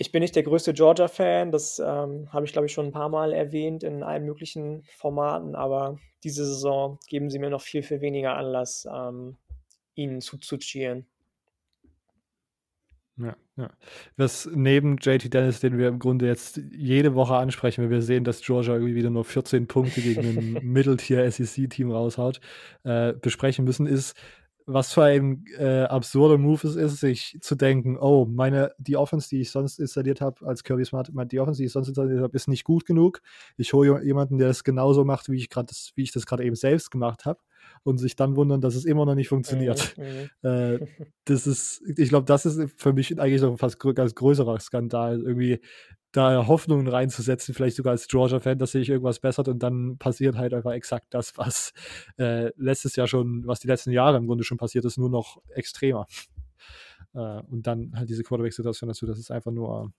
Ich 0.01 0.13
bin 0.13 0.23
nicht 0.23 0.35
der 0.35 0.45
größte 0.45 0.73
Georgia-Fan, 0.73 1.53
das 1.53 1.79
ähm, 1.79 2.33
habe 2.33 2.47
ich, 2.47 2.55
glaube 2.55 2.65
ich, 2.65 2.73
schon 2.73 2.87
ein 2.87 2.93
paar 2.93 3.11
Mal 3.11 3.35
erwähnt 3.35 3.83
in 3.83 4.03
allen 4.03 4.25
möglichen 4.25 4.83
Formaten, 4.97 5.55
aber 5.55 5.99
diese 6.25 6.47
Saison 6.47 6.99
geben 7.07 7.29
sie 7.29 7.39
mir 7.39 7.51
noch 7.51 7.61
viel, 7.61 7.83
viel 7.83 8.01
weniger 8.01 8.35
Anlass, 8.35 8.89
ähm, 8.91 9.37
ihnen 9.97 10.23
zuzucheeren. 10.23 11.07
Ja, 13.19 13.37
ja. 13.57 13.71
Was 14.17 14.49
neben 14.51 14.97
JT 14.97 15.35
Dennis, 15.35 15.61
den 15.61 15.77
wir 15.77 15.89
im 15.89 15.99
Grunde 15.99 16.27
jetzt 16.27 16.59
jede 16.73 17.15
Woche 17.15 17.35
ansprechen, 17.35 17.85
wenn 17.85 17.91
wir 17.91 18.01
sehen, 18.01 18.25
dass 18.25 18.41
Georgia 18.41 18.73
irgendwie 18.73 18.95
wieder 18.95 19.11
nur 19.11 19.27
14 19.27 19.67
Punkte 19.67 20.01
gegen 20.01 20.23
ein 20.23 20.53
Mitteltier-SEC-Team 20.63 21.91
raushaut, 21.91 22.41
äh, 22.85 23.13
besprechen 23.13 23.67
müssen, 23.67 23.87
ist, 23.87 24.17
was 24.73 24.93
für 24.93 25.05
ein 25.05 25.45
äh, 25.59 25.83
absurder 25.83 26.39
Move 26.39 26.67
es 26.67 26.77
ist, 26.77 27.01
sich 27.01 27.39
zu 27.41 27.55
denken, 27.55 27.99
oh, 27.99 28.27
meine, 28.27 28.73
die 28.79 28.97
Offense, 28.97 29.29
die 29.29 29.41
ich 29.41 29.51
sonst 29.51 29.79
installiert 29.79 30.21
habe, 30.21 30.47
als 30.47 30.65
Kirby 30.65 30.85
Smart, 30.85 31.11
die 31.31 31.41
Offense, 31.41 31.59
die 31.59 31.67
ich 31.67 31.73
sonst 31.73 31.89
installiert 31.89 32.23
habe, 32.23 32.37
ist 32.37 32.49
nicht 32.49 32.65
gut 32.65 32.87
genug. 32.87 33.21
Ich 33.57 33.73
hole 33.73 34.05
jemanden, 34.05 34.39
der 34.39 34.49
das 34.49 34.65
genauso 34.65 35.05
macht, 35.05 35.29
wie 35.29 35.37
ich, 35.37 35.49
wie 35.95 36.03
ich 36.03 36.13
das 36.13 36.27
gerade 36.27 36.45
eben 36.45 36.57
selbst 36.57 36.91
gemacht 36.91 37.25
habe 37.25 37.41
und 37.83 37.99
sich 37.99 38.17
dann 38.17 38.37
wundern, 38.37 38.61
dass 38.61 38.75
es 38.75 38.85
immer 38.85 39.07
noch 39.07 39.15
nicht 39.15 39.29
funktioniert. 39.29 39.97
Mhm. 39.97 40.05
mhm. 40.05 40.31
Äh, 40.51 40.87
das 41.25 41.47
ist, 41.47 41.83
ich 41.97 42.09
glaube, 42.09 42.25
das 42.25 42.47
ist 42.47 42.81
für 42.81 42.93
mich 42.93 43.21
eigentlich 43.21 43.43
noch 43.43 43.51
ein 43.51 43.59
fast 43.59 43.79
ganz 43.79 44.15
größerer 44.15 44.59
Skandal. 44.59 45.21
Irgendwie 45.21 45.61
da 46.13 46.47
Hoffnungen 46.47 46.89
reinzusetzen, 46.89 47.55
vielleicht 47.55 47.77
sogar 47.77 47.93
als 47.93 48.09
Georgia-Fan, 48.09 48.59
dass 48.59 48.73
sich 48.73 48.89
irgendwas 48.89 49.21
bessert 49.21 49.49
und 49.49 49.63
dann 49.63 49.97
passiert 49.99 50.37
halt 50.37 50.55
einfach 50.55 50.73
exakt 50.73 51.07
das, 51.11 51.37
was 51.37 51.73
äh, 52.19 52.51
letztes 52.57 52.97
Jahr 52.97 53.07
schon, 53.07 53.47
was 53.47 53.61
die 53.61 53.69
letzten 53.69 53.93
Jahre 53.93 54.17
im 54.17 54.27
Grunde 54.27 54.45
schon 54.45 54.59
passiert 54.59 54.85
ist, 54.85 54.99
nur 54.99 55.11
noch 55.11 55.41
extremer. 55.51 56.07
Äh, 57.15 57.43
und 57.43 57.67
dann 57.67 57.93
halt 57.95 58.09
diese 58.09 58.23
Quarterback-Situation 58.25 58.89
dazu, 58.89 59.07
das 59.07 59.19
ist 59.19 59.31
einfach 59.31 59.53
nur 59.53 59.93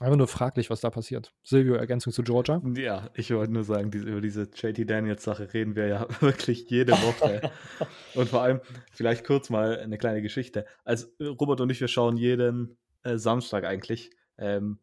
Einfach 0.00 0.16
nur 0.16 0.28
fraglich, 0.28 0.70
was 0.70 0.80
da 0.80 0.90
passiert. 0.90 1.32
Silvio, 1.42 1.74
Ergänzung 1.74 2.12
zu 2.12 2.22
Georgia? 2.22 2.60
Ja, 2.76 3.10
ich 3.14 3.30
wollte 3.32 3.52
nur 3.52 3.64
sagen, 3.64 3.90
diese, 3.90 4.08
über 4.08 4.20
diese 4.20 4.48
JT 4.52 4.88
Daniels-Sache 4.88 5.52
reden 5.52 5.76
wir 5.76 5.86
ja 5.86 6.06
wirklich 6.20 6.68
jede 6.70 6.92
Woche. 6.92 7.50
und 8.14 8.28
vor 8.28 8.42
allem, 8.42 8.60
vielleicht 8.90 9.26
kurz 9.26 9.50
mal 9.50 9.78
eine 9.78 9.98
kleine 9.98 10.22
Geschichte. 10.22 10.66
Als 10.84 11.14
Robert 11.20 11.60
und 11.60 11.70
ich, 11.70 11.80
wir 11.80 11.88
schauen 11.88 12.16
jeden 12.16 12.78
äh, 13.02 13.18
Samstag 13.18 13.64
eigentlich. 13.64 14.10
Ähm, 14.38 14.78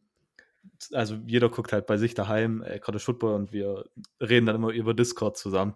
also 0.94 1.16
jeder 1.26 1.50
guckt 1.50 1.74
halt 1.74 1.88
bei 1.88 1.98
sich 1.98 2.14
daheim 2.14 2.62
äh, 2.62 2.80
College 2.80 3.04
Football 3.04 3.34
und 3.34 3.52
wir 3.52 3.86
reden 4.22 4.46
dann 4.46 4.56
immer 4.56 4.70
über 4.70 4.94
Discord 4.94 5.38
zusammen. 5.38 5.76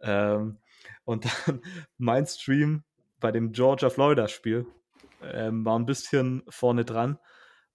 Ähm, 0.00 0.58
und 1.04 1.24
dann 1.46 1.62
mein 1.96 2.26
Stream 2.26 2.84
bei 3.18 3.32
dem 3.32 3.52
Georgia-Florida-Spiel 3.52 4.66
ähm, 5.22 5.64
war 5.64 5.78
ein 5.78 5.86
bisschen 5.86 6.42
vorne 6.48 6.84
dran 6.84 7.18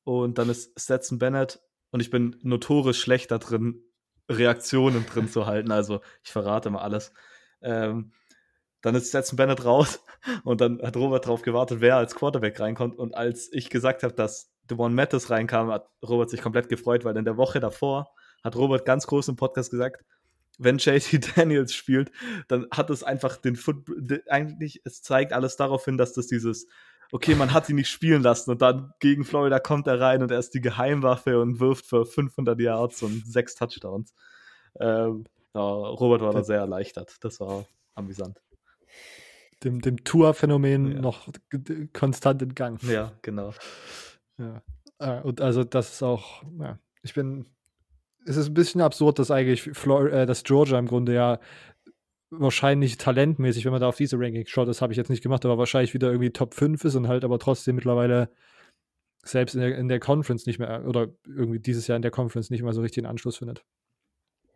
und 0.03 0.37
dann 0.37 0.49
ist 0.49 0.79
Stetson 0.79 1.19
Bennett 1.19 1.61
und 1.91 1.99
ich 1.99 2.09
bin 2.09 2.35
notorisch 2.41 2.99
schlecht 2.99 3.31
da 3.31 3.37
drin, 3.37 3.83
Reaktionen 4.29 5.05
drin 5.05 5.27
zu 5.27 5.45
halten. 5.45 5.71
Also 5.71 6.01
ich 6.23 6.31
verrate 6.31 6.69
mal 6.69 6.81
alles. 6.81 7.13
Ähm, 7.61 8.11
dann 8.81 8.95
ist 8.95 9.09
Stetson 9.09 9.37
Bennett 9.37 9.63
raus 9.63 10.03
und 10.43 10.61
dann 10.61 10.81
hat 10.81 10.97
Robert 10.97 11.25
darauf 11.25 11.41
gewartet, 11.41 11.81
wer 11.81 11.97
als 11.97 12.15
Quarterback 12.15 12.59
reinkommt. 12.59 12.97
Und 12.97 13.15
als 13.15 13.51
ich 13.51 13.69
gesagt 13.69 14.03
habe, 14.03 14.13
dass 14.13 14.51
Devon 14.69 14.93
Mattis 14.93 15.29
reinkam, 15.29 15.71
hat 15.71 15.89
Robert 16.05 16.29
sich 16.29 16.41
komplett 16.41 16.69
gefreut, 16.69 17.05
weil 17.05 17.17
in 17.17 17.25
der 17.25 17.37
Woche 17.37 17.59
davor 17.59 18.13
hat 18.43 18.55
Robert 18.55 18.85
ganz 18.85 19.07
groß 19.07 19.29
im 19.29 19.35
Podcast 19.35 19.71
gesagt, 19.71 20.03
wenn 20.59 20.77
JT 20.77 21.31
Daniels 21.37 21.73
spielt, 21.73 22.11
dann 22.47 22.67
hat 22.71 22.89
es 22.89 23.03
einfach 23.03 23.37
den 23.37 23.55
Football, 23.55 24.23
eigentlich, 24.29 24.81
es 24.85 25.01
zeigt 25.01 25.33
alles 25.33 25.55
darauf 25.55 25.85
hin, 25.85 25.97
dass 25.97 26.13
das 26.13 26.27
dieses 26.27 26.67
okay, 27.13 27.35
man 27.35 27.53
hat 27.53 27.69
ihn 27.69 27.75
nicht 27.75 27.89
spielen 27.89 28.23
lassen 28.23 28.49
und 28.49 28.61
dann 28.63 28.91
gegen 28.99 29.23
Florida 29.23 29.59
kommt 29.59 29.85
er 29.85 30.01
rein 30.01 30.23
und 30.23 30.31
er 30.31 30.39
ist 30.39 30.55
die 30.55 30.61
Geheimwaffe 30.61 31.39
und 31.39 31.59
wirft 31.59 31.85
für 31.85 32.05
500 32.05 32.59
Yards 32.59 33.03
und 33.03 33.25
sechs 33.27 33.53
Touchdowns. 33.53 34.15
Ähm, 34.79 35.25
ja, 35.53 35.61
Robert 35.61 36.21
war 36.21 36.33
da 36.33 36.43
sehr 36.43 36.57
erleichtert. 36.57 37.17
Das 37.21 37.39
war 37.39 37.65
amüsant. 37.93 38.41
Dem, 39.63 39.79
dem 39.79 40.03
Tour-Phänomen 40.03 40.91
ja. 40.91 41.01
noch 41.01 41.27
konstant 41.93 42.41
in 42.41 42.55
Gang. 42.55 42.81
Ja, 42.81 43.11
genau. 43.21 43.53
Ja. 44.39 44.63
Äh, 44.97 45.21
und 45.21 45.39
also 45.39 45.63
das 45.63 45.93
ist 45.93 46.03
auch, 46.03 46.41
ja, 46.59 46.79
ich 47.03 47.13
bin, 47.13 47.45
es 48.25 48.37
ist 48.37 48.47
ein 48.47 48.55
bisschen 48.55 48.81
absurd, 48.81 49.19
dass 49.19 49.29
eigentlich 49.29 49.61
Flor 49.61 50.11
äh, 50.11 50.25
dass 50.25 50.43
Georgia 50.43 50.79
im 50.79 50.87
Grunde 50.87 51.13
ja 51.13 51.39
wahrscheinlich 52.39 52.97
talentmäßig, 52.97 53.65
wenn 53.65 53.71
man 53.71 53.81
da 53.81 53.87
auf 53.87 53.97
diese 53.97 54.17
Rankings 54.19 54.49
schaut, 54.49 54.67
das 54.67 54.81
habe 54.81 54.93
ich 54.93 54.97
jetzt 54.97 55.09
nicht 55.09 55.23
gemacht, 55.23 55.45
aber 55.45 55.57
wahrscheinlich 55.57 55.93
wieder 55.93 56.07
irgendwie 56.07 56.31
Top 56.31 56.53
5 56.53 56.83
ist 56.85 56.95
und 56.95 57.07
halt 57.07 57.23
aber 57.23 57.39
trotzdem 57.39 57.75
mittlerweile 57.75 58.29
selbst 59.23 59.55
in 59.55 59.61
der, 59.61 59.77
in 59.77 59.87
der 59.87 59.99
Conference 59.99 60.45
nicht 60.45 60.59
mehr, 60.59 60.85
oder 60.85 61.07
irgendwie 61.25 61.59
dieses 61.59 61.87
Jahr 61.87 61.95
in 61.95 62.01
der 62.01 62.11
Conference 62.11 62.49
nicht 62.49 62.61
mehr 62.61 62.73
so 62.73 62.81
richtig 62.81 63.03
einen 63.03 63.11
Anschluss 63.11 63.37
findet. 63.37 63.63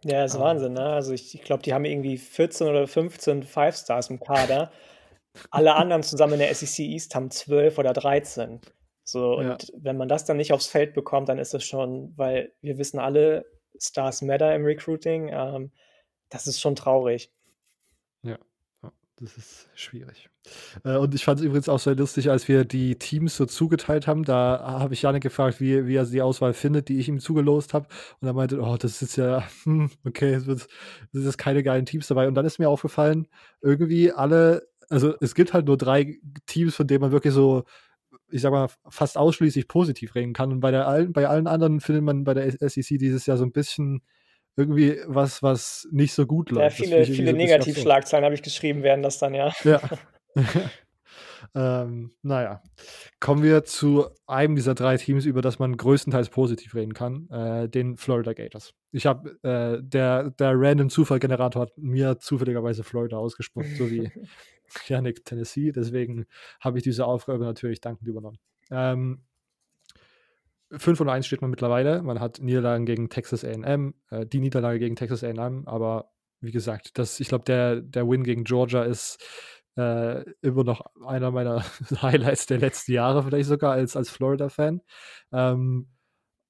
Ja, 0.04 0.22
das 0.22 0.32
ist 0.32 0.38
um. 0.38 0.44
Wahnsinn, 0.44 0.74
ne? 0.74 0.84
Also 0.84 1.14
ich, 1.14 1.34
ich 1.34 1.42
glaube, 1.42 1.64
die 1.64 1.74
haben 1.74 1.86
irgendwie 1.86 2.18
14 2.18 2.68
oder 2.68 2.88
15 2.88 3.44
Five 3.44 3.76
Stars 3.76 4.10
im 4.10 4.20
Kader. 4.20 4.72
Alle 5.52 5.76
anderen 5.76 6.04
zusammen 6.04 6.34
in 6.34 6.40
der 6.40 6.54
SEC 6.54 6.80
East 6.80 7.16
haben 7.16 7.32
12 7.32 7.78
oder 7.78 7.94
13. 7.94 8.60
So, 9.04 9.42
ja. 9.42 9.52
und 9.52 9.72
wenn 9.78 9.98
man 9.98 10.10
das 10.10 10.26
dann 10.26 10.38
nicht 10.38 10.52
aufs 10.52 10.68
Feld 10.68 10.94
bekommt, 10.94 11.30
dann 11.30 11.40
ist 11.40 11.54
es 11.54 11.64
schon, 11.64 12.14
weil 12.18 12.54
wir 12.62 12.78
wissen 12.78 13.00
alle, 13.00 13.46
Stars 13.80 14.22
matter 14.22 14.54
im 14.54 14.66
Recruiting. 14.66 15.30
Ähm, 15.32 15.72
das 16.30 16.48
ist 16.48 16.60
schon 16.60 16.76
traurig. 16.76 17.32
Das 19.20 19.36
ist 19.36 19.68
schwierig. 19.74 20.30
Äh, 20.84 20.98
und 20.98 21.16
ich 21.16 21.26
fand 21.26 21.40
es 21.40 21.46
übrigens 21.46 21.70
auch 21.70 21.80
sehr 21.80 21.96
lustig, 21.96 22.30
als 22.30 22.48
wir 22.48 22.66
die 22.66 23.00
Teams 23.00 23.36
so 23.36 23.48
zugeteilt 23.48 24.06
haben. 24.06 24.24
Da 24.24 24.60
habe 24.64 24.94
ich 24.94 25.02
Janik 25.02 25.24
gefragt, 25.24 25.60
wie, 25.60 25.88
wie 25.88 25.96
er 25.96 26.06
die 26.06 26.22
Auswahl 26.22 26.54
findet, 26.54 26.88
die 26.88 27.00
ich 27.00 27.08
ihm 27.08 27.20
zugelost 27.20 27.74
habe. 27.74 27.88
Und 28.22 28.28
er 28.28 28.34
meinte, 28.34 28.62
oh, 28.62 28.78
das 28.78 29.02
ist 29.02 29.16
ja, 29.18 29.44
hm, 29.64 29.90
okay, 30.06 30.36
es 30.36 30.48
es 30.48 30.68
ist 31.26 31.38
keine 31.40 31.64
geilen 31.64 31.86
Teams 31.86 32.08
dabei. 32.08 32.28
Und 32.28 32.36
dann 32.36 32.46
ist 32.46 32.60
mir 32.60 32.70
aufgefallen, 32.70 33.28
irgendwie 33.62 34.12
alle, 34.12 34.68
also 34.90 35.16
es 35.20 35.34
gibt 35.34 35.54
halt 35.54 35.66
nur 35.66 35.78
drei 35.78 36.20
Teams, 36.46 36.76
von 36.76 36.86
denen 36.86 37.02
man 37.02 37.12
wirklich 37.12 37.34
so 37.34 37.64
ich 38.30 38.42
sag 38.42 38.52
mal, 38.52 38.68
fast 38.90 39.18
ausschließlich 39.18 39.68
positiv 39.68 40.16
reden 40.16 40.34
kann. 40.34 40.52
Und 40.52 40.60
bei, 40.60 40.72
der, 40.72 41.08
bei 41.10 41.28
allen 41.28 41.48
anderen 41.48 41.80
findet 41.80 42.04
man 42.04 42.24
bei 42.24 42.34
der 42.34 42.52
SEC 42.52 43.00
dieses 43.00 43.26
Jahr 43.26 43.38
so 43.38 43.46
ein 43.46 43.52
bisschen 43.54 44.02
irgendwie 44.58 45.00
was, 45.06 45.44
was 45.44 45.88
nicht 45.92 46.14
so 46.14 46.26
gut 46.26 46.50
läuft. 46.50 46.80
Ja, 46.80 46.86
viele, 46.86 47.06
viele 47.06 47.32
so 47.32 47.38
Negativschlagzeilen 47.38 48.26
habe 48.26 48.36
ich 48.36 48.42
geschrieben, 48.42 48.84
werden 48.84 49.04
das 49.04 49.20
dann, 49.20 49.34
ja. 49.34 49.54
Ja. 49.64 49.80
ähm, 51.56 52.12
naja. 52.24 52.62
Kommen 53.20 53.44
wir 53.44 53.64
zu 53.64 54.08
einem 54.26 54.56
dieser 54.56 54.74
drei 54.74 54.98
Teams, 54.98 55.26
über 55.26 55.42
das 55.42 55.60
man 55.60 55.78
größtenteils 55.78 56.30
positiv 56.30 56.74
reden 56.76 56.94
kann, 56.94 57.30
äh, 57.30 57.70
den 57.70 57.98
Florida 57.98 58.34
Gators. 58.34 58.74
Ich 58.92 59.06
habe, 59.06 59.38
äh, 59.44 59.82
der, 59.82 60.32
der 60.32 60.54
Random 60.56 60.90
Zufallgenerator 60.90 61.62
hat 61.62 61.78
mir 61.78 62.18
zufälligerweise 62.18 62.84
Florida 62.84 63.18
ausgespuckt, 63.18 63.78
so 63.78 63.90
wie 63.92 64.12
Yannick 64.88 65.24
Tennessee. 65.24 65.72
Deswegen 65.72 66.26
habe 66.60 66.80
ich 66.80 66.84
diese 66.84 67.06
Aufgabe 67.06 67.44
natürlich 67.44 67.80
dankend 67.80 68.08
übernommen. 68.08 68.40
Ähm, 68.72 69.22
5 70.72 71.00
und 71.02 71.10
1 71.10 71.26
steht 71.26 71.42
man 71.42 71.50
mittlerweile. 71.50 72.02
Man 72.02 72.20
hat 72.20 72.40
Niederlagen 72.42 72.86
gegen 72.86 73.10
Texas 73.10 73.44
AM, 73.46 73.94
äh, 74.10 74.26
die 74.26 74.40
Niederlage 74.40 74.80
gegen 74.80 74.96
Texas 74.96 75.24
AM, 75.24 75.68
aber 75.68 76.12
wie 76.40 76.52
gesagt, 76.52 76.98
das, 76.98 77.20
ich 77.20 77.30
glaube, 77.30 77.46
der, 77.46 77.82
der 77.82 78.08
Win 78.08 78.24
gegen 78.24 78.44
Georgia 78.44 78.84
ist 78.84 79.24
äh, 79.78 80.24
immer 80.42 80.64
noch 80.64 80.82
einer 81.06 81.32
meiner 81.32 81.64
Highlights 82.02 82.48
der 82.48 82.60
letzten 82.60 82.92
Jahre, 82.94 83.24
vielleicht 83.24 83.48
sogar 83.48 83.74
als, 83.74 83.96
als 83.96 84.10
Florida-Fan. 84.10 84.82
Ähm, 85.32 85.90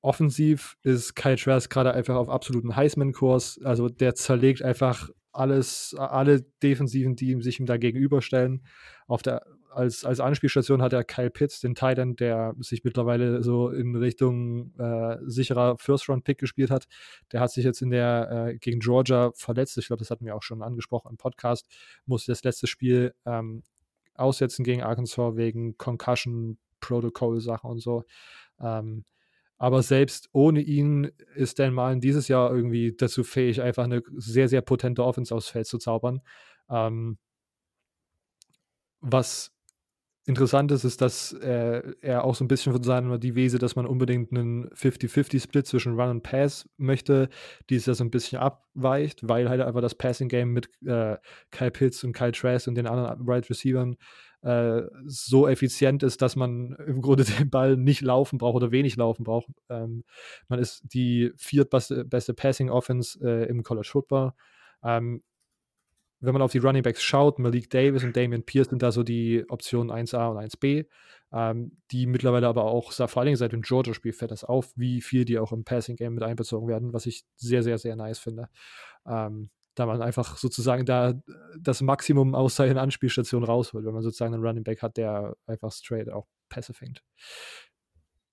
offensiv 0.01 0.77
ist 0.83 1.15
Kyle 1.15 1.35
Trask 1.35 1.69
gerade 1.69 1.93
einfach 1.93 2.15
auf 2.15 2.29
absoluten 2.29 2.75
Heisman-Kurs. 2.75 3.59
Also 3.63 3.89
der 3.89 4.15
zerlegt 4.15 4.61
einfach 4.61 5.09
alles, 5.31 5.95
alle 5.97 6.41
Defensiven, 6.63 7.15
die 7.15 7.41
sich 7.41 7.59
ihm 7.59 7.65
da 7.65 7.77
gegenüberstellen. 7.77 8.65
Auf 9.07 9.21
der 9.21 9.45
als, 9.77 10.03
als 10.03 10.19
Anspielstation 10.19 10.81
hat 10.81 10.91
er 10.91 11.03
Kyle 11.03 11.29
Pitts, 11.29 11.61
den 11.61 11.75
Titan, 11.75 12.15
der 12.15 12.55
sich 12.59 12.83
mittlerweile 12.83 13.43
so 13.43 13.69
in 13.69 13.95
Richtung 13.95 14.73
äh, 14.79 15.17
sicherer 15.21 15.77
First-Round-Pick 15.77 16.39
gespielt 16.39 16.71
hat. 16.71 16.87
Der 17.31 17.41
hat 17.41 17.51
sich 17.51 17.63
jetzt 17.63 17.83
in 17.83 17.91
der 17.91 18.47
äh, 18.49 18.57
gegen 18.57 18.79
Georgia 18.79 19.31
verletzt. 19.35 19.77
Ich 19.77 19.87
glaube, 19.87 19.99
das 19.99 20.09
hatten 20.09 20.25
wir 20.25 20.35
auch 20.35 20.41
schon 20.41 20.63
angesprochen 20.63 21.11
im 21.11 21.17
Podcast. 21.17 21.67
Musste 22.07 22.31
das 22.31 22.43
letzte 22.43 22.65
Spiel 22.65 23.13
ähm, 23.25 23.61
aussetzen 24.15 24.63
gegen 24.63 24.81
Arkansas 24.81 25.35
wegen 25.35 25.77
Concussion-Protocol-Sachen 25.77 27.69
und 27.69 27.79
so. 27.79 28.03
Ähm, 28.59 29.05
aber 29.59 29.83
selbst 29.83 30.29
ohne 30.33 30.61
ihn 30.61 31.11
ist 31.35 31.59
Dan 31.59 31.75
Malen 31.75 32.01
dieses 32.01 32.27
Jahr 32.27 32.51
irgendwie 32.51 32.95
dazu 32.97 33.23
fähig, 33.23 33.61
einfach 33.61 33.83
eine 33.83 34.01
sehr, 34.15 34.49
sehr 34.49 34.61
potente 34.61 35.03
Offense 35.03 35.35
aufs 35.35 35.49
Feld 35.49 35.67
zu 35.67 35.77
zaubern. 35.77 36.21
Ähm, 36.67 37.19
was 39.01 39.56
interessant 40.27 40.71
ist, 40.73 40.83
ist, 40.83 41.01
dass 41.01 41.31
äh, 41.31 41.81
er 42.01 42.25
auch 42.25 42.35
so 42.35 42.43
ein 42.43 42.49
bisschen 42.49 42.73
von 42.73 42.83
seiner 42.83 43.17
Devise, 43.17 43.59
dass 43.59 43.77
man 43.77 43.85
unbedingt 43.85 44.31
einen 44.31 44.69
50-50-Split 44.71 45.65
zwischen 45.65 45.97
Run 45.97 46.09
und 46.09 46.23
Pass 46.23 46.69
möchte, 46.75 47.29
dieses 47.69 47.85
Jahr 47.85 47.95
so 47.95 48.03
ein 48.03 48.11
bisschen 48.11 48.39
abweicht, 48.39 49.27
weil 49.27 49.49
halt 49.49 49.61
einfach 49.61 49.79
das 49.81 49.95
Passing-Game 49.95 50.51
mit 50.51 50.69
äh, 50.85 51.15
Kyle 51.49 51.71
Pitts 51.71 52.03
und 52.03 52.11
Kyle 52.11 52.33
Trask 52.33 52.67
und 52.67 52.75
den 52.75 52.87
anderen 52.87 53.25
Right 53.25 53.49
Receivern 53.49 53.95
äh, 54.41 54.81
so 55.05 55.47
effizient 55.47 56.03
ist, 56.03 56.21
dass 56.21 56.35
man 56.35 56.75
im 56.85 57.01
Grunde 57.01 57.23
den 57.39 57.49
Ball 57.49 57.77
nicht 57.77 58.01
laufen 58.01 58.37
braucht 58.37 58.57
oder 58.57 58.71
wenig 58.71 58.97
laufen 58.97 59.23
braucht. 59.23 59.47
Ähm, 59.69 60.03
man 60.49 60.59
ist 60.59 60.83
die 60.93 61.31
viertbeste 61.37 62.03
beste 62.03 62.33
Passing-Offense 62.33 63.19
äh, 63.25 63.49
im 63.49 63.63
College 63.63 63.87
Football. 63.89 64.33
Ähm, 64.83 65.23
wenn 66.19 66.33
man 66.33 66.41
auf 66.41 66.51
die 66.51 66.57
Running 66.57 66.83
Backs 66.83 67.03
schaut, 67.03 67.39
Malik 67.39 67.69
Davis 67.69 68.03
und 68.03 68.15
Damian 68.15 68.43
Pierce 68.43 68.69
sind 68.69 68.81
da 68.81 68.91
so 68.91 69.03
die 69.03 69.45
Optionen 69.49 69.91
1a 69.91 70.31
und 70.31 70.37
1b, 70.37 70.85
ähm, 71.31 71.77
die 71.91 72.07
mittlerweile 72.07 72.47
aber 72.47 72.65
auch, 72.65 72.91
vor 72.91 73.25
Dingen 73.25 73.37
seit 73.37 73.51
dem 73.51 73.61
Georgia-Spiel 73.61 74.13
fällt 74.13 74.31
das 74.31 74.43
auf, 74.43 74.71
wie 74.75 75.01
viel 75.01 75.25
die 75.25 75.39
auch 75.39 75.51
im 75.51 75.63
Passing-Game 75.63 76.13
mit 76.13 76.23
einbezogen 76.23 76.67
werden, 76.67 76.93
was 76.93 77.05
ich 77.05 77.25
sehr, 77.35 77.63
sehr, 77.63 77.77
sehr 77.77 77.95
nice 77.95 78.19
finde. 78.19 78.49
Ähm, 79.05 79.49
da 79.75 79.85
man 79.85 80.01
einfach 80.01 80.37
sozusagen 80.37 80.85
da 80.85 81.13
das 81.59 81.81
Maximum 81.81 82.33
aus 82.33 82.55
seinen 82.55 82.79
Anspielstationen 82.79 83.47
rausholt, 83.47 83.85
wenn 83.85 83.93
man 83.93 84.01
sozusagen 84.01 84.33
einen 84.33 84.43
Running 84.43 84.63
Back 84.63 84.81
hat, 84.81 84.97
der 84.97 85.35
einfach 85.45 85.71
straight 85.71 86.09
auch 86.09 86.25
Pässe 86.49 86.73
fängt 86.73 87.03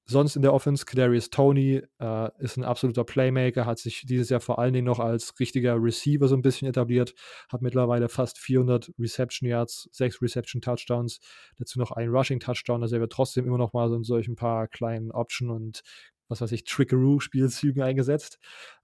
sonst 0.07 0.37
in 0.37 0.43
der 0.43 0.53
Offense, 0.53 0.85
Kadarius 0.85 1.31
Tony 1.31 1.83
äh, 1.99 2.31
ist 2.39 2.57
ein 2.57 2.65
absoluter 2.65 3.05
Playmaker, 3.05 3.67
hat 3.67 3.79
sich 3.79 4.05
dieses 4.07 4.29
Jahr 4.29 4.41
vor 4.41 4.59
allen 4.59 4.73
Dingen 4.73 4.87
noch 4.87 5.01
als 5.01 5.39
richtiger 5.41 5.83
Receiver 5.83 6.29
so 6.29 6.37
ein 6.37 6.43
bisschen 6.43 6.69
etabliert, 6.69 7.15
hat 7.49 7.63
mittlerweile 7.63 8.09
fast 8.09 8.39
400 8.39 8.93
Reception 8.99 9.49
Yards, 9.49 9.89
6 9.93 10.21
Reception 10.23 10.61
Touchdowns, 10.61 11.21
dazu 11.59 11.79
noch 11.79 11.93
ein 11.93 12.09
Rushing 12.09 12.41
Touchdown, 12.41 12.83
also 12.83 12.97
er 12.97 13.01
wird 13.01 13.13
trotzdem 13.13 13.47
immer 13.47 13.59
noch 13.59 13.73
mal 13.73 13.89
so 13.89 13.97
in 13.97 14.05
solchen 14.05 14.37
paar 14.37 14.69
kleinen 14.69 15.11
Option 15.11 15.51
und 15.51 15.83
was 16.29 16.41
weiß 16.41 16.53
ich, 16.53 16.65
Trickaroo-Spielzügen 16.65 17.83
eingesetzt. 17.83 18.39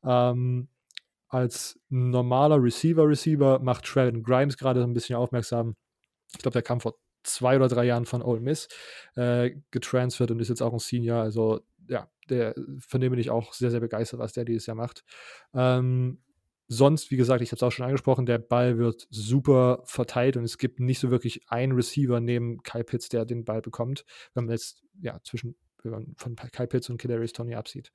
Ähm, 0.05 0.69
als 1.29 1.79
normaler 1.89 2.63
Receiver-Receiver 2.63 3.61
macht 3.61 3.85
Trevin 3.85 4.23
Grimes 4.23 4.57
gerade 4.57 4.81
so 4.81 4.87
ein 4.87 4.93
bisschen 4.93 5.17
aufmerksam. 5.17 5.77
Ich 6.33 6.39
glaube, 6.39 6.55
der 6.55 6.63
kam 6.63 6.81
vor 6.81 6.97
zwei 7.23 7.57
oder 7.57 7.69
drei 7.69 7.85
Jahren 7.85 8.07
von 8.07 8.23
Ole 8.23 8.41
Miss 8.41 8.69
äh, 9.17 9.53
getransfert 9.71 10.31
und 10.31 10.41
ist 10.41 10.49
jetzt 10.49 10.63
auch 10.63 10.73
ein 10.73 10.79
Senior. 10.79 11.21
Also 11.21 11.61
ja, 11.89 12.09
der, 12.29 12.55
von 12.79 13.01
dem 13.01 13.11
bin 13.11 13.21
ich 13.21 13.31
auch 13.31 13.53
sehr, 13.53 13.71
sehr 13.71 13.81
begeistert, 13.81 14.21
was 14.21 14.33
der 14.33 14.45
dieses 14.45 14.67
Jahr 14.67 14.77
macht. 14.77 15.05
Ähm, 15.55 16.23
sonst, 16.69 17.11
wie 17.11 17.17
gesagt, 17.17 17.43
ich 17.43 17.51
habe 17.51 17.57
es 17.57 17.63
auch 17.63 17.73
schon 17.73 17.85
angesprochen, 17.85 18.27
der 18.27 18.39
Ball 18.39 18.79
wird 18.79 19.07
super 19.11 19.83
verteilt 19.85 20.37
und 20.37 20.45
es 20.45 20.57
gibt 20.57 20.81
nicht 20.81 21.01
so 21.01 21.11
wirklich 21.11 21.43
einen 21.49 21.73
Receiver 21.73 22.21
neben 22.21 22.63
Kyle 22.63 22.85
Pitts, 22.85 23.09
der 23.09 23.25
den 23.25 23.45
Ball 23.45 23.61
bekommt, 23.61 24.05
wenn 24.35 24.45
man 24.45 24.53
jetzt 24.53 24.83
ja 25.01 25.19
zwischen 25.25 25.57
von 26.17 26.37
Kyle 26.37 26.67
Pitts 26.67 26.91
und 26.91 27.01
Kadarius 27.01 27.33
Tony 27.33 27.55
absieht. 27.55 27.91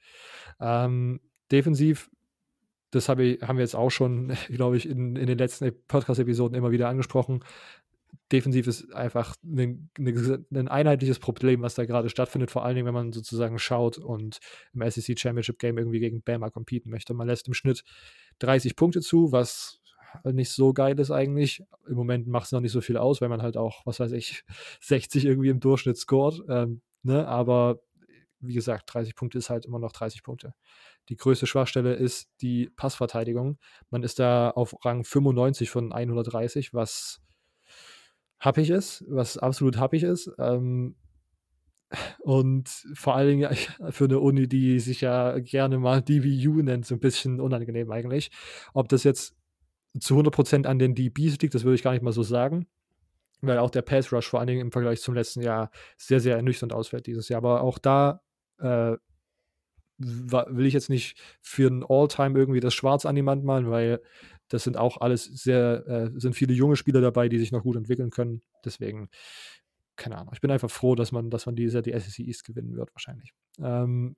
Ähm, 0.59 1.21
defensiv 1.51 2.09
das 2.95 3.09
hab 3.09 3.19
ich, 3.19 3.41
haben 3.41 3.57
wir 3.57 3.63
jetzt 3.63 3.75
auch 3.75 3.89
schon, 3.89 4.35
glaube 4.47 4.77
ich, 4.77 4.87
in, 4.87 5.15
in 5.15 5.27
den 5.27 5.37
letzten 5.37 5.71
Podcast-Episoden 5.87 6.55
immer 6.55 6.71
wieder 6.71 6.87
angesprochen 6.87 7.43
defensiv 8.31 8.67
ist 8.67 8.93
einfach 8.93 9.35
ein, 9.43 9.89
ein, 9.97 10.67
einheitliches 10.67 11.19
Problem, 11.19 11.61
was 11.61 11.75
da 11.75 11.85
gerade 11.85 12.09
stattfindet, 12.09 12.51
vor 12.51 12.65
allen 12.65 12.75
Dingen, 12.75 12.87
wenn 12.87 12.93
man 12.93 13.11
sozusagen 13.13 13.59
schaut 13.59 13.97
und 13.97 14.39
im 14.73 14.89
SEC 14.89 15.19
Championship 15.19 15.59
Game 15.59 15.77
irgendwie 15.77 15.99
gegen 15.99 16.21
Bama 16.21 16.49
competen 16.49 16.89
möchte. 16.89 17.13
Man 17.13 17.27
lässt 17.27 17.47
im 17.47 17.53
Schnitt 17.53 17.83
30 18.39 18.75
Punkte 18.75 19.01
zu, 19.01 19.31
was 19.31 19.81
nicht 20.23 20.51
so 20.51 20.73
geil 20.73 20.99
ist 20.99 21.11
eigentlich. 21.11 21.63
Im 21.87 21.95
Moment 21.95 22.27
macht 22.27 22.45
es 22.45 22.51
noch 22.51 22.61
nicht 22.61 22.71
so 22.71 22.81
viel 22.81 22.97
aus, 22.97 23.21
weil 23.21 23.29
man 23.29 23.41
halt 23.41 23.57
auch, 23.57 23.85
was 23.85 23.99
weiß 23.99 24.11
ich, 24.13 24.43
60 24.81 25.25
irgendwie 25.25 25.49
im 25.49 25.59
Durchschnitt 25.59 25.97
scored. 25.97 26.41
Ähm, 26.49 26.81
ne? 27.03 27.27
Aber 27.27 27.81
wie 28.39 28.53
gesagt, 28.53 28.93
30 28.93 29.15
Punkte 29.15 29.37
ist 29.37 29.49
halt 29.49 29.65
immer 29.65 29.79
noch 29.79 29.91
30 29.91 30.23
Punkte. 30.23 30.53
Die 31.09 31.17
größte 31.17 31.47
Schwachstelle 31.47 31.93
ist 31.93 32.29
die 32.41 32.69
Passverteidigung. 32.75 33.57
Man 33.89 34.03
ist 34.03 34.19
da 34.19 34.49
auf 34.51 34.75
Rang 34.83 35.03
95 35.03 35.69
von 35.69 35.91
130, 35.91 36.73
was 36.73 37.21
happig 38.39 38.69
ist, 38.69 39.03
was 39.07 39.37
absolut 39.37 39.77
happig 39.77 40.03
ist. 40.03 40.31
Ähm, 40.37 40.95
und 42.19 42.67
vor 42.93 43.15
allen 43.15 43.39
Dingen 43.39 43.55
für 43.91 44.05
eine 44.05 44.19
Uni, 44.19 44.47
die 44.47 44.79
sich 44.79 45.01
ja 45.01 45.37
gerne 45.39 45.77
mal 45.77 46.01
DVU 46.01 46.61
nennt, 46.61 46.85
so 46.85 46.95
ein 46.95 46.99
bisschen 46.99 47.39
unangenehm 47.39 47.91
eigentlich. 47.91 48.31
Ob 48.73 48.89
das 48.89 49.03
jetzt 49.03 49.35
zu 49.99 50.17
100% 50.19 50.65
an 50.65 50.79
den 50.79 50.95
DBs 50.95 51.39
liegt, 51.39 51.55
das 51.55 51.63
würde 51.63 51.75
ich 51.75 51.83
gar 51.83 51.91
nicht 51.91 52.03
mal 52.03 52.11
so 52.11 52.23
sagen. 52.23 52.67
Weil 53.41 53.59
auch 53.59 53.69
der 53.69 53.81
Pass 53.81 54.11
Rush 54.11 54.27
vor 54.27 54.39
allen 54.39 54.47
Dingen 54.47 54.61
im 54.61 54.71
Vergleich 54.71 55.01
zum 55.01 55.13
letzten 55.13 55.41
Jahr 55.41 55.69
sehr, 55.97 56.19
sehr 56.19 56.35
ernüchternd 56.35 56.73
ausfällt 56.73 57.05
dieses 57.05 57.29
Jahr. 57.29 57.37
Aber 57.37 57.61
auch 57.61 57.77
da 57.77 58.21
äh, 58.59 58.95
will 59.97 60.65
ich 60.65 60.73
jetzt 60.73 60.89
nicht 60.89 61.17
für 61.41 61.69
ein 61.69 61.85
All-Time 61.87 62.37
irgendwie 62.37 62.59
das 62.59 62.73
Schwarz 62.73 63.05
an 63.05 63.15
die 63.15 63.25
Wand 63.25 63.43
malen, 63.43 63.69
weil 63.69 64.01
das 64.49 64.63
sind 64.63 64.77
auch 64.77 65.01
alles 65.01 65.25
sehr, 65.25 65.87
äh, 65.87 66.19
sind 66.19 66.35
viele 66.35 66.53
junge 66.53 66.75
Spieler 66.75 67.01
dabei, 67.01 67.29
die 67.29 67.39
sich 67.39 67.51
noch 67.51 67.63
gut 67.63 67.75
entwickeln 67.75 68.11
können. 68.11 68.41
Deswegen, 68.63 69.09
keine 69.95 70.17
Ahnung. 70.17 70.33
Ich 70.33 70.41
bin 70.41 70.51
einfach 70.51 70.69
froh, 70.69 70.95
dass 70.95 71.11
man, 71.11 71.29
dass 71.29 71.45
man 71.45 71.55
dieses 71.55 71.73
Jahr 71.73 71.83
die 71.83 71.97
SEC 71.97 72.25
East 72.25 72.45
gewinnen 72.45 72.75
wird, 72.75 72.93
wahrscheinlich. 72.93 73.33
Ähm, 73.59 74.15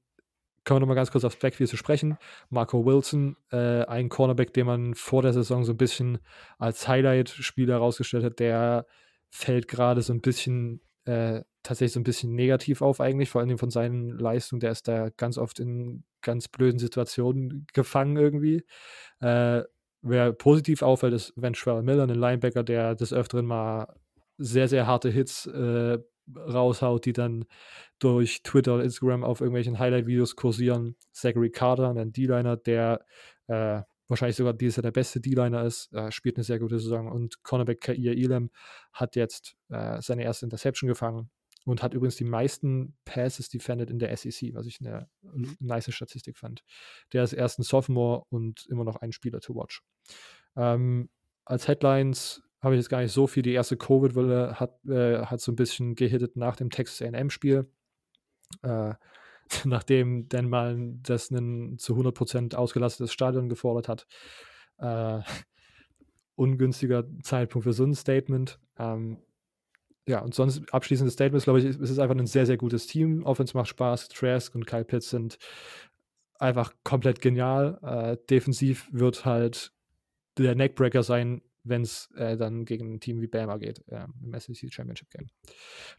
können 0.64 0.78
wir 0.78 0.82
nochmal 0.82 0.98
ganz 0.98 1.12
kurz 1.12 1.24
aufs 1.24 1.40
Backfield 1.40 1.70
zu 1.70 1.78
sprechen. 1.78 2.18
Marco 2.50 2.86
Wilson, 2.86 3.38
äh, 3.52 3.86
ein 3.86 4.10
Cornerback, 4.10 4.54
den 4.54 4.66
man 4.66 4.96
vor 4.96 5.22
der 5.22 5.32
Saison 5.32 5.64
so 5.64 5.72
ein 5.72 5.78
bisschen 5.78 6.20
als 6.58 6.88
Highlight-Spieler 6.90 7.76
herausgestellt 7.76 8.26
hat, 8.26 8.40
der 8.40 8.86
fällt 9.30 9.70
gerade 9.70 10.02
so 10.02 10.12
ein 10.12 10.20
bisschen 10.20 10.82
äh, 11.06 11.42
tatsächlich 11.64 11.94
so 11.94 12.02
ein 12.02 12.04
bisschen 12.04 12.36
negativ 12.36 12.82
auf 12.82 13.00
eigentlich, 13.00 13.30
vor 13.30 13.40
allem 13.40 13.58
von 13.58 13.70
seinen 13.70 14.10
Leistungen. 14.10 14.60
Der 14.60 14.72
ist 14.72 14.90
da 14.90 15.10
ganz 15.10 15.38
oft 15.38 15.60
in 15.60 16.04
ganz 16.22 16.50
blöden 16.50 16.80
Situationen 16.80 17.66
gefangen 17.74 18.18
irgendwie. 18.18 18.66
Äh, 19.22 19.64
wer 20.10 20.34
positiv 20.34 20.82
auffällt, 20.82 21.14
ist 21.14 21.34
Ventrell 21.36 21.82
Miller, 21.82 22.04
ein 22.04 22.10
Linebacker, 22.10 22.64
der 22.64 22.96
des 22.96 23.14
Öfteren 23.14 23.46
mal 23.46 23.88
sehr, 24.38 24.68
sehr 24.68 24.88
harte 24.88 25.10
Hits 25.10 25.46
äh, 25.48 25.98
raushaut, 26.36 27.06
die 27.06 27.14
dann 27.14 27.46
durch 28.00 28.44
Twitter 28.44 28.76
und 28.76 28.82
Instagram 28.82 29.24
auf 29.24 29.42
irgendwelchen 29.42 29.80
Highlight-Videos 29.80 30.36
kursieren. 30.36 30.96
Zachary 31.12 31.50
Carter, 31.50 31.90
ein 31.90 32.12
D-Liner, 32.12 32.58
der 32.58 33.06
äh, 33.48 33.82
wahrscheinlich 34.08 34.36
sogar 34.36 34.54
dieses 34.54 34.78
Jahr 34.78 34.84
der 34.84 34.92
beste 34.92 35.20
D-Liner 35.20 35.64
ist, 35.64 35.92
äh, 35.94 36.12
spielt 36.12 36.38
eine 36.38 36.44
sehr 36.44 36.60
gute 36.60 36.80
Saison. 36.80 37.12
Und 37.12 37.44
Cornerback 37.44 37.82
Kair 37.82 38.18
Elam 38.18 38.52
hat 38.94 39.16
jetzt 39.16 39.56
äh, 39.70 40.02
seine 40.02 40.24
erste 40.24 40.46
Interception 40.46 40.88
gefangen 40.88 41.30
und 41.68 41.84
hat 41.84 41.94
übrigens 41.94 42.16
die 42.16 42.24
meisten 42.24 42.96
Passes 43.04 43.50
defended 43.50 43.90
in 43.90 44.00
der 44.00 44.16
SEC, 44.16 44.54
was 44.54 44.66
ich 44.66 44.80
eine 44.80 45.10
nice 45.60 45.94
Statistik 45.94 46.38
fand. 46.38 46.64
Der 47.12 47.24
ist 47.24 47.34
erst 47.34 47.60
ein 47.60 47.64
Sophomore 47.64 48.24
und 48.30 48.66
immer 48.68 48.86
noch 48.86 48.96
ein 48.96 49.12
Spieler 49.12 49.42
to 49.42 49.54
watch. 49.54 49.84
Ähm, 50.56 51.10
als 51.44 51.68
Headlines 51.68 52.42
habe 52.62 52.76
ich 52.76 52.80
jetzt 52.80 52.90
gar 52.90 53.02
nicht 53.02 53.12
so 53.12 53.28
viel. 53.28 53.44
Die 53.44 53.52
erste 53.52 53.76
Covid-Welle 53.76 54.60
hat, 54.60 54.84
äh, 54.86 55.26
hat 55.26 55.42
so 55.42 55.52
ein 55.52 55.58
bisschen 55.58 55.96
gehittet 55.96 56.38
nach 56.38 56.56
dem 56.56 56.70
Texas 56.70 57.02
AM-Spiel. 57.02 57.70
Äh, 58.64 58.94
nachdem 59.66 60.30
Dan 60.30 60.50
Mullen 60.50 61.04
das 61.04 61.32
ein 61.32 61.78
zu 61.78 61.96
100% 61.96 62.56
ausgelastetes 62.56 63.12
Stadion 63.12 63.50
gefordert 63.50 63.90
hat. 63.90 64.08
Äh, 64.78 65.20
ungünstiger 66.36 67.04
Zeitpunkt 67.24 67.66
für 67.66 67.74
so 67.74 67.84
ein 67.84 67.94
Statement. 67.94 68.58
Ähm, 68.78 69.18
ja, 70.08 70.22
und 70.22 70.34
sonst 70.34 70.74
abschließendes 70.74 71.14
Statement, 71.14 71.44
glaube 71.44 71.60
ich, 71.60 71.66
es 71.66 71.78
ist 71.78 72.00
einfach 72.00 72.16
ein 72.16 72.28
sehr, 72.28 72.46
sehr 72.46 72.58
gutes 72.58 72.88
Team. 72.88 73.24
Offense 73.24 73.56
macht 73.56 73.68
Spaß. 73.68 74.08
Trask 74.08 74.56
und 74.56 74.66
Kyle 74.66 74.86
Pitts 74.86 75.10
sind 75.10 75.38
einfach 76.40 76.74
komplett 76.84 77.22
genial. 77.22 77.78
Äh, 77.82 78.18
defensiv 78.30 78.88
wird 78.92 79.26
halt 79.26 79.74
der 80.38 80.56
Neckbreaker 80.56 81.04
sein, 81.04 81.42
wenn 81.64 81.82
es 81.82 82.10
äh, 82.16 82.38
dann 82.38 82.64
gegen 82.64 82.94
ein 82.94 83.00
Team 83.02 83.22
wie 83.22 83.28
Bama 83.28 83.58
geht 83.58 83.84
äh, 83.90 84.06
im 84.24 84.40
SEC 84.40 84.72
Championship 84.72 85.10
Game. 85.10 85.28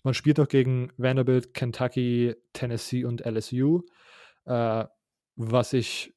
Man 0.04 0.14
spielt 0.14 0.38
noch 0.38 0.48
gegen 0.48 0.90
Vanderbilt, 0.96 1.52
Kentucky, 1.52 2.34
Tennessee 2.54 3.04
und 3.04 3.26
LSU, 3.26 3.82
äh, 4.46 4.84
was 5.36 5.72
ich 5.74 6.14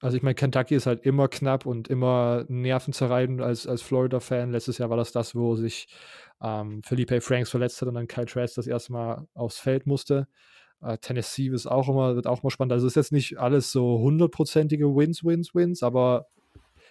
also 0.00 0.16
ich 0.16 0.22
meine, 0.22 0.34
Kentucky 0.34 0.74
ist 0.74 0.86
halt 0.86 1.04
immer 1.04 1.28
knapp 1.28 1.66
und 1.66 1.88
immer 1.88 2.44
nervenzerreibend 2.48 3.42
als, 3.42 3.66
als 3.66 3.82
Florida-Fan. 3.82 4.50
Letztes 4.50 4.78
Jahr 4.78 4.88
war 4.88 4.96
das 4.96 5.12
das, 5.12 5.34
wo 5.34 5.56
sich 5.56 5.88
ähm, 6.40 6.82
Felipe 6.82 7.20
Franks 7.20 7.50
verletzt 7.50 7.80
hat 7.80 7.88
und 7.88 7.94
dann 7.94 8.08
Kyle 8.08 8.26
Trask 8.26 8.54
das 8.54 8.66
erste 8.66 8.92
Mal 8.92 9.26
aufs 9.34 9.58
Feld 9.58 9.86
musste. 9.86 10.26
Äh, 10.80 10.96
Tennessee 10.98 11.48
ist 11.48 11.66
auch 11.66 11.88
immer, 11.88 12.16
wird 12.16 12.26
auch 12.26 12.42
mal 12.42 12.50
spannend. 12.50 12.72
Also 12.72 12.86
es 12.86 12.92
ist 12.92 12.96
jetzt 12.96 13.12
nicht 13.12 13.38
alles 13.38 13.72
so 13.72 13.98
hundertprozentige 13.98 14.86
Wins, 14.86 15.22
Wins, 15.22 15.54
Wins, 15.54 15.82
aber 15.82 16.26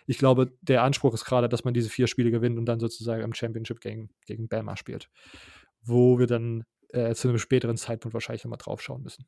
ich 0.05 0.20
glaube, 0.20 0.53
der 0.62 0.84
Anspruch 0.84 1.14
ist 1.14 1.26
gerade, 1.26 1.49
dass 1.49 1.64
man 1.64 1.74
diese 1.74 1.89
vier 1.89 2.07
Spiele 2.07 2.32
gewinnt 2.32 2.57
und 2.60 2.66
dann 2.66 2.80
sozusagen 2.80 3.24
im 3.24 3.34
Championship 3.34 3.82
gegen, 3.82 4.10
gegen 4.28 4.47
Bama 4.47 4.78
spielt. 4.78 5.10
Wo 5.82 6.20
wir 6.20 6.28
dann 6.28 6.64
äh, 6.89 7.16
zu 7.16 7.28
einem 7.28 7.39
späteren 7.39 7.78
Zeitpunkt 7.78 8.14
wahrscheinlich 8.14 8.43
nochmal 8.43 8.57
drauf 8.57 8.82
schauen 8.82 9.01
müssen. 9.01 9.26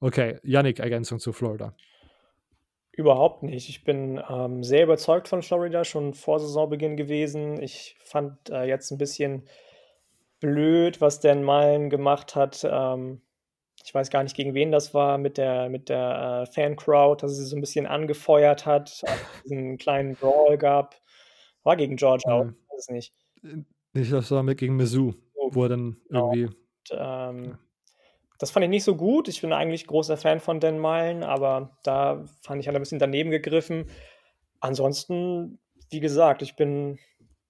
Okay, 0.00 0.38
Yannick, 0.42 0.78
Ergänzung 0.78 1.18
zu 1.18 1.32
Florida. 1.32 1.74
Überhaupt 2.98 3.44
nicht. 3.44 3.68
Ich 3.68 3.84
bin 3.84 4.20
ähm, 4.28 4.64
sehr 4.64 4.82
überzeugt 4.82 5.28
von 5.28 5.44
Florida, 5.44 5.84
schon 5.84 6.14
vor 6.14 6.40
Saisonbeginn 6.40 6.96
gewesen. 6.96 7.62
Ich 7.62 7.96
fand 8.02 8.50
äh, 8.50 8.64
jetzt 8.64 8.90
ein 8.90 8.98
bisschen 8.98 9.44
blöd, 10.40 11.00
was 11.00 11.20
Dan 11.20 11.44
Mullen 11.44 11.90
gemacht 11.90 12.34
hat. 12.34 12.66
Ähm, 12.68 13.22
ich 13.84 13.94
weiß 13.94 14.10
gar 14.10 14.24
nicht, 14.24 14.34
gegen 14.34 14.52
wen 14.52 14.72
das 14.72 14.94
war, 14.94 15.16
mit 15.16 15.38
der, 15.38 15.68
mit 15.68 15.88
der 15.88 16.42
äh, 16.42 16.52
Fan-Crowd, 16.52 17.22
dass 17.22 17.36
sie 17.36 17.44
so 17.44 17.54
ein 17.54 17.60
bisschen 17.60 17.86
angefeuert 17.86 18.66
hat, 18.66 19.04
diesen 19.44 19.78
kleinen 19.78 20.16
Brawl 20.16 20.58
gab. 20.58 20.96
War 21.62 21.76
gegen 21.76 21.94
Georgia, 21.94 22.32
auch, 22.32 22.46
ich 22.46 22.50
weiß 22.50 22.78
es 22.78 22.88
nicht. 22.88 23.14
Ich 23.94 24.10
das 24.10 24.28
war 24.32 24.42
mit 24.42 24.58
gegen 24.58 24.74
Mizzou, 24.74 25.14
wo 25.52 25.62
er 25.62 25.68
dann 25.68 25.98
genau. 26.08 26.32
irgendwie. 26.32 26.46
Und, 26.46 26.98
ähm, 26.98 27.58
das 28.38 28.52
fand 28.52 28.64
ich 28.64 28.70
nicht 28.70 28.84
so 28.84 28.96
gut. 28.96 29.28
Ich 29.28 29.40
bin 29.40 29.52
eigentlich 29.52 29.86
großer 29.86 30.16
Fan 30.16 30.40
von 30.40 30.60
Dan 30.60 30.78
Meilen, 30.78 31.24
aber 31.24 31.76
da 31.82 32.24
fand 32.40 32.60
ich 32.60 32.68
halt 32.68 32.76
ein 32.76 32.82
bisschen 32.82 33.00
daneben 33.00 33.30
gegriffen. 33.30 33.86
Ansonsten, 34.60 35.58
wie 35.90 36.00
gesagt, 36.00 36.42
ich 36.42 36.54
bin 36.56 36.98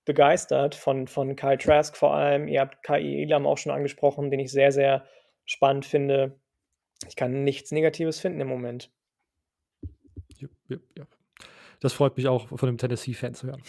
begeistert 0.06 0.74
von, 0.74 1.06
von 1.06 1.36
Kyle 1.36 1.58
Trask 1.58 1.94
vor 1.94 2.14
allem. 2.14 2.48
Ihr 2.48 2.62
habt 2.62 2.82
Kai 2.82 3.02
Elam 3.02 3.46
auch 3.46 3.58
schon 3.58 3.72
angesprochen, 3.72 4.30
den 4.30 4.40
ich 4.40 4.50
sehr, 4.50 4.72
sehr 4.72 5.04
spannend 5.44 5.84
finde. 5.84 6.40
Ich 7.06 7.16
kann 7.16 7.44
nichts 7.44 7.70
Negatives 7.70 8.18
finden 8.18 8.40
im 8.40 8.48
Moment. 8.48 8.90
Ja, 10.38 10.48
ja, 10.68 10.78
ja. 10.96 11.06
Das 11.80 11.92
freut 11.92 12.16
mich 12.16 12.26
auch, 12.26 12.48
von 12.48 12.68
einem 12.68 12.78
Tennessee-Fan 12.78 13.34
zu 13.34 13.48
hören. 13.48 13.62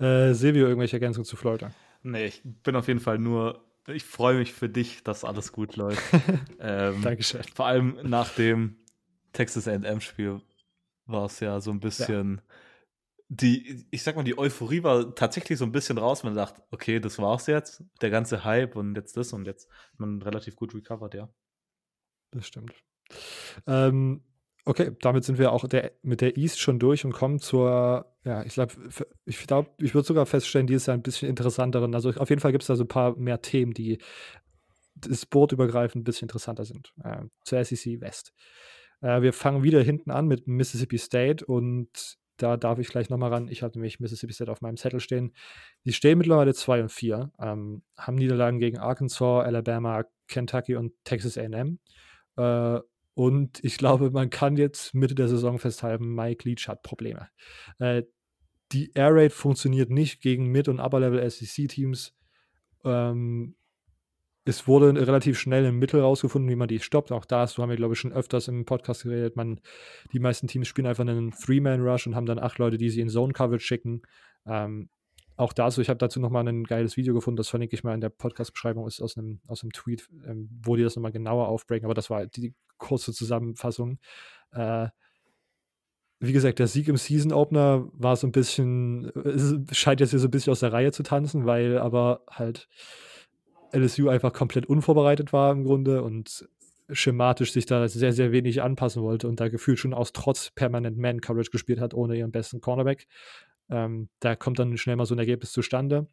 äh, 0.00 0.32
Silvio, 0.32 0.66
irgendwelche 0.66 0.96
Ergänzungen 0.96 1.26
zu 1.26 1.36
Florida? 1.36 1.72
Nee, 2.02 2.24
ich 2.24 2.42
bin 2.42 2.74
auf 2.74 2.88
jeden 2.88 3.00
Fall 3.00 3.18
nur 3.18 3.62
ich 3.88 4.04
freue 4.04 4.38
mich 4.38 4.52
für 4.52 4.68
dich, 4.68 5.02
dass 5.02 5.24
alles 5.24 5.52
gut 5.52 5.76
läuft. 5.76 6.02
ähm, 6.60 7.02
Dankeschön. 7.02 7.42
Vor 7.54 7.66
allem 7.66 7.98
nach 8.02 8.34
dem 8.34 8.76
Texas 9.32 9.68
AM-Spiel 9.68 10.40
war 11.06 11.26
es 11.26 11.40
ja 11.40 11.60
so 11.60 11.70
ein 11.70 11.80
bisschen. 11.80 12.36
Ja. 12.36 12.54
Die, 13.34 13.86
ich 13.90 14.02
sag 14.02 14.14
mal, 14.14 14.24
die 14.24 14.36
Euphorie 14.36 14.82
war 14.82 15.14
tatsächlich 15.14 15.58
so 15.58 15.64
ein 15.64 15.72
bisschen 15.72 15.96
raus. 15.96 16.22
Man 16.22 16.34
sagt, 16.34 16.60
okay, 16.70 17.00
das 17.00 17.18
war's 17.18 17.46
jetzt, 17.46 17.82
der 18.02 18.10
ganze 18.10 18.44
Hype 18.44 18.76
und 18.76 18.94
jetzt 18.94 19.16
das 19.16 19.32
und 19.32 19.46
jetzt 19.46 19.70
hat 19.70 20.00
man 20.00 20.20
relativ 20.20 20.54
gut 20.54 20.74
recovered, 20.74 21.14
ja. 21.14 21.30
das 22.30 22.46
stimmt. 22.46 22.74
Ähm, 23.66 24.22
okay, 24.64 24.92
damit 25.00 25.24
sind 25.24 25.38
wir 25.38 25.52
auch 25.52 25.66
der, 25.66 25.92
mit 26.02 26.20
der 26.20 26.36
East 26.36 26.60
schon 26.60 26.78
durch 26.78 27.04
und 27.04 27.12
kommen 27.12 27.38
zur, 27.38 28.06
ja, 28.24 28.44
ich 28.44 28.54
glaube, 28.54 28.74
ich 29.24 29.46
glaube, 29.46 29.70
ich 29.78 29.94
würde 29.94 30.06
sogar 30.06 30.26
feststellen, 30.26 30.66
die 30.66 30.74
ist 30.74 30.86
ja 30.86 30.94
ein 30.94 31.02
bisschen 31.02 31.28
interessanteren. 31.28 31.94
Also 31.94 32.10
auf 32.10 32.30
jeden 32.30 32.40
Fall 32.40 32.52
gibt 32.52 32.62
es 32.62 32.68
da 32.68 32.76
so 32.76 32.84
ein 32.84 32.88
paar 32.88 33.16
mehr 33.16 33.42
Themen, 33.42 33.74
die 33.74 33.98
das 34.94 35.26
Board 35.26 35.52
übergreifend 35.52 36.02
ein 36.02 36.04
bisschen 36.04 36.26
interessanter 36.26 36.64
sind. 36.64 36.92
Äh, 37.02 37.24
zur 37.44 37.64
SEC 37.64 38.00
West. 38.00 38.32
Äh, 39.00 39.22
wir 39.22 39.32
fangen 39.32 39.62
wieder 39.62 39.82
hinten 39.82 40.10
an 40.10 40.26
mit 40.26 40.46
Mississippi 40.46 40.98
State 40.98 41.44
und 41.44 42.18
da 42.36 42.56
darf 42.56 42.78
ich 42.78 42.88
gleich 42.88 43.10
nochmal 43.10 43.32
ran. 43.32 43.48
Ich 43.48 43.62
hatte 43.62 43.78
nämlich 43.78 44.00
Mississippi 44.00 44.32
State 44.32 44.50
auf 44.50 44.60
meinem 44.60 44.76
Zettel 44.76 45.00
stehen. 45.00 45.32
Die 45.84 45.92
stehen 45.92 46.18
mittlerweile 46.18 46.54
2 46.54 46.82
und 46.82 46.92
4, 46.92 47.32
ähm, 47.40 47.82
haben 47.96 48.14
Niederlagen 48.16 48.58
gegen 48.58 48.78
Arkansas, 48.78 49.44
Alabama, 49.44 50.04
Kentucky 50.28 50.76
und 50.76 50.92
Texas 51.04 51.36
AM. 51.36 51.78
Äh, 52.36 52.80
und 53.14 53.62
ich 53.62 53.76
glaube, 53.76 54.10
man 54.10 54.30
kann 54.30 54.56
jetzt 54.56 54.94
Mitte 54.94 55.14
der 55.14 55.28
Saison 55.28 55.58
festhalten, 55.58 56.14
Mike 56.14 56.48
Leach 56.48 56.68
hat 56.68 56.82
Probleme. 56.82 57.28
Äh, 57.78 58.04
die 58.72 58.90
Air 58.94 59.14
Raid 59.14 59.32
funktioniert 59.32 59.90
nicht 59.90 60.22
gegen 60.22 60.46
Mid- 60.46 60.68
und 60.68 60.80
Upper-Level 60.80 61.28
SEC-Teams. 61.28 62.14
Ähm, 62.84 63.54
es 64.44 64.66
wurde 64.66 64.94
relativ 65.06 65.38
schnell 65.38 65.66
im 65.66 65.78
Mittel 65.78 66.00
rausgefunden, 66.00 66.50
wie 66.50 66.56
man 66.56 66.68
die 66.68 66.80
stoppt. 66.80 67.12
Auch 67.12 67.24
da 67.24 67.46
haben 67.46 67.68
wir, 67.68 67.76
glaube 67.76 67.94
ich, 67.94 68.00
schon 68.00 68.12
öfters 68.12 68.48
im 68.48 68.64
Podcast 68.64 69.04
geredet. 69.04 69.36
Man, 69.36 69.60
die 70.12 70.18
meisten 70.18 70.48
Teams 70.48 70.66
spielen 70.66 70.86
einfach 70.86 71.06
einen 71.06 71.30
Three-Man-Rush 71.30 72.06
und 72.06 72.16
haben 72.16 72.26
dann 72.26 72.38
acht 72.38 72.58
Leute, 72.58 72.78
die 72.78 72.90
sie 72.90 73.02
in 73.02 73.08
Zone-Coverage 73.08 73.64
schicken. 73.64 74.02
Ähm, 74.46 74.88
auch 75.36 75.52
dazu, 75.52 75.80
ich 75.80 75.88
habe 75.88 75.98
dazu 75.98 76.20
nochmal 76.20 76.46
ein 76.46 76.64
geiles 76.64 76.96
Video 76.96 77.14
gefunden, 77.14 77.36
das 77.36 77.48
verlinke 77.48 77.74
ich 77.74 77.84
mal 77.84 77.94
in 77.94 78.00
der 78.00 78.10
Podcast-Beschreibung, 78.10 78.86
ist 78.86 79.00
aus 79.00 79.16
einem, 79.16 79.40
aus 79.46 79.62
einem 79.62 79.72
Tweet, 79.72 80.08
ähm, 80.26 80.48
wo 80.62 80.76
die 80.76 80.82
das 80.82 80.96
nochmal 80.96 81.12
genauer 81.12 81.48
aufbrechen, 81.48 81.84
aber 81.84 81.94
das 81.94 82.10
war 82.10 82.26
die 82.26 82.54
kurze 82.82 83.12
Zusammenfassung. 83.12 83.98
Äh, 84.52 84.88
wie 86.20 86.32
gesagt, 86.32 86.58
der 86.58 86.68
Sieg 86.68 86.88
im 86.88 86.96
Season 86.96 87.32
Opener 87.32 87.88
war 87.92 88.16
so 88.16 88.26
ein 88.26 88.32
bisschen, 88.32 89.10
scheint 89.72 90.00
jetzt 90.00 90.10
hier 90.10 90.18
so 90.18 90.28
ein 90.28 90.30
bisschen 90.30 90.52
aus 90.52 90.60
der 90.60 90.72
Reihe 90.72 90.92
zu 90.92 91.02
tanzen, 91.02 91.46
weil 91.46 91.78
aber 91.78 92.24
halt 92.30 92.68
LSU 93.72 94.08
einfach 94.08 94.32
komplett 94.32 94.66
unvorbereitet 94.66 95.32
war 95.32 95.50
im 95.50 95.64
Grunde 95.64 96.02
und 96.02 96.48
schematisch 96.90 97.52
sich 97.52 97.66
da 97.66 97.88
sehr, 97.88 98.12
sehr 98.12 98.32
wenig 98.32 98.62
anpassen 98.62 99.02
wollte 99.02 99.26
und 99.26 99.40
da 99.40 99.48
gefühlt 99.48 99.78
schon 99.78 99.94
aus 99.94 100.12
Trotz 100.12 100.50
permanent 100.50 100.98
Man-Coverage 100.98 101.50
gespielt 101.50 101.80
hat, 101.80 101.94
ohne 101.94 102.16
ihren 102.16 102.32
besten 102.32 102.60
Cornerback. 102.60 103.06
Ähm, 103.70 104.08
da 104.20 104.36
kommt 104.36 104.58
dann 104.58 104.76
schnell 104.76 104.96
mal 104.96 105.06
so 105.06 105.14
ein 105.14 105.18
Ergebnis 105.18 105.52
zustande. 105.52 106.06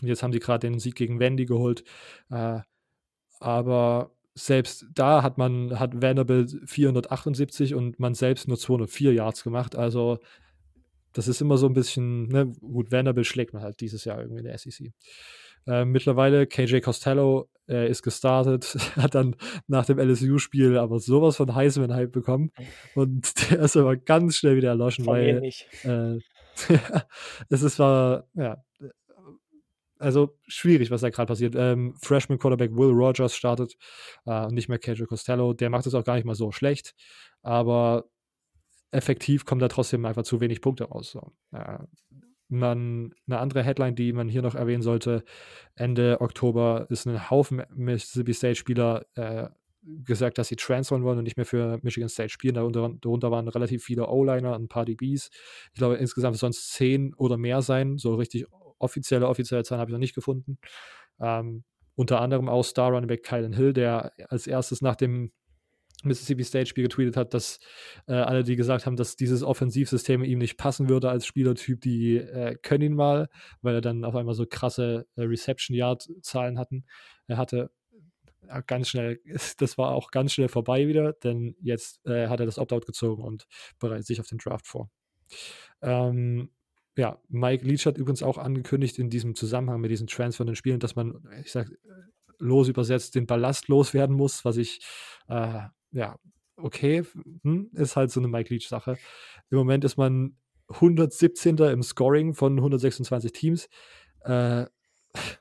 Und 0.00 0.08
jetzt 0.08 0.22
haben 0.22 0.32
sie 0.32 0.40
gerade 0.40 0.66
den 0.66 0.78
Sieg 0.78 0.94
gegen 0.94 1.20
Wendy 1.20 1.44
geholt. 1.46 1.84
Äh, 2.30 2.60
aber 3.40 4.10
selbst 4.34 4.86
da 4.92 5.22
hat 5.22 5.38
man, 5.38 5.78
hat 5.78 6.02
Vanderbilt 6.02 6.56
478 6.66 7.74
und 7.74 8.00
man 8.00 8.14
selbst 8.14 8.48
nur 8.48 8.58
204 8.58 9.12
Yards 9.12 9.44
gemacht. 9.44 9.76
Also 9.76 10.18
das 11.12 11.28
ist 11.28 11.40
immer 11.40 11.56
so 11.56 11.66
ein 11.66 11.74
bisschen, 11.74 12.26
ne, 12.28 12.52
gut, 12.60 12.90
Vanderbilt 12.90 13.26
schlägt 13.26 13.54
man 13.54 13.62
halt 13.62 13.80
dieses 13.80 14.04
Jahr 14.04 14.20
irgendwie 14.20 14.40
in 14.40 14.46
der 14.46 14.58
SEC. 14.58 14.92
Äh, 15.66 15.84
mittlerweile 15.84 16.46
KJ 16.46 16.80
Costello 16.80 17.48
äh, 17.68 17.88
ist 17.88 18.02
gestartet, 18.02 18.76
hat 18.96 19.14
dann 19.14 19.36
nach 19.66 19.86
dem 19.86 19.98
LSU-Spiel 19.98 20.76
aber 20.76 20.98
sowas 20.98 21.36
von 21.36 21.54
Heisman-Hype 21.54 22.12
bekommen 22.12 22.50
und 22.94 23.32
der 23.50 23.60
ist 23.60 23.76
aber 23.76 23.96
ganz 23.96 24.36
schnell 24.36 24.56
wieder 24.56 24.70
erloschen, 24.70 25.04
von 25.04 25.14
weil 25.14 25.50
äh, 25.84 26.18
es 27.48 27.62
ist 27.62 27.78
war, 27.78 28.26
ja, 28.34 28.62
also 29.98 30.36
schwierig, 30.46 30.90
was 30.90 31.00
da 31.00 31.10
gerade 31.10 31.28
passiert. 31.28 31.54
Ähm, 31.56 31.94
Freshman 32.00 32.38
Quarterback 32.38 32.74
Will 32.74 32.90
Rogers 32.90 33.34
startet 33.34 33.76
äh, 34.26 34.44
und 34.46 34.54
nicht 34.54 34.68
mehr 34.68 34.78
KJ 34.78 35.04
Costello. 35.04 35.52
Der 35.52 35.70
macht 35.70 35.86
es 35.86 35.94
auch 35.94 36.04
gar 36.04 36.16
nicht 36.16 36.24
mal 36.24 36.34
so 36.34 36.52
schlecht, 36.52 36.94
aber 37.42 38.04
effektiv 38.90 39.44
kommt 39.44 39.62
da 39.62 39.68
trotzdem 39.68 40.04
einfach 40.04 40.22
zu 40.22 40.40
wenig 40.40 40.60
Punkte 40.60 40.84
raus. 40.84 41.10
So. 41.10 41.32
Äh, 41.52 41.78
man, 42.48 43.14
eine 43.26 43.38
andere 43.38 43.62
Headline, 43.62 43.94
die 43.94 44.12
man 44.12 44.28
hier 44.28 44.42
noch 44.42 44.54
erwähnen 44.54 44.82
sollte, 44.82 45.24
Ende 45.74 46.20
Oktober 46.20 46.86
ist 46.90 47.06
ein 47.06 47.30
Haufen 47.30 47.62
Mississippi 47.74 48.32
State-Spieler 48.32 49.06
äh, 49.14 49.48
gesagt, 50.04 50.38
dass 50.38 50.48
sie 50.48 50.56
transfern 50.56 51.02
wollen 51.02 51.18
und 51.18 51.24
nicht 51.24 51.36
mehr 51.36 51.46
für 51.46 51.78
Michigan 51.82 52.08
State 52.08 52.30
spielen. 52.30 52.54
Darunter, 52.54 52.90
darunter 53.00 53.30
waren 53.30 53.48
relativ 53.48 53.84
viele 53.84 54.08
O-Liner, 54.08 54.54
ein 54.54 54.68
paar 54.68 54.84
DBs. 54.84 55.30
Ich 55.72 55.78
glaube, 55.78 55.96
insgesamt 55.96 56.36
sollen 56.36 56.50
es 56.50 56.70
zehn 56.70 57.12
oder 57.14 57.36
mehr 57.36 57.60
sein. 57.60 57.98
So 57.98 58.14
richtig 58.14 58.46
offizielle, 58.78 59.28
offizielle 59.28 59.64
Zahlen 59.64 59.80
habe 59.80 59.90
ich 59.90 59.94
noch 59.94 60.00
nicht 60.00 60.14
gefunden. 60.14 60.58
Ähm, 61.20 61.64
unter 61.96 62.20
anderem 62.20 62.48
auch 62.48 62.64
Star 62.64 62.90
Running 62.90 63.08
Back 63.08 63.22
Kylan 63.22 63.52
Hill, 63.52 63.72
der 63.72 64.12
als 64.28 64.46
erstes 64.46 64.82
nach 64.82 64.96
dem 64.96 65.32
Mississippi 66.02 66.44
State 66.44 66.66
Spiel 66.66 66.84
getweetet 66.84 67.16
hat, 67.16 67.34
dass 67.34 67.60
äh, 68.06 68.14
alle, 68.14 68.44
die 68.44 68.56
gesagt 68.56 68.86
haben, 68.86 68.96
dass 68.96 69.16
dieses 69.16 69.42
Offensivsystem 69.42 70.22
ihm 70.22 70.38
nicht 70.38 70.56
passen 70.56 70.88
würde 70.88 71.08
als 71.08 71.26
Spielertyp, 71.26 71.80
die 71.80 72.16
äh, 72.16 72.56
können 72.62 72.82
ihn 72.82 72.94
mal, 72.94 73.28
weil 73.62 73.76
er 73.76 73.80
dann 73.80 74.04
auf 74.04 74.14
einmal 74.14 74.34
so 74.34 74.44
krasse 74.46 75.06
äh, 75.16 75.22
Reception 75.22 75.76
Yard 75.76 76.08
Zahlen 76.20 76.58
hatten. 76.58 76.84
Er 77.26 77.38
hatte 77.38 77.70
äh, 78.48 78.62
ganz 78.66 78.88
schnell, 78.88 79.20
das 79.58 79.78
war 79.78 79.92
auch 79.92 80.10
ganz 80.10 80.32
schnell 80.32 80.48
vorbei 80.48 80.86
wieder, 80.88 81.12
denn 81.12 81.56
jetzt 81.60 82.04
äh, 82.06 82.28
hat 82.28 82.40
er 82.40 82.46
das 82.46 82.58
Opt-out 82.58 82.86
gezogen 82.86 83.22
und 83.22 83.46
bereitet 83.78 84.06
sich 84.06 84.20
auf 84.20 84.26
den 84.26 84.38
Draft 84.38 84.66
vor. 84.66 84.90
Ähm, 85.82 86.50
ja, 86.96 87.20
Mike 87.28 87.66
Leach 87.66 87.86
hat 87.86 87.98
übrigens 87.98 88.22
auch 88.22 88.38
angekündigt 88.38 88.98
in 88.98 89.10
diesem 89.10 89.34
Zusammenhang 89.34 89.80
mit 89.80 89.90
diesen 89.90 90.06
transfernden 90.06 90.56
Spielen, 90.56 90.80
dass 90.80 90.96
man, 90.96 91.26
ich 91.40 91.50
sag, 91.52 91.70
los 92.38 92.68
übersetzt, 92.68 93.14
den 93.14 93.26
Ballast 93.26 93.68
loswerden 93.68 94.14
muss, 94.14 94.44
was 94.44 94.56
ich, 94.56 94.80
äh, 95.28 95.60
ja, 95.92 96.18
okay, 96.56 97.04
hm, 97.42 97.70
ist 97.72 97.96
halt 97.96 98.10
so 98.10 98.20
eine 98.20 98.28
Mike 98.28 98.52
Leach-Sache. 98.52 98.96
Im 99.50 99.58
Moment 99.58 99.84
ist 99.84 99.96
man 99.96 100.36
117. 100.68 101.56
im 101.58 101.82
Scoring 101.82 102.34
von 102.34 102.56
126 102.56 103.32
Teams, 103.32 103.68
äh, 104.24 104.66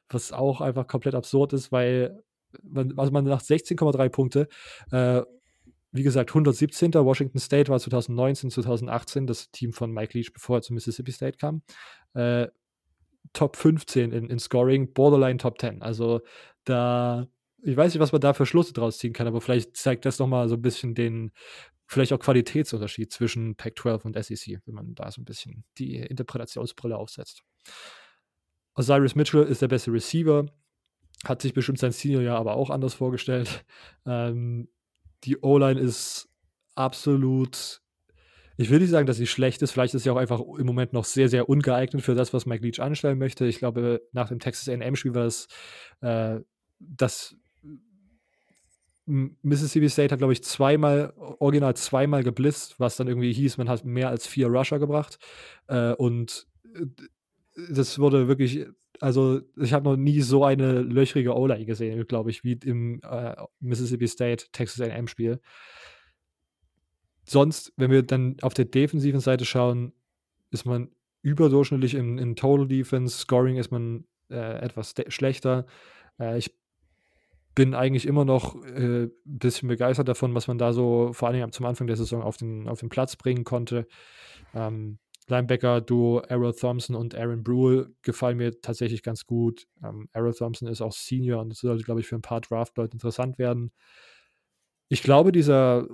was 0.09 0.31
auch 0.31 0.61
einfach 0.61 0.87
komplett 0.87 1.15
absurd 1.15 1.53
ist, 1.53 1.71
weil 1.71 2.23
man, 2.61 2.97
also 2.97 3.11
man 3.11 3.25
nach 3.25 3.41
16,3 3.41 4.09
Punkte 4.09 4.47
äh, 4.91 5.21
wie 5.93 6.03
gesagt, 6.03 6.31
117. 6.31 6.93
Washington 6.93 7.39
State 7.39 7.71
war 7.71 7.79
2019, 7.79 8.49
2018 8.49 9.27
das 9.27 9.51
Team 9.51 9.73
von 9.73 9.91
Mike 9.91 10.17
Leach, 10.17 10.33
bevor 10.33 10.57
er 10.57 10.61
zu 10.63 10.73
Mississippi 10.73 11.11
State 11.11 11.37
kam. 11.37 11.61
Äh, 12.15 12.47
Top 13.31 13.55
15 13.55 14.11
in, 14.11 14.29
in 14.29 14.39
Scoring, 14.39 14.91
Borderline 14.93 15.37
Top 15.37 15.59
10. 15.59 15.81
Also 15.81 16.21
da, 16.65 17.27
ich 17.61 17.77
weiß 17.77 17.93
nicht, 17.93 18.01
was 18.01 18.11
man 18.11 18.21
da 18.21 18.33
für 18.33 18.45
Schlusse 18.45 18.73
draus 18.73 18.97
ziehen 18.97 19.13
kann, 19.13 19.27
aber 19.27 19.39
vielleicht 19.39 19.77
zeigt 19.77 20.05
das 20.05 20.19
nochmal 20.19 20.49
so 20.49 20.55
ein 20.55 20.61
bisschen 20.61 20.95
den, 20.95 21.31
vielleicht 21.85 22.11
auch 22.11 22.19
Qualitätsunterschied 22.19 23.11
zwischen 23.11 23.55
Pac-12 23.55 24.03
und 24.03 24.23
SEC, 24.23 24.59
wenn 24.65 24.75
man 24.75 24.95
da 24.95 25.09
so 25.11 25.21
ein 25.21 25.25
bisschen 25.25 25.63
die 25.77 25.97
Interpretationsbrille 25.97 26.97
aufsetzt. 26.97 27.43
Osiris 28.75 29.15
Mitchell 29.15 29.43
ist 29.43 29.61
der 29.61 29.67
beste 29.67 29.93
Receiver, 29.93 30.47
hat 31.23 31.41
sich 31.41 31.53
bestimmt 31.53 31.79
sein 31.79 31.91
Senior-Jahr 31.91 32.39
aber 32.39 32.55
auch 32.55 32.71
anders 32.71 32.95
vorgestellt. 32.95 33.63
Ähm, 34.05 34.67
die 35.25 35.37
O-Line 35.37 35.79
ist 35.79 36.29
absolut. 36.75 37.81
Ich 38.57 38.69
will 38.69 38.79
nicht 38.79 38.91
sagen, 38.91 39.07
dass 39.07 39.17
sie 39.17 39.27
schlecht 39.27 39.61
ist. 39.61 39.71
Vielleicht 39.71 39.93
ist 39.95 40.03
sie 40.03 40.09
auch 40.09 40.17
einfach 40.17 40.39
im 40.39 40.65
Moment 40.65 40.93
noch 40.93 41.05
sehr, 41.05 41.27
sehr 41.27 41.49
ungeeignet 41.49 42.03
für 42.03 42.15
das, 42.15 42.33
was 42.33 42.45
Mike 42.45 42.63
Leach 42.63 42.79
anstellen 42.79 43.17
möchte. 43.17 43.45
Ich 43.45 43.57
glaube, 43.57 44.01
nach 44.11 44.29
dem 44.29 44.39
Texas 44.39 44.69
AM-Spiel 44.69 45.15
war 45.15 45.25
es, 45.25 45.47
äh, 46.01 46.39
dass 46.79 47.35
Mississippi 49.05 49.89
State 49.89 50.13
hat, 50.13 50.19
glaube 50.19 50.33
ich, 50.33 50.43
zweimal, 50.43 51.13
original 51.39 51.75
zweimal 51.75 52.23
geblitzt, 52.23 52.79
was 52.79 52.95
dann 52.95 53.07
irgendwie 53.07 53.33
hieß, 53.33 53.57
man 53.57 53.69
hat 53.69 53.83
mehr 53.83 54.09
als 54.09 54.27
vier 54.27 54.47
Rusher 54.47 54.79
gebracht. 54.79 55.17
Äh, 55.67 55.93
und 55.93 56.47
äh, 56.75 56.85
das 57.69 57.99
wurde 57.99 58.27
wirklich 58.27 58.65
also 58.99 59.41
ich 59.57 59.73
habe 59.73 59.89
noch 59.89 59.97
nie 59.97 60.21
so 60.21 60.43
eine 60.43 60.81
löchrige 60.81 61.35
O-Line 61.35 61.65
gesehen, 61.65 62.05
glaube 62.07 62.29
ich, 62.29 62.43
wie 62.43 62.53
im 62.53 63.01
äh, 63.03 63.35
Mississippi 63.59 64.07
State 64.07 64.45
Texas 64.51 64.81
A&M 64.81 65.07
Spiel. 65.07 65.39
Sonst, 67.25 67.73
wenn 67.77 67.91
wir 67.91 68.03
dann 68.03 68.37
auf 68.41 68.53
der 68.53 68.65
defensiven 68.65 69.19
Seite 69.19 69.45
schauen, 69.45 69.93
ist 70.51 70.65
man 70.65 70.89
überdurchschnittlich 71.21 71.95
in, 71.95 72.17
in 72.17 72.35
Total 72.35 72.67
Defense, 72.67 73.17
Scoring 73.17 73.57
ist 73.57 73.71
man 73.71 74.05
äh, 74.29 74.59
etwas 74.59 74.93
schlechter. 75.07 75.65
Äh, 76.19 76.37
ich 76.37 76.53
bin 77.55 77.75
eigentlich 77.75 78.07
immer 78.07 78.25
noch 78.25 78.55
ein 78.55 79.05
äh, 79.05 79.09
bisschen 79.25 79.69
begeistert 79.69 80.07
davon, 80.07 80.33
was 80.35 80.47
man 80.47 80.57
da 80.57 80.73
so 80.73 81.13
vor 81.13 81.29
allem 81.29 81.51
zum 81.51 81.65
Anfang 81.65 81.87
der 81.87 81.95
Saison 81.95 82.21
auf 82.21 82.37
den, 82.37 82.67
auf 82.67 82.79
den 82.79 82.89
Platz 82.89 83.15
bringen 83.15 83.43
konnte. 83.43 83.87
Ähm, 84.53 84.97
Linebacker-Duo 85.33 86.19
Errol 86.27 86.53
Thompson 86.53 86.95
und 86.95 87.15
Aaron 87.15 87.43
Brule 87.43 87.91
gefallen 88.01 88.37
mir 88.37 88.59
tatsächlich 88.61 89.03
ganz 89.03 89.25
gut. 89.25 89.67
Ähm, 89.83 90.07
Errol 90.13 90.33
Thompson 90.33 90.67
ist 90.67 90.81
auch 90.81 90.93
Senior 90.93 91.41
und 91.41 91.49
das 91.49 91.59
sollte, 91.59 91.83
glaube 91.83 92.01
ich, 92.01 92.07
für 92.07 92.15
ein 92.15 92.21
paar 92.21 92.41
Draft-Leute 92.41 92.93
interessant 92.93 93.37
werden. 93.37 93.71
Ich 94.89 95.01
glaube, 95.01 95.31
dieser, 95.31 95.87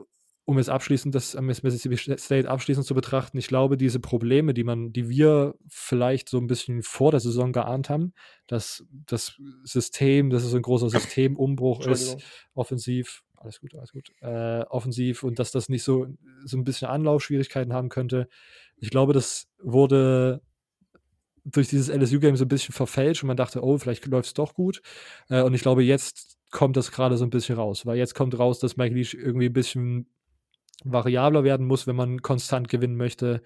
um 0.45 0.57
es 0.57 0.67
abschließend, 0.67 1.13
das 1.15 1.39
Mississippi 1.39 1.95
State 2.17 2.49
abschließend 2.49 2.85
zu 2.85 2.93
betrachten, 2.93 3.37
ich 3.37 3.47
glaube, 3.47 3.77
diese 3.77 3.99
Probleme, 3.99 4.53
die 4.53 4.63
man, 4.63 4.91
die 4.91 5.09
wir 5.09 5.55
vielleicht 5.67 6.27
so 6.27 6.37
ein 6.37 6.47
bisschen 6.47 6.83
vor 6.83 7.11
der 7.11 7.19
Saison 7.19 7.53
geahnt 7.53 7.89
haben, 7.89 8.13
dass 8.47 8.83
das 9.05 9.39
System, 9.63 10.29
dass 10.29 10.43
es 10.43 10.53
ein 10.53 10.61
großer 10.61 10.89
Systemumbruch 10.89 11.85
ist, 11.85 12.17
offensiv, 12.55 13.23
alles 13.37 13.61
gut, 13.61 13.73
alles 13.75 13.91
gut. 13.93 14.11
Äh, 14.21 14.63
offensiv 14.69 15.23
und 15.23 15.39
dass 15.39 15.51
das 15.51 15.69
nicht 15.69 15.83
so, 15.83 16.07
so 16.43 16.57
ein 16.57 16.63
bisschen 16.63 16.89
Anlaufschwierigkeiten 16.89 17.71
haben 17.71 17.89
könnte. 17.89 18.27
Ich 18.79 18.89
glaube, 18.89 19.13
das 19.13 19.47
wurde 19.61 20.41
durch 21.45 21.67
dieses 21.67 21.89
LSU-Game 21.89 22.35
so 22.35 22.45
ein 22.45 22.49
bisschen 22.49 22.73
verfälscht 22.73 23.23
und 23.23 23.27
man 23.27 23.37
dachte, 23.37 23.63
oh, 23.63 23.77
vielleicht 23.77 24.05
läuft 24.07 24.27
es 24.27 24.33
doch 24.33 24.53
gut. 24.53 24.81
Äh, 25.29 25.41
und 25.41 25.53
ich 25.53 25.61
glaube, 25.61 25.83
jetzt 25.83 26.37
kommt 26.51 26.77
das 26.77 26.91
gerade 26.91 27.17
so 27.17 27.25
ein 27.25 27.29
bisschen 27.29 27.55
raus, 27.55 27.85
weil 27.85 27.97
jetzt 27.97 28.15
kommt 28.15 28.37
raus, 28.37 28.59
dass 28.59 28.77
Mike 28.77 28.95
Leach 28.95 29.13
irgendwie 29.13 29.47
ein 29.47 29.53
bisschen 29.53 30.07
variabler 30.83 31.43
werden 31.43 31.67
muss, 31.67 31.87
wenn 31.87 31.95
man 31.95 32.21
konstant 32.21 32.69
gewinnen 32.69 32.95
möchte. 32.95 33.41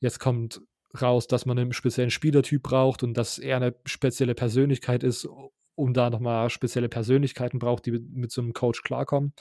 Jetzt 0.00 0.18
kommt 0.18 0.62
raus, 1.00 1.26
dass 1.28 1.46
man 1.46 1.58
einen 1.58 1.72
speziellen 1.72 2.10
Spielertyp 2.10 2.62
braucht 2.62 3.02
und 3.02 3.14
dass 3.14 3.38
er 3.38 3.56
eine 3.56 3.74
spezielle 3.84 4.34
Persönlichkeit 4.34 5.02
ist, 5.04 5.28
um 5.74 5.94
da 5.94 6.10
nochmal 6.10 6.50
spezielle 6.50 6.88
Persönlichkeiten 6.88 7.58
braucht, 7.58 7.86
die 7.86 7.92
mit, 7.92 8.32
so 8.32 8.40
einem 8.40 8.52
Coach 8.52 8.82
klarkommen. 8.82 9.32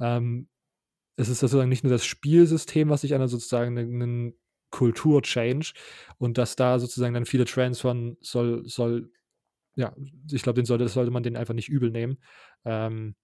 Ähm, 0.00 0.48
es 1.16 1.28
ist 1.28 1.40
sozusagen 1.40 1.68
nicht 1.68 1.84
nur 1.84 1.92
das 1.92 2.04
Spielsystem, 2.04 2.88
was 2.88 3.02
sich 3.02 3.12
ändert, 3.12 3.30
sozusagen 3.30 3.78
einen 3.78 4.34
Kultur-Change 4.70 5.72
und 6.18 6.38
dass 6.38 6.56
da 6.56 6.78
sozusagen 6.78 7.14
dann 7.14 7.26
viele 7.26 7.44
Transfern 7.44 8.16
soll, 8.20 8.62
soll, 8.66 9.10
ja, 9.76 9.94
ich 10.30 10.42
glaube, 10.42 10.56
den 10.56 10.66
sollte, 10.66 10.88
sollte 10.88 11.10
man 11.10 11.22
den 11.22 11.36
einfach 11.36 11.54
nicht 11.54 11.68
übel 11.68 11.90
nehmen. 11.90 12.18
Ähm, 12.64 13.14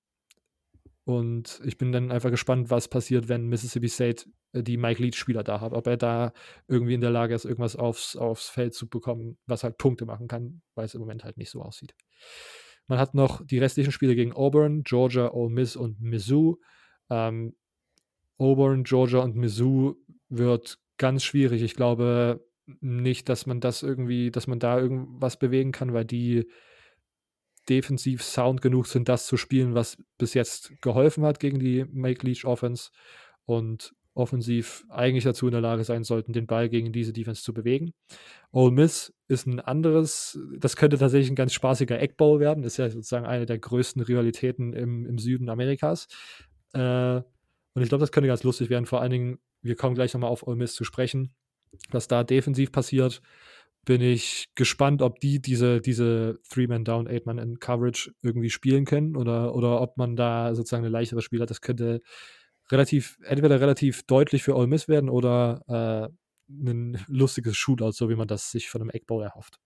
und 1.04 1.60
ich 1.64 1.78
bin 1.78 1.92
dann 1.92 2.10
einfach 2.10 2.30
gespannt, 2.30 2.68
was 2.68 2.88
passiert, 2.88 3.28
wenn 3.28 3.46
Mississippi 3.46 3.88
State 3.88 4.24
äh, 4.52 4.64
die 4.64 4.76
Mike 4.76 5.00
Leach-Spieler 5.00 5.44
da 5.44 5.60
hat. 5.60 5.72
Ob 5.72 5.86
er 5.86 5.96
da 5.96 6.32
irgendwie 6.66 6.94
in 6.94 7.00
der 7.00 7.10
Lage 7.10 7.32
ist, 7.32 7.44
irgendwas 7.44 7.76
aufs, 7.76 8.16
aufs 8.16 8.48
Feld 8.48 8.74
zu 8.74 8.88
bekommen, 8.88 9.38
was 9.46 9.62
halt 9.62 9.78
Punkte 9.78 10.04
machen 10.04 10.26
kann, 10.26 10.62
weil 10.74 10.86
es 10.86 10.94
im 10.94 11.00
Moment 11.00 11.22
halt 11.22 11.36
nicht 11.36 11.50
so 11.50 11.62
aussieht. 11.62 11.94
Man 12.88 12.98
hat 12.98 13.14
noch 13.14 13.44
die 13.46 13.60
restlichen 13.60 13.92
Spiele 13.92 14.16
gegen 14.16 14.32
Auburn, 14.32 14.82
Georgia, 14.82 15.30
Ole 15.32 15.52
Miss 15.52 15.76
und 15.76 16.00
Mizzou. 16.00 16.56
Ähm, 17.08 17.54
Auburn, 18.38 18.82
Georgia 18.82 19.20
und 19.20 19.36
Mizzou 19.36 19.94
wird 20.28 20.78
ganz 20.98 21.24
schwierig. 21.24 21.62
Ich 21.62 21.74
glaube 21.74 22.44
nicht, 22.80 23.28
dass 23.28 23.46
man 23.46 23.60
das 23.60 23.82
irgendwie, 23.82 24.30
dass 24.30 24.46
man 24.46 24.58
da 24.58 24.78
irgendwas 24.78 25.38
bewegen 25.38 25.72
kann, 25.72 25.92
weil 25.92 26.04
die 26.04 26.46
defensiv 27.68 28.22
sound 28.22 28.62
genug 28.62 28.86
sind, 28.86 29.08
das 29.08 29.26
zu 29.26 29.36
spielen, 29.36 29.74
was 29.74 29.96
bis 30.18 30.34
jetzt 30.34 30.72
geholfen 30.82 31.24
hat 31.24 31.40
gegen 31.40 31.58
die 31.58 31.84
Make 31.84 32.26
Leach 32.26 32.44
Offense 32.44 32.90
und 33.44 33.94
offensiv 34.14 34.84
eigentlich 34.88 35.24
dazu 35.24 35.46
in 35.46 35.52
der 35.52 35.60
Lage 35.60 35.84
sein 35.84 36.02
sollten, 36.02 36.32
den 36.32 36.46
Ball 36.46 36.68
gegen 36.68 36.90
diese 36.90 37.12
Defense 37.12 37.42
zu 37.42 37.52
bewegen. 37.52 37.92
Ole 38.50 38.72
Miss 38.72 39.14
ist 39.28 39.46
ein 39.46 39.60
anderes, 39.60 40.38
das 40.58 40.76
könnte 40.76 40.96
tatsächlich 40.96 41.30
ein 41.30 41.36
ganz 41.36 41.52
spaßiger 41.52 42.00
Eckball 42.00 42.40
werden, 42.40 42.64
ist 42.64 42.78
ja 42.78 42.88
sozusagen 42.88 43.26
eine 43.26 43.44
der 43.44 43.58
größten 43.58 44.00
Rivalitäten 44.02 44.72
im, 44.72 45.04
im 45.04 45.18
Süden 45.18 45.50
Amerikas. 45.50 46.08
Äh, 46.72 47.16
und 47.16 47.82
ich 47.82 47.90
glaube, 47.90 48.00
das 48.00 48.10
könnte 48.10 48.28
ganz 48.28 48.42
lustig 48.42 48.70
werden, 48.70 48.86
vor 48.86 49.02
allen 49.02 49.10
Dingen, 49.10 49.38
wir 49.66 49.76
kommen 49.76 49.94
gleich 49.94 50.14
nochmal 50.14 50.30
auf 50.30 50.46
Ole 50.46 50.56
Miss 50.56 50.74
zu 50.74 50.84
sprechen, 50.84 51.34
was 51.90 52.08
da 52.08 52.24
defensiv 52.24 52.72
passiert 52.72 53.22
bin 53.86 54.02
ich 54.02 54.48
gespannt, 54.56 55.00
ob 55.00 55.20
die 55.20 55.40
diese, 55.40 55.80
diese 55.80 56.40
Three-Man-Down, 56.50 57.06
Eight-Man-in-Coverage 57.06 58.12
irgendwie 58.20 58.50
spielen 58.50 58.84
können 58.84 59.16
oder, 59.16 59.54
oder 59.54 59.80
ob 59.80 59.96
man 59.96 60.16
da 60.16 60.54
sozusagen 60.54 60.84
eine 60.84 60.90
leichtere 60.90 61.22
Spiel 61.22 61.40
hat. 61.40 61.50
Das 61.50 61.60
könnte 61.60 62.02
relativ, 62.70 63.16
entweder 63.22 63.60
relativ 63.60 64.02
deutlich 64.02 64.42
für 64.42 64.56
Ole 64.56 64.66
Miss 64.66 64.88
werden 64.88 65.08
oder 65.08 65.62
äh, 65.68 66.12
ein 66.50 67.00
lustiges 67.06 67.56
Shootout, 67.56 67.92
so 67.92 68.10
wie 68.10 68.16
man 68.16 68.26
das 68.26 68.50
sich 68.50 68.68
von 68.68 68.80
einem 68.80 68.90
Eckball 68.90 69.22
erhofft. 69.22 69.60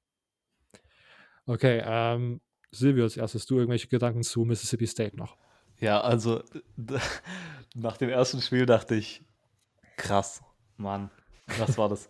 Okay, 1.46 1.82
ähm, 1.82 2.42
Silvio, 2.70 3.05
als 3.05 3.16
erstes 3.16 3.46
du 3.46 3.57
irgendwelche 3.57 3.88
Gedanken 3.88 4.22
zu 4.22 4.44
Mississippi 4.44 4.86
State 4.86 5.16
noch? 5.16 5.38
Ja, 5.78 6.03
also 6.03 6.42
nach 7.74 7.96
dem 7.96 8.11
ersten 8.11 8.42
Spiel 8.42 8.66
dachte 8.66 8.96
ich, 8.96 9.24
krass, 10.01 10.42
Mann, 10.78 11.11
was 11.59 11.76
war 11.76 11.88
das? 11.88 12.09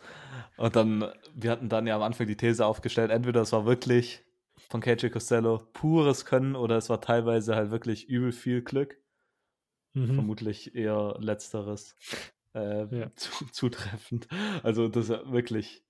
Und 0.57 0.77
dann, 0.77 1.13
wir 1.35 1.51
hatten 1.51 1.69
dann 1.69 1.87
ja 1.87 1.97
am 1.97 2.03
Anfang 2.03 2.27
die 2.27 2.37
These 2.37 2.65
aufgestellt, 2.65 3.11
entweder 3.11 3.43
es 3.43 3.53
war 3.53 3.67
wirklich 3.67 4.23
von 4.69 4.81
KJ 4.81 5.09
Costello 5.09 5.59
pures 5.73 6.25
Können 6.25 6.55
oder 6.55 6.77
es 6.77 6.89
war 6.89 7.01
teilweise 7.01 7.57
halt 7.57 7.71
wirklich 7.71 8.09
übel 8.09 8.33
viel 8.33 8.63
Glück. 8.63 8.97
Mhm. 9.95 10.15
Vermutlich 10.15 10.77
eher 10.77 11.17
letzteres 11.19 11.97
äh, 12.55 12.87
ja. 12.97 13.13
zu, 13.17 13.47
zutreffend. 13.51 14.29
Also 14.63 14.89
das 14.89 15.09
ist 15.09 15.33
wirklich 15.33 15.85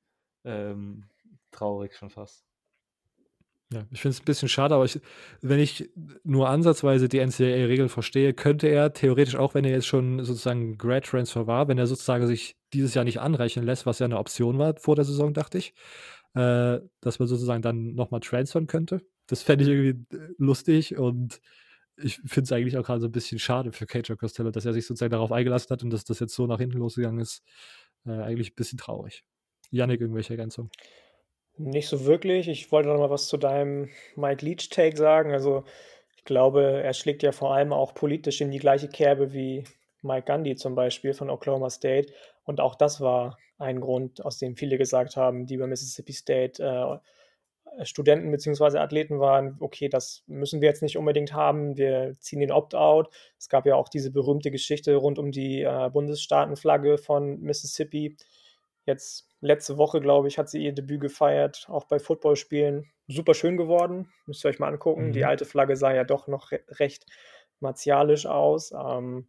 ähm, 0.45 1.05
traurig 1.51 1.95
schon 1.97 2.11
fast. 2.11 2.50
Ja, 3.73 3.85
ich 3.93 4.01
finde 4.01 4.15
es 4.15 4.21
ein 4.21 4.25
bisschen 4.25 4.49
schade, 4.49 4.75
aber 4.75 4.85
ich, 4.85 5.01
wenn 5.43 5.61
ich 5.61 5.91
nur 6.25 6.49
ansatzweise 6.49 7.09
die 7.09 7.21
NCAA-Regel 7.21 7.89
verstehe, 7.89 8.35
könnte 8.35 8.67
er 8.67 8.93
theoretisch 8.93 9.37
auch, 9.37 9.55
wenn 9.55 9.65
er 9.65 9.71
jetzt 9.71 9.87
schon 9.87 10.25
sozusagen 10.25 10.77
Grad 10.77 11.05
Transfer 11.05 11.47
war, 11.47 11.69
wenn 11.69 11.79
er 11.79 11.87
sozusagen 11.87 12.27
sich 12.27 12.57
dieses 12.73 12.95
Jahr 12.95 13.05
nicht 13.05 13.21
anrechnen 13.21 13.65
lässt, 13.65 13.87
was 13.87 14.01
ja 14.01 14.07
eine 14.07 14.19
Option 14.19 14.59
war 14.59 14.75
vor 14.77 14.97
der 14.97 15.05
Saison, 15.05 15.35
dachte 15.35 15.59
ich, 15.59 15.75
äh, 16.35 16.81
dass 17.01 17.21
man 17.21 17.29
sozusagen 17.29 17.63
dann 17.63 17.95
nochmal 17.95 18.21
transfern 18.21 18.67
könnte. 18.67 19.03
Das 19.29 19.43
fände 19.43 19.65
ich 19.65 19.71
irgendwie 19.71 20.17
äh, 20.17 20.35
lustig 20.39 20.99
und 20.99 21.41
ich 21.97 22.17
finde 22.25 22.43
es 22.43 22.53
eigentlich 22.53 22.77
auch 22.77 22.85
gerade 22.85 23.01
so 23.01 23.07
ein 23.07 23.13
bisschen 23.13 23.39
schade 23.39 23.71
für 23.71 23.87
KJ 23.87 24.15
Costello, 24.15 24.51
dass 24.51 24.65
er 24.65 24.73
sich 24.73 24.87
sozusagen 24.87 25.13
darauf 25.13 25.31
eingelassen 25.31 25.71
hat 25.71 25.85
und 25.85 25.91
dass 25.91 26.05
das 26.05 26.19
jetzt 26.19 26.35
so 26.35 26.47
nach 26.49 26.59
hinten 26.59 26.79
losgegangen 26.79 27.21
ist. 27.21 27.43
Äh, 28.05 28.13
eigentlich 28.13 28.51
ein 28.53 28.57
bisschen 28.57 28.79
traurig. 28.79 29.23
Yannick, 29.71 30.01
irgendwelche 30.01 30.33
Ergänzungen? 30.33 30.71
Nicht 31.63 31.89
so 31.89 32.07
wirklich. 32.07 32.49
Ich 32.49 32.73
wollte 32.73 32.89
noch 32.89 32.99
mal 32.99 33.11
was 33.11 33.27
zu 33.27 33.37
deinem 33.37 33.91
Mike 34.17 34.43
Leach-Take 34.43 34.97
sagen. 34.97 35.33
Also, 35.33 35.65
ich 36.17 36.25
glaube, 36.25 36.81
er 36.83 36.95
schlägt 36.95 37.23
ja 37.23 37.33
vor 37.33 37.53
allem 37.53 37.75
auch 37.75 37.93
politisch 37.93 38.41
in 38.41 38.51
die 38.51 38.59
gleiche 38.59 38.89
Kerbe 38.89 39.35
wie 39.35 39.65
Mike 40.01 40.33
Gundy 40.33 40.57
zum 40.57 40.75
Beispiel 40.75 41.13
von 41.13 41.29
Oklahoma 41.29 41.69
State. 41.69 42.15
Und 42.45 42.61
auch 42.61 42.75
das 42.77 43.03
war 43.03 43.37
ein 43.59 43.81
Grund, 43.83 44.25
aus 44.25 44.39
dem 44.39 44.57
viele 44.57 44.79
gesagt 44.79 45.17
haben, 45.17 45.45
die 45.45 45.59
bei 45.59 45.67
Mississippi 45.67 46.15
State 46.15 46.63
äh, 46.63 47.85
Studenten 47.85 48.31
bzw. 48.31 48.79
Athleten 48.79 49.21
waren, 49.21 49.59
okay, 49.61 49.91
das 49.91 50.25
müssen 50.27 50.63
wir 50.63 50.69
jetzt 50.69 50.83
nicht 50.83 50.97
unbedingt 50.97 51.35
haben, 51.35 51.77
wir 51.77 52.17
ziehen 52.21 52.41
den 52.41 52.53
Opt-out. 52.53 53.11
Es 53.39 53.51
gab 53.51 53.67
ja 53.67 53.77
auch 53.77 53.91
diese 53.91 54.11
berühmte 54.11 54.51
Geschichte 54.51 54.97
rund 54.97 55.19
um 55.19 55.31
die 55.31 55.61
äh, 55.61 55.91
Bundesstaatenflagge 55.93 56.97
von 56.97 57.39
Mississippi. 57.43 58.17
Jetzt 58.87 59.30
letzte 59.41 59.79
Woche, 59.79 60.01
glaube 60.01 60.29
ich, 60.29 60.39
hat 60.39 60.49
sie 60.49 60.63
ihr 60.63 60.73
Debüt 60.73 61.01
gefeiert, 61.01 61.67
auch 61.69 61.85
bei 61.85 61.99
Footballspielen. 61.99 62.91
Super 63.09 63.35
schön 63.35 63.57
geworden, 63.57 64.13
müsst 64.27 64.45
ihr 64.45 64.49
euch 64.49 64.59
mal 64.59 64.69
angucken. 64.69 65.09
Mhm. 65.09 65.13
Die 65.13 65.25
alte 65.25 65.45
Flagge 65.45 65.77
sah 65.77 65.93
ja 65.93 66.05
doch 66.05 66.29
noch 66.29 66.53
re 66.53 66.61
recht 66.69 67.07
martialisch 67.61 68.27
aus. 68.27 68.73
Ähm, 68.73 69.29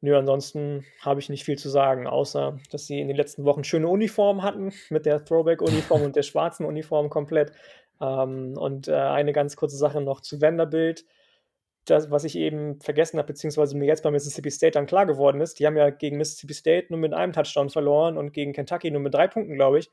nö, 0.00 0.16
ansonsten 0.16 0.84
habe 1.00 1.20
ich 1.20 1.28
nicht 1.28 1.44
viel 1.44 1.58
zu 1.58 1.68
sagen, 1.68 2.06
außer 2.06 2.58
dass 2.70 2.86
sie 2.86 3.00
in 3.00 3.08
den 3.08 3.16
letzten 3.16 3.44
Wochen 3.44 3.64
schöne 3.64 3.88
Uniformen 3.88 4.42
hatten, 4.42 4.72
mit 4.90 5.06
der 5.06 5.24
Throwback-Uniform 5.24 6.02
und 6.02 6.16
der 6.16 6.22
schwarzen 6.22 6.66
Uniform 6.66 7.10
komplett. 7.10 7.52
Ähm, 8.00 8.54
und 8.56 8.88
äh, 8.88 8.94
eine 8.94 9.32
ganz 9.32 9.56
kurze 9.56 9.76
Sache 9.76 10.00
noch 10.00 10.20
zu 10.20 10.40
Vanderbilt 10.40 11.04
das, 11.90 12.10
was 12.10 12.24
ich 12.24 12.36
eben 12.36 12.80
vergessen 12.80 13.18
habe, 13.18 13.28
beziehungsweise 13.28 13.76
mir 13.76 13.86
jetzt 13.86 14.02
bei 14.02 14.10
Mississippi 14.10 14.50
State 14.50 14.72
dann 14.72 14.86
klar 14.86 15.06
geworden 15.06 15.40
ist, 15.40 15.58
die 15.58 15.66
haben 15.66 15.76
ja 15.76 15.90
gegen 15.90 16.16
Mississippi 16.16 16.54
State 16.54 16.86
nur 16.90 16.98
mit 16.98 17.12
einem 17.12 17.32
Touchdown 17.32 17.70
verloren 17.70 18.16
und 18.16 18.32
gegen 18.32 18.52
Kentucky 18.52 18.90
nur 18.90 19.00
mit 19.00 19.14
drei 19.14 19.26
Punkten, 19.28 19.54
glaube 19.54 19.78
ich. 19.80 19.90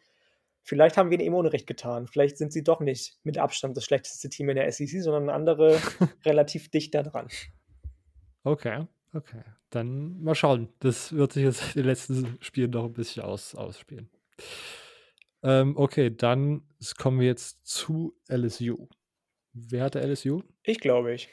Vielleicht 0.61 0.97
haben 0.97 1.09
wir 1.09 1.17
ihnen 1.17 1.27
eben 1.27 1.35
Unrecht 1.35 1.65
getan. 1.65 2.07
Vielleicht 2.07 2.37
sind 2.37 2.51
sie 2.51 2.63
doch 2.63 2.81
nicht 2.81 3.17
mit 3.23 3.37
Abstand 3.37 3.77
das 3.77 3.85
schlechteste 3.85 4.29
Team 4.29 4.49
in 4.49 4.57
der 4.57 4.69
SEC, 4.71 5.01
sondern 5.01 5.29
andere 5.29 5.79
relativ 6.25 6.69
dicht 6.69 6.93
da 6.93 7.03
dran. 7.03 7.29
Okay, 8.43 8.85
okay. 9.13 9.43
Dann 9.69 10.21
mal 10.21 10.35
schauen. 10.35 10.69
Das 10.79 11.13
wird 11.13 11.33
sich 11.33 11.43
jetzt 11.43 11.61
in 11.75 11.83
den 11.83 11.85
letzten 11.85 12.37
Spielen 12.41 12.71
noch 12.71 12.85
ein 12.85 12.93
bisschen 12.93 13.23
aus, 13.23 13.55
ausspielen. 13.55 14.09
Ähm, 15.43 15.77
okay, 15.77 16.13
dann 16.15 16.63
kommen 16.97 17.19
wir 17.19 17.27
jetzt 17.27 17.65
zu 17.65 18.15
LSU. 18.27 18.87
Wer 19.53 19.83
hatte 19.83 20.01
LSU? 20.01 20.41
Ich 20.63 20.79
glaube 20.79 21.13
ich. 21.13 21.29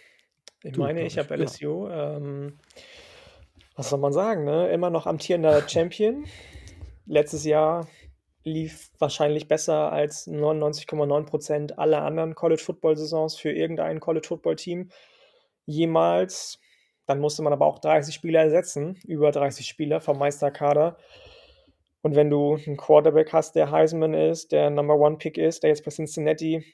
Ich 0.64 0.72
du, 0.72 0.80
meine, 0.80 1.02
ich 1.02 1.18
habe 1.18 1.36
LSU. 1.36 1.88
Ja. 1.88 2.16
Ähm, 2.16 2.58
was 3.76 3.90
soll 3.90 3.98
man 3.98 4.12
sagen, 4.12 4.44
ne? 4.44 4.68
Immer 4.70 4.90
noch 4.90 5.06
amtierender 5.06 5.62
Champion. 5.68 6.24
Letztes 7.06 7.44
Jahr 7.44 7.86
lief 8.44 8.90
wahrscheinlich 8.98 9.46
besser 9.46 9.92
als 9.92 10.26
99,9% 10.26 11.72
aller 11.72 12.02
anderen 12.02 12.34
College-Football-Saisons 12.34 13.36
für 13.36 13.52
irgendein 13.52 14.00
College-Football-Team 14.00 14.90
jemals. 15.66 16.58
Dann 17.06 17.20
musste 17.20 17.42
man 17.42 17.52
aber 17.52 17.66
auch 17.66 17.78
30 17.78 18.14
Spieler 18.14 18.40
ersetzen, 18.40 18.98
über 19.06 19.30
30 19.32 19.66
Spieler 19.66 20.00
vom 20.00 20.18
Meisterkader. 20.18 20.96
Und 22.00 22.14
wenn 22.16 22.30
du 22.30 22.56
einen 22.66 22.78
Quarterback 22.78 23.32
hast, 23.34 23.54
der 23.54 23.70
Heisman 23.70 24.14
ist, 24.14 24.52
der 24.52 24.70
Number 24.70 24.96
One 24.96 25.18
Pick 25.18 25.36
ist, 25.36 25.62
der 25.62 25.70
jetzt 25.70 25.84
bei 25.84 25.90
Cincinnati 25.90 26.64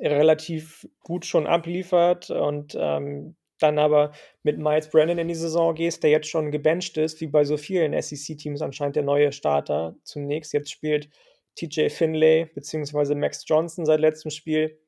relativ 0.00 0.88
gut 1.00 1.24
schon 1.24 1.46
abliefert 1.46 2.30
und 2.30 2.76
ähm, 2.78 3.36
dann 3.58 3.78
aber 3.78 4.12
mit 4.42 4.58
Miles 4.58 4.88
Brennan 4.90 5.18
in 5.18 5.28
die 5.28 5.34
Saison 5.34 5.74
gehst, 5.74 6.02
der 6.02 6.10
jetzt 6.10 6.28
schon 6.28 6.50
gebencht 6.50 6.96
ist, 6.96 7.20
wie 7.20 7.26
bei 7.26 7.44
so 7.44 7.56
vielen 7.56 8.00
SEC-Teams 8.00 8.62
anscheinend 8.62 8.96
der 8.96 9.04
neue 9.04 9.32
Starter 9.32 9.96
zunächst. 10.02 10.52
Jetzt 10.52 10.70
spielt 10.70 11.08
TJ 11.56 11.88
Finlay 11.88 12.46
bzw. 12.46 13.14
Max 13.14 13.44
Johnson 13.46 13.86
seit 13.86 14.00
letztem 14.00 14.30
Spiel. 14.30 14.78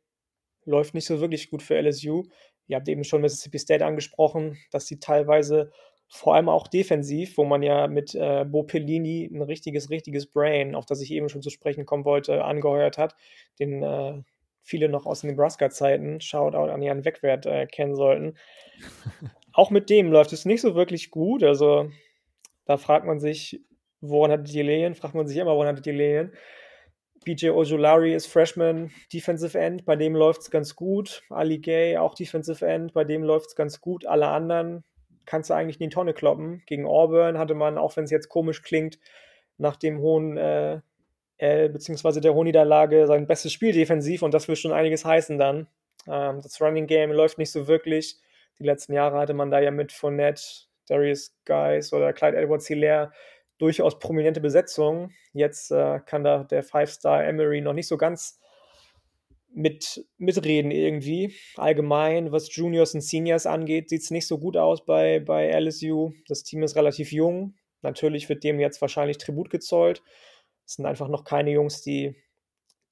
Läuft 0.65 0.95
nicht 0.95 1.07
so 1.07 1.21
wirklich 1.21 1.51
gut 1.51 1.63
für 1.63 1.81
LSU. 1.81 2.25
ihr 2.67 2.77
habt 2.77 2.89
eben 2.89 3.05
schon 3.05 3.21
Mississippi 3.21 3.59
State 3.59 3.85
angesprochen, 3.85 4.59
dass 4.73 4.87
sie 4.87 4.99
teilweise 4.99 5.71
vor 6.09 6.35
allem 6.35 6.49
auch 6.49 6.69
defensiv, 6.69 7.37
wo 7.37 7.45
man 7.45 7.63
ja 7.63 7.89
mit 7.89 8.15
äh, 8.15 8.45
Bo 8.45 8.63
Pellini 8.65 9.29
ein 9.33 9.43
richtiges, 9.43 9.91
richtiges 9.91 10.27
Brain, 10.27 10.75
auf 10.75 10.87
das 10.87 11.01
ich 11.01 11.11
eben 11.13 11.29
schon 11.29 11.43
zu 11.43 11.51
sprechen 11.51 11.85
kommen 11.85 12.05
wollte, 12.05 12.45
angeheuert 12.45 12.99
hat, 12.99 13.17
den 13.59 13.83
äh, 13.83 14.23
viele 14.67 14.89
noch 14.89 15.07
aus 15.07 15.23
Nebraska-Zeiten, 15.23 16.21
Shoutout 16.21 16.71
an 16.71 16.83
Jan 16.83 17.05
Wegwert, 17.05 17.47
äh, 17.47 17.67
kennen 17.67 17.95
sollten. 17.95 18.37
auch 19.53 19.71
mit 19.71 19.89
dem 19.89 20.11
läuft 20.11 20.33
es 20.33 20.45
nicht 20.45 20.61
so 20.61 20.75
wirklich 20.75 21.11
gut. 21.11 21.45
Also 21.45 21.91
da 22.65 22.77
fragt 22.77 23.07
man 23.07 23.21
sich, 23.21 23.63
woran 24.01 24.33
hat 24.33 24.49
die 24.49 24.63
Lehen? 24.63 24.97
Fragt 24.97 25.15
man 25.15 25.27
sich 25.27 25.37
immer, 25.37 25.55
woran 25.55 25.77
hat 25.77 25.87
die 25.87 25.93
Lehen? 25.93 26.33
BJ 27.25 27.51
Ojulari 27.51 28.15
ist 28.15 28.27
Freshman 28.27 28.91
Defensive 29.13 29.59
End, 29.59 29.85
bei 29.85 29.97
dem 29.97 30.15
läuft 30.15 30.43
es 30.43 30.51
ganz 30.51 30.77
gut. 30.77 31.23
Ali 31.31 31.59
Gay 31.59 31.97
auch 31.97 32.15
Defensive 32.15 32.65
End, 32.67 32.93
bei 32.93 33.05
dem 33.05 33.23
läuft 33.23 33.49
es 33.49 33.57
ganz 33.57 33.81
gut. 33.81 34.07
Alle 34.07 34.29
anderen 34.29 34.85
kannst 35.25 35.51
du 35.51 35.55
eigentlich 35.55 35.81
in 35.81 35.91
die 35.91 35.95
Tonne 35.95 36.13
kloppen. 36.13 36.63
Gegen 36.67 36.87
Auburn 36.87 37.39
hatte 37.39 37.55
man, 37.55 37.79
auch 37.79 37.97
wenn 37.97 38.05
es 38.05 38.11
jetzt 38.11 38.29
komisch 38.29 38.63
klingt, 38.63 38.99
nach 39.59 39.77
dem 39.77 39.99
hohen 39.99 40.37
äh, 40.37 40.81
L 41.39 41.69
bzw. 41.69 42.21
der 42.21 42.35
hohen 42.35 42.47
Niederlage 42.47 43.07
sein 43.07 43.27
bestes 43.27 43.53
Spiel 43.53 43.73
defensiv 43.73 44.23
und 44.23 44.33
das 44.33 44.49
will 44.49 44.57
schon 44.57 44.73
einiges 44.73 45.05
heißen 45.05 45.39
dann. 45.39 45.67
Ähm, 46.07 46.41
das 46.43 46.61
Running 46.61 46.87
Game 46.87 47.13
läuft 47.13 47.39
nicht 47.39 47.51
so 47.51 47.69
wirklich. 47.69 48.17
Die 48.59 48.65
letzten 48.65 48.95
Jahre 48.95 49.19
hatte 49.19 49.35
man 49.35 49.51
da 49.51 49.61
ja 49.61 49.71
mit 49.71 49.93
Fournette, 49.93 50.43
Darius 50.89 51.35
Guys 51.45 51.93
oder 51.93 52.13
Clyde 52.13 52.39
Edwards 52.39 52.67
Hilaire 52.67 53.13
durchaus 53.59 53.99
prominente 53.99 54.41
Besetzung. 54.41 55.13
Jetzt 55.33 55.71
äh, 55.71 56.01
kann 56.07 56.25
da 56.25 56.45
der 56.45 56.63
Five-Star 56.63 57.25
Emery 57.25 57.61
noch 57.61 57.73
nicht 57.73 57.89
so 57.89 57.97
ganz 57.97 58.39
mit, 59.53 60.07
mitreden 60.19 60.71
irgendwie. 60.71 61.35
Allgemein, 61.57 62.33
was 62.33 62.55
Juniors 62.55 62.95
und 62.95 63.01
Seniors 63.01 63.47
angeht, 63.47 63.89
sieht 63.89 64.03
es 64.03 64.11
nicht 64.11 64.27
so 64.27 64.39
gut 64.39 64.57
aus 64.57 64.85
bei, 64.85 65.21
bei 65.21 65.51
LSU. 65.51 66.13
Das 66.29 66.43
Team 66.43 66.63
ist 66.63 66.77
relativ 66.77 67.13
jung. 67.13 67.55
Natürlich 67.83 68.29
wird 68.29 68.45
dem 68.45 68.61
jetzt 68.61 68.81
wahrscheinlich 68.81 69.19
Tribut 69.19 69.51
gezollt. 69.51 70.03
Es 70.67 70.75
sind 70.75 70.87
einfach 70.87 71.09
noch 71.09 71.25
keine 71.25 71.51
Jungs, 71.53 71.81
die, 71.83 72.17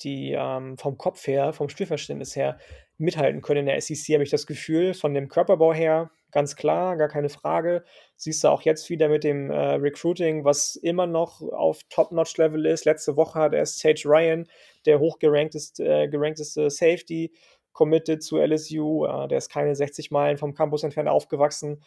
die 0.03 0.33
ähm, 0.33 0.79
vom 0.79 0.97
Kopf 0.97 1.27
her, 1.27 1.53
vom 1.53 1.69
Spielverständnis 1.69 2.37
her 2.37 2.59
mithalten 2.97 3.43
können 3.43 3.61
in 3.61 3.67
der 3.67 3.81
SEC, 3.81 4.15
habe 4.15 4.23
ich 4.23 4.31
das 4.31 4.47
Gefühl. 4.47 4.95
Von 4.95 5.13
dem 5.13 5.29
Körperbau 5.29 5.75
her 5.75 6.11
ganz 6.35 6.57
klar, 6.57 6.97
gar 6.97 7.09
keine 7.09 7.31
Frage. 7.31 7.85
Siehst 8.17 8.45
du 8.45 8.49
auch 8.49 8.63
jetzt 8.63 8.91
wieder 8.91 9.09
mit 9.09 9.25
dem 9.25 9.51
äh, 9.51 9.75
Recruiting, 9.75 10.45
was 10.45 10.77
immer 10.77 11.07
noch 11.07 11.41
auf 11.41 11.81
Top-Notch-Level 11.89 12.67
ist. 12.67 12.85
Letzte 12.85 13.17
Woche 13.17 13.39
hat 13.39 13.55
erst 13.55 13.79
Sage 13.79 14.03
Ryan, 14.05 14.47
der 14.85 14.99
hochgerankteste 14.99 15.85
äh, 15.85 16.09
gerankteste 16.09 16.69
Safety, 16.71 17.33
committed 17.73 18.23
zu 18.23 18.39
LSU. 18.39 19.07
Äh, 19.07 19.29
der 19.29 19.39
ist 19.39 19.49
keine 19.49 19.75
60 19.75 20.11
Meilen 20.11 20.37
vom 20.37 20.55
Campus 20.55 20.83
entfernt 20.83 21.09
aufgewachsen. 21.09 21.83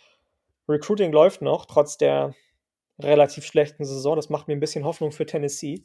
Recruiting 0.67 1.11
läuft 1.11 1.41
noch, 1.41 1.65
trotz 1.65 1.97
der 1.97 2.33
relativ 2.99 3.45
schlechten 3.45 3.85
Saison. 3.85 4.15
Das 4.15 4.29
macht 4.29 4.47
mir 4.47 4.55
ein 4.55 4.59
bisschen 4.59 4.85
Hoffnung 4.85 5.11
für 5.11 5.25
Tennessee. 5.25 5.83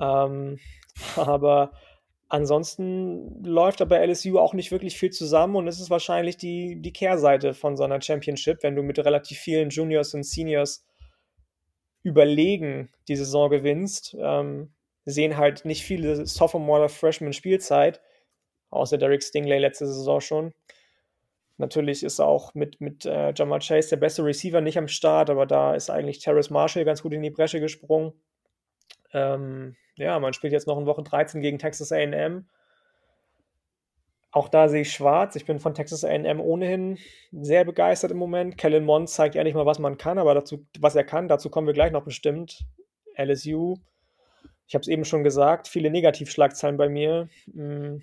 Ähm, 0.00 0.58
aber 1.16 1.72
Ansonsten 2.30 3.42
läuft 3.42 3.80
da 3.80 3.84
bei 3.84 4.06
LSU 4.06 4.38
auch 4.38 4.54
nicht 4.54 4.70
wirklich 4.70 4.96
viel 4.96 5.10
zusammen 5.10 5.56
und 5.56 5.66
es 5.66 5.80
ist 5.80 5.90
wahrscheinlich 5.90 6.36
die, 6.36 6.80
die 6.80 6.92
Kehrseite 6.92 7.54
von 7.54 7.76
so 7.76 7.82
einer 7.82 8.00
Championship, 8.00 8.62
wenn 8.62 8.76
du 8.76 8.84
mit 8.84 9.00
relativ 9.00 9.36
vielen 9.38 9.70
Juniors 9.70 10.14
und 10.14 10.22
Seniors 10.22 10.86
überlegen 12.04 12.88
die 13.08 13.16
Saison 13.16 13.50
gewinnst. 13.50 14.16
Ähm, 14.16 14.72
sehen 15.04 15.38
halt 15.38 15.64
nicht 15.64 15.82
viele 15.82 16.24
Sophomore 16.24 16.82
oder 16.82 16.88
Freshman 16.88 17.32
Spielzeit, 17.32 18.00
außer 18.70 18.96
Derek 18.96 19.24
Stingley 19.24 19.58
letzte 19.58 19.88
Saison 19.88 20.20
schon. 20.20 20.54
Natürlich 21.60 22.02
ist 22.02 22.20
auch 22.20 22.54
mit, 22.54 22.80
mit 22.80 23.04
äh, 23.04 23.34
Jamal 23.36 23.58
Chase 23.60 23.90
der 23.90 23.98
beste 23.98 24.24
Receiver 24.24 24.62
nicht 24.62 24.78
am 24.78 24.88
Start, 24.88 25.28
aber 25.28 25.44
da 25.44 25.74
ist 25.74 25.90
eigentlich 25.90 26.18
Terrace 26.18 26.48
Marshall 26.48 26.86
ganz 26.86 27.02
gut 27.02 27.12
in 27.12 27.22
die 27.22 27.28
Bresche 27.28 27.60
gesprungen. 27.60 28.14
Ähm, 29.12 29.76
ja, 29.94 30.18
man 30.18 30.32
spielt 30.32 30.54
jetzt 30.54 30.66
noch 30.66 30.78
in 30.78 30.86
Woche 30.86 31.02
13 31.02 31.42
gegen 31.42 31.58
Texas 31.58 31.92
AM. 31.92 32.48
Auch 34.32 34.48
da 34.48 34.68
sehe 34.68 34.82
ich 34.82 34.92
schwarz. 34.92 35.36
Ich 35.36 35.44
bin 35.44 35.60
von 35.60 35.74
Texas 35.74 36.02
AM 36.02 36.40
ohnehin 36.40 36.96
sehr 37.30 37.66
begeistert 37.66 38.10
im 38.10 38.16
Moment. 38.16 38.56
Kellen 38.56 38.86
Mond 38.86 39.10
zeigt 39.10 39.34
ehrlich 39.34 39.54
mal, 39.54 39.66
was 39.66 39.78
man 39.78 39.98
kann, 39.98 40.16
aber 40.16 40.32
dazu, 40.32 40.64
was 40.78 40.96
er 40.96 41.04
kann, 41.04 41.28
dazu 41.28 41.50
kommen 41.50 41.66
wir 41.66 41.74
gleich 41.74 41.92
noch 41.92 42.04
bestimmt. 42.04 42.64
LSU, 43.18 43.76
ich 44.66 44.74
habe 44.74 44.80
es 44.80 44.88
eben 44.88 45.04
schon 45.04 45.24
gesagt, 45.24 45.68
viele 45.68 45.90
Negativschlagzeilen 45.90 46.78
bei 46.78 46.88
mir. 46.88 47.28
Hm, 47.52 48.00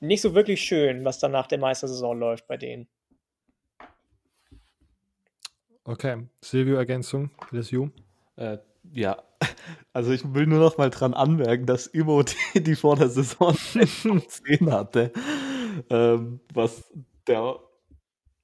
nicht 0.00 0.20
so 0.20 0.34
wirklich 0.34 0.60
schön, 0.62 1.04
was 1.04 1.18
dann 1.18 1.32
nach 1.32 1.46
der 1.46 1.58
Meistersaison 1.58 2.18
läuft 2.18 2.46
bei 2.46 2.56
denen. 2.56 2.88
Okay, 5.84 6.26
Silvio 6.42 6.76
Ergänzung, 6.76 7.30
LSU. 7.50 7.88
Äh, 8.36 8.58
ja, 8.92 9.22
also 9.92 10.12
ich 10.12 10.34
will 10.34 10.46
nur 10.46 10.60
noch 10.60 10.76
mal 10.76 10.90
dran 10.90 11.14
anmerken, 11.14 11.66
dass 11.66 11.86
Imo 11.86 12.22
die, 12.54 12.62
die 12.62 12.76
vor 12.76 12.96
der 12.96 13.08
Saison 13.08 13.56
10 14.28 14.70
hatte, 14.70 15.12
ähm, 15.90 16.40
was 16.52 16.92
der 17.26 17.58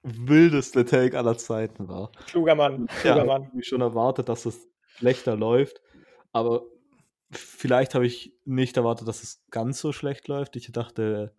wildeste 0.02 0.84
Take 0.84 1.16
aller 1.16 1.36
Zeiten 1.36 1.88
war. 1.88 2.10
Kluger 2.26 2.54
Mann, 2.54 2.86
kluger 2.86 3.16
ja, 3.18 3.24
Mann. 3.24 3.50
Ich 3.58 3.68
schon 3.68 3.80
erwartet, 3.80 4.28
dass 4.28 4.46
es 4.46 4.68
schlechter 4.96 5.36
läuft, 5.36 5.80
aber 6.32 6.62
vielleicht 7.30 7.94
habe 7.94 8.06
ich 8.06 8.34
nicht 8.44 8.76
erwartet, 8.76 9.08
dass 9.08 9.22
es 9.22 9.44
ganz 9.50 9.80
so 9.80 9.92
schlecht 9.92 10.28
läuft. 10.28 10.56
Ich 10.56 10.70
dachte, 10.72 11.34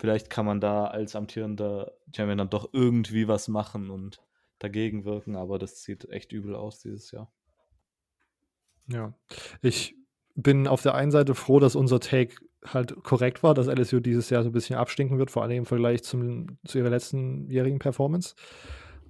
vielleicht 0.00 0.30
kann 0.30 0.46
man 0.46 0.60
da 0.60 0.86
als 0.86 1.14
amtierender 1.14 1.92
Champion 2.14 2.38
dann 2.38 2.50
doch 2.50 2.70
irgendwie 2.72 3.28
was 3.28 3.48
machen 3.48 3.90
und 3.90 4.20
dagegen 4.58 5.04
wirken, 5.04 5.36
aber 5.36 5.58
das 5.58 5.82
sieht 5.82 6.08
echt 6.08 6.32
übel 6.32 6.54
aus 6.54 6.80
dieses 6.80 7.10
Jahr. 7.10 7.30
Ja, 8.88 9.14
ich 9.62 9.94
bin 10.34 10.66
auf 10.66 10.82
der 10.82 10.94
einen 10.94 11.10
Seite 11.10 11.34
froh, 11.34 11.60
dass 11.60 11.76
unser 11.76 12.00
Take 12.00 12.36
halt 12.64 13.02
korrekt 13.02 13.42
war, 13.42 13.54
dass 13.54 13.68
LSU 13.68 14.00
dieses 14.00 14.30
Jahr 14.30 14.42
so 14.42 14.48
ein 14.48 14.52
bisschen 14.52 14.76
abstinken 14.76 15.18
wird, 15.18 15.30
vor 15.30 15.42
allem 15.42 15.58
im 15.58 15.66
Vergleich 15.66 16.02
zum, 16.02 16.58
zu 16.64 16.78
ihrer 16.78 16.90
letztenjährigen 16.90 17.78
Performance. 17.78 18.34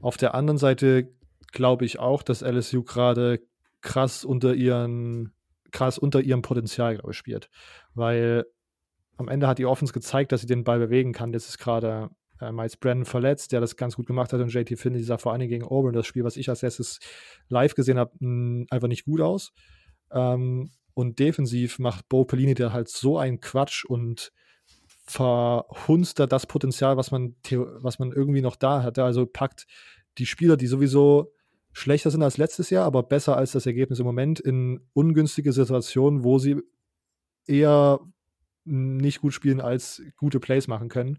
Auf 0.01 0.16
der 0.16 0.34
anderen 0.34 0.59
Seite 0.59 1.12
glaube 1.53 1.84
ich 1.84 1.99
auch, 1.99 2.22
dass 2.22 2.43
LSU 2.43 2.82
gerade 2.82 3.41
krass 3.80 4.24
unter 4.24 4.55
ihren 4.55 5.32
krass 5.70 5.99
unter 5.99 6.20
ihrem 6.20 6.43
Potenzial, 6.43 6.97
glaube 6.97 7.12
ich, 7.12 7.16
spielt. 7.16 7.49
Weil 7.95 8.45
am 9.21 9.29
Ende 9.29 9.47
hat 9.47 9.59
die 9.59 9.66
Offense 9.66 9.93
gezeigt, 9.93 10.33
dass 10.33 10.41
sie 10.41 10.47
den 10.47 10.64
Ball 10.64 10.79
bewegen 10.79 11.12
kann. 11.12 11.33
Jetzt 11.33 11.49
ist 11.49 11.59
gerade 11.59 12.11
äh, 12.41 12.51
Miles 12.51 12.77
Brennan 12.77 13.05
verletzt, 13.05 13.53
der 13.53 13.61
das 13.61 13.77
ganz 13.77 13.97
gut 13.97 14.07
gemacht 14.07 14.33
hat 14.33 14.41
und 14.41 14.53
JT 14.53 14.79
Finney 14.79 15.03
sah 15.03 15.18
vor 15.18 15.33
allem 15.33 15.47
gegen 15.47 15.64
Auburn, 15.64 15.93
das 15.93 16.07
Spiel, 16.07 16.25
was 16.25 16.37
ich 16.37 16.49
als 16.49 16.62
erstes 16.62 16.99
live 17.49 17.75
gesehen 17.75 17.99
habe, 17.99 18.12
einfach 18.71 18.89
nicht 18.89 19.05
gut 19.05 19.21
aus. 19.21 19.53
Ähm, 20.11 20.71
und 20.95 21.18
defensiv 21.18 21.79
macht 21.79 22.09
Bo 22.09 22.25
Pellini 22.25 22.55
der 22.55 22.73
halt 22.73 22.89
so 22.89 23.18
einen 23.18 23.41
Quatsch 23.41 23.85
und 23.85 24.33
verhunzt 25.07 26.18
da 26.18 26.27
das 26.27 26.47
Potenzial, 26.47 26.97
was 26.97 27.11
man, 27.11 27.37
was 27.51 27.99
man 27.99 28.12
irgendwie 28.12 28.43
noch 28.43 28.57
da 28.57 28.83
hatte. 28.83 29.05
Also 29.05 29.27
packt 29.27 29.66
die 30.18 30.27
Spieler, 30.27 30.57
die 30.57 30.66
sowieso 30.66 31.33
schlechter 31.73 32.11
sind 32.11 32.23
als 32.23 32.39
letztes 32.39 32.71
Jahr, 32.71 32.87
aber 32.87 33.03
besser 33.03 33.37
als 33.37 33.53
das 33.53 33.66
Ergebnis 33.66 33.99
im 33.99 34.07
Moment, 34.07 34.41
in 34.41 34.81
ungünstige 34.93 35.53
Situationen, 35.53 36.25
wo 36.25 36.39
sie 36.39 36.57
eher 37.47 38.01
nicht 38.71 39.21
gut 39.21 39.35
spielen 39.35 39.61
als 39.61 40.03
gute 40.16 40.41
Plays 40.41 40.68
machen 40.68 40.89
können 40.89 41.18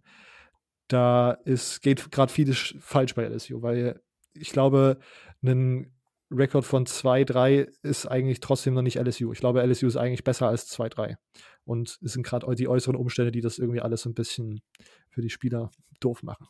da 0.91 1.31
ist, 1.45 1.81
geht 1.81 2.11
gerade 2.11 2.31
vieles 2.31 2.75
falsch 2.79 3.15
bei 3.15 3.23
LSU, 3.23 3.61
weil 3.61 4.01
ich 4.33 4.51
glaube, 4.51 4.99
ein 5.41 5.93
Rekord 6.29 6.65
von 6.65 6.85
2-3 6.85 7.69
ist 7.81 8.07
eigentlich 8.07 8.39
trotzdem 8.39 8.73
noch 8.73 8.81
nicht 8.81 8.97
LSU. 8.97 9.31
Ich 9.33 9.39
glaube, 9.39 9.61
LSU 9.65 9.87
ist 9.87 9.97
eigentlich 9.97 10.23
besser 10.23 10.47
als 10.47 10.69
2-3. 10.71 11.15
Und 11.63 11.99
es 12.01 12.13
sind 12.13 12.23
gerade 12.23 12.53
die 12.55 12.67
äußeren 12.67 12.95
Umstände, 12.95 13.31
die 13.31 13.41
das 13.41 13.59
irgendwie 13.59 13.81
alles 13.81 14.01
so 14.01 14.09
ein 14.09 14.13
bisschen 14.13 14.61
für 15.09 15.21
die 15.21 15.29
Spieler 15.29 15.71
doof 15.99 16.23
machen. 16.23 16.47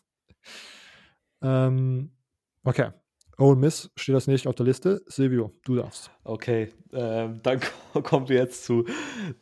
Ähm, 1.42 2.12
okay. 2.64 2.92
Ole 3.42 3.56
Miss 3.56 3.92
steht 3.96 4.16
das 4.16 4.28
nicht 4.28 4.48
auf 4.48 4.56
der 4.56 4.66
Liste. 4.66 5.02
Silvio, 5.08 5.52
du 5.64 5.76
darfst. 5.76 6.12
Okay, 6.24 6.72
ähm, 6.94 7.40
dann 7.44 7.60
kommen 8.04 8.30
wir 8.30 8.38
jetzt 8.38 8.66
zu 8.66 8.86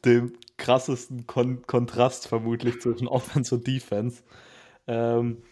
dem 0.05 0.33
krassesten 0.57 1.27
Kon 1.27 1.61
Kontrast 1.63 2.27
vermutlich 2.27 2.79
zwischen 2.81 3.07
Offense 3.09 3.55
und 3.55 3.67
Defense. 3.67 4.23
Ähm, 4.87 5.43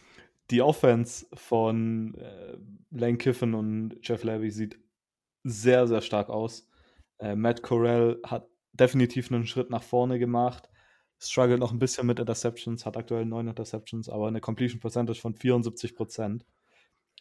die 0.50 0.62
Offense 0.62 1.26
von 1.34 2.16
äh, 2.16 2.58
Lane 2.92 3.18
Kiffin 3.18 3.54
und 3.54 3.98
Jeff 4.02 4.24
Levy 4.24 4.50
sieht 4.50 4.80
sehr, 5.44 5.88
sehr 5.88 6.02
stark 6.02 6.30
aus. 6.30 6.68
Äh, 7.20 7.36
Matt 7.36 7.64
Corell 7.64 8.20
hat 8.26 8.48
definitiv 8.72 9.32
einen 9.32 9.46
Schritt 9.46 9.70
nach 9.70 9.84
vorne 9.84 10.20
gemacht. 10.20 10.70
Struggelt 11.20 11.60
noch 11.60 11.72
ein 11.72 11.80
bisschen 11.80 12.08
mit 12.08 12.20
Interceptions, 12.20 12.86
hat 12.86 12.96
aktuell 12.96 13.26
neun 13.26 13.48
Interceptions, 13.48 14.08
aber 14.08 14.28
eine 14.28 14.40
Completion 14.40 14.80
Percentage 14.80 15.20
von 15.20 15.36
74%. 15.36 16.44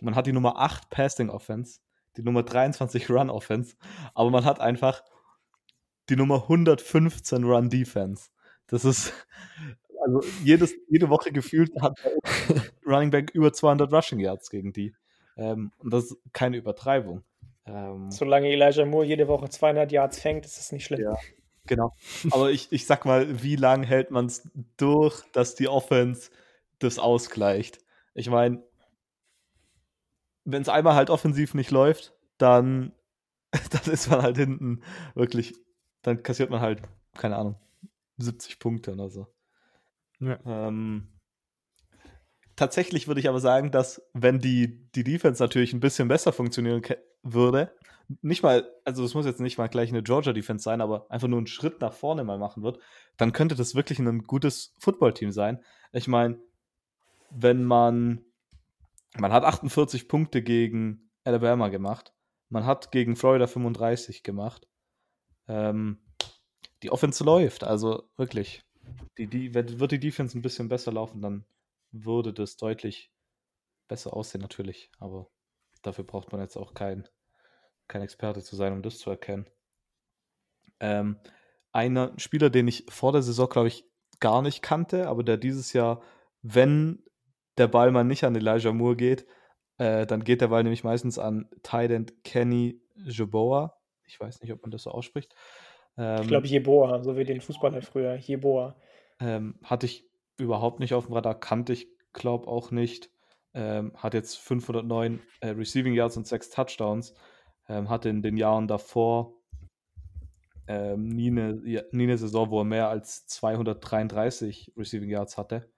Man 0.01 0.15
hat 0.15 0.27
die 0.27 0.33
Nummer 0.33 0.59
8 0.59 0.91
Passing 0.91 1.31
Offense, 1.31 1.81
die 2.17 2.23
Nummer 2.23 2.43
23 2.43 3.11
Run 3.11 3.31
Offense, 3.31 3.77
aber 4.15 4.31
man 4.31 4.45
hat 4.45 4.61
einfach 4.61 5.03
die 6.09 6.17
Nummer 6.17 6.43
115 6.43 7.45
Run 7.45 7.71
Defense. 7.71 8.31
Das 8.69 8.85
ist 8.85 9.13
Also 10.07 10.21
jedes, 10.45 10.75
jede 10.89 11.09
Woche 11.09 11.33
gefühlt 11.33 11.73
hat 11.81 11.99
Running 12.87 13.11
Back 13.11 13.31
über 13.35 13.53
200 13.53 13.93
Rushing 13.93 14.21
Yards 14.21 14.51
gegen 14.51 14.73
die. 14.73 14.95
Ähm, 15.37 15.73
und 15.79 15.93
das 15.93 16.05
ist 16.05 16.17
keine 16.33 16.57
Übertreibung. 16.57 17.25
Ähm, 17.67 18.11
Solange 18.11 18.49
Elijah 18.49 18.85
Moore 18.85 19.07
jede 19.07 19.27
Woche 19.27 19.49
200 19.49 19.91
Yards 19.91 20.21
fängt, 20.21 20.47
ist 20.47 20.59
das 20.59 20.71
nicht 20.71 20.85
schlimm. 20.85 21.01
Ja, 21.01 21.17
genau. 21.67 21.93
Aber 22.31 22.51
ich, 22.51 22.71
ich 22.71 22.87
sag 22.87 23.05
mal, 23.05 23.43
wie 23.43 23.57
lange 23.57 23.87
hält 23.87 24.11
man 24.13 24.27
es 24.27 24.49
durch, 24.77 25.25
dass 25.33 25.57
die 25.57 25.69
Offense 25.69 26.31
das 26.79 26.99
ausgleicht? 26.99 27.81
Ich 28.15 28.31
meine, 28.31 28.63
wenn 30.47 30.63
es 30.63 30.69
einmal 30.69 30.95
halt 30.95 31.11
offensiv 31.11 31.53
nicht 31.55 31.71
läuft, 31.71 32.15
dann, 32.39 32.93
dann 33.71 33.93
ist 33.93 34.11
man 34.11 34.23
halt 34.23 34.39
hinten 34.39 34.83
wirklich, 35.15 35.55
dann 36.03 36.23
kassiert 36.23 36.51
man 36.51 36.61
halt, 36.61 36.81
keine 37.15 37.37
Ahnung, 37.37 37.57
70 38.19 38.59
Punkte 38.59 38.93
oder 38.93 39.11
so. 39.11 39.27
Ja. 40.21 40.39
Ähm, 40.47 41.09
tatsächlich 42.55 43.07
würde 43.07 43.21
ich 43.21 43.29
aber 43.29 43.41
sagen, 43.41 43.71
dass 43.71 44.03
wenn 44.15 44.39
die, 44.39 44.89
die 44.93 45.05
Defense 45.05 45.43
natürlich 45.43 45.75
ein 45.75 45.81
bisschen 45.81 46.09
besser 46.09 46.33
funktionieren 46.33 46.81
würde, 47.23 47.73
nicht 48.23 48.43
mal, 48.43 48.71
also 48.85 49.05
es 49.05 49.15
muss 49.15 49.27
jetzt 49.27 49.41
nicht 49.41 49.59
mal 49.59 49.69
gleich 49.69 49.91
eine 49.91 50.03
Georgia 50.03 50.33
Defense 50.33 50.63
sein, 50.63 50.81
aber 50.81 51.11
einfach 51.11 51.29
nur 51.29 51.39
einen 51.39 51.49
Schritt 51.49 51.81
nach 51.81 51.93
vorne 51.93 52.23
mal 52.23 52.39
machen 52.39 52.63
wird, 52.63 52.79
dann 53.17 53.33
könnte 53.33 53.57
das 53.57 53.75
wirklich 53.75 53.99
ein 53.99 54.23
gutes 54.23 54.75
Footballteam 54.79 55.33
sein. 55.33 55.63
Ich 55.93 56.07
meine, 56.07 56.39
wenn 57.31 57.65
man, 57.65 58.25
man 59.19 59.33
hat 59.33 59.45
48 59.45 60.09
Punkte 60.09 60.43
gegen 60.43 61.11
Alabama 61.25 61.69
gemacht, 61.69 62.15
man 62.49 62.65
hat 62.67 62.93
gegen 62.93 63.17
Florida 63.17 63.47
35 63.47 64.23
gemacht. 64.23 64.69
Ähm, 65.49 65.99
die 66.83 66.91
Offense 66.91 67.25
läuft, 67.25 67.65
also 67.65 68.09
wirklich. 68.17 68.63
Die, 69.19 69.27
die, 69.27 69.55
wird 69.55 69.91
die 69.91 69.99
Defense 69.99 70.39
ein 70.39 70.43
bisschen 70.43 70.69
besser 70.69 70.93
laufen, 70.93 71.21
dann 71.21 71.45
würde 71.91 72.33
das 72.33 72.57
deutlich 72.57 73.11
besser 73.89 74.15
aussehen, 74.15 74.43
natürlich. 74.43 74.91
Aber 74.99 75.29
dafür 75.83 76.05
braucht 76.05 76.33
man 76.33 76.41
jetzt 76.41 76.57
auch 76.57 76.75
kein, 76.75 77.09
kein 77.89 78.03
Experte 78.03 78.43
zu 78.43 78.55
sein, 78.55 78.73
um 78.73 78.83
das 78.83 78.99
zu 78.99 79.11
erkennen. 79.11 79.49
Ähm, 80.79 81.19
einer 81.73 82.13
Spieler, 82.19 82.51
den 82.51 82.69
ich 82.69 82.87
vor 82.89 83.13
der 83.13 83.23
Saison, 83.23 83.49
glaube 83.49 83.69
ich, 83.69 83.85
gar 84.21 84.43
nicht 84.43 84.63
kannte, 84.63 85.09
aber 85.09 85.23
der 85.25 85.37
dieses 85.37 85.73
Jahr, 85.73 86.03
wenn 86.43 87.03
der 87.59 87.69
Ball 87.69 87.91
mal 87.91 88.05
nicht 88.05 88.25
an 88.25 88.35
Elijah 88.35 88.73
Moore 88.73 88.97
geht, 88.97 89.27
äh, 89.79 90.07
dann 90.07 90.25
geht 90.25 90.41
der 90.41 90.49
Ball 90.49 90.63
nämlich 90.63 90.85
meistens 90.85 91.19
an 91.19 91.49
Tident 91.63 92.25
Kenny 92.25 92.81
Jeboa. 92.97 93.77
Ich 94.07 94.19
weiß 94.19 94.41
nicht, 94.41 94.53
ob 94.53 94.63
man 94.63 94.71
das 94.71 94.85
so 94.85 94.91
ausspricht. 94.91 95.35
Ähm, 95.99 96.23
ich 96.23 96.29
glaube 96.29 96.47
Jeboa, 96.47 97.03
so 97.03 97.17
wie 97.17 97.25
den 97.25 97.41
Fußballer 97.41 97.83
früher. 97.83 98.15
Jeboa. 98.17 98.77
Ähm, 99.21 99.59
hatte 99.63 99.87
ich 99.87 100.09
überhaupt 100.39 100.81
nicht 100.81 100.95
auf 100.95 101.07
dem 101.07 101.15
Radar, 101.15 101.39
kannte 101.39 101.73
ich, 101.73 101.89
glaube 102.13 102.49
auch 102.49 102.71
nicht. 102.71 103.11
Ähm, 103.55 103.93
hat 103.97 104.15
jetzt 104.15 104.39
509 104.39 105.21
äh, 105.41 105.49
Receiving 105.49 105.95
Yards 105.95 106.17
und 106.17 106.27
6 106.27 106.51
Touchdowns. 106.51 107.15
Ähm, 107.69 107.89
hatte 107.89 108.09
in 108.09 108.23
den 108.23 108.37
Jahren 108.37 108.69
davor 108.69 109.35
ähm, 110.69 111.09
nie, 111.09 111.31
eine, 111.31 111.61
ja, 111.65 111.83
nie 111.93 112.05
eine 112.05 112.19
Saison, 112.19 112.51
wo 112.51 112.61
er 112.61 112.65
mehr 112.65 112.89
als 112.89 113.27
233 113.27 114.73
Receiving 114.77 115.11
Yards 115.11 115.39
hatte. 115.39 115.71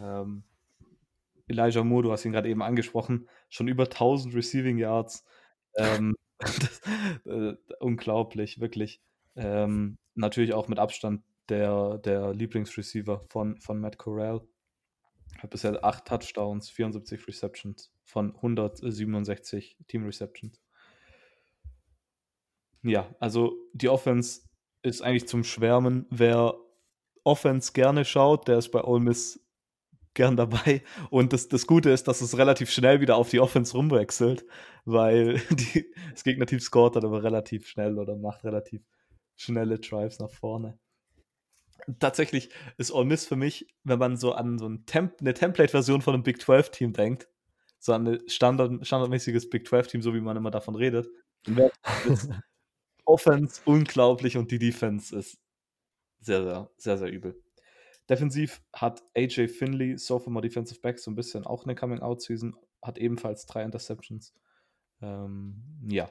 Ähm, 0.00 0.44
Elijah 1.48 1.84
Moore, 1.84 2.04
du 2.04 2.12
hast 2.12 2.24
ihn 2.24 2.32
gerade 2.32 2.48
eben 2.48 2.62
angesprochen, 2.62 3.28
schon 3.48 3.68
über 3.68 3.84
1000 3.84 4.34
Receiving 4.34 4.78
Yards. 4.78 5.24
Ähm, 5.76 6.14
das, 6.38 6.80
äh, 7.24 7.54
unglaublich, 7.80 8.60
wirklich. 8.60 9.00
Ähm, 9.36 9.98
natürlich 10.14 10.52
auch 10.52 10.68
mit 10.68 10.78
Abstand 10.78 11.22
der, 11.48 11.98
der 11.98 12.34
Lieblingsreceiver 12.34 13.24
von, 13.28 13.58
von 13.60 13.80
Matt 13.80 13.98
Corral. 13.98 14.46
Hat 15.38 15.50
bisher 15.50 15.84
8 15.84 16.04
Touchdowns, 16.04 16.70
74 16.70 17.26
Receptions 17.26 17.92
von 18.04 18.34
167 18.34 19.76
Team 19.86 20.04
Receptions. 20.04 20.60
Ja, 22.82 23.14
also 23.20 23.56
die 23.72 23.88
Offense 23.88 24.42
ist 24.82 25.02
eigentlich 25.02 25.28
zum 25.28 25.44
Schwärmen. 25.44 26.06
Wer 26.10 26.54
Offense 27.24 27.72
gerne 27.72 28.04
schaut, 28.04 28.48
der 28.48 28.58
ist 28.58 28.70
bei 28.70 28.82
Ole 28.82 29.00
Miss 29.00 29.44
gern 30.18 30.36
dabei. 30.36 30.82
Und 31.08 31.32
das, 31.32 31.48
das 31.48 31.66
Gute 31.66 31.88
ist, 31.90 32.08
dass 32.08 32.20
es 32.20 32.36
relativ 32.36 32.70
schnell 32.70 33.00
wieder 33.00 33.16
auf 33.16 33.30
die 33.30 33.40
Offense 33.40 33.74
rumwechselt, 33.74 34.44
weil 34.84 35.40
die, 35.50 35.86
das 36.12 36.24
Gegnerteam 36.24 36.60
scoret 36.60 36.96
dann 36.96 37.06
aber 37.06 37.22
relativ 37.22 37.66
schnell 37.66 37.98
oder 37.98 38.16
macht 38.16 38.44
relativ 38.44 38.82
schnelle 39.36 39.78
Drives 39.78 40.18
nach 40.18 40.30
vorne 40.30 40.78
tatsächlich 41.98 42.50
ist 42.76 42.92
All 42.92 43.04
Miss 43.04 43.26
für 43.26 43.36
mich, 43.36 43.66
wenn 43.84 43.98
man 43.98 44.16
so 44.16 44.32
an 44.32 44.58
so 44.58 44.68
ein 44.68 44.84
Temp 44.86 45.20
eine 45.20 45.34
Template-Version 45.34 46.02
von 46.02 46.14
einem 46.14 46.22
Big 46.22 46.38
12-Team 46.38 46.92
denkt, 46.92 47.28
so 47.78 47.92
an 47.92 48.06
ein 48.06 48.28
Standard 48.28 48.86
standardmäßiges 48.86 49.48
Big 49.50 49.66
12-Team, 49.66 50.02
so 50.02 50.14
wie 50.14 50.20
man 50.20 50.36
immer 50.36 50.50
davon 50.50 50.74
redet, 50.74 51.08
dann 51.44 51.70
Offense 53.04 53.60
unglaublich 53.64 54.36
und 54.36 54.50
die 54.50 54.58
Defense 54.58 55.16
ist 55.16 55.38
sehr, 56.20 56.42
sehr, 56.42 56.70
sehr, 56.76 56.98
sehr 56.98 57.10
übel. 57.10 57.40
Defensiv 58.08 58.62
hat 58.72 59.02
AJ 59.16 59.48
Finley, 59.48 59.98
Sophomore 59.98 60.42
Defensive 60.42 60.80
Back, 60.80 60.98
so 60.98 61.10
ein 61.10 61.14
bisschen 61.14 61.46
auch 61.46 61.64
eine 61.64 61.74
Coming-Out-Season, 61.74 62.56
hat 62.82 62.98
ebenfalls 62.98 63.46
drei 63.46 63.62
Interceptions. 63.62 64.34
Ähm, 65.00 65.62
ja, 65.88 66.10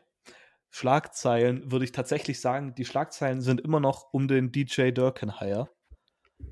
Schlagzeilen 0.70 1.72
würde 1.72 1.86
ich 1.86 1.92
tatsächlich 1.92 2.40
sagen, 2.40 2.76
die 2.76 2.86
Schlagzeilen 2.86 3.42
sind 3.42 3.62
immer 3.62 3.80
noch 3.80 4.14
um 4.14 4.28
den 4.28 4.52
DJ 4.52 4.92
Durkenhire. 4.92 5.70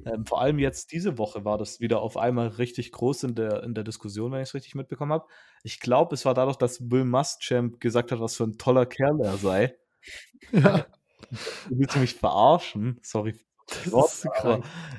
Ähm, 0.05 0.25
vor 0.25 0.41
allem 0.41 0.57
jetzt 0.57 0.91
diese 0.91 1.17
Woche 1.19 1.45
war 1.45 1.57
das 1.59 1.79
wieder 1.79 2.01
auf 2.01 2.17
einmal 2.17 2.47
richtig 2.47 2.91
groß 2.91 3.23
in 3.23 3.35
der, 3.35 3.61
in 3.63 3.75
der 3.75 3.83
Diskussion, 3.83 4.31
wenn 4.31 4.41
ich 4.41 4.49
es 4.49 4.55
richtig 4.55 4.73
mitbekommen 4.73 5.11
habe. 5.11 5.27
Ich 5.63 5.79
glaube, 5.79 6.15
es 6.15 6.25
war 6.25 6.33
dadurch, 6.33 6.57
dass 6.57 6.89
Will 6.89 7.05
Muschamp 7.05 7.79
gesagt 7.79 8.11
hat, 8.11 8.19
was 8.19 8.35
für 8.35 8.45
ein 8.45 8.57
toller 8.57 8.85
Kerl 8.85 9.19
er 9.21 9.37
sei. 9.37 9.75
Ja. 10.51 10.85
Du 11.69 11.79
willst 11.79 11.97
mich 11.97 12.13
verarschen? 12.13 12.99
Sorry. 13.01 13.33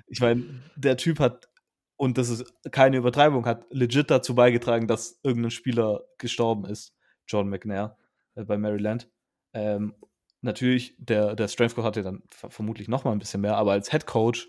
Ich 0.08 0.20
meine, 0.20 0.62
der 0.76 0.96
Typ 0.96 1.20
hat, 1.20 1.48
und 1.96 2.18
das 2.18 2.28
ist 2.28 2.44
keine 2.72 2.96
Übertreibung, 2.96 3.46
hat 3.46 3.66
legit 3.70 4.10
dazu 4.10 4.34
beigetragen, 4.34 4.86
dass 4.86 5.18
irgendein 5.22 5.50
Spieler 5.50 6.04
gestorben 6.18 6.64
ist. 6.64 6.94
John 7.26 7.48
McNair 7.48 7.96
äh, 8.34 8.44
bei 8.44 8.56
Maryland. 8.58 9.10
Ähm, 9.52 9.94
natürlich, 10.42 10.94
der, 10.98 11.34
der 11.34 11.48
Strength 11.48 11.74
Coach 11.74 11.84
hatte 11.86 12.02
dann 12.02 12.22
vermutlich 12.28 12.88
noch 12.88 13.04
mal 13.04 13.12
ein 13.12 13.18
bisschen 13.18 13.40
mehr, 13.40 13.56
aber 13.56 13.72
als 13.72 13.90
Head 13.90 14.06
Coach 14.06 14.48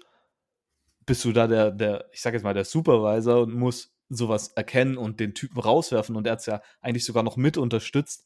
bist 1.05 1.23
du 1.25 1.31
da 1.31 1.47
der, 1.47 1.71
der, 1.71 2.09
ich 2.11 2.21
sag 2.21 2.33
jetzt 2.33 2.43
mal, 2.43 2.53
der 2.53 2.65
Supervisor 2.65 3.41
und 3.41 3.53
musst 3.53 3.93
sowas 4.09 4.49
erkennen 4.49 4.97
und 4.97 5.19
den 5.19 5.33
Typen 5.33 5.59
rauswerfen. 5.59 6.15
Und 6.15 6.27
er 6.27 6.33
hat 6.33 6.39
es 6.39 6.45
ja 6.45 6.61
eigentlich 6.81 7.05
sogar 7.05 7.23
noch 7.23 7.37
mit 7.37 7.57
unterstützt. 7.57 8.25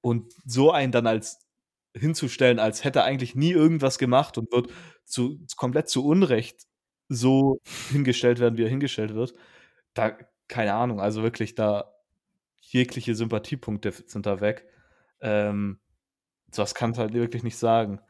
Und 0.00 0.32
so 0.44 0.70
einen 0.72 0.92
dann 0.92 1.06
als 1.06 1.45
hinzustellen, 1.98 2.58
als 2.58 2.84
hätte 2.84 3.00
er 3.00 3.04
eigentlich 3.04 3.34
nie 3.34 3.52
irgendwas 3.52 3.98
gemacht 3.98 4.38
und 4.38 4.52
wird 4.52 4.70
zu, 5.04 5.38
komplett 5.56 5.88
zu 5.88 6.04
Unrecht 6.04 6.66
so 7.08 7.60
hingestellt 7.90 8.40
werden, 8.40 8.58
wie 8.58 8.64
er 8.64 8.68
hingestellt 8.68 9.14
wird, 9.14 9.34
da, 9.94 10.16
keine 10.48 10.74
Ahnung, 10.74 11.00
also 11.00 11.22
wirklich 11.22 11.54
da 11.54 11.92
jegliche 12.60 13.14
Sympathiepunkte 13.14 13.92
sind 13.92 14.26
da 14.26 14.40
weg. 14.40 14.66
Ähm, 15.20 15.80
das 16.48 16.74
kann 16.74 16.92
es 16.92 16.98
halt 16.98 17.14
wirklich 17.14 17.42
nicht 17.42 17.58
sagen. 17.58 18.00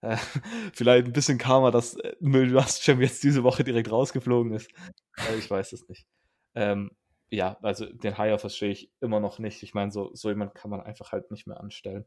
Äh, 0.00 0.16
vielleicht 0.74 1.06
ein 1.06 1.12
bisschen 1.12 1.38
Karma, 1.38 1.70
dass 1.70 1.96
äh, 1.96 2.14
Rusham 2.22 3.00
jetzt 3.00 3.22
diese 3.24 3.42
Woche 3.44 3.64
direkt 3.64 3.90
rausgeflogen 3.90 4.52
ist. 4.52 4.70
Äh, 5.16 5.36
ich 5.38 5.50
weiß 5.50 5.72
es 5.72 5.88
nicht. 5.88 6.06
Ähm, 6.54 6.90
ja, 7.30 7.58
also 7.62 7.86
den 7.86 8.16
Hire 8.16 8.38
verstehe 8.38 8.70
ich 8.70 8.92
immer 9.00 9.20
noch 9.20 9.38
nicht. 9.38 9.62
Ich 9.62 9.74
meine, 9.74 9.90
so, 9.90 10.10
so 10.14 10.28
jemand 10.28 10.54
kann 10.54 10.70
man 10.70 10.80
einfach 10.80 11.12
halt 11.12 11.30
nicht 11.30 11.46
mehr 11.46 11.60
anstellen. 11.60 12.06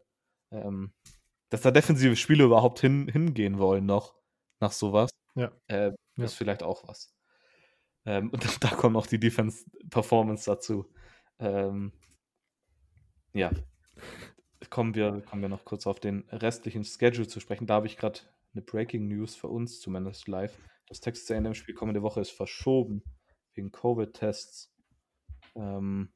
Ähm, 0.52 0.94
dass 1.50 1.62
da 1.62 1.72
defensive 1.72 2.16
Spiele 2.16 2.44
überhaupt 2.44 2.80
hin, 2.80 3.08
hingehen 3.08 3.58
wollen 3.58 3.86
noch, 3.86 4.16
nach 4.60 4.72
sowas, 4.72 5.10
ja. 5.36 5.52
Äh, 5.68 5.92
ja. 6.18 6.24
ist 6.26 6.36
vielleicht 6.36 6.64
auch 6.64 6.88
was. 6.88 7.14
Ähm, 8.06 8.30
und 8.30 8.44
da 8.64 8.70
kommt 8.70 8.96
auch 8.96 9.08
die 9.08 9.20
Defense-Performance 9.20 10.46
dazu. 10.46 10.92
Ähm, 11.40 11.94
ja, 13.34 13.52
kommen 14.70 14.96
wir, 14.96 15.22
kommen 15.22 15.42
wir 15.42 15.50
noch 15.50 15.66
kurz 15.66 15.88
auf 15.88 16.00
den 16.00 16.28
restlichen 16.30 16.84
Schedule 16.84 17.28
zu 17.28 17.40
sprechen. 17.40 17.68
Da 17.68 17.76
habe 17.76 17.88
ich 17.88 17.98
gerade 17.98 18.20
eine 18.54 18.62
Breaking 18.62 19.08
News 19.08 19.36
für 19.36 19.48
uns, 19.48 19.80
zumindest 19.80 20.28
live. 20.28 20.58
Das 20.88 21.00
Texas 21.02 21.30
A&M-Spiel 21.32 21.76
kommende 21.76 22.02
Woche 22.02 22.22
ist 22.22 22.32
verschoben 22.32 23.04
wegen 23.54 23.72
Covid-Tests. 23.72 24.74
Ähm, 25.56 26.14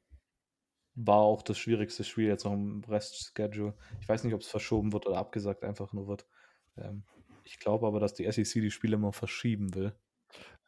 war 0.94 1.18
auch 1.18 1.42
das 1.42 1.58
schwierigste 1.58 2.04
Spiel 2.04 2.26
jetzt 2.26 2.44
noch 2.44 2.52
im 2.52 2.82
Rest-Schedule. 2.88 3.74
Ich 4.00 4.08
weiß 4.08 4.24
nicht, 4.24 4.34
ob 4.34 4.42
es 4.42 4.48
verschoben 4.48 4.92
wird 4.92 5.06
oder 5.06 5.16
abgesagt 5.16 5.64
einfach 5.64 5.92
nur 5.92 6.06
wird. 6.08 6.26
Ähm, 6.76 7.04
ich 7.44 7.58
glaube 7.58 7.86
aber, 7.86 8.00
dass 8.00 8.14
die 8.14 8.30
SEC 8.30 8.60
die 8.60 8.70
Spiele 8.70 8.96
immer 8.96 9.12
verschieben 9.12 9.74
will. 9.74 9.94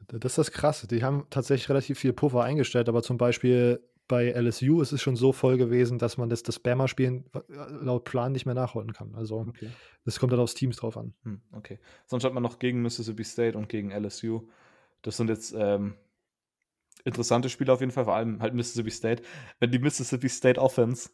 Das 0.09 0.33
ist 0.33 0.39
das 0.39 0.53
Krasse. 0.53 0.87
Die 0.87 1.03
haben 1.03 1.27
tatsächlich 1.31 1.68
relativ 1.68 1.99
viel 1.99 2.12
Puffer 2.12 2.43
eingestellt, 2.43 2.89
aber 2.89 3.03
zum 3.03 3.16
Beispiel 3.16 3.81
bei 4.07 4.33
LSU 4.33 4.83
ist 4.83 4.93
es 4.93 5.01
schon 5.01 5.16
so 5.16 5.33
voll 5.33 5.57
gewesen, 5.57 5.99
dass 5.99 6.18
man 6.18 6.29
das, 6.29 6.43
das 6.43 6.57
Spammer-Spielen 6.57 7.25
äh, 7.33 7.41
laut 7.81 8.05
Plan 8.05 8.33
nicht 8.33 8.45
mehr 8.45 8.55
nachholen 8.55 8.93
kann. 8.93 9.14
Also 9.14 9.47
okay. 9.49 9.70
das 10.05 10.18
kommt 10.18 10.33
dann 10.33 10.41
aufs 10.41 10.55
Teams 10.55 10.77
drauf 10.77 10.97
an. 10.97 11.14
Hm, 11.22 11.41
okay. 11.53 11.79
Sonst 12.07 12.25
hat 12.25 12.35
man 12.35 12.43
noch 12.43 12.59
gegen 12.59 12.83
Mississippi 12.83 13.25
State 13.25 13.57
und 13.57 13.68
gegen 13.68 13.93
LSU 13.93 14.47
Das 15.01 15.16
sind 15.16 15.31
jetzt 15.31 15.55
ähm, 15.57 15.95
interessante 17.05 17.48
Spiele 17.48 17.72
auf 17.72 17.80
jeden 17.80 17.92
Fall, 17.92 18.05
vor 18.05 18.14
allem 18.14 18.40
halt 18.40 18.55
Mississippi 18.55 18.90
State. 18.90 19.22
Wenn 19.61 19.70
die 19.70 19.78
Mississippi 19.78 20.28
State 20.28 20.61
Offense 20.61 21.11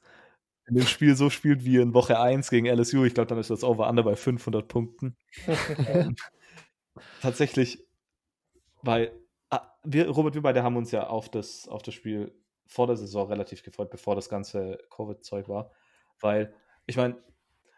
in 0.66 0.76
dem 0.76 0.86
Spiel 0.86 1.16
so 1.16 1.30
spielt 1.30 1.64
wie 1.64 1.76
in 1.76 1.94
Woche 1.94 2.18
1 2.18 2.50
gegen 2.50 2.66
LSU, 2.66 3.04
ich 3.04 3.14
glaube, 3.14 3.28
dann 3.28 3.38
ist 3.38 3.50
das 3.50 3.64
Over-Under 3.64 4.04
bei 4.04 4.16
500 4.16 4.68
Punkten. 4.68 5.16
ähm, 5.88 6.14
tatsächlich, 7.20 7.84
weil 8.82 9.12
ah, 9.50 9.74
wir, 9.84 10.08
Robert, 10.08 10.34
wir 10.34 10.42
beide 10.42 10.62
haben 10.62 10.76
uns 10.76 10.92
ja 10.92 11.08
auf 11.08 11.28
das, 11.28 11.66
auf 11.68 11.82
das 11.82 11.94
Spiel 11.94 12.32
vor 12.66 12.86
der 12.86 12.96
Saison 12.96 13.28
relativ 13.28 13.64
gefreut, 13.64 13.90
bevor 13.90 14.14
das 14.14 14.28
ganze 14.28 14.78
Covid-Zeug 14.94 15.48
war. 15.48 15.72
Weil, 16.20 16.54
ich 16.86 16.96
meine, 16.96 17.16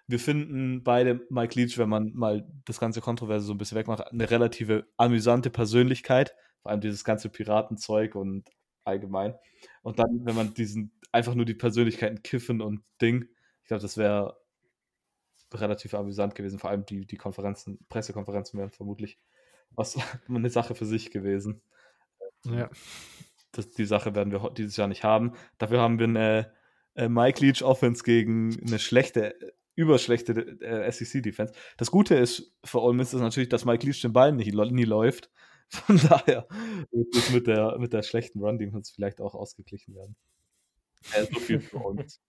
wir 0.06 0.18
finden 0.18 0.82
beide 0.82 1.26
Mike 1.30 1.58
Leach, 1.58 1.78
wenn 1.78 1.88
man 1.88 2.12
mal 2.12 2.46
das 2.66 2.78
ganze 2.78 3.00
Kontroverse 3.00 3.46
so 3.46 3.54
ein 3.54 3.58
bisschen 3.58 3.78
wegmacht, 3.78 4.06
eine 4.06 4.30
relative 4.30 4.86
amüsante 4.98 5.48
Persönlichkeit. 5.48 6.34
Vor 6.62 6.70
allem 6.70 6.80
dieses 6.80 7.04
ganze 7.04 7.28
Piratenzeug 7.28 8.14
und 8.14 8.48
allgemein. 8.84 9.34
Und 9.82 9.98
dann, 9.98 10.24
wenn 10.24 10.34
man 10.34 10.54
diesen, 10.54 10.92
einfach 11.12 11.34
nur 11.34 11.44
die 11.44 11.54
Persönlichkeiten 11.54 12.22
kiffen 12.22 12.60
und 12.60 12.82
Ding, 13.00 13.28
ich 13.62 13.68
glaube, 13.68 13.82
das 13.82 13.96
wäre 13.96 14.40
relativ 15.52 15.94
amüsant 15.94 16.34
gewesen. 16.34 16.58
Vor 16.58 16.70
allem 16.70 16.86
die, 16.86 17.06
die 17.06 17.16
Konferenzen, 17.16 17.78
Pressekonferenzen 17.88 18.58
wären 18.58 18.70
vermutlich 18.70 19.18
was, 19.70 19.96
eine 20.28 20.50
Sache 20.50 20.74
für 20.74 20.86
sich 20.86 21.10
gewesen. 21.10 21.62
Ja. 22.44 22.70
Das, 23.52 23.68
die 23.68 23.84
Sache 23.84 24.14
werden 24.14 24.32
wir 24.32 24.50
dieses 24.50 24.76
Jahr 24.76 24.88
nicht 24.88 25.04
haben. 25.04 25.34
Dafür 25.58 25.80
haben 25.80 25.98
wir 25.98 26.06
eine 26.06 26.52
äh, 26.94 27.08
Mike 27.08 27.44
Leach 27.44 27.62
Offense 27.62 28.02
gegen 28.02 28.58
eine 28.66 28.78
schlechte, 28.78 29.34
überschlechte 29.74 30.32
äh, 30.60 30.90
SEC-Defense. 30.90 31.52
Das 31.76 31.90
Gute 31.90 32.14
ist 32.14 32.56
für 32.64 32.80
Ole 32.80 32.94
Miss 32.94 33.12
ist 33.12 33.20
natürlich, 33.20 33.48
dass 33.48 33.64
Mike 33.64 33.86
Leach 33.86 34.00
den 34.00 34.12
Ball 34.12 34.32
nicht, 34.32 34.54
nie 34.54 34.84
läuft. 34.84 35.30
Von 35.72 35.96
daher 35.96 36.46
mit 37.32 37.46
der, 37.46 37.78
mit 37.78 37.92
der 37.92 38.02
schlechten 38.02 38.40
Run-Defense 38.40 38.92
vielleicht 38.94 39.20
auch 39.20 39.34
ausgeglichen 39.34 39.94
werden. 39.94 40.16
Äh, 41.14 41.24
so 41.32 41.40
viel 41.40 41.60
für 41.60 41.78
uns. 41.78 42.20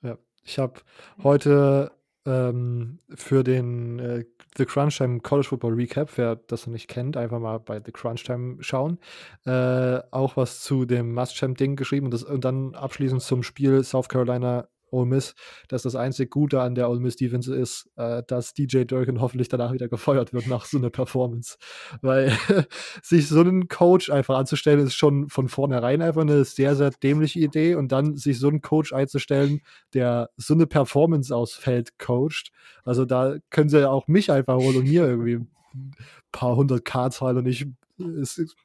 Ja, 0.00 0.18
ich 0.42 0.58
habe 0.58 0.80
heute 1.22 1.92
ähm, 2.24 2.98
für 3.14 3.44
den 3.44 3.98
äh, 3.98 4.24
The 4.56 4.64
Crunch 4.64 4.96
Time 4.96 5.20
College 5.20 5.48
Football 5.48 5.74
Recap, 5.74 6.16
wer 6.16 6.36
das 6.36 6.66
noch 6.66 6.72
nicht 6.72 6.88
kennt, 6.88 7.16
einfach 7.16 7.38
mal 7.38 7.58
bei 7.58 7.80
The 7.84 7.92
Crunch 7.92 8.24
Time 8.24 8.56
schauen. 8.60 8.98
Äh, 9.44 10.00
auch 10.10 10.36
was 10.36 10.60
zu 10.60 10.86
dem 10.86 11.12
Must 11.12 11.34
Champ 11.34 11.58
Ding 11.58 11.76
geschrieben 11.76 12.06
und, 12.06 12.14
das, 12.14 12.22
und 12.22 12.44
dann 12.44 12.74
abschließend 12.74 13.22
zum 13.22 13.42
Spiel 13.42 13.84
South 13.84 14.08
Carolina 14.08 14.68
Ole 14.92 15.06
Miss, 15.06 15.34
dass 15.68 15.82
das 15.82 15.96
einzig 15.96 16.30
Gute 16.30 16.60
an 16.60 16.74
der 16.74 16.90
Ole 16.90 17.00
Miss 17.00 17.16
Defense 17.16 17.54
ist, 17.54 17.90
äh, 17.96 18.22
dass 18.26 18.54
DJ 18.54 18.84
Durkin 18.84 19.20
hoffentlich 19.20 19.48
danach 19.48 19.72
wieder 19.72 19.88
gefeuert 19.88 20.32
wird 20.32 20.46
nach 20.46 20.64
so 20.64 20.78
einer 20.78 20.90
Performance. 20.90 21.56
Weil 22.00 22.30
sich 23.02 23.28
so 23.28 23.40
einen 23.40 23.68
Coach 23.68 24.10
einfach 24.10 24.36
anzustellen, 24.36 24.80
ist 24.80 24.94
schon 24.94 25.28
von 25.28 25.48
vornherein 25.48 26.02
einfach 26.02 26.22
eine 26.22 26.44
sehr, 26.44 26.76
sehr 26.76 26.90
dämliche 26.90 27.40
Idee. 27.40 27.74
Und 27.74 27.92
dann 27.92 28.16
sich 28.16 28.38
so 28.38 28.48
einen 28.48 28.60
Coach 28.60 28.92
einzustellen, 28.92 29.60
der 29.94 30.30
so 30.36 30.54
eine 30.54 30.66
Performance 30.66 31.34
aus 31.34 31.54
Feld 31.54 31.98
coacht. 31.98 32.52
Also 32.84 33.04
da 33.04 33.36
können 33.50 33.68
sie 33.68 33.80
ja 33.80 33.90
auch 33.90 34.08
mich 34.08 34.30
einfach 34.30 34.56
holen 34.56 34.76
und 34.76 34.88
mir 34.88 35.06
irgendwie 35.06 35.46
ein 35.74 35.94
paar 36.32 36.56
hundert 36.56 36.84
K 36.84 37.10
zahlen 37.10 37.38
und 37.38 37.46
ich 37.46 37.66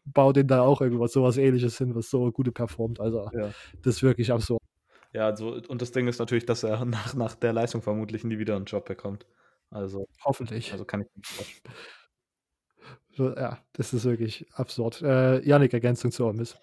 baue 0.06 0.34
den 0.34 0.48
da 0.48 0.62
auch 0.62 0.82
irgendwas 0.82 1.14
sowas 1.14 1.38
ähnliches 1.38 1.78
hin, 1.78 1.96
was 1.96 2.10
so 2.10 2.32
gute 2.32 2.52
performt. 2.52 3.00
Also 3.00 3.30
ja. 3.34 3.52
das 3.82 3.98
ist 3.98 4.04
wirklich 4.04 4.32
absurd. 4.32 4.62
Ja, 5.14 5.26
also, 5.26 5.60
und 5.68 5.82
das 5.82 5.92
Ding 5.92 6.08
ist 6.08 6.20
natürlich, 6.20 6.46
dass 6.46 6.64
er 6.64 6.86
nach, 6.86 7.14
nach 7.14 7.36
der 7.36 7.54
Leistung 7.54 7.82
vermutlich 7.82 8.24
nie 8.24 8.40
wieder 8.40 8.56
einen 8.56 8.66
Job 8.66 8.86
bekommt. 8.86 9.26
Also, 9.70 10.08
hoffentlich. 10.24 10.72
Also 10.72 10.86
kann 10.86 11.02
ich 11.02 11.08
nicht 11.16 11.28
vorstellen. 11.28 11.76
Ja, 13.18 13.58
das 13.74 13.94
ist 13.94 14.06
wirklich 14.06 14.46
absurd. 14.54 15.02
Äh, 15.02 15.44
Janik, 15.46 15.74
Ergänzung 15.74 16.12
zu 16.12 16.26
Miss. 16.34 16.56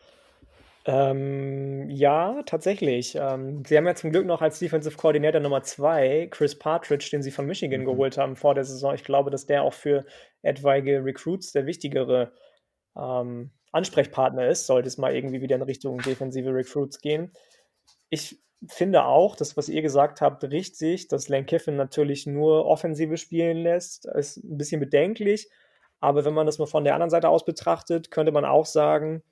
Ähm, 0.86 1.88
ja, 1.88 2.42
tatsächlich. 2.44 3.16
Ähm, 3.18 3.64
sie 3.64 3.76
haben 3.76 3.86
ja 3.86 3.94
zum 3.94 4.12
Glück 4.12 4.26
noch 4.26 4.42
als 4.42 4.58
Defensive 4.58 4.96
Coordinator 4.96 5.40
Nummer 5.40 5.62
zwei 5.62 6.28
Chris 6.30 6.58
Partridge, 6.58 7.08
den 7.10 7.22
sie 7.22 7.30
von 7.30 7.46
Michigan 7.46 7.80
mhm. 7.80 7.86
geholt 7.86 8.18
haben 8.18 8.36
vor 8.36 8.54
der 8.54 8.64
Saison. 8.64 8.94
Ich 8.94 9.04
glaube, 9.04 9.30
dass 9.30 9.46
der 9.46 9.62
auch 9.62 9.72
für 9.72 10.04
etwaige 10.42 11.04
Recruits 11.04 11.52
der 11.52 11.66
wichtigere 11.66 12.32
ähm, 12.96 13.50
Ansprechpartner 13.72 14.46
ist, 14.46 14.66
sollte 14.66 14.88
es 14.88 14.98
mal 14.98 15.14
irgendwie 15.14 15.40
wieder 15.40 15.56
in 15.56 15.62
Richtung 15.62 15.98
defensive 15.98 16.54
Recruits 16.54 17.00
gehen. 17.00 17.32
Ich 18.14 18.38
finde 18.68 19.06
auch, 19.06 19.34
das, 19.34 19.56
was 19.56 19.68
ihr 19.68 19.82
gesagt 19.82 20.20
habt, 20.20 20.44
richtig, 20.44 21.08
dass 21.08 21.28
Lane 21.28 21.46
Kiffin 21.46 21.74
natürlich 21.74 22.26
nur 22.26 22.64
Offensive 22.64 23.16
spielen 23.16 23.56
lässt, 23.56 24.06
ist 24.06 24.36
ein 24.36 24.56
bisschen 24.56 24.78
bedenklich. 24.78 25.50
Aber 25.98 26.24
wenn 26.24 26.32
man 26.32 26.46
das 26.46 26.60
mal 26.60 26.66
von 26.66 26.84
der 26.84 26.94
anderen 26.94 27.10
Seite 27.10 27.28
aus 27.28 27.44
betrachtet, 27.44 28.12
könnte 28.12 28.30
man 28.30 28.44
auch 28.44 28.66
sagen, 28.66 29.24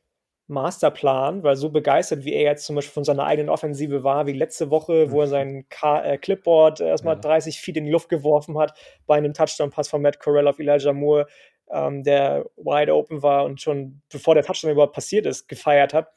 Masterplan, 0.48 1.44
weil 1.44 1.54
so 1.54 1.70
begeistert, 1.70 2.24
wie 2.24 2.32
er 2.32 2.42
jetzt 2.42 2.66
zum 2.66 2.74
Beispiel 2.74 2.92
von 2.92 3.04
seiner 3.04 3.24
eigenen 3.24 3.50
Offensive 3.50 4.02
war, 4.02 4.26
wie 4.26 4.32
letzte 4.32 4.70
Woche, 4.70 5.12
wo 5.12 5.20
er 5.20 5.28
sein 5.28 5.66
Car 5.68 6.04
äh, 6.04 6.18
Clipboard 6.18 6.80
erstmal 6.80 7.14
ja. 7.14 7.20
30 7.20 7.60
Feet 7.60 7.76
in 7.76 7.84
die 7.84 7.92
Luft 7.92 8.08
geworfen 8.08 8.58
hat 8.58 8.76
bei 9.06 9.16
einem 9.16 9.32
Touchdown-Pass 9.32 9.88
von 9.88 10.02
Matt 10.02 10.18
Corell 10.18 10.48
auf 10.48 10.58
Elijah 10.58 10.92
Moore, 10.92 11.28
ähm, 11.70 12.02
der 12.02 12.46
wide 12.56 12.92
open 12.92 13.22
war 13.22 13.44
und 13.44 13.60
schon 13.60 14.02
bevor 14.10 14.34
der 14.34 14.42
Touchdown 14.42 14.72
überhaupt 14.72 14.94
passiert 14.94 15.24
ist, 15.24 15.46
gefeiert 15.46 15.94
hat 15.94 16.08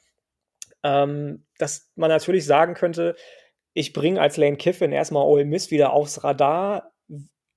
ähm, 0.85 1.43
dass 1.57 1.91
man 1.95 2.09
natürlich 2.09 2.45
sagen 2.45 2.75
könnte, 2.75 3.15
ich 3.73 3.91
bringe 3.91 4.21
als 4.21 4.37
Lane 4.37 4.55
Kiffin 4.55 4.91
erstmal 4.91 5.25
Ole 5.25 5.43
Miss 5.43 5.71
wieder 5.71 5.91
aufs 5.91 6.23
Radar 6.23 6.93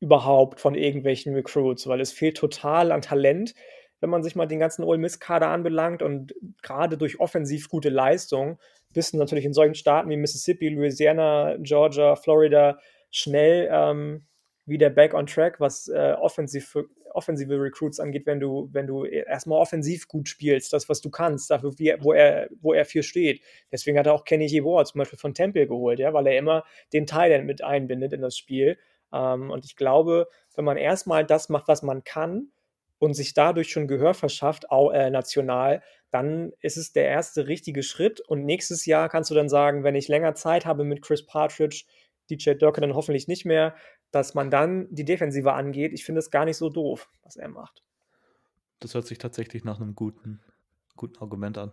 überhaupt 0.00 0.60
von 0.60 0.74
irgendwelchen 0.74 1.34
Recruits, 1.34 1.86
weil 1.86 2.00
es 2.00 2.10
fehlt 2.10 2.38
total 2.38 2.90
an 2.90 3.02
Talent, 3.02 3.54
wenn 4.00 4.10
man 4.10 4.22
sich 4.22 4.34
mal 4.34 4.46
den 4.46 4.60
ganzen 4.60 4.82
Ole 4.82 4.98
Miss-Kader 4.98 5.48
anbelangt 5.48 6.02
und 6.02 6.34
gerade 6.62 6.96
durch 6.96 7.20
offensiv 7.20 7.68
gute 7.68 7.90
Leistung 7.90 8.58
bist 8.94 9.12
du 9.12 9.18
natürlich 9.18 9.44
in 9.44 9.52
solchen 9.52 9.74
Staaten 9.74 10.08
wie 10.08 10.16
Mississippi, 10.16 10.68
Louisiana, 10.68 11.56
Georgia, 11.58 12.16
Florida 12.16 12.78
schnell 13.10 13.68
ähm, 13.70 14.26
wieder 14.64 14.88
back 14.88 15.12
on 15.12 15.26
track, 15.26 15.60
was 15.60 15.88
äh, 15.88 16.14
offensiv, 16.18 16.76
offensive 17.12 17.60
Recruits 17.60 18.00
angeht, 18.00 18.26
wenn 18.26 18.40
du, 18.40 18.68
wenn 18.72 18.86
du 18.86 19.04
erstmal 19.04 19.60
offensiv 19.60 20.08
gut 20.08 20.28
spielst, 20.28 20.72
das, 20.72 20.88
was 20.88 21.00
du 21.00 21.10
kannst, 21.10 21.50
dafür, 21.50 21.72
wo, 22.00 22.12
er, 22.12 22.48
wo 22.60 22.72
er 22.72 22.84
für 22.84 23.02
steht. 23.02 23.42
Deswegen 23.72 23.98
hat 23.98 24.06
er 24.06 24.14
auch 24.14 24.24
Kenny 24.24 24.46
Yeboah 24.46 24.84
zum 24.84 24.98
Beispiel 24.98 25.18
von 25.18 25.34
Temple 25.34 25.66
geholt, 25.66 25.98
ja, 25.98 26.12
weil 26.12 26.26
er 26.26 26.38
immer 26.38 26.64
den 26.92 27.06
Thailand 27.06 27.46
mit 27.46 27.62
einbindet 27.62 28.12
in 28.12 28.22
das 28.22 28.36
Spiel. 28.36 28.78
Ähm, 29.12 29.50
und 29.50 29.64
ich 29.64 29.76
glaube, 29.76 30.28
wenn 30.54 30.64
man 30.64 30.76
erstmal 30.76 31.24
das 31.24 31.48
macht, 31.48 31.68
was 31.68 31.82
man 31.82 32.04
kann, 32.04 32.50
und 32.98 33.14
sich 33.14 33.34
dadurch 33.34 33.70
schon 33.70 33.88
Gehör 33.88 34.14
verschafft, 34.14 34.70
auch, 34.70 34.90
äh, 34.90 35.10
national, 35.10 35.82
dann 36.10 36.52
ist 36.60 36.76
es 36.76 36.92
der 36.92 37.06
erste 37.06 37.46
richtige 37.46 37.82
Schritt. 37.82 38.20
Und 38.20 38.44
nächstes 38.44 38.86
Jahr 38.86 39.08
kannst 39.08 39.30
du 39.30 39.34
dann 39.34 39.48
sagen, 39.48 39.84
wenn 39.84 39.94
ich 39.94 40.08
länger 40.08 40.34
Zeit 40.34 40.66
habe 40.66 40.84
mit 40.84 41.02
Chris 41.02 41.24
Partridge, 41.24 41.84
DJ 42.30 42.52
Durkin 42.52 42.82
dann 42.82 42.94
hoffentlich 42.94 43.28
nicht 43.28 43.44
mehr, 43.44 43.74
dass 44.10 44.34
man 44.34 44.50
dann 44.50 44.86
die 44.90 45.04
Defensive 45.04 45.52
angeht. 45.52 45.92
Ich 45.92 46.04
finde 46.04 46.20
es 46.20 46.30
gar 46.30 46.44
nicht 46.44 46.56
so 46.56 46.68
doof, 46.68 47.10
was 47.22 47.36
er 47.36 47.48
macht. 47.48 47.82
Das 48.80 48.94
hört 48.94 49.06
sich 49.06 49.18
tatsächlich 49.18 49.64
nach 49.64 49.80
einem 49.80 49.94
guten, 49.94 50.40
guten 50.96 51.18
Argument 51.18 51.58
an. 51.58 51.72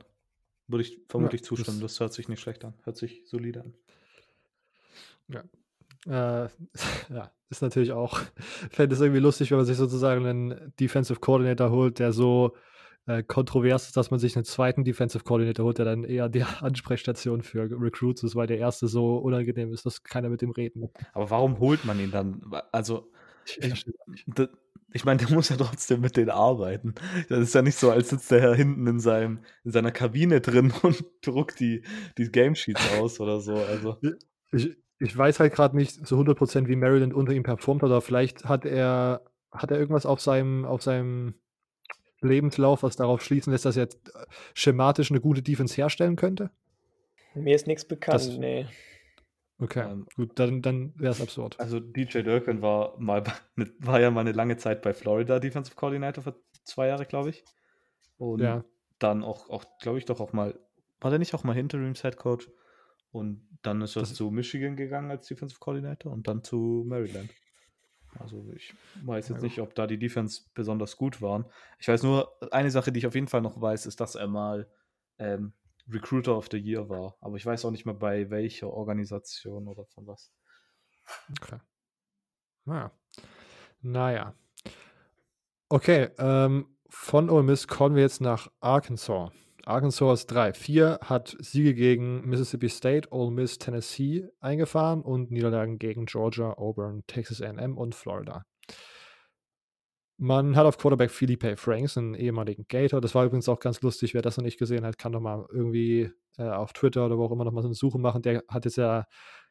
Würde 0.68 0.84
ich 0.84 1.00
vermutlich 1.08 1.42
ja, 1.42 1.48
zustimmen. 1.48 1.80
Das, 1.80 1.94
das 1.94 2.00
hört 2.00 2.14
sich 2.14 2.28
nicht 2.28 2.40
schlecht 2.40 2.66
an. 2.66 2.74
Hört 2.84 2.98
sich 2.98 3.24
solide 3.26 3.62
an. 3.62 3.74
Ja. 5.28 5.44
Äh, 6.46 6.50
ja, 7.14 7.32
ist 7.50 7.62
natürlich 7.62 7.92
auch, 7.92 8.20
fände 8.72 8.96
es 8.96 9.02
irgendwie 9.02 9.22
lustig, 9.22 9.52
wenn 9.52 9.58
man 9.58 9.66
sich 9.66 9.78
sozusagen 9.78 10.26
einen 10.26 10.74
Defensive 10.80 11.20
Coordinator 11.20 11.70
holt, 11.70 12.00
der 12.00 12.12
so 12.14 12.56
äh, 13.08 13.24
kontrovers 13.24 13.88
ist, 13.88 13.98
dass 13.98 14.12
man 14.12 14.20
sich 14.20 14.36
einen 14.36 14.46
zweiten 14.46 14.84
Defensive 14.84 15.24
Coordinator 15.24 15.66
holt, 15.66 15.78
der 15.78 15.86
dann 15.86 16.04
eher 16.04 16.30
die 16.30 16.44
Ansprechstation 16.62 17.42
für 17.44 17.70
Recruits 17.70 18.24
ist, 18.24 18.36
weil 18.36 18.48
der 18.48 18.58
erste 18.58 18.88
so 18.88 19.18
unangenehm 19.18 19.72
ist, 19.72 19.86
dass 19.86 20.04
keiner 20.04 20.30
mit 20.30 20.42
dem 20.42 20.52
reden. 20.52 20.90
Aber 21.14 21.30
warum 21.30 21.60
holt 21.60 21.86
man 21.86 22.00
ihn 22.00 22.12
dann? 22.12 22.42
Also, 22.72 23.12
ich, 23.46 23.86
ich 24.92 25.06
meine, 25.06 25.20
der 25.20 25.30
muss 25.30 25.50
ja 25.50 25.58
trotzdem 25.58 26.02
mit 26.02 26.18
denen 26.18 26.32
arbeiten. 26.32 26.96
Das 27.30 27.40
ist 27.40 27.54
ja 27.54 27.62
nicht 27.62 27.78
so, 27.78 27.92
als 27.92 28.10
sitzt 28.10 28.32
der 28.32 28.42
Herr 28.42 28.56
hinten 28.56 28.88
in, 28.88 29.00
seinem, 29.00 29.40
in 29.64 29.72
seiner 29.72 29.92
Kabine 29.92 30.42
drin 30.42 30.74
und 30.82 31.04
druckt 31.22 31.60
die, 31.60 31.84
die 32.18 32.32
Game 32.32 32.56
Sheets 32.56 32.94
aus 32.98 33.20
oder 33.20 33.40
so. 33.40 33.56
Also. 33.56 33.98
Ich, 34.52 34.76
ich 35.00 35.18
weiß 35.18 35.40
halt 35.40 35.54
gerade 35.54 35.76
nicht 35.76 36.08
so 36.08 36.18
100% 36.18 36.68
wie 36.68 36.76
Maryland 36.76 37.14
unter 37.14 37.34
ihm 37.34 37.44
performt 37.44 37.84
oder 37.84 38.02
vielleicht 38.02 38.46
hat 38.46 38.66
er, 38.66 39.22
hat 39.52 39.70
er 39.70 39.78
irgendwas 39.78 40.06
auf 40.06 40.22
seinem, 40.22 40.66
auf 40.66 40.82
seinem 40.82 41.36
Lebenslauf, 42.26 42.84
was 42.84 42.96
darauf 42.96 43.22
schließen 43.22 43.52
lässt, 43.52 43.66
dass 43.66 43.78
er 43.78 43.84
jetzt 43.84 44.10
äh, 44.16 44.26
schematisch 44.54 45.12
eine 45.12 45.22
gute 45.22 45.42
Defense 45.42 45.76
herstellen 45.76 46.16
könnte? 46.16 46.52
Mir 47.34 47.56
ist 47.56 47.68
nichts 47.68 47.86
bekannt, 47.86 48.16
das, 48.16 48.38
nee. 48.38 48.66
Okay, 49.58 49.90
ähm, 49.90 50.06
gut, 50.16 50.38
dann, 50.38 50.62
dann 50.62 50.94
wäre 51.00 51.12
es 51.12 51.22
absurd. 51.22 51.60
Also 51.60 51.80
DJ 51.80 52.22
Durkin 52.22 52.62
war 52.62 53.00
mal 53.00 53.24
war 53.80 54.02
ja 54.02 54.12
mal 54.12 54.22
eine 54.22 54.34
lange 54.34 54.58
Zeit 54.58 54.82
bei 54.82 54.94
Florida 54.94 55.40
Defensive 55.40 55.76
Coordinator 55.76 56.24
für 56.24 56.36
zwei 56.64 56.88
Jahre, 56.88 57.06
glaube 57.06 57.30
ich. 57.30 57.44
Und 58.18 58.42
ja. 58.42 58.66
dann 59.00 59.24
auch, 59.24 59.50
auch 59.50 59.66
glaube 59.80 59.98
ich, 59.98 60.06
doch 60.06 60.20
auch 60.20 60.34
mal, 60.34 60.60
war 61.00 61.10
der 61.10 61.20
nicht 61.20 61.34
auch 61.34 61.44
mal 61.44 61.58
Interims 61.58 62.02
Head 62.02 62.18
Coach? 62.18 62.50
Und 63.12 63.48
dann 63.62 63.82
ist 63.82 63.96
er 63.96 64.02
das 64.02 64.14
zu 64.14 64.30
Michigan 64.30 64.76
gegangen 64.76 65.10
als 65.10 65.28
Defensive 65.28 65.60
Coordinator 65.60 66.12
und 66.12 66.28
dann 66.28 66.44
zu 66.44 66.84
Maryland. 66.86 67.30
Also 68.20 68.46
ich 68.56 68.74
weiß 69.04 69.30
jetzt 69.30 69.42
nicht, 69.42 69.60
ob 69.60 69.76
da 69.76 69.88
die 69.88 70.00
Defense 70.00 70.44
besonders 70.54 70.98
gut 70.98 71.22
waren. 71.22 71.46
Ich 71.80 71.88
weiß 71.88 72.04
nur, 72.04 72.32
eine 72.52 72.72
Sache, 72.72 72.92
die 72.92 73.00
ich 73.00 73.08
auf 73.08 73.16
jeden 73.16 73.28
Fall 73.28 73.42
noch 73.42 73.60
weiß, 73.60 73.86
ist, 73.86 74.00
dass 74.00 74.16
er 74.16 74.28
mal 74.28 74.70
ähm, 75.18 75.54
Recruiter 75.90 76.36
of 76.36 76.48
the 76.52 76.58
Year 76.58 76.90
war. 76.90 77.16
Aber 77.22 77.38
ich 77.38 77.46
weiß 77.46 77.66
auch 77.66 77.72
nicht 77.72 77.86
mehr 77.86 77.96
bei 77.96 78.30
welcher 78.30 78.70
Organisation 78.70 79.68
oder 79.68 79.86
von 79.86 80.08
was. 80.08 80.32
Okay. 81.42 81.60
Naja. 82.66 82.92
Naja. 83.82 84.34
Okay, 85.70 86.10
ähm, 86.18 86.78
von 86.90 87.30
Ole 87.30 87.44
Miss 87.44 87.68
kommen 87.68 87.96
wir 87.96 88.04
jetzt 88.04 88.22
nach 88.22 88.50
Arkansas. 88.60 89.32
Arkansas 89.66 90.22
ist 90.22 90.32
3-4, 90.32 91.02
hat 91.02 91.36
Siege 91.40 91.74
gegen 91.74 92.28
Mississippi 92.28 92.70
State, 92.70 93.10
Ole 93.12 93.32
Miss, 93.32 93.58
Tennessee 93.58 94.28
eingefahren 94.40 95.02
und 95.02 95.32
Niederlagen 95.32 95.80
gegen 95.80 96.06
Georgia, 96.06 96.54
Auburn, 96.54 97.04
Texas 97.08 97.42
A&M 97.42 97.78
und 97.78 97.96
Florida. 97.96 98.46
Man 100.18 100.56
hat 100.56 100.66
auf 100.66 100.78
Quarterback 100.78 101.12
Philippe 101.12 101.58
Franks, 101.58 101.98
einen 101.98 102.14
ehemaligen 102.14 102.66
Gator. 102.70 103.02
Das 103.02 103.16
war 103.16 103.26
übrigens 103.26 103.50
auch 103.50 103.60
ganz 103.60 103.82
lustig. 103.82 104.14
Wer 104.14 104.22
das 104.22 104.38
noch 104.38 104.46
nicht 104.46 104.58
gesehen 104.58 104.86
hat, 104.86 104.98
kann 104.98 105.12
doch 105.12 105.20
mal 105.20 105.46
irgendwie 105.52 106.10
äh, 106.38 106.44
auf 106.44 106.72
Twitter 106.72 107.06
oder 107.06 107.18
wo 107.18 107.26
auch 107.26 107.32
immer 107.32 107.44
noch 107.44 107.52
mal 107.52 107.62
so 107.62 107.68
eine 107.68 107.76
Suche 107.76 108.00
machen. 108.00 108.22
Der 108.22 108.44
hat 108.48 108.64
jetzt 108.64 108.78
ja, 108.78 109.08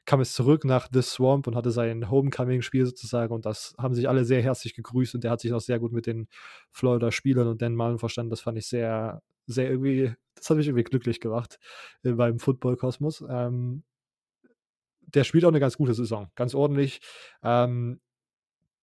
kam 0.07 0.21
jetzt 0.21 0.35
zurück 0.35 0.65
nach 0.65 0.89
The 0.91 1.03
Swamp 1.03 1.47
und 1.47 1.57
hatte 1.57 1.71
sein 1.71 2.11
Homecoming-Spiel 2.11 2.87
sozusagen. 2.87 3.35
Und 3.35 3.45
das 3.45 3.75
haben 3.79 3.95
sich 3.95 4.09
alle 4.09 4.25
sehr 4.25 4.43
herzlich 4.43 4.75
gegrüßt 4.75 5.15
und 5.17 5.25
der 5.25 5.33
hat 5.33 5.41
sich 5.41 5.53
auch 5.53 5.61
sehr 5.61 5.79
gut 5.79 5.93
mit 5.93 6.07
den 6.07 6.29
Florida-Spielern 6.71 7.49
und 7.49 7.61
Dan 7.61 7.75
Malen 7.75 7.99
verstanden. 7.99 8.31
Das 8.31 8.41
fand 8.41 8.57
ich 8.57 8.67
sehr, 8.67 9.21
sehr 9.47 9.71
irgendwie, 9.71 10.15
das 10.35 10.51
hat 10.51 10.57
mich 10.57 10.67
irgendwie 10.67 10.85
glücklich 10.85 11.21
gemacht 11.21 11.59
äh, 12.03 12.13
beim 12.13 12.39
Football-Kosmos. 12.39 13.25
Ähm, 13.29 13.83
der 15.01 15.25
spielt 15.25 15.45
auch 15.45 15.51
eine 15.51 15.61
ganz 15.61 15.77
gute 15.77 15.95
Saison, 15.95 16.31
ganz 16.35 16.55
ordentlich. 16.55 17.01
Ähm, 17.43 18.01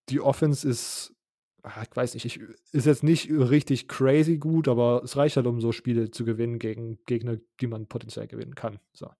die 0.10 0.22
Offense 0.22 0.68
ist 0.68 1.16
Ah, 1.64 1.84
ich 1.84 1.96
weiß 1.96 2.16
nicht, 2.16 2.26
ich, 2.26 2.40
ist 2.72 2.88
jetzt 2.88 3.04
nicht 3.04 3.30
richtig 3.30 3.88
crazy 3.88 4.38
gut, 4.38 4.68
aber 4.68 5.02
es 5.04 5.16
reicht 5.16 5.36
halt, 5.36 5.46
um 5.46 5.62
so 5.62 5.72
Spiele 5.72 6.10
zu 6.10 6.26
gewinnen 6.26 6.58
gegen 6.58 6.98
Gegner, 7.06 7.38
die 7.60 7.68
man 7.68 7.88
potenziell 7.88 8.28
gewinnen 8.28 8.56
kann. 8.56 8.80
So. 8.94 9.12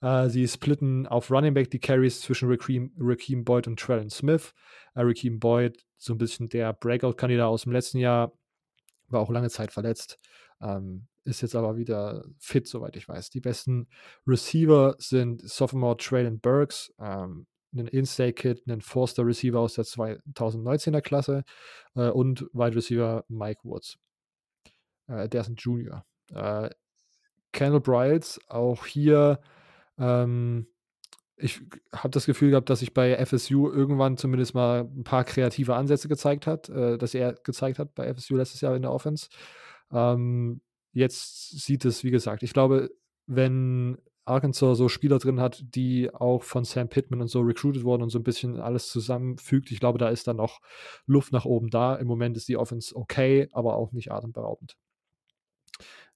Äh, 0.00 0.30
sie 0.30 0.48
splitten 0.48 1.06
auf 1.06 1.30
Running 1.30 1.52
Back 1.52 1.70
die 1.70 1.78
Carries 1.78 2.22
zwischen 2.22 2.48
Rakeem, 2.48 2.92
Rakeem 2.98 3.44
Boyd 3.44 3.66
und 3.66 3.78
Trellin 3.78 4.08
Smith. 4.08 4.54
Äh, 4.94 5.02
Rakeem 5.02 5.40
Boyd, 5.40 5.84
so 5.98 6.14
ein 6.14 6.18
bisschen 6.18 6.48
der 6.48 6.72
Breakout-Kandidat 6.72 7.46
aus 7.46 7.64
dem 7.64 7.72
letzten 7.72 7.98
Jahr, 7.98 8.32
war 9.08 9.20
auch 9.20 9.30
lange 9.30 9.50
Zeit 9.50 9.72
verletzt, 9.72 10.18
ähm, 10.60 11.06
ist 11.24 11.42
jetzt 11.42 11.54
aber 11.54 11.76
wieder 11.76 12.24
fit, 12.38 12.66
soweit 12.66 12.96
ich 12.96 13.08
weiß. 13.08 13.30
Die 13.30 13.40
besten 13.40 13.88
Receiver 14.26 14.94
sind 14.98 15.46
Sophomore 15.48 15.96
Traylon 15.96 16.40
Burks, 16.40 16.92
ähm, 16.98 17.46
einen 17.72 17.86
In-State-Kid, 17.86 18.62
einen 18.66 18.80
Forster-Receiver 18.80 19.58
aus 19.58 19.74
der 19.74 19.84
2019er 19.84 21.02
Klasse 21.02 21.44
äh, 21.94 22.08
und 22.08 22.48
Wide 22.52 22.76
Receiver 22.76 23.24
Mike 23.28 23.60
Woods. 23.64 23.98
Äh, 25.06 25.28
der 25.28 25.42
ist 25.42 25.48
ein 25.48 25.56
Junior. 25.56 26.04
Äh, 26.32 26.70
Kendall 27.52 27.80
Bryles, 27.80 28.40
auch 28.48 28.86
hier, 28.86 29.40
ähm, 29.98 30.66
ich 31.36 31.60
habe 31.92 32.10
das 32.10 32.26
Gefühl 32.26 32.50
gehabt, 32.50 32.68
dass 32.68 32.80
sich 32.80 32.92
bei 32.92 33.24
FSU 33.24 33.70
irgendwann 33.70 34.16
zumindest 34.16 34.54
mal 34.54 34.80
ein 34.80 35.04
paar 35.04 35.24
kreative 35.24 35.74
Ansätze 35.74 36.08
gezeigt 36.08 36.46
hat, 36.46 36.68
äh, 36.68 36.98
dass 36.98 37.14
er 37.14 37.34
gezeigt 37.44 37.78
hat 37.78 37.94
bei 37.94 38.12
FSU 38.12 38.36
letztes 38.36 38.60
Jahr 38.60 38.74
in 38.74 38.82
der 38.82 38.92
Offense. 38.92 39.28
Ähm, 39.92 40.60
jetzt 40.92 41.50
sieht 41.58 41.84
es, 41.84 42.04
wie 42.04 42.10
gesagt, 42.10 42.42
ich 42.42 42.52
glaube, 42.52 42.90
wenn 43.26 43.98
Arkansas 44.28 44.78
so 44.78 44.88
Spieler 44.88 45.18
drin 45.18 45.40
hat, 45.40 45.64
die 45.74 46.12
auch 46.12 46.42
von 46.42 46.64
Sam 46.64 46.88
Pittman 46.88 47.22
und 47.22 47.28
so 47.28 47.40
recruited 47.40 47.84
wurden 47.84 48.02
und 48.02 48.10
so 48.10 48.18
ein 48.18 48.24
bisschen 48.24 48.60
alles 48.60 48.88
zusammenfügt. 48.90 49.70
Ich 49.70 49.80
glaube, 49.80 49.98
da 49.98 50.08
ist 50.10 50.26
dann 50.26 50.36
noch 50.36 50.60
Luft 51.06 51.32
nach 51.32 51.46
oben 51.46 51.70
da. 51.70 51.96
Im 51.96 52.06
Moment 52.06 52.36
ist 52.36 52.48
die 52.48 52.56
Offense 52.56 52.94
okay, 52.94 53.48
aber 53.52 53.76
auch 53.76 53.92
nicht 53.92 54.12
atemberaubend. 54.12 54.76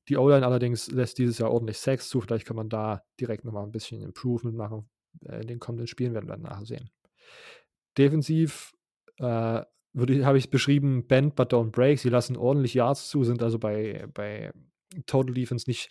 Die 0.09 0.16
O-Line 0.16 0.44
allerdings 0.44 0.90
lässt 0.90 1.19
dieses 1.19 1.39
Jahr 1.39 1.51
ordentlich 1.51 1.78
Sex 1.78 2.09
zu. 2.09 2.20
Vielleicht 2.20 2.47
kann 2.47 2.57
man 2.57 2.69
da 2.69 3.03
direkt 3.20 3.44
nochmal 3.44 3.65
ein 3.65 3.73
bisschen 3.73 4.03
Improvement 4.03 4.57
machen. 4.57 4.90
Äh, 5.24 5.40
in 5.43 5.47
den 5.47 5.59
kommenden 5.59 5.86
Spielen 5.86 6.12
werden 6.12 6.27
wir 6.27 6.35
dann 6.36 6.43
nachsehen. 6.43 6.90
Defensiv 7.97 8.73
äh, 9.19 9.62
habe 9.97 10.39
ich 10.39 10.51
beschrieben, 10.51 11.06
bend 11.06 11.35
but 11.35 11.52
don't 11.52 11.70
break. 11.70 11.98
Sie 11.98 12.09
lassen 12.09 12.36
ordentlich 12.36 12.74
Yards 12.74 13.09
zu, 13.09 13.24
sind 13.24 13.43
also 13.43 13.59
bei, 13.59 14.06
bei 14.14 14.52
Total 15.06 15.35
Defense 15.35 15.69
nicht 15.69 15.90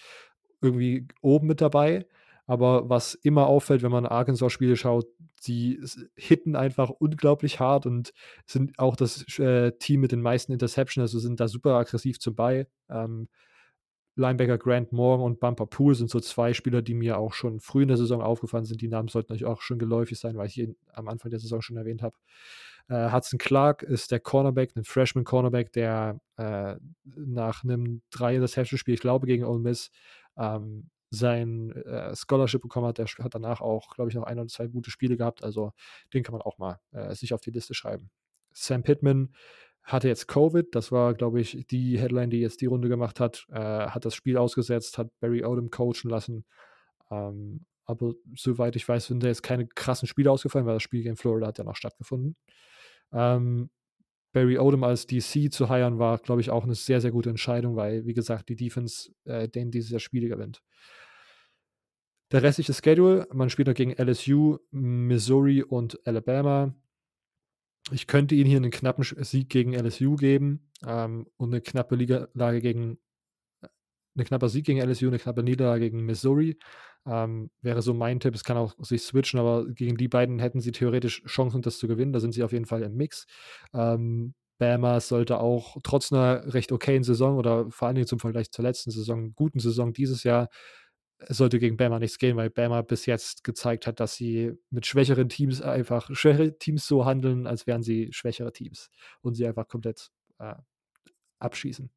irgendwie 0.62 1.08
oben 1.22 1.48
mit 1.48 1.62
dabei. 1.62 2.06
Aber 2.48 2.90
was 2.90 3.14
immer 3.14 3.48
auffällt, 3.48 3.84
wenn 3.84 3.92
man 3.92 4.06
Arkansas-Spiele 4.06 4.76
schaut, 4.76 5.08
sie 5.40 5.80
hitten 6.16 6.56
einfach 6.56 6.90
unglaublich 6.90 7.60
hart 7.60 7.86
und 7.86 8.14
sind 8.46 8.78
auch 8.78 8.96
das 8.96 9.26
äh, 9.40 9.72
Team 9.74 10.02
mit 10.02 10.12
den 10.12 10.22
meisten 10.22 10.52
Interceptions, 10.52 11.04
also 11.04 11.20
sind 11.20 11.40
da 11.40 11.48
super 11.48 11.76
aggressiv 11.76 12.18
dabei. 12.20 12.68
Ähm, 12.90 13.30
Linebacker 14.16 14.58
Grant 14.58 14.92
Morgan 14.92 15.26
und 15.26 15.40
Bumper 15.40 15.66
Pool 15.66 15.96
sind 15.96 16.10
so 16.10 16.20
zwei 16.20 16.54
Spieler, 16.54 16.82
die 16.82 16.94
mir 16.94 17.18
auch 17.18 17.34
schon 17.34 17.60
früh 17.60 17.84
in 17.84 17.88
der 17.88 17.98
Saison 17.98 18.22
aufgefallen 18.22 18.66
sind. 18.66 18.82
Die 18.82 18.90
Namen 18.90 19.08
sollten 19.08 19.32
euch 19.32 19.46
auch 19.46 19.62
schon 19.62 19.80
geläufig 19.80 20.20
sein, 20.20 20.36
weil 20.36 20.48
ich 20.48 20.58
ihn 20.58 20.76
am 20.94 21.08
Anfang 21.08 21.32
der 21.32 21.40
Saison 21.40 21.62
schon 21.62 21.78
erwähnt 21.78 22.02
habe. 22.02 22.16
Äh, 22.88 23.12
Hudson 23.12 23.40
Clark 23.40 23.84
ist 23.84 24.12
der 24.12 24.20
Cornerback, 24.20 24.76
ein 24.76 24.84
Freshman 24.84 25.24
Cornerback, 25.24 25.72
der 25.72 26.20
äh, 26.38 26.76
nach 27.04 27.64
einem 27.64 28.02
drei 28.10 28.36
Interception-Spiel, 28.36 28.94
ich 28.94 29.02
glaube 29.02 29.28
gegen 29.28 29.46
Ole 29.46 29.60
Miss, 29.60 29.92
ähm, 30.38 30.90
sein 31.12 31.72
äh, 31.72 32.16
Scholarship 32.16 32.62
bekommen 32.62 32.88
hat. 32.88 32.98
Der 32.98 33.06
hat 33.06 33.36
danach 33.36 33.62
auch, 33.62 33.94
glaube 33.96 34.10
ich, 34.10 34.16
noch 34.16 34.24
ein 34.24 34.40
oder 34.40 34.48
zwei 34.48 34.68
gute 34.68 34.92
Spiele 34.92 35.18
gehabt. 35.18 35.44
Also 35.44 35.74
den 36.14 36.24
kann 36.24 36.34
man 36.34 36.42
auch 36.42 36.58
mal 36.58 36.80
äh, 36.92 37.14
sich 37.14 37.34
auf 37.34 37.42
die 37.42 37.52
Liste 37.52 37.74
schreiben. 37.74 38.10
Sam 38.54 38.84
Pittman 38.84 39.34
hatte 39.84 40.08
jetzt 40.08 40.28
Covid. 40.28 40.74
Das 40.74 40.92
war, 40.92 41.14
glaube 41.14 41.42
ich, 41.42 41.66
die 41.70 42.00
Headline, 42.00 42.30
die 42.30 42.40
jetzt 42.40 42.62
die 42.62 42.66
Runde 42.68 42.88
gemacht 42.88 43.20
hat. 43.20 43.46
Äh, 43.50 43.60
hat 43.60 44.06
das 44.06 44.16
Spiel 44.16 44.38
ausgesetzt, 44.38 44.98
hat 44.98 45.10
Barry 45.20 45.44
Odom 45.44 45.70
coachen 45.70 46.10
lassen. 46.10 46.46
Ähm, 47.10 47.66
aber 47.92 48.14
soweit 48.36 48.76
ich 48.76 48.88
weiß, 48.88 49.08
sind 49.08 49.24
da 49.24 49.28
jetzt 49.28 49.44
keine 49.44 49.68
krassen 49.68 50.08
Spiele 50.08 50.32
ausgefallen, 50.32 50.66
weil 50.66 50.76
das 50.76 50.84
Spiel 50.84 51.04
gegen 51.04 51.18
Florida 51.18 51.48
hat 51.48 51.58
ja 51.58 51.64
noch 51.64 51.76
stattgefunden. 51.76 52.36
Ähm, 53.12 53.70
Barry 54.34 54.58
Odom 54.58 54.84
als 54.84 55.06
DC 55.08 55.52
zu 55.52 55.70
hiren 55.70 56.00
war, 56.00 56.18
glaube 56.20 56.42
ich, 56.42 56.50
auch 56.50 56.64
eine 56.64 56.76
sehr, 56.76 57.02
sehr 57.02 57.12
gute 57.12 57.30
Entscheidung, 57.30 57.76
weil, 57.76 58.06
wie 58.06 58.14
gesagt, 58.14 58.50
die 58.50 58.56
Defense 58.56 59.12
äh, 59.26 59.50
den 59.50 59.72
dieses 59.72 59.92
Jahr 59.92 60.00
Spiele 60.00 60.30
gewinnt. 60.30 60.62
Der 62.32 62.42
restliche 62.44 62.74
Schedule, 62.74 63.28
man 63.34 63.50
spielt 63.50 63.68
noch 63.68 63.76
gegen 63.76 63.92
LSU, 63.92 64.58
Missouri 64.72 65.64
und 65.64 66.00
Alabama. 66.08 66.74
Ich 67.92 68.08
könnte 68.08 68.36
Ihnen 68.36 68.46
hier 68.46 68.58
einen 68.58 68.72
knappen 68.72 69.04
Sieg 69.04 69.50
gegen 69.50 69.74
LSU 69.74 70.16
geben 70.16 70.72
ähm, 70.88 71.28
und 71.36 71.50
eine 71.50 71.60
knappe 71.60 71.98
Niederlage 71.98 72.62
gegen 72.62 73.00
eine 74.16 74.26
knappe 74.26 74.50
Sieg 74.50 74.66
gegen 74.66 74.80
LSU, 74.80 75.08
eine 75.08 75.20
knappe 75.20 75.44
Niederlage 75.44 75.90
gegen 75.90 76.06
Missouri. 76.06 76.58
Ähm, 77.08 77.50
wäre 77.62 77.82
so 77.82 77.94
mein 77.94 78.20
Tipp. 78.20 78.36
Es 78.36 78.44
kann 78.44 78.58
auch 78.58 78.76
sich 78.80 79.02
switchen, 79.04 79.40
aber 79.40 79.66
gegen 79.68 79.98
die 79.98 80.08
beiden 80.08 80.40
hätten 80.40 80.62
sie 80.62 80.72
theoretisch 80.72 81.24
Chancen, 81.26 81.62
das 81.62 81.78
zu 81.80 81.88
gewinnen. 81.88 82.14
Da 82.14 82.20
sind 82.20 82.34
sie 82.34 82.44
auf 82.44 82.52
jeden 82.52 82.66
Fall 82.66 82.84
im 82.84 82.96
Mix. 82.96 83.26
Ähm, 83.74 84.34
Bama 84.60 85.00
sollte 85.00 85.40
auch 85.40 85.78
trotz 85.84 86.14
einer 86.14 86.54
recht 86.54 86.72
okayen 86.72 87.04
Saison 87.04 87.38
oder 87.38 87.72
vor 87.72 87.88
allen 87.88 87.96
Dingen 87.96 88.08
zum 88.08 88.20
Vergleich 88.20 88.52
zur 88.52 88.64
letzten 88.64 88.92
Saison, 88.92 89.34
guten 89.34 89.60
Saison 89.60 89.92
dieses 89.92 90.24
Jahr, 90.24 90.50
sollte 91.30 91.60
gegen 91.60 91.78
Bama 91.78 92.00
nichts 92.00 92.18
gehen, 92.18 92.38
weil 92.38 92.50
Bama 92.50 92.82
bis 92.82 93.06
jetzt 93.06 93.44
gezeigt 93.44 93.88
hat, 93.88 94.00
dass 94.00 94.16
sie 94.16 94.54
mit 94.70 94.86
schwächeren 94.86 95.30
Teams 95.30 95.62
einfach 95.62 96.10
schwächere 96.16 96.58
Teams 96.58 96.88
so 96.88 97.06
handeln, 97.06 97.48
als 97.48 97.68
wären 97.68 97.84
sie 97.84 98.10
schwächere 98.12 98.52
Teams 98.54 98.90
und 99.22 99.36
sie 99.36 99.48
einfach 99.48 99.68
komplett 99.68 100.10
äh, 100.40 100.56
abschießen. 101.40 101.90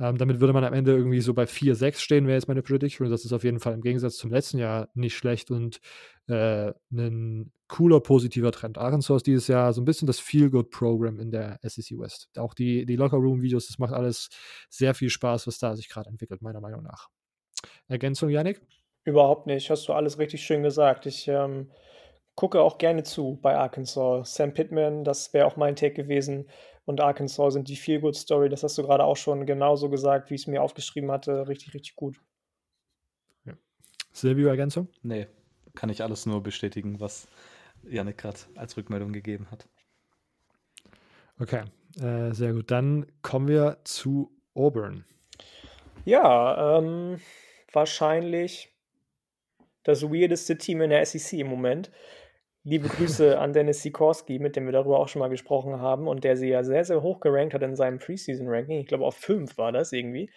Ähm, 0.00 0.16
damit 0.16 0.40
würde 0.40 0.52
man 0.52 0.64
am 0.64 0.72
Ende 0.72 0.92
irgendwie 0.92 1.20
so 1.20 1.34
bei 1.34 1.44
4-6 1.44 1.98
stehen, 1.98 2.26
wäre 2.26 2.36
jetzt 2.36 2.46
meine 2.46 2.62
Prediction. 2.62 3.10
Das 3.10 3.24
ist 3.24 3.32
auf 3.32 3.42
jeden 3.42 3.58
Fall 3.58 3.74
im 3.74 3.80
Gegensatz 3.80 4.16
zum 4.16 4.30
letzten 4.30 4.58
Jahr 4.58 4.88
nicht 4.94 5.16
schlecht 5.16 5.50
und 5.50 5.80
äh, 6.28 6.72
ein 6.92 7.52
cooler, 7.66 8.00
positiver 8.00 8.52
Trend. 8.52 8.78
Arkansas 8.78 9.18
ist 9.18 9.26
dieses 9.26 9.48
Jahr 9.48 9.72
so 9.72 9.80
ein 9.80 9.84
bisschen 9.84 10.06
das 10.06 10.20
Feel-Good-Programm 10.20 11.18
in 11.18 11.30
der 11.30 11.58
SEC 11.62 11.98
West. 11.98 12.28
Auch 12.36 12.54
die, 12.54 12.86
die 12.86 12.96
Locker-Room-Videos, 12.96 13.66
das 13.66 13.78
macht 13.78 13.92
alles 13.92 14.28
sehr 14.70 14.94
viel 14.94 15.10
Spaß, 15.10 15.46
was 15.46 15.58
da 15.58 15.74
sich 15.74 15.88
gerade 15.88 16.08
entwickelt, 16.08 16.42
meiner 16.42 16.60
Meinung 16.60 16.82
nach. 16.82 17.08
Ergänzung, 17.88 18.30
Yannick? 18.30 18.62
Überhaupt 19.04 19.46
nicht. 19.46 19.68
Hast 19.70 19.88
du 19.88 19.94
alles 19.94 20.18
richtig 20.18 20.42
schön 20.42 20.62
gesagt. 20.62 21.06
Ich 21.06 21.26
ähm, 21.28 21.70
gucke 22.36 22.60
auch 22.60 22.78
gerne 22.78 23.02
zu 23.02 23.38
bei 23.42 23.56
Arkansas. 23.56 24.34
Sam 24.34 24.54
Pittman, 24.54 25.02
das 25.02 25.32
wäre 25.34 25.46
auch 25.46 25.56
mein 25.56 25.76
Take 25.76 25.94
gewesen 25.94 26.46
und 26.88 27.02
Arkansas 27.02 27.52
sind 27.52 27.68
die 27.68 27.76
Feel 27.76 28.00
Good 28.00 28.16
Story. 28.16 28.48
Das 28.48 28.62
hast 28.62 28.78
du 28.78 28.82
gerade 28.82 29.04
auch 29.04 29.16
schon 29.18 29.44
genauso 29.44 29.90
gesagt, 29.90 30.30
wie 30.30 30.36
ich 30.36 30.40
es 30.42 30.46
mir 30.46 30.62
aufgeschrieben 30.62 31.10
hatte. 31.10 31.46
Richtig, 31.46 31.74
richtig 31.74 31.94
gut. 31.96 32.18
Ja. 33.44 33.52
Silvio, 34.10 34.48
Ergänzung? 34.48 34.88
Nee, 35.02 35.26
kann 35.74 35.90
ich 35.90 36.02
alles 36.02 36.24
nur 36.24 36.42
bestätigen, 36.42 36.98
was 36.98 37.28
Janik 37.82 38.16
gerade 38.16 38.38
als 38.54 38.78
Rückmeldung 38.78 39.12
gegeben 39.12 39.50
hat. 39.50 39.68
Okay, 41.38 41.64
äh, 42.00 42.32
sehr 42.32 42.54
gut. 42.54 42.70
Dann 42.70 43.04
kommen 43.20 43.48
wir 43.48 43.76
zu 43.84 44.34
Auburn. 44.54 45.04
Ja, 46.06 46.78
ähm, 46.78 47.20
wahrscheinlich 47.70 48.74
das 49.82 50.04
weirdeste 50.04 50.56
Team 50.56 50.80
in 50.80 50.88
der 50.88 51.04
SEC 51.04 51.40
im 51.40 51.48
Moment. 51.48 51.90
Liebe 52.68 52.88
Grüße 52.88 53.38
an 53.38 53.54
Dennis 53.54 53.80
Sikorski, 53.80 54.38
mit 54.38 54.54
dem 54.54 54.66
wir 54.66 54.72
darüber 54.72 54.98
auch 55.00 55.08
schon 55.08 55.20
mal 55.20 55.30
gesprochen 55.30 55.80
haben 55.80 56.06
und 56.06 56.22
der 56.22 56.36
sie 56.36 56.50
ja 56.50 56.62
sehr, 56.62 56.84
sehr 56.84 57.00
hoch 57.00 57.20
gerankt 57.20 57.54
hat 57.54 57.62
in 57.62 57.74
seinem 57.74 57.98
Preseason-Ranking. 57.98 58.78
Ich 58.78 58.86
glaube, 58.86 59.06
auf 59.06 59.16
5 59.16 59.56
war 59.56 59.72
das 59.72 59.90
irgendwie. 59.92 60.30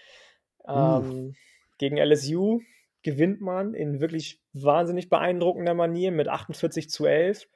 Ähm, 0.66 1.36
gegen 1.78 1.98
LSU 1.98 2.62
gewinnt 3.04 3.42
man 3.42 3.74
in 3.74 4.00
wirklich 4.00 4.40
wahnsinnig 4.54 5.10
beeindruckender 5.10 5.74
Manier 5.74 6.14
mit 6.14 6.30
48 6.30 6.90
zu 6.90 7.06
11. 7.06 7.50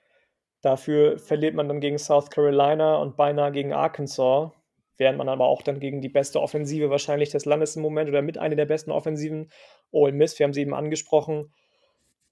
Dafür 0.62 1.20
verliert 1.20 1.56
man 1.56 1.70
dann 1.70 1.80
gegen 1.80 1.98
South 1.98 2.30
Carolina 2.30 2.98
und 2.98 3.16
beinahe 3.16 3.54
gegen 3.54 3.72
Arkansas, 3.72 4.52
während 4.98 5.18
man 5.18 5.30
aber 5.30 5.46
auch 5.46 5.62
dann 5.62 5.80
gegen 5.80 6.02
die 6.02 6.10
beste 6.10 6.42
Offensive 6.42 6.90
wahrscheinlich 6.90 7.30
des 7.30 7.46
Landes 7.46 7.78
im 7.78 7.82
Moment 7.82 8.10
oder 8.10 8.22
mit 8.22 8.38
einer 8.38 8.58
der 8.58 8.66
besten 8.66 8.92
Offensiven, 8.92 9.54
Ole 9.92 10.12
Miss, 10.12 10.38
wir 10.38 10.44
haben 10.44 10.54
sie 10.54 10.64
eben 10.64 10.74
angesprochen, 10.74 11.54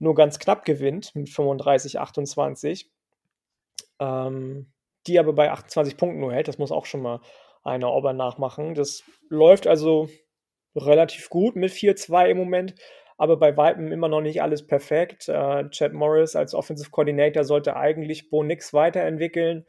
nur 0.04 0.16
ganz 0.16 0.38
knapp 0.38 0.66
gewinnt 0.66 1.16
mit 1.16 1.30
35, 1.30 2.00
28. 2.00 2.92
Ähm, 4.00 4.68
die 5.08 5.20
aber 5.20 5.34
bei 5.34 5.52
28 5.52 5.98
Punkten 5.98 6.20
nur 6.20 6.34
hält. 6.34 6.48
Das 6.48 6.58
muss 6.58 6.72
auch 6.72 6.86
schon 6.86 7.02
mal 7.02 7.20
einer 7.64 7.88
Auburn 7.88 8.18
nachmachen. 8.18 8.76
Das 8.76 9.04
läuft 9.30 9.68
also 9.68 10.10
relativ 10.76 11.30
gut 11.30 11.56
mit 11.56 11.72
4-2 11.72 12.28
im 12.28 12.38
Moment, 12.38 12.76
aber 13.18 13.38
bei 13.38 13.56
Weitem 13.58 13.92
immer 13.92 14.08
noch 14.08 14.22
nicht 14.22 14.42
alles 14.42 14.66
perfekt. 14.66 15.30
Äh, 15.30 15.70
Chad 15.70 15.94
Morris 15.94 16.36
als 16.36 16.54
Offensive 16.54 16.90
Coordinator 16.90 17.44
sollte 17.44 17.76
eigentlich 17.76 18.30
Bo 18.30 18.44
Nix 18.44 18.74
weiterentwickeln. 18.74 19.66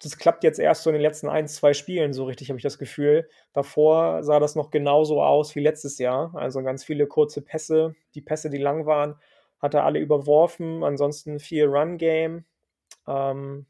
Das 0.00 0.16
klappt 0.16 0.44
jetzt 0.44 0.60
erst 0.60 0.84
so 0.84 0.90
in 0.90 0.94
den 0.94 1.02
letzten 1.02 1.28
ein, 1.28 1.48
zwei 1.48 1.72
Spielen, 1.72 2.12
so 2.12 2.24
richtig 2.24 2.50
habe 2.50 2.58
ich 2.58 2.62
das 2.62 2.78
Gefühl. 2.78 3.28
Davor 3.52 4.22
sah 4.22 4.38
das 4.38 4.54
noch 4.54 4.70
genauso 4.70 5.22
aus 5.22 5.56
wie 5.56 5.60
letztes 5.60 5.98
Jahr. 5.98 6.32
Also 6.36 6.62
ganz 6.62 6.84
viele 6.84 7.08
kurze 7.08 7.42
Pässe. 7.42 7.96
Die 8.14 8.20
Pässe, 8.20 8.48
die 8.48 8.58
lang 8.58 8.86
waren, 8.86 9.16
hat 9.60 9.74
er 9.74 9.84
alle 9.84 9.98
überworfen. 9.98 10.84
Ansonsten 10.84 11.38
viel 11.40 11.66
Run-Game. 11.66 12.44
Ähm, 13.06 13.66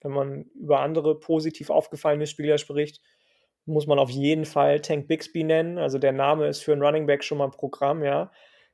wenn 0.00 0.12
man 0.12 0.42
über 0.54 0.80
andere 0.80 1.18
positiv 1.18 1.70
aufgefallene 1.70 2.26
Spieler 2.26 2.58
spricht, 2.58 3.00
muss 3.66 3.86
man 3.86 3.98
auf 3.98 4.10
jeden 4.10 4.44
Fall 4.44 4.80
Tank 4.80 5.08
Bixby 5.08 5.44
nennen. 5.44 5.78
Also 5.78 5.98
der 5.98 6.12
Name 6.12 6.46
ist 6.46 6.62
für 6.62 6.72
einen 6.72 6.82
Running 6.82 7.06
Back 7.06 7.24
schon 7.24 7.38
mal 7.38 7.46
ein 7.46 7.50
Programm, 7.50 8.04
ja. 8.04 8.30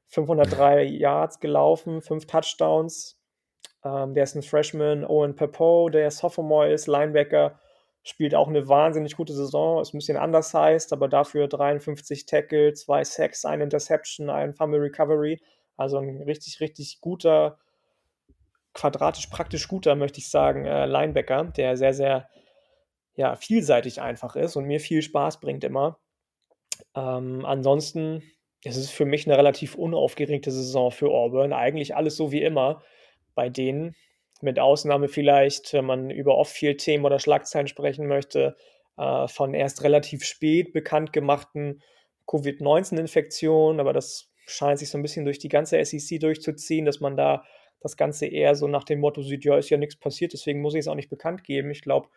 503 0.08 0.82
Yards 0.90 1.38
gelaufen, 1.38 2.02
5 2.02 2.26
Touchdowns. 2.26 3.20
Ähm, 3.84 4.14
der 4.14 4.24
ist 4.24 4.34
ein 4.34 4.42
Freshman. 4.42 5.04
Owen 5.04 5.36
Papo, 5.36 5.88
der 5.88 6.10
Sophomore 6.10 6.72
ist, 6.72 6.86
Linebacker, 6.88 7.58
spielt 8.02 8.34
auch 8.34 8.48
eine 8.48 8.68
wahnsinnig 8.68 9.16
gute 9.16 9.32
Saison. 9.32 9.80
Ist 9.80 9.94
ein 9.94 9.98
bisschen 9.98 10.16
anders 10.16 10.52
heißt, 10.52 10.92
aber 10.92 11.08
dafür 11.08 11.48
53 11.48 12.26
Tackle, 12.26 12.72
2 12.74 13.04
Sacks, 13.04 13.44
ein 13.44 13.60
Interception, 13.60 14.30
ein 14.30 14.54
Fumble 14.54 14.80
Recovery. 14.80 15.40
Also 15.80 15.96
ein 15.96 16.22
richtig, 16.22 16.60
richtig 16.60 17.00
guter, 17.00 17.58
quadratisch 18.74 19.28
praktisch 19.28 19.66
guter, 19.66 19.94
möchte 19.94 20.18
ich 20.18 20.28
sagen, 20.28 20.66
äh, 20.66 20.84
Linebacker, 20.84 21.44
der 21.44 21.76
sehr, 21.78 21.94
sehr 21.94 22.28
ja, 23.14 23.34
vielseitig 23.34 24.00
einfach 24.00 24.36
ist 24.36 24.56
und 24.56 24.66
mir 24.66 24.78
viel 24.78 25.00
Spaß 25.00 25.40
bringt 25.40 25.64
immer. 25.64 25.98
Ähm, 26.94 27.46
ansonsten 27.46 28.22
ist 28.62 28.76
es 28.76 28.90
für 28.90 29.06
mich 29.06 29.26
eine 29.26 29.38
relativ 29.38 29.74
unaufgeregte 29.74 30.50
Saison 30.50 30.90
für 30.90 31.10
Auburn. 31.10 31.54
Eigentlich 31.54 31.96
alles 31.96 32.16
so 32.16 32.30
wie 32.30 32.42
immer 32.42 32.82
bei 33.34 33.48
denen. 33.48 33.96
Mit 34.42 34.58
Ausnahme 34.58 35.08
vielleicht, 35.08 35.72
wenn 35.72 35.86
man 35.86 36.10
über 36.10 36.36
oft 36.36 36.52
viel 36.52 36.76
Themen 36.76 37.06
oder 37.06 37.18
Schlagzeilen 37.18 37.68
sprechen 37.68 38.06
möchte, 38.06 38.54
äh, 38.98 39.28
von 39.28 39.54
erst 39.54 39.82
relativ 39.82 40.24
spät 40.24 40.74
bekannt 40.74 41.14
gemachten 41.14 41.82
Covid-19-Infektionen. 42.26 43.80
Aber 43.80 43.94
das 43.94 44.29
scheint 44.50 44.78
sich 44.78 44.90
so 44.90 44.98
ein 44.98 45.02
bisschen 45.02 45.24
durch 45.24 45.38
die 45.38 45.48
ganze 45.48 45.82
SEC 45.84 46.20
durchzuziehen, 46.20 46.84
dass 46.84 47.00
man 47.00 47.16
da 47.16 47.44
das 47.80 47.96
Ganze 47.96 48.26
eher 48.26 48.54
so 48.54 48.68
nach 48.68 48.84
dem 48.84 49.00
Motto 49.00 49.22
sieht, 49.22 49.44
ja, 49.44 49.56
ist 49.56 49.70
ja 49.70 49.78
nichts 49.78 49.96
passiert, 49.96 50.32
deswegen 50.32 50.60
muss 50.60 50.74
ich 50.74 50.80
es 50.80 50.88
auch 50.88 50.94
nicht 50.94 51.08
bekannt 51.08 51.44
geben. 51.44 51.70
Ich 51.70 51.82
glaube, 51.82 52.08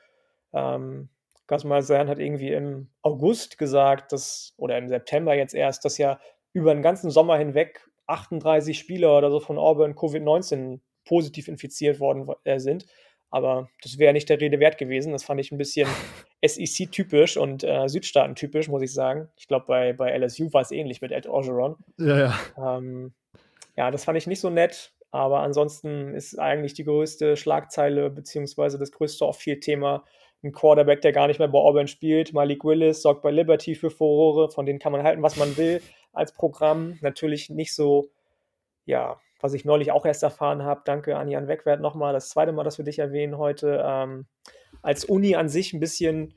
ähm, 0.53 1.09
Gus 1.47 1.63
Malzahn 1.63 2.09
hat 2.09 2.19
irgendwie 2.19 2.51
im 2.51 2.89
August 3.01 3.57
gesagt, 3.57 4.11
dass, 4.11 4.53
oder 4.57 4.77
im 4.77 4.87
September 4.87 5.35
jetzt 5.35 5.53
erst, 5.53 5.85
dass 5.85 5.97
ja 5.97 6.19
über 6.53 6.73
den 6.73 6.83
ganzen 6.83 7.09
Sommer 7.09 7.37
hinweg 7.37 7.87
38 8.07 8.77
Spieler 8.77 9.17
oder 9.17 9.31
so 9.31 9.39
von 9.39 9.57
Auburn 9.57 9.95
Covid-19 9.95 10.79
positiv 11.05 11.47
infiziert 11.47 11.99
worden 11.99 12.27
äh, 12.43 12.59
sind. 12.59 12.85
Aber 13.33 13.67
das 13.81 13.97
wäre 13.97 14.13
nicht 14.13 14.29
der 14.29 14.39
Rede 14.39 14.59
wert 14.59 14.77
gewesen. 14.77 15.11
Das 15.11 15.23
fand 15.23 15.39
ich 15.41 15.51
ein 15.51 15.57
bisschen 15.57 15.89
SEC-typisch 16.45 17.35
und 17.35 17.63
äh, 17.63 17.89
Südstaaten-typisch, 17.89 18.67
muss 18.67 18.83
ich 18.83 18.93
sagen. 18.93 19.27
Ich 19.37 19.47
glaube, 19.47 19.65
bei, 19.65 19.91
bei 19.91 20.15
LSU 20.15 20.53
war 20.53 20.61
es 20.61 20.69
ähnlich 20.69 21.01
mit 21.01 21.11
Ed 21.11 21.25
Orgeron. 21.25 21.75
Ja, 21.97 22.19
ja. 22.19 22.77
Ähm, 22.77 23.11
ja, 23.75 23.89
das 23.89 24.03
fand 24.03 24.19
ich 24.19 24.27
nicht 24.27 24.39
so 24.39 24.51
nett. 24.51 24.93
Aber 25.09 25.39
ansonsten 25.39 26.13
ist 26.13 26.37
eigentlich 26.39 26.75
die 26.75 26.83
größte 26.83 27.35
Schlagzeile 27.35 28.11
beziehungsweise 28.11 28.77
das 28.77 28.91
größte 28.91 29.25
Off-Field-Thema 29.25 30.03
ein 30.43 30.51
Quarterback, 30.51 31.01
der 31.01 31.11
gar 31.11 31.25
nicht 31.25 31.39
mehr 31.39 31.47
bei 31.47 31.57
Auburn 31.57 31.87
spielt. 31.87 32.33
Malik 32.33 32.63
Willis 32.63 33.01
sorgt 33.01 33.23
bei 33.23 33.31
Liberty 33.31 33.73
für 33.73 33.89
Furore, 33.89 34.51
von 34.51 34.67
denen 34.67 34.77
kann 34.77 34.91
man 34.91 35.01
halten, 35.01 35.23
was 35.23 35.37
man 35.37 35.57
will 35.57 35.81
als 36.11 36.33
Programm. 36.33 36.99
Natürlich 37.01 37.49
nicht 37.49 37.73
so, 37.73 38.09
ja, 38.85 39.19
was 39.43 39.53
ich 39.53 39.65
neulich 39.65 39.91
auch 39.91 40.05
erst 40.05 40.23
erfahren 40.23 40.63
habe. 40.63 40.81
Danke 40.85 41.17
an 41.17 41.27
Jan 41.27 41.47
Wegwert 41.47 41.81
nochmal. 41.81 42.13
Das 42.13 42.29
zweite 42.29 42.51
Mal, 42.51 42.63
dass 42.63 42.77
wir 42.77 42.85
dich 42.85 42.99
erwähnen 42.99 43.37
heute. 43.37 43.83
Ähm, 43.85 44.25
als 44.81 45.05
Uni 45.05 45.35
an 45.35 45.49
sich 45.49 45.73
ein 45.73 45.79
bisschen 45.79 46.33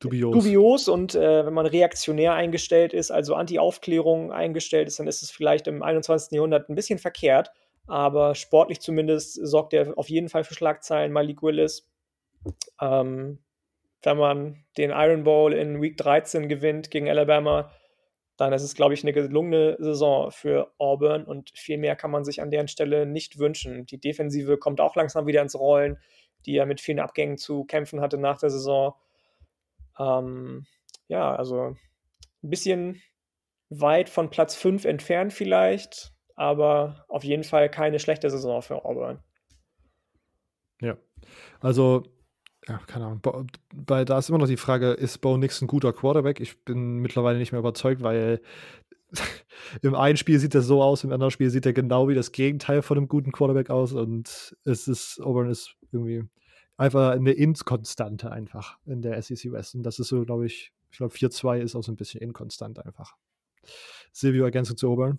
dubios, 0.00 0.34
dubios 0.34 0.88
und 0.88 1.14
äh, 1.14 1.46
wenn 1.46 1.54
man 1.54 1.66
reaktionär 1.66 2.34
eingestellt 2.34 2.92
ist, 2.92 3.10
also 3.10 3.34
Anti-Aufklärung 3.34 4.32
eingestellt 4.32 4.88
ist, 4.88 4.98
dann 4.98 5.06
ist 5.06 5.22
es 5.22 5.30
vielleicht 5.30 5.66
im 5.66 5.82
21. 5.82 6.32
Jahrhundert 6.32 6.68
ein 6.68 6.74
bisschen 6.74 6.98
verkehrt. 6.98 7.52
Aber 7.86 8.34
sportlich 8.34 8.80
zumindest 8.80 9.34
sorgt 9.46 9.74
er 9.74 9.96
auf 9.98 10.08
jeden 10.08 10.30
Fall 10.30 10.44
für 10.44 10.54
Schlagzeilen. 10.54 11.12
Malik 11.12 11.42
Willis 11.42 11.86
ähm, 12.80 13.38
wenn 14.02 14.18
man 14.18 14.64
den 14.76 14.90
Iron 14.90 15.24
Bowl 15.24 15.52
in 15.52 15.80
Week 15.80 15.96
13 15.96 16.48
gewinnt 16.48 16.90
gegen 16.90 17.08
Alabama, 17.08 17.70
dann 18.36 18.52
ist 18.52 18.62
es, 18.62 18.74
glaube 18.74 18.94
ich, 18.94 19.02
eine 19.02 19.12
gelungene 19.12 19.76
Saison 19.78 20.30
für 20.30 20.72
Auburn 20.78 21.24
und 21.24 21.50
viel 21.54 21.78
mehr 21.78 21.94
kann 21.96 22.10
man 22.10 22.24
sich 22.24 22.42
an 22.42 22.50
deren 22.50 22.68
Stelle 22.68 23.06
nicht 23.06 23.38
wünschen. 23.38 23.86
Die 23.86 23.98
Defensive 23.98 24.58
kommt 24.58 24.80
auch 24.80 24.96
langsam 24.96 25.26
wieder 25.26 25.42
ins 25.42 25.58
Rollen, 25.58 25.98
die 26.46 26.54
ja 26.54 26.66
mit 26.66 26.80
vielen 26.80 27.00
Abgängen 27.00 27.38
zu 27.38 27.64
kämpfen 27.64 28.00
hatte 28.00 28.18
nach 28.18 28.38
der 28.38 28.50
Saison. 28.50 28.94
Ähm, 29.98 30.66
ja, 31.06 31.34
also 31.34 31.76
ein 32.42 32.50
bisschen 32.50 33.02
weit 33.70 34.08
von 34.08 34.30
Platz 34.30 34.54
5 34.56 34.84
entfernt 34.84 35.32
vielleicht, 35.32 36.12
aber 36.34 37.04
auf 37.08 37.24
jeden 37.24 37.44
Fall 37.44 37.70
keine 37.70 37.98
schlechte 37.98 38.30
Saison 38.30 38.62
für 38.62 38.84
Auburn. 38.84 39.22
Ja, 40.80 40.96
also 41.60 42.02
ja, 42.68 42.78
keine 42.86 43.06
Ahnung. 43.06 43.20
Bei, 43.72 44.04
da 44.04 44.18
ist 44.18 44.28
immer 44.28 44.38
noch 44.38 44.46
die 44.46 44.56
Frage, 44.56 44.92
ist 44.92 45.18
Bo 45.18 45.36
Nix 45.36 45.60
ein 45.60 45.66
guter 45.66 45.92
Quarterback? 45.92 46.40
Ich 46.40 46.64
bin 46.64 46.98
mittlerweile 46.98 47.38
nicht 47.38 47.52
mehr 47.52 47.58
überzeugt, 47.58 48.02
weil 48.02 48.40
im 49.82 49.94
einen 49.94 50.16
Spiel 50.16 50.38
sieht 50.38 50.54
er 50.54 50.62
so 50.62 50.82
aus, 50.82 51.04
im 51.04 51.12
anderen 51.12 51.30
Spiel 51.30 51.50
sieht 51.50 51.66
er 51.66 51.72
genau 51.72 52.08
wie 52.08 52.14
das 52.14 52.32
Gegenteil 52.32 52.82
von 52.82 52.96
einem 52.96 53.08
guten 53.08 53.32
Quarterback 53.32 53.70
aus 53.70 53.92
und 53.92 54.56
es 54.64 54.88
ist, 54.88 55.20
Auburn 55.20 55.50
ist 55.50 55.76
irgendwie 55.92 56.24
einfach 56.76 57.10
eine 57.12 57.32
Inkonstante 57.32 58.32
einfach 58.32 58.78
in 58.86 59.02
der 59.02 59.20
SEC 59.22 59.52
West. 59.52 59.74
Und 59.74 59.82
das 59.82 59.98
ist 59.98 60.08
so, 60.08 60.24
glaube 60.24 60.46
ich, 60.46 60.72
ich 60.90 60.98
glaube 60.98 61.14
4-2 61.14 61.58
ist 61.58 61.76
auch 61.76 61.82
so 61.82 61.92
ein 61.92 61.96
bisschen 61.96 62.20
inkonstant 62.20 62.84
einfach. 62.84 63.16
Silvio, 64.12 64.44
Ergänzung 64.44 64.76
zu 64.76 64.90
Auburn? 64.90 65.18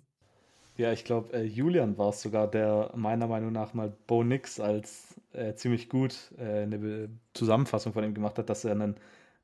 Ja, 0.76 0.92
ich 0.92 1.04
glaube, 1.04 1.32
äh, 1.32 1.42
Julian 1.44 1.96
war 1.96 2.10
es 2.10 2.20
sogar, 2.22 2.50
der 2.50 2.92
meiner 2.94 3.26
Meinung 3.26 3.52
nach 3.52 3.72
mal 3.74 3.90
Bo 4.06 4.22
Nix 4.24 4.60
als 4.60 5.14
äh, 5.32 5.54
ziemlich 5.54 5.88
gut 5.88 6.32
äh, 6.38 6.62
eine 6.62 7.08
Zusammenfassung 7.32 7.92
von 7.94 8.04
ihm 8.04 8.14
gemacht 8.14 8.38
hat, 8.38 8.50
dass 8.50 8.64
er 8.64 8.74
ein 8.78 8.96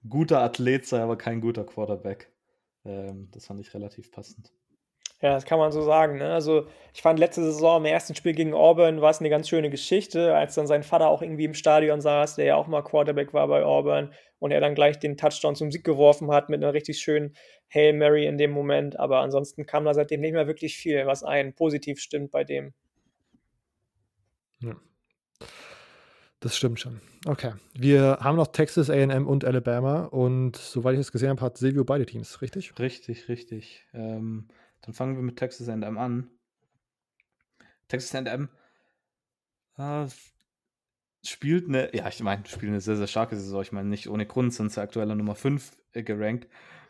guter 0.08 0.40
Athlet 0.42 0.86
sei, 0.86 1.00
aber 1.02 1.16
kein 1.16 1.40
guter 1.40 1.64
Quarterback. 1.64 2.30
Ähm, 2.84 3.30
das 3.32 3.46
fand 3.46 3.60
ich 3.60 3.72
relativ 3.74 4.10
passend. 4.12 4.52
Ja, 5.22 5.34
das 5.34 5.44
kann 5.44 5.60
man 5.60 5.70
so 5.70 5.82
sagen. 5.82 6.18
Ne? 6.18 6.32
Also 6.32 6.66
ich 6.92 7.00
fand 7.00 7.20
letzte 7.20 7.42
Saison 7.44 7.78
im 7.78 7.84
ersten 7.86 8.16
Spiel 8.16 8.34
gegen 8.34 8.54
Auburn 8.54 9.00
war 9.00 9.10
es 9.10 9.20
eine 9.20 9.30
ganz 9.30 9.48
schöne 9.48 9.70
Geschichte, 9.70 10.34
als 10.34 10.56
dann 10.56 10.66
sein 10.66 10.82
Vater 10.82 11.08
auch 11.08 11.22
irgendwie 11.22 11.44
im 11.44 11.54
Stadion 11.54 12.00
saß, 12.00 12.34
der 12.34 12.44
ja 12.44 12.56
auch 12.56 12.66
mal 12.66 12.82
Quarterback 12.82 13.32
war 13.32 13.46
bei 13.46 13.62
Auburn 13.62 14.12
und 14.40 14.50
er 14.50 14.60
dann 14.60 14.74
gleich 14.74 14.98
den 14.98 15.16
Touchdown 15.16 15.54
zum 15.54 15.70
Sieg 15.70 15.84
geworfen 15.84 16.32
hat 16.32 16.48
mit 16.48 16.62
einer 16.62 16.74
richtig 16.74 16.98
schönen 16.98 17.36
Hail 17.72 17.92
Mary 17.92 18.26
in 18.26 18.36
dem 18.36 18.50
Moment. 18.50 18.98
Aber 18.98 19.20
ansonsten 19.20 19.64
kam 19.64 19.84
da 19.84 19.94
seitdem 19.94 20.20
nicht 20.20 20.32
mehr 20.32 20.48
wirklich 20.48 20.76
viel, 20.76 21.06
was 21.06 21.22
einen 21.22 21.54
positiv 21.54 22.00
stimmt 22.00 22.32
bei 22.32 22.42
dem. 22.42 22.74
Ja. 24.58 24.74
Das 26.40 26.56
stimmt 26.56 26.80
schon. 26.80 27.00
Okay. 27.26 27.52
Wir 27.74 28.18
haben 28.20 28.34
noch 28.36 28.48
Texas 28.48 28.90
AM 28.90 29.28
und 29.28 29.44
Alabama 29.44 30.06
und 30.06 30.56
soweit 30.56 30.94
ich 30.94 31.00
es 31.00 31.12
gesehen 31.12 31.30
habe, 31.30 31.40
hat 31.42 31.56
Silvio 31.56 31.84
beide 31.84 32.04
Teams, 32.04 32.42
richtig? 32.42 32.76
Richtig, 32.80 33.28
richtig. 33.28 33.86
Ähm, 33.94 34.48
dann 34.82 34.94
fangen 34.94 35.16
wir 35.16 35.22
mit 35.22 35.38
Texas 35.38 35.68
AM 35.68 35.98
an. 35.98 36.30
Texas 37.88 38.14
AM 38.14 38.48
äh, 39.76 40.06
spielt 41.24 41.68
eine, 41.68 41.94
ja, 41.94 42.08
ich 42.08 42.20
meine, 42.22 42.44
spielt 42.46 42.70
eine 42.70 42.80
sehr, 42.80 42.96
sehr 42.96 43.06
starke 43.06 43.36
Saison. 43.36 43.62
Ich 43.62 43.72
meine, 43.72 43.88
nicht 43.88 44.08
ohne 44.08 44.26
Grund 44.26 44.52
sind 44.54 44.72
sie 44.72 44.80
aktuell 44.80 45.06
Nummer 45.06 45.34
5 45.34 45.72
äh, 45.92 46.02
gerankt. 46.02 46.48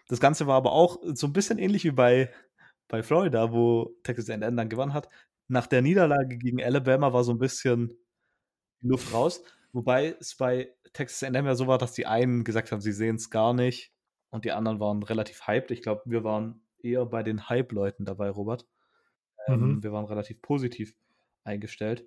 Das 0.09 0.21
Ganze 0.21 0.47
war 0.47 0.57
aber 0.57 0.73
auch 0.73 1.01
so 1.15 1.27
ein 1.27 1.33
bisschen 1.33 1.59
ähnlich 1.59 1.85
wie 1.85 1.91
bei, 1.93 2.33
bei 2.89 3.03
Florida, 3.03 3.53
wo 3.53 3.95
Texas 4.03 4.31
AM 4.31 4.57
dann 4.57 4.69
gewonnen 4.69 4.95
hat. 4.95 5.09
nach 5.49 5.67
der 5.67 5.83
Niederlage 5.83 6.39
gegen 6.39 6.63
Alabama 6.63 7.13
war 7.13 7.25
so 7.25 7.33
ein 7.33 7.39
bisschen 7.39 7.97
Luft 8.81 9.13
raus. 9.13 9.43
Wobei 9.73 10.17
es 10.21 10.37
bei 10.37 10.75
Texas 10.93 11.23
A&M 11.23 11.47
ja 11.47 11.55
so 11.55 11.67
war, 11.67 11.79
dass 11.79 11.93
die 11.93 12.07
einen 12.07 12.45
gesagt 12.45 12.73
haben, 12.73 12.81
sie 12.81 12.93
sehen 12.93 13.17
es 13.17 13.31
gar 13.31 13.55
nicht 13.55 13.93
und 14.31 14.45
die 14.45 14.53
anderen 14.53 14.81
waren 14.81 15.03
relativ 15.03 15.47
hyped. 15.47 15.71
Ich 15.71 15.83
glaube, 15.83 16.03
wir 16.07 16.25
waren 16.25 16.62
eher 16.85 17.07
bei 17.07 17.23
den 17.23 17.49
Hype-Leuten 17.49 18.05
dabei, 18.05 18.31
Robert. 18.31 18.67
Ähm, 19.47 19.77
Mhm. 19.77 19.83
Wir 19.83 19.93
waren 19.93 20.05
relativ 20.05 20.41
positiv 20.43 20.95
eingestellt. 21.45 22.07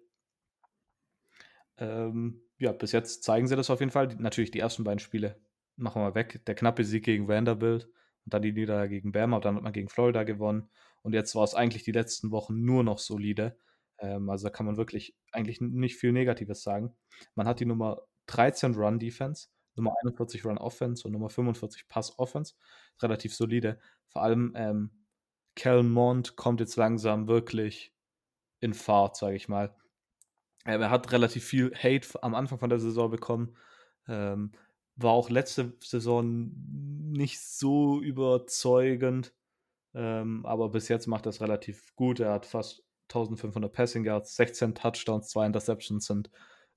Ähm, 1.78 2.42
ja, 2.58 2.72
bis 2.72 2.92
jetzt 2.92 3.24
zeigen 3.24 3.48
sie 3.48 3.56
das 3.56 3.70
auf 3.70 3.80
jeden 3.80 3.92
Fall. 3.92 4.08
Die, 4.08 4.16
natürlich 4.16 4.52
die 4.52 4.60
ersten 4.60 4.84
beiden 4.84 5.00
Spiele 5.00 5.40
machen 5.76 6.02
wir 6.02 6.16
weg. 6.16 6.42
Der 6.46 6.56
knappe 6.56 6.84
Sieg 6.84 7.04
gegen 7.04 7.28
Vanderbilt 7.28 7.86
und 8.26 8.34
dann 8.34 8.42
die 8.42 8.54
Niederlage 8.54 8.90
gegen 8.90 9.12
Bama, 9.12 9.40
dann 9.40 9.56
hat 9.56 9.64
man 9.64 9.74
gegen 9.74 9.90
Florida 9.90 10.24
gewonnen. 10.24 10.70
Und 11.02 11.14
jetzt 11.14 11.36
war 11.36 11.44
es 11.44 11.54
eigentlich 11.54 11.84
die 11.84 11.92
letzten 11.92 12.32
Wochen 12.32 12.64
nur 12.64 12.84
noch 12.84 13.00
solide. 13.00 13.58
Ähm, 14.00 14.30
also 14.30 14.48
da 14.48 14.50
kann 14.52 14.66
man 14.66 14.78
wirklich 14.78 15.16
eigentlich 15.32 15.62
nicht 15.62 15.98
viel 15.98 16.12
Negatives 16.14 16.64
sagen. 16.64 16.96
Man 17.36 17.48
hat 17.48 17.60
die 17.60 17.66
Nummer 17.66 18.02
13 18.28 18.74
Run 18.76 19.00
Defense, 19.00 19.50
Nummer 19.76 19.94
41 20.02 20.46
Run 20.46 20.58
Offense 20.58 21.06
und 21.06 21.14
Nummer 21.14 21.30
45 21.30 21.88
Pass 21.88 22.18
Offense. 22.20 22.56
Relativ 23.02 23.36
solide. 23.36 23.80
Vor 24.08 24.24
allem 24.24 24.54
ähm, 24.56 24.92
Kellen 25.56 25.92
Mond 25.92 26.36
kommt 26.36 26.60
jetzt 26.60 26.76
langsam 26.76 27.28
wirklich 27.28 27.94
in 28.60 28.74
Fahrt, 28.74 29.18
sage 29.18 29.36
ich 29.36 29.48
mal. 29.48 29.76
Ähm, 30.66 30.82
er 30.82 30.90
hat 30.90 31.12
relativ 31.12 31.46
viel 31.46 31.74
Hate 31.76 32.08
am 32.24 32.36
Anfang 32.36 32.60
von 32.60 32.70
der 32.70 32.80
Saison 32.80 33.10
bekommen. 33.10 33.56
Ähm, 34.08 34.52
war 34.96 35.12
auch 35.12 35.30
letzte 35.30 35.74
Saison 35.82 36.52
nicht 37.12 37.40
so 37.42 38.02
überzeugend. 38.02 39.34
Ähm, 39.94 40.46
aber 40.46 40.70
bis 40.70 40.88
jetzt 40.90 41.08
macht 41.08 41.26
er 41.26 41.30
es 41.30 41.42
relativ 41.42 41.96
gut. 41.96 42.20
Er 42.20 42.34
hat 42.34 42.46
fast 42.46 42.84
1500 43.10 43.72
Passing 43.72 44.04
Yards, 44.04 44.36
16 44.36 44.76
Touchdowns, 44.76 45.30
2 45.30 45.46
Interceptions 45.46 46.06
sind 46.06 46.30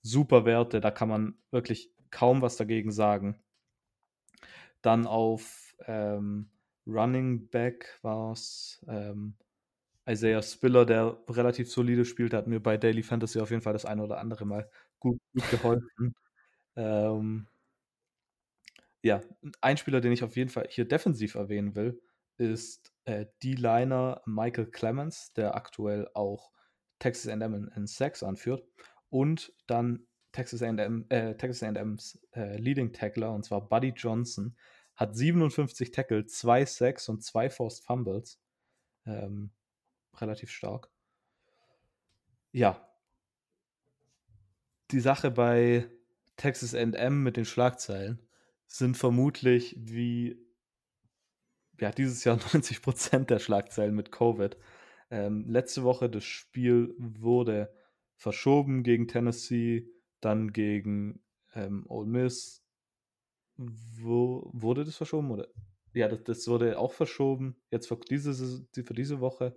super 0.02 0.44
Werte. 0.44 0.80
Da 0.80 0.90
kann 0.90 1.08
man 1.08 1.34
wirklich 1.50 1.90
kaum 2.10 2.42
was 2.42 2.56
dagegen 2.56 2.92
sagen. 2.92 3.42
Dann 4.82 5.06
auf 5.06 5.76
ähm, 5.86 6.50
Running 6.86 7.48
Back 7.48 7.98
war 8.02 8.32
es 8.32 8.84
ähm, 8.88 9.34
Isaiah 10.08 10.42
Spiller, 10.42 10.86
der 10.86 11.18
relativ 11.28 11.70
solide 11.70 12.04
spielt, 12.04 12.32
hat 12.34 12.46
mir 12.46 12.60
bei 12.60 12.76
Daily 12.78 13.02
Fantasy 13.02 13.40
auf 13.40 13.50
jeden 13.50 13.62
Fall 13.62 13.74
das 13.74 13.84
eine 13.84 14.02
oder 14.04 14.18
andere 14.18 14.46
Mal 14.46 14.70
gut, 15.00 15.18
gut 15.34 15.50
geholfen. 15.50 16.14
ähm, 16.76 17.48
ja, 19.02 19.20
ein 19.60 19.76
Spieler, 19.76 20.00
den 20.00 20.12
ich 20.12 20.24
auf 20.24 20.36
jeden 20.36 20.50
Fall 20.50 20.66
hier 20.70 20.86
defensiv 20.86 21.34
erwähnen 21.34 21.76
will, 21.76 22.00
ist 22.36 22.92
äh, 23.04 23.26
D-Liner 23.42 24.22
Michael 24.26 24.70
Clemens, 24.70 25.32
der 25.34 25.54
aktuell 25.56 26.08
auch 26.14 26.52
Texas 26.98 27.28
A&M 27.30 27.54
in, 27.54 27.68
in 27.68 28.26
anführt. 28.26 28.64
Und 29.10 29.52
dann 29.66 30.07
Texas 30.32 30.62
A&M, 30.62 31.06
äh, 31.08 31.32
äh, 31.32 32.56
Leading 32.58 32.92
Tackler, 32.92 33.32
und 33.32 33.44
zwar 33.44 33.68
Buddy 33.68 33.92
Johnson, 33.96 34.56
hat 34.94 35.16
57 35.16 35.90
Tackle, 35.90 36.26
2 36.26 36.66
Sacks 36.66 37.08
und 37.08 37.22
2 37.22 37.50
Forced 37.50 37.84
Fumbles. 37.84 38.40
Ähm, 39.06 39.50
relativ 40.16 40.50
stark. 40.50 40.90
Ja. 42.52 42.84
Die 44.90 45.00
Sache 45.00 45.30
bei 45.30 45.88
Texas 46.36 46.74
A&M 46.74 47.22
mit 47.22 47.36
den 47.36 47.44
Schlagzeilen 47.44 48.20
sind 48.66 48.96
vermutlich 48.96 49.76
wie 49.78 50.44
ja, 51.80 51.90
dieses 51.90 52.24
Jahr 52.24 52.36
90% 52.38 53.26
der 53.26 53.38
Schlagzeilen 53.38 53.94
mit 53.94 54.12
Covid. 54.12 54.56
Ähm, 55.10 55.46
letzte 55.48 55.84
Woche 55.84 56.10
das 56.10 56.24
Spiel 56.24 56.94
wurde 56.98 57.72
verschoben 58.16 58.82
gegen 58.82 59.08
Tennessee, 59.08 59.88
dann 60.20 60.52
gegen 60.52 61.22
ähm, 61.54 61.84
Ole 61.88 62.06
Miss. 62.06 62.64
Wo, 63.56 64.50
wurde 64.52 64.84
das 64.84 64.96
verschoben? 64.96 65.30
Oder? 65.30 65.48
Ja, 65.92 66.08
das, 66.08 66.22
das 66.24 66.48
wurde 66.48 66.78
auch 66.78 66.92
verschoben. 66.92 67.56
Jetzt 67.70 67.88
für 67.88 67.98
diese, 67.98 68.66
für 68.72 68.94
diese 68.94 69.20
Woche. 69.20 69.56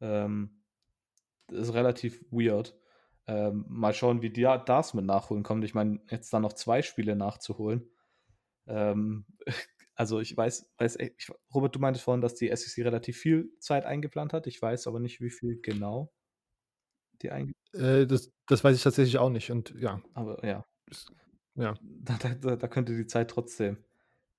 Ähm, 0.00 0.62
das 1.48 1.68
ist 1.68 1.74
relativ 1.74 2.24
weird. 2.30 2.76
Ähm, 3.26 3.64
mal 3.68 3.94
schauen, 3.94 4.22
wie 4.22 4.30
die 4.30 4.42
das 4.66 4.94
mit 4.94 5.04
nachholen 5.04 5.42
kommt. 5.42 5.64
Ich 5.64 5.74
meine, 5.74 6.00
jetzt 6.10 6.32
dann 6.32 6.42
noch 6.42 6.52
zwei 6.52 6.82
Spiele 6.82 7.16
nachzuholen. 7.16 7.90
Ähm, 8.66 9.26
also 9.94 10.20
ich 10.20 10.36
weiß, 10.36 10.72
weiß 10.78 10.96
ich, 10.96 11.30
Robert, 11.52 11.74
du 11.74 11.78
meintest 11.78 12.04
vorhin, 12.04 12.20
dass 12.20 12.34
die 12.34 12.54
SEC 12.54 12.84
relativ 12.84 13.18
viel 13.18 13.50
Zeit 13.58 13.84
eingeplant 13.84 14.32
hat. 14.32 14.46
Ich 14.46 14.60
weiß 14.60 14.86
aber 14.86 15.00
nicht, 15.00 15.20
wie 15.20 15.30
viel 15.30 15.60
genau 15.60 16.12
die 17.24 17.30
eingeplant 17.30 17.64
äh, 17.74 18.06
das, 18.06 18.32
das 18.46 18.64
weiß 18.64 18.76
ich 18.76 18.82
tatsächlich 18.82 19.18
auch 19.18 19.30
nicht. 19.30 19.50
Und 19.50 19.74
ja. 19.78 20.00
Aber 20.14 20.44
ja. 20.44 20.64
Ja. 21.56 21.74
Da, 21.82 22.18
da, 22.18 22.56
da 22.56 22.68
könnte 22.68 22.96
die 22.96 23.06
Zeit 23.06 23.30
trotzdem 23.30 23.78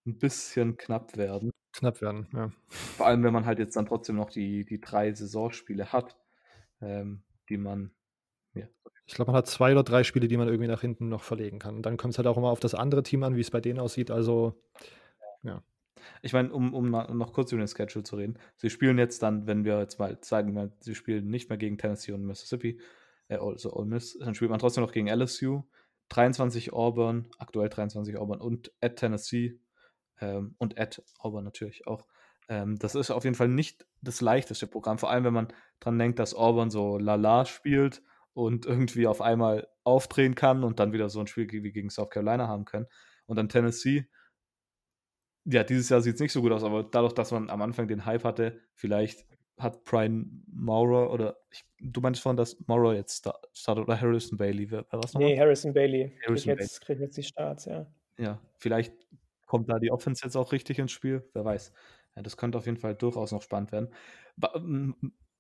ein 0.06 0.18
bisschen 0.18 0.78
knapp 0.78 1.18
werden. 1.18 1.52
Knapp 1.74 2.02
werden, 2.02 2.28
ja. 2.34 2.52
Vor 2.70 3.06
allem, 3.06 3.24
wenn 3.24 3.34
man 3.34 3.46
halt 3.46 3.60
jetzt 3.60 3.76
dann 3.76 3.86
trotzdem 3.86 4.16
noch 4.16 4.30
die, 4.30 4.66
die 4.66 4.80
drei 4.80 5.14
Saisonspiele 5.14 5.92
hat, 5.92 6.18
ähm, 6.82 7.24
die 7.50 7.58
man. 7.58 7.92
Ja. 8.54 8.68
Ich 9.06 9.16
glaube, 9.16 9.32
man 9.32 9.38
hat 9.38 9.48
zwei 9.48 9.72
oder 9.74 9.84
drei 9.84 10.04
Spiele, 10.04 10.28
die 10.28 10.38
man 10.38 10.48
irgendwie 10.48 10.70
nach 10.70 10.82
hinten 10.82 11.10
noch 11.10 11.24
verlegen 11.24 11.60
kann. 11.60 11.78
Und 11.78 11.86
dann 11.86 11.98
kommt 11.98 12.14
es 12.14 12.18
halt 12.18 12.28
auch 12.28 12.38
immer 12.38 12.50
auf 12.50 12.60
das 12.60 12.76
andere 12.76 13.04
Team 13.04 13.24
an, 13.24 13.36
wie 13.36 13.42
es 13.42 13.52
bei 13.52 13.62
denen 13.62 13.80
aussieht. 13.80 14.10
Also, 14.10 14.62
ja. 15.44 15.62
Ich 16.22 16.34
meine, 16.34 16.52
um, 16.52 16.74
um 16.74 16.90
noch 16.90 17.34
kurz 17.34 17.52
über 17.52 17.62
den 17.62 17.68
Schedule 17.68 18.04
zu 18.04 18.16
reden. 18.16 18.38
Sie 18.58 18.70
spielen 18.70 18.98
jetzt 18.98 19.22
dann, 19.24 19.48
wenn 19.48 19.66
wir 19.66 19.80
jetzt 19.80 20.00
mal 20.00 20.18
sagen, 20.22 20.72
sie 20.80 20.96
spielen 20.96 21.28
nicht 21.28 21.50
mehr 21.50 21.58
gegen 21.58 21.78
Tennessee 21.78 22.12
und 22.12 22.26
Mississippi, 22.26 22.80
äh, 23.28 23.38
also 23.38 23.74
Ole 23.74 23.88
Miss, 23.88 24.18
dann 24.20 24.36
spielt 24.36 24.52
man 24.52 24.60
trotzdem 24.60 24.84
noch 24.84 24.92
gegen 24.92 25.08
LSU, 25.08 25.64
23 26.10 26.74
Auburn, 26.74 27.28
aktuell 27.38 27.70
23 27.70 28.18
Auburn 28.18 28.40
und 28.40 28.72
at 28.82 28.98
Tennessee 28.98 29.60
ähm, 30.20 30.56
und 30.58 30.80
at 30.80 31.02
Auburn 31.20 31.44
natürlich 31.44 31.88
auch. 31.88 32.06
Ähm, 32.48 32.78
das 32.78 32.96
ist 32.96 33.12
auf 33.12 33.24
jeden 33.24 33.36
Fall 33.36 33.48
nicht 33.48 33.88
das 34.02 34.22
leichteste 34.22 34.68
Programm, 34.68 35.00
vor 35.00 35.10
allem 35.10 35.24
wenn 35.24 35.34
man 35.34 35.48
dran 35.80 35.98
denkt, 35.98 36.20
dass 36.20 36.36
Auburn 36.36 36.70
so 36.70 36.98
lala 36.98 37.46
spielt 37.46 38.04
und 38.34 38.66
irgendwie 38.66 39.08
auf 39.08 39.22
einmal 39.22 39.68
aufdrehen 39.84 40.36
kann 40.36 40.64
und 40.64 40.80
dann 40.80 40.94
wieder 40.94 41.10
so 41.10 41.20
ein 41.20 41.28
Spiel 41.28 41.48
wie 41.50 41.72
gegen 41.72 41.90
South 41.90 42.10
Carolina 42.10 42.48
haben 42.48 42.66
können. 42.66 42.88
Und 43.26 43.38
dann 43.38 43.50
Tennessee, 43.50 44.08
ja, 45.46 45.64
dieses 45.64 45.90
Jahr 45.90 46.02
sieht 46.02 46.16
es 46.16 46.22
nicht 46.22 46.32
so 46.32 46.42
gut 46.42 46.52
aus, 46.52 46.64
aber 46.64 46.84
dadurch, 46.84 47.14
dass 47.14 47.32
man 47.32 47.50
am 47.50 47.62
Anfang 47.62 47.88
den 47.88 48.06
Hype 48.06 48.24
hatte, 48.24 48.60
vielleicht 48.74 49.26
hat 49.58 49.84
Brian 49.86 50.44
Maurer 50.48 51.12
oder 51.12 51.38
ich, 51.50 51.64
du 51.80 52.02
meinst 52.02 52.22
vorhin, 52.22 52.38
dass 52.38 52.58
Maurer 52.68 52.96
jetzt 52.96 53.28
startet 53.54 53.84
oder 53.84 54.00
Harrison 54.00 54.38
Bailey, 54.38 54.70
wer, 54.70 54.86
wer 54.90 55.00
noch? 55.00 55.14
Nee, 55.16 55.40
Harrison 55.40 55.74
Bailey. 55.74 56.18
Harrison 56.26 56.56
kriegt, 56.56 56.62
jetzt, 56.62 56.82
kriegt 56.82 57.00
jetzt 57.00 57.18
die 57.18 57.24
Starts, 57.24 57.66
ja. 57.66 57.86
Ja, 58.18 58.42
vielleicht 58.58 58.94
kommt 59.46 59.70
da 59.70 59.80
die 59.80 59.92
Offense 59.92 60.26
jetzt 60.26 60.36
auch 60.36 60.52
richtig 60.52 60.80
ins 60.80 60.92
Spiel, 60.92 61.24
wer 61.34 61.46
weiß. 61.46 61.72
Ja, 62.16 62.22
das 62.22 62.38
könnte 62.38 62.58
auf 62.58 62.66
jeden 62.66 62.78
Fall 62.78 62.96
durchaus 62.96 63.32
noch 63.32 63.42
spannend 63.42 63.72
werden. 63.72 63.90
Bei, 64.36 64.50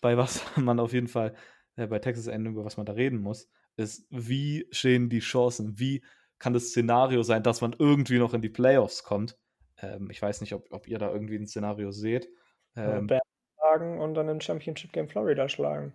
bei 0.01 0.17
was 0.17 0.43
man 0.57 0.79
auf 0.79 0.93
jeden 0.93 1.07
Fall 1.07 1.33
äh, 1.75 1.87
bei 1.87 1.99
Texas 1.99 2.27
A&M, 2.27 2.45
über 2.47 2.65
was 2.65 2.77
man 2.77 2.85
da 2.85 2.93
reden 2.93 3.19
muss, 3.19 3.49
ist, 3.75 4.07
wie 4.09 4.67
stehen 4.71 5.09
die 5.09 5.19
Chancen, 5.19 5.79
wie 5.79 6.03
kann 6.39 6.53
das 6.53 6.69
Szenario 6.69 7.23
sein, 7.23 7.43
dass 7.43 7.61
man 7.61 7.75
irgendwie 7.77 8.19
noch 8.19 8.33
in 8.33 8.41
die 8.41 8.49
Playoffs 8.49 9.03
kommt. 9.03 9.37
Ähm, 9.81 10.09
ich 10.09 10.21
weiß 10.21 10.41
nicht, 10.41 10.53
ob, 10.53 10.71
ob 10.71 10.87
ihr 10.87 10.99
da 10.99 11.11
irgendwie 11.11 11.35
ein 11.35 11.47
Szenario 11.47 11.91
seht. 11.91 12.29
Ähm, 12.75 13.07
ja, 13.09 13.19
schlagen 13.57 13.99
und 13.99 14.13
dann 14.13 14.29
im 14.29 14.41
Championship 14.41 14.93
Game 14.93 15.07
Florida 15.07 15.49
schlagen. 15.49 15.93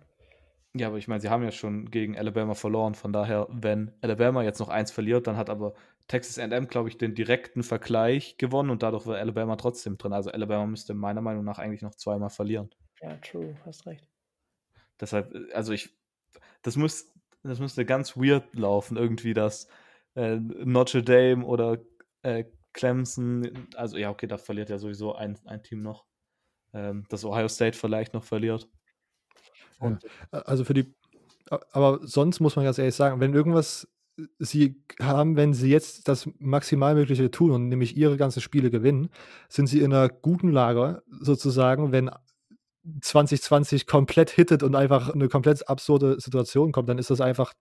Ja, 0.73 0.87
aber 0.87 0.97
ich 0.97 1.07
meine, 1.07 1.19
sie 1.19 1.29
haben 1.29 1.43
ja 1.43 1.51
schon 1.51 1.91
gegen 1.91 2.17
Alabama 2.17 2.53
verloren. 2.53 2.95
Von 2.95 3.11
daher, 3.11 3.47
wenn 3.49 3.91
Alabama 4.01 4.41
jetzt 4.43 4.59
noch 4.59 4.69
eins 4.69 4.91
verliert, 4.91 5.27
dann 5.27 5.35
hat 5.35 5.49
aber 5.49 5.73
Texas 6.07 6.39
AM, 6.39 6.67
glaube 6.67 6.89
ich, 6.89 6.97
den 6.97 7.13
direkten 7.13 7.63
Vergleich 7.63 8.37
gewonnen 8.37 8.69
und 8.69 8.81
dadurch 8.81 9.05
war 9.05 9.17
Alabama 9.17 9.57
trotzdem 9.57 9.97
drin. 9.97 10.13
Also 10.13 10.31
Alabama 10.31 10.65
müsste 10.65 10.93
meiner 10.93 11.21
Meinung 11.21 11.43
nach 11.43 11.59
eigentlich 11.59 11.81
noch 11.81 11.95
zweimal 11.95 12.29
verlieren. 12.29 12.69
Ja, 13.01 13.15
true, 13.17 13.55
hast 13.65 13.85
recht. 13.85 14.07
Deshalb, 14.99 15.35
also 15.53 15.73
ich, 15.73 15.89
das 16.61 16.77
muss, 16.77 17.11
das 17.43 17.59
müsste 17.59 17.85
ganz 17.85 18.15
weird 18.15 18.53
laufen, 18.53 18.95
irgendwie, 18.95 19.33
dass 19.33 19.67
äh, 20.15 20.35
Notre 20.35 21.03
Dame 21.03 21.45
oder 21.45 21.79
äh, 22.21 22.45
Clemson, 22.73 23.67
also 23.75 23.97
ja, 23.97 24.09
okay, 24.09 24.27
da 24.27 24.37
verliert 24.37 24.69
ja 24.69 24.77
sowieso 24.77 25.15
ein, 25.15 25.37
ein 25.45 25.63
Team 25.63 25.81
noch. 25.81 26.05
Ähm, 26.73 27.05
dass 27.09 27.25
Ohio 27.25 27.49
State 27.49 27.77
vielleicht 27.77 28.13
noch 28.13 28.23
verliert. 28.23 28.69
Ja, 29.81 29.97
also 30.31 30.63
für 30.63 30.73
die, 30.73 30.93
aber 31.71 31.99
sonst 32.03 32.39
muss 32.39 32.55
man 32.55 32.63
ganz 32.63 32.77
ehrlich 32.77 32.95
sagen, 32.95 33.19
wenn 33.19 33.33
irgendwas 33.33 33.87
sie 34.39 34.83
haben, 34.99 35.35
wenn 35.35 35.53
sie 35.53 35.69
jetzt 35.69 36.07
das 36.07 36.29
Maximalmögliche 36.37 37.31
tun 37.31 37.51
und 37.51 37.69
nämlich 37.69 37.97
ihre 37.97 38.17
ganzen 38.17 38.41
Spiele 38.41 38.69
gewinnen, 38.69 39.09
sind 39.49 39.67
sie 39.67 39.79
in 39.79 39.93
einer 39.93 40.09
guten 40.09 40.51
Lage, 40.51 41.01
sozusagen, 41.09 41.91
wenn 41.91 42.11
2020 43.01 43.87
komplett 43.87 44.29
hittet 44.29 44.63
und 44.63 44.75
einfach 44.75 45.13
eine 45.13 45.27
komplett 45.27 45.67
absurde 45.67 46.19
Situation 46.19 46.71
kommt, 46.71 46.89
dann 46.89 46.97
ist 46.97 47.09
das 47.09 47.21
einfach 47.21 47.53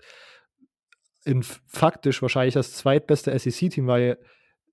in 1.24 1.42
faktisch 1.42 2.22
wahrscheinlich 2.22 2.54
das 2.54 2.72
zweitbeste 2.72 3.36
SEC-Team, 3.38 3.86
weil 3.86 4.18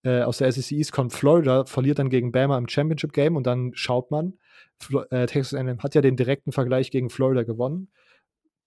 äh, 0.07 0.21
aus 0.21 0.37
der 0.37 0.51
SEC 0.51 0.71
East 0.71 0.91
kommt 0.91 1.13
Florida, 1.13 1.65
verliert 1.65 1.99
dann 1.99 2.09
gegen 2.09 2.31
Bama 2.31 2.57
im 2.57 2.67
Championship 2.67 3.13
Game 3.13 3.35
und 3.35 3.45
dann 3.45 3.71
schaut 3.73 4.11
man, 4.11 4.33
Flo 4.79 5.01
äh, 5.09 5.25
Texas 5.25 5.53
A&M 5.53 5.79
hat 5.83 5.95
ja 5.95 6.01
den 6.01 6.15
direkten 6.15 6.51
Vergleich 6.51 6.91
gegen 6.91 7.09
Florida 7.09 7.43
gewonnen 7.43 7.89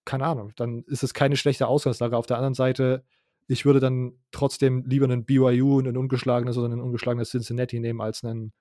keine 0.05 0.25
Ahnung, 0.25 0.53
dann 0.55 0.83
ist 0.87 1.03
es 1.03 1.13
keine 1.13 1.37
schlechte 1.37 1.67
Ausgangslage. 1.67 2.17
Auf 2.17 2.25
der 2.25 2.37
anderen 2.37 2.53
Seite, 2.53 3.03
ich 3.47 3.65
würde 3.65 3.79
dann 3.79 4.13
trotzdem 4.31 4.83
lieber 4.85 5.05
einen 5.05 5.25
BYU, 5.25 5.79
ein 5.79 5.97
ungeschlagenes 5.97 6.57
oder 6.57 6.69
ein 6.69 6.81
ungeschlagenes 6.81 7.29
Cincinnati 7.29 7.79
nehmen, 7.79 8.01
als 8.01 8.23
einen 8.23 8.53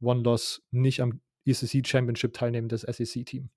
One-Loss 0.00 0.62
nicht 0.70 1.00
am 1.00 1.20
ECC 1.46 1.86
Championship 1.86 2.32
teilnehmendes 2.34 2.82
SEC-Team. 2.82 3.50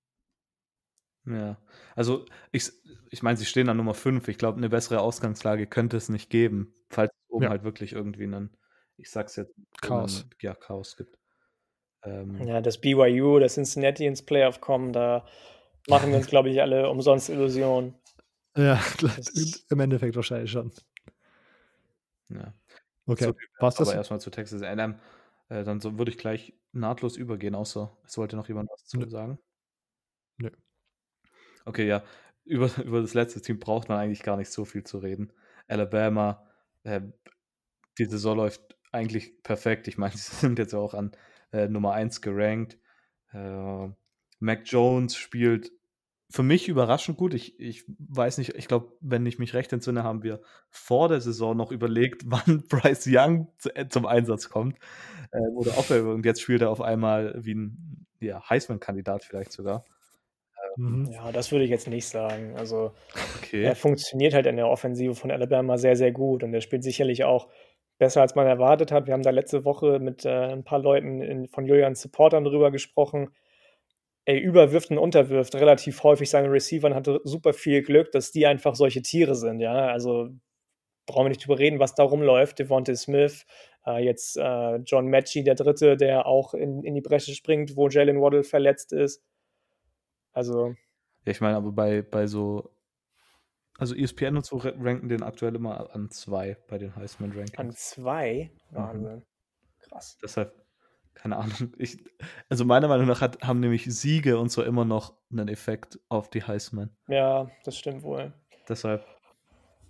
Ja, 1.26 1.58
also 1.94 2.24
ich, 2.52 2.70
ich 3.10 3.22
meine, 3.22 3.36
sie 3.36 3.44
stehen 3.44 3.68
an 3.68 3.76
Nummer 3.76 3.94
5. 3.94 4.28
Ich 4.28 4.38
glaube, 4.38 4.58
eine 4.58 4.70
bessere 4.70 5.00
Ausgangslage 5.00 5.66
könnte 5.66 5.96
es 5.96 6.08
nicht 6.08 6.30
geben, 6.30 6.74
falls 6.88 7.10
oben 7.28 7.44
Ja. 7.44 7.50
halt 7.50 7.64
wirklich 7.64 7.92
irgendwie 7.92 8.24
einen, 8.24 8.56
ich 8.98 9.10
sag's 9.10 9.36
jetzt, 9.36 9.54
Chaos. 9.80 10.22
einen- 10.22 10.30
ja, 10.42 10.54
Chaos 10.54 10.96
gibt. 10.96 11.16
Ähm, 12.02 12.40
Ja, 12.46 12.60
das 12.60 12.78
BYU, 12.80 13.38
das 13.38 13.54
Cincinnati 13.54 14.06
ins 14.06 14.22
Playoff 14.22 14.60
kommen, 14.60 14.92
da 14.92 15.26
machen 15.88 16.10
wir 16.10 16.18
uns, 16.18 16.26
glaube 16.26 16.50
ich, 16.50 16.60
alle 16.60 16.88
umsonst 16.90 17.28
Illusionen. 17.28 17.94
Ja, 18.56 18.80
Das- 19.00 19.64
im 19.70 19.80
Endeffekt 19.80 20.16
wahrscheinlich 20.16 20.50
schon. 20.50 20.72
ja. 22.28 22.52
Okay, 23.06 23.24
So, 23.24 23.34
passt 23.58 23.80
das? 23.80 23.88
Aber 23.88 23.96
erstmal 23.96 24.20
zu 24.20 24.30
Texas 24.30 24.62
A&M. 24.62 24.98
Äh, 25.48 25.64
dann 25.64 25.80
so, 25.80 25.96
würde 25.96 26.10
ich 26.10 26.18
gleich 26.18 26.52
nahtlos 26.72 27.16
übergehen, 27.16 27.54
außer 27.54 27.96
es 28.04 28.18
wollte 28.18 28.36
noch 28.36 28.48
jemand 28.48 28.68
was 28.70 28.84
zu 28.84 28.98
Nö. 28.98 29.08
sagen. 29.08 29.38
Nö. 30.36 30.50
Okay, 31.64 31.86
ja. 31.86 32.04
Über, 32.44 32.66
über 32.84 33.00
das 33.00 33.14
letzte 33.14 33.40
Team 33.40 33.58
braucht 33.58 33.88
man 33.88 33.98
eigentlich 33.98 34.22
gar 34.22 34.36
nicht 34.36 34.50
so 34.50 34.64
viel 34.66 34.84
zu 34.84 34.98
reden. 34.98 35.32
Alabama, 35.68 36.46
äh, 36.82 37.00
die 37.98 38.04
Saison 38.04 38.36
läuft 38.36 38.76
eigentlich 38.92 39.42
perfekt. 39.42 39.88
Ich 39.88 39.98
meine, 39.98 40.12
sie 40.16 40.34
sind 40.34 40.58
jetzt 40.58 40.74
auch 40.74 40.94
an 40.94 41.12
äh, 41.52 41.68
Nummer 41.68 41.92
1 41.92 42.20
gerankt. 42.20 42.78
Äh, 43.32 43.88
Mac 44.40 44.60
Jones 44.64 45.16
spielt 45.16 45.72
für 46.30 46.42
mich 46.42 46.68
überraschend 46.68 47.16
gut. 47.16 47.32
Ich, 47.32 47.58
ich 47.58 47.84
weiß 47.98 48.38
nicht, 48.38 48.54
ich 48.54 48.68
glaube, 48.68 48.92
wenn 49.00 49.24
ich 49.24 49.38
mich 49.38 49.54
recht 49.54 49.72
entsinne, 49.72 50.04
haben 50.04 50.22
wir 50.22 50.40
vor 50.68 51.08
der 51.08 51.20
Saison 51.20 51.56
noch 51.56 51.72
überlegt, 51.72 52.22
wann 52.26 52.64
Bryce 52.68 53.06
Young 53.08 53.48
zu, 53.58 53.74
äh, 53.74 53.88
zum 53.88 54.06
Einsatz 54.06 54.48
kommt. 54.48 54.78
Äh, 55.32 55.38
oder 55.54 55.76
ob 55.78 55.90
er, 55.90 56.06
und 56.06 56.24
jetzt 56.24 56.42
spielt 56.42 56.62
er 56.62 56.70
auf 56.70 56.80
einmal 56.80 57.34
wie 57.38 57.54
ein 57.54 58.06
ja, 58.20 58.42
Heisman-Kandidat 58.48 59.24
vielleicht 59.24 59.52
sogar. 59.52 59.84
Mhm. 60.76 61.08
Ja, 61.10 61.32
das 61.32 61.50
würde 61.50 61.64
ich 61.64 61.70
jetzt 61.70 61.88
nicht 61.88 62.06
sagen. 62.06 62.56
Also 62.56 62.92
Okay. 63.38 63.62
er 63.64 63.74
funktioniert 63.74 64.34
halt 64.34 64.46
in 64.46 64.56
der 64.56 64.68
Offensive 64.68 65.14
von 65.14 65.30
Alabama 65.30 65.78
sehr, 65.78 65.96
sehr 65.96 66.12
gut 66.12 66.42
und 66.42 66.52
er 66.52 66.60
spielt 66.60 66.82
sicherlich 66.82 67.24
auch 67.24 67.48
besser, 67.98 68.22
als 68.22 68.34
man 68.34 68.46
erwartet 68.46 68.92
hat. 68.92 69.06
Wir 69.06 69.14
haben 69.14 69.22
da 69.22 69.30
letzte 69.30 69.64
Woche 69.64 69.98
mit 69.98 70.24
äh, 70.24 70.28
ein 70.28 70.64
paar 70.64 70.78
Leuten 70.78 71.20
in, 71.20 71.48
von 71.48 71.66
Julians 71.66 72.00
Supportern 72.00 72.44
drüber 72.44 72.70
gesprochen. 72.70 73.30
Er 74.24 74.40
überwirft 74.40 74.90
und 74.90 74.98
unterwirft 74.98 75.54
relativ 75.54 76.02
häufig 76.02 76.30
seine 76.30 76.50
Receiver 76.50 76.86
und 76.86 76.94
hatte 76.94 77.20
super 77.24 77.52
viel 77.52 77.82
Glück, 77.82 78.12
dass 78.12 78.30
die 78.30 78.46
einfach 78.46 78.74
solche 78.74 79.02
Tiere 79.02 79.34
sind. 79.34 79.60
Ja, 79.60 79.88
also 79.88 80.28
brauchen 81.06 81.24
wir 81.24 81.30
nicht 81.30 81.44
drüber 81.46 81.58
reden, 81.58 81.80
was 81.80 81.94
da 81.94 82.04
rumläuft. 82.04 82.58
Devontae 82.58 82.94
Smith, 82.94 83.46
äh, 83.86 84.04
jetzt 84.04 84.36
äh, 84.36 84.76
John 84.76 85.08
Matchy, 85.08 85.42
der 85.42 85.54
Dritte, 85.54 85.96
der 85.96 86.26
auch 86.26 86.54
in, 86.54 86.84
in 86.84 86.94
die 86.94 87.00
Bresche 87.00 87.34
springt, 87.34 87.76
wo 87.76 87.88
Jalen 87.88 88.20
Waddle 88.20 88.44
verletzt 88.44 88.92
ist. 88.92 89.24
Also 90.32 90.74
ich 91.24 91.40
meine, 91.40 91.56
aber 91.56 91.72
bei, 91.72 92.02
bei 92.02 92.26
so, 92.26 92.70
also 93.78 93.94
ESPN 93.94 94.36
und 94.36 94.44
so 94.44 94.56
ra- 94.58 94.74
ranken 94.78 95.08
den 95.08 95.22
aktuell 95.22 95.54
immer 95.54 95.94
an 95.94 96.10
zwei 96.10 96.56
bei 96.68 96.76
den 96.78 96.94
Heisman-Rankings. 96.94 97.58
an 97.58 97.72
zwei. 97.72 98.50
Mhm. 98.70 98.76
Wahnsinn. 98.76 99.22
Krass. 99.80 100.18
Deshalb, 100.22 100.52
keine 101.14 101.36
Ahnung. 101.36 101.72
Ich, 101.78 101.98
also 102.50 102.64
meiner 102.64 102.88
Meinung 102.88 103.06
nach 103.06 103.20
hat, 103.22 103.42
haben 103.42 103.60
nämlich 103.60 103.84
Siege 103.86 104.38
und 104.38 104.50
so 104.52 104.62
immer 104.62 104.84
noch 104.84 105.14
einen 105.30 105.48
Effekt 105.48 105.98
auf 106.08 106.28
die 106.28 106.42
Heisman. 106.42 106.90
Ja, 107.08 107.50
das 107.64 107.78
stimmt 107.78 108.02
wohl. 108.02 108.32
Deshalb 108.68 109.06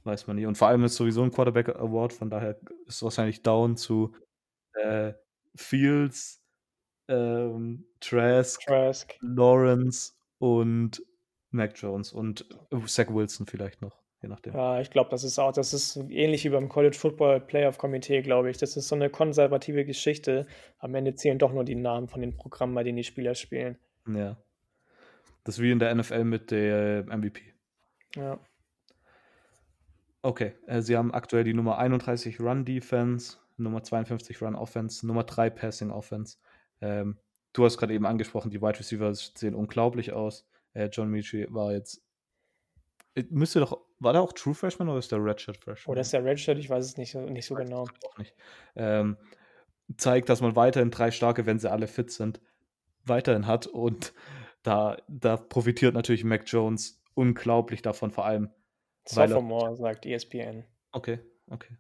weiß 0.05 0.27
man 0.27 0.37
nie. 0.37 0.47
Und 0.47 0.57
vor 0.57 0.69
allem 0.69 0.85
ist 0.85 0.95
sowieso 0.95 1.23
ein 1.23 1.33
Quarterback 1.33 1.69
Award, 1.71 2.13
von 2.13 2.31
daher 2.31 2.59
ist 2.87 3.03
wahrscheinlich 3.03 3.43
down 3.43 3.77
zu 3.77 4.15
äh, 4.75 5.13
Fields, 5.57 6.41
ähm, 7.09 7.85
Trask, 8.01 8.61
Trask. 8.63 9.17
Lawrence 9.21 10.13
und 10.39 11.03
Mac 11.51 11.73
Jones 11.77 12.13
und 12.13 12.47
äh, 12.71 12.85
Zach 12.87 13.09
Wilson 13.09 13.47
vielleicht 13.47 13.83
noch, 13.83 13.97
je 14.23 14.29
nachdem. 14.29 14.55
Ja, 14.55 14.81
ich 14.81 14.91
glaube, 14.91 15.11
das 15.11 15.25
ist 15.25 15.39
auch, 15.39 15.53
das 15.53 15.73
ist 15.73 15.97
ähnlich 15.97 16.45
wie 16.45 16.51
beim 16.51 16.69
College 16.69 16.97
Football 16.97 17.41
Playoff 17.41 17.79
Komitee, 17.79 18.23
glaube 18.23 18.51
ich. 18.51 18.59
Das 18.59 18.77
ist 18.77 18.89
so 18.89 18.95
eine 18.95 19.11
konservative 19.11 19.85
Geschichte. 19.85 20.47
Am 20.79 20.95
Ende 20.95 21.15
zählen 21.15 21.39
doch 21.39 21.53
nur 21.53 21.65
die 21.65 21.75
Namen 21.75 22.09
von 22.09 22.21
den 22.21 22.37
Programmen, 22.37 22.75
bei 22.75 22.85
denen 22.85 22.97
die 22.97 23.05
Spieler 23.05 23.35
spielen. 23.35 23.79
Ja. 24.07 24.37
Das 25.45 25.57
ist 25.57 25.63
wie 25.63 25.71
in 25.71 25.79
der 25.79 25.95
NFL 25.95 26.25
mit 26.25 26.51
der 26.51 27.05
MVP. 27.05 27.41
Ja. 28.17 28.39
Okay, 30.23 30.55
äh, 30.67 30.83
sie 30.83 30.97
haben 30.97 31.15
aktuell 31.15 31.45
die 31.45 31.55
Nummer 31.55 31.79
31 31.79 32.41
Run 32.41 32.65
Defense, 32.65 33.39
Nummer 33.57 33.83
52 33.83 34.43
Run 34.43 34.55
Offense, 34.55 35.07
Nummer 35.07 35.25
3 35.25 35.51
Passing 35.51 35.91
Offense. 35.91 36.39
Ähm, 36.81 37.19
du 37.53 37.65
hast 37.65 37.79
gerade 37.79 37.95
eben 37.95 38.07
angesprochen, 38.07 38.51
die 38.51 38.61
Wide 38.61 38.79
Receivers 38.79 39.33
sehen 39.37 39.55
unglaublich 39.55 40.13
aus. 40.13 40.47
Äh, 40.79 40.89
John 40.93 41.11
Michi 41.11 41.47
war 41.51 41.73
jetzt. 41.73 42.01
äh, 43.15 43.25
Müsste 43.31 43.61
doch. 43.61 43.81
War 44.01 44.13
der 44.13 44.23
auch 44.23 44.33
True 44.33 44.55
Freshman 44.55 44.89
oder 44.89 45.01
ist 45.01 45.11
der 45.11 45.23
Redshirt 45.25 45.57
Freshman? 45.57 45.91
Oder 45.91 46.03
ist 46.03 46.13
der 46.13 46.25
Redshirt? 46.25 46.57
Ich 46.59 46.71
weiß 46.71 46.85
es 46.85 46.97
nicht 46.97 47.11
so, 47.11 47.21
nicht 47.21 47.47
so 47.47 47.57
genau. 47.57 47.83
auch 47.83 48.19
nicht. 48.19 48.33
Ähm, 48.77 49.17
zeigt, 49.97 50.29
dass 50.29 50.41
man 50.41 50.55
weiterhin 50.55 50.93
drei 50.93 51.11
starke, 51.11 51.45
wenn 51.47 51.59
sie 51.59 51.69
alle 51.71 51.89
fit 51.89 52.13
sind, 52.13 52.41
weiterhin 53.05 53.47
hat. 53.49 53.67
Und 53.67 54.13
da, 54.63 54.99
da 55.09 55.37
profitiert 55.37 55.95
natürlich 55.95 56.23
Mac 56.23 56.45
Jones 56.47 57.03
unglaublich 57.15 57.83
davon, 57.83 58.13
vor 58.13 58.25
allem. 58.25 58.51
Weil 59.15 59.25
er- 59.25 59.35
Sophomore, 59.35 59.75
sagt 59.75 60.07
ESPN. 60.07 60.65
Okay, 60.93 61.19
okay. 61.49 61.77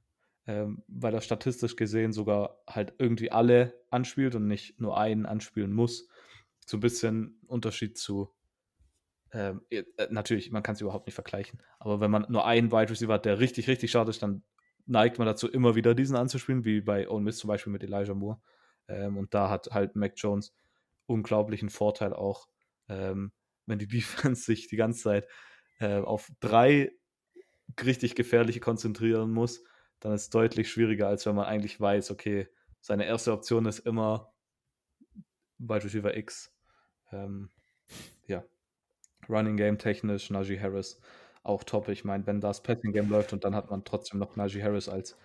Ähm, 0.48 0.82
weil 0.88 1.14
er 1.14 1.20
statistisch 1.20 1.76
gesehen 1.76 2.12
sogar 2.12 2.58
halt 2.68 2.94
irgendwie 2.98 3.30
alle 3.30 3.74
anspielt 3.90 4.34
und 4.34 4.48
nicht 4.48 4.80
nur 4.80 4.98
einen 4.98 5.24
anspielen 5.26 5.72
muss. 5.72 6.08
So 6.66 6.78
ein 6.78 6.80
bisschen 6.80 7.38
Unterschied 7.46 7.96
zu. 7.96 8.34
Ähm, 9.32 9.62
äh, 9.70 9.84
natürlich, 10.10 10.50
man 10.50 10.62
kann 10.62 10.74
es 10.74 10.80
überhaupt 10.80 11.06
nicht 11.06 11.14
vergleichen. 11.14 11.60
Aber 11.78 12.00
wenn 12.00 12.10
man 12.10 12.26
nur 12.28 12.46
einen 12.46 12.72
Wide 12.72 12.90
Receiver 12.90 13.14
hat, 13.14 13.24
der 13.24 13.40
richtig, 13.40 13.68
richtig 13.68 13.90
stark 13.90 14.08
ist, 14.08 14.22
dann 14.22 14.42
neigt 14.86 15.18
man 15.18 15.26
dazu, 15.26 15.48
immer 15.48 15.74
wieder 15.74 15.94
diesen 15.94 16.16
anzuspielen, 16.16 16.64
wie 16.64 16.80
bei 16.80 17.08
Ole 17.08 17.22
Miss 17.22 17.38
zum 17.38 17.48
Beispiel 17.48 17.72
mit 17.72 17.82
Elijah 17.82 18.14
Moore. 18.14 18.40
Ähm, 18.88 19.16
und 19.18 19.34
da 19.34 19.50
hat 19.50 19.68
halt 19.70 19.96
Mac 19.96 20.14
Jones 20.16 20.54
unglaublichen 21.06 21.68
Vorteil 21.68 22.12
auch, 22.14 22.48
ähm, 22.88 23.32
wenn 23.66 23.78
die 23.78 23.86
Defense 23.88 24.42
sich 24.42 24.68
die 24.68 24.76
ganze 24.76 25.02
Zeit 25.02 25.28
äh, 25.78 25.98
auf 25.98 26.30
drei 26.40 26.92
richtig 27.84 28.14
gefährliche 28.14 28.60
konzentrieren 28.60 29.30
muss, 29.30 29.62
dann 30.00 30.12
ist 30.12 30.22
es 30.22 30.30
deutlich 30.30 30.70
schwieriger, 30.70 31.08
als 31.08 31.26
wenn 31.26 31.34
man 31.34 31.46
eigentlich 31.46 31.78
weiß, 31.80 32.10
okay, 32.10 32.48
seine 32.80 33.04
erste 33.04 33.32
Option 33.32 33.66
ist 33.66 33.80
immer 33.80 34.32
Wide 35.58 35.84
Receiver 35.84 36.16
X. 36.16 36.54
Ähm. 37.12 37.50
Running 39.28 39.56
Game 39.56 39.78
technisch, 39.78 40.30
Najee 40.30 40.60
Harris 40.60 41.00
auch 41.42 41.64
top. 41.64 41.88
Ich 41.88 42.04
meine, 42.04 42.26
wenn 42.26 42.40
das 42.40 42.62
Passing 42.62 42.92
Game 42.92 43.08
läuft 43.08 43.32
und 43.32 43.44
dann 43.44 43.54
hat 43.54 43.70
man 43.70 43.84
trotzdem 43.84 44.18
noch 44.18 44.36
Najee 44.36 44.62
Harris 44.62 44.88
als, 44.88 45.16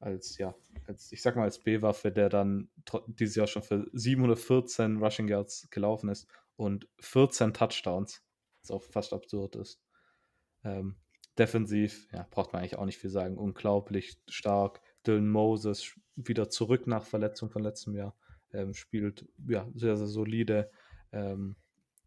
als 0.00 0.38
ja, 0.38 0.54
als, 0.86 1.12
ich 1.12 1.22
sag 1.22 1.36
mal, 1.36 1.44
als 1.44 1.58
B-Waffe, 1.58 2.12
der 2.12 2.28
dann 2.28 2.68
dieses 3.06 3.36
Jahr 3.36 3.46
schon 3.46 3.62
für 3.62 3.86
714 3.92 4.98
Rushing 4.98 5.28
Yards 5.28 5.68
gelaufen 5.70 6.08
ist 6.08 6.26
und 6.56 6.88
14 7.00 7.52
Touchdowns, 7.52 8.22
was 8.60 8.70
auch 8.70 8.82
fast 8.82 9.12
absurd 9.12 9.56
ist. 9.56 9.80
Ähm, 10.64 10.96
defensiv, 11.38 12.08
ja, 12.12 12.26
braucht 12.30 12.52
man 12.52 12.60
eigentlich 12.60 12.78
auch 12.78 12.86
nicht 12.86 12.98
viel 12.98 13.10
sagen. 13.10 13.36
Unglaublich 13.36 14.18
stark. 14.28 14.80
Dylan 15.06 15.28
Moses 15.28 15.94
wieder 16.16 16.48
zurück 16.48 16.86
nach 16.86 17.04
Verletzung 17.04 17.50
von 17.50 17.62
letztem 17.62 17.94
Jahr. 17.94 18.16
Ähm, 18.52 18.74
spielt 18.74 19.26
ja 19.46 19.68
sehr, 19.74 19.96
sehr 19.96 20.06
solide. 20.06 20.70
Ähm, 21.12 21.56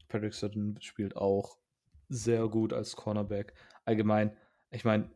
Patrick 0.09 0.33
Sutton 0.33 0.77
spielt 0.81 1.15
auch 1.15 1.57
sehr 2.09 2.47
gut 2.47 2.73
als 2.73 2.95
Cornerback. 2.95 3.53
Allgemein, 3.85 4.35
ich 4.71 4.83
meine, 4.83 5.09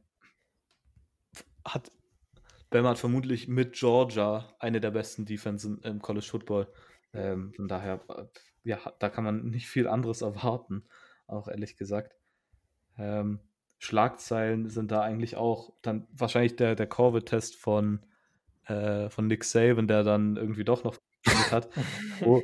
hat 1.65 1.91
Bama 2.73 2.89
hat 2.89 2.97
vermutlich 2.97 3.47
mit 3.47 3.73
Georgia 3.73 4.51
eine 4.57 4.81
der 4.81 4.89
besten 4.89 5.25
Defensen 5.25 5.79
im 5.83 6.01
College 6.01 6.25
Football. 6.25 6.67
Ähm, 7.13 7.53
von 7.53 7.67
daher, 7.67 7.99
äh, 8.09 8.25
ja, 8.63 8.79
da 8.97 9.09
kann 9.09 9.23
man 9.23 9.45
nicht 9.51 9.67
viel 9.67 9.87
anderes 9.87 10.23
erwarten, 10.23 10.83
auch 11.27 11.47
ehrlich 11.47 11.77
gesagt. 11.77 12.15
Ähm, 12.97 13.41
Schlagzeilen 13.77 14.69
sind 14.69 14.91
da 14.91 15.01
eigentlich 15.01 15.35
auch 15.35 15.73
dann 15.83 16.07
wahrscheinlich 16.11 16.55
der, 16.55 16.73
der 16.73 16.87
Corvid-Test 16.87 17.57
von, 17.57 17.99
äh, 18.65 19.07
von 19.11 19.27
Nick 19.27 19.43
Saban, 19.43 19.87
der 19.87 20.03
dann 20.03 20.35
irgendwie 20.35 20.63
doch 20.63 20.83
noch 20.83 20.97
funktioniert 21.23 21.51
hat. 21.51 21.69
Wo 22.21 22.41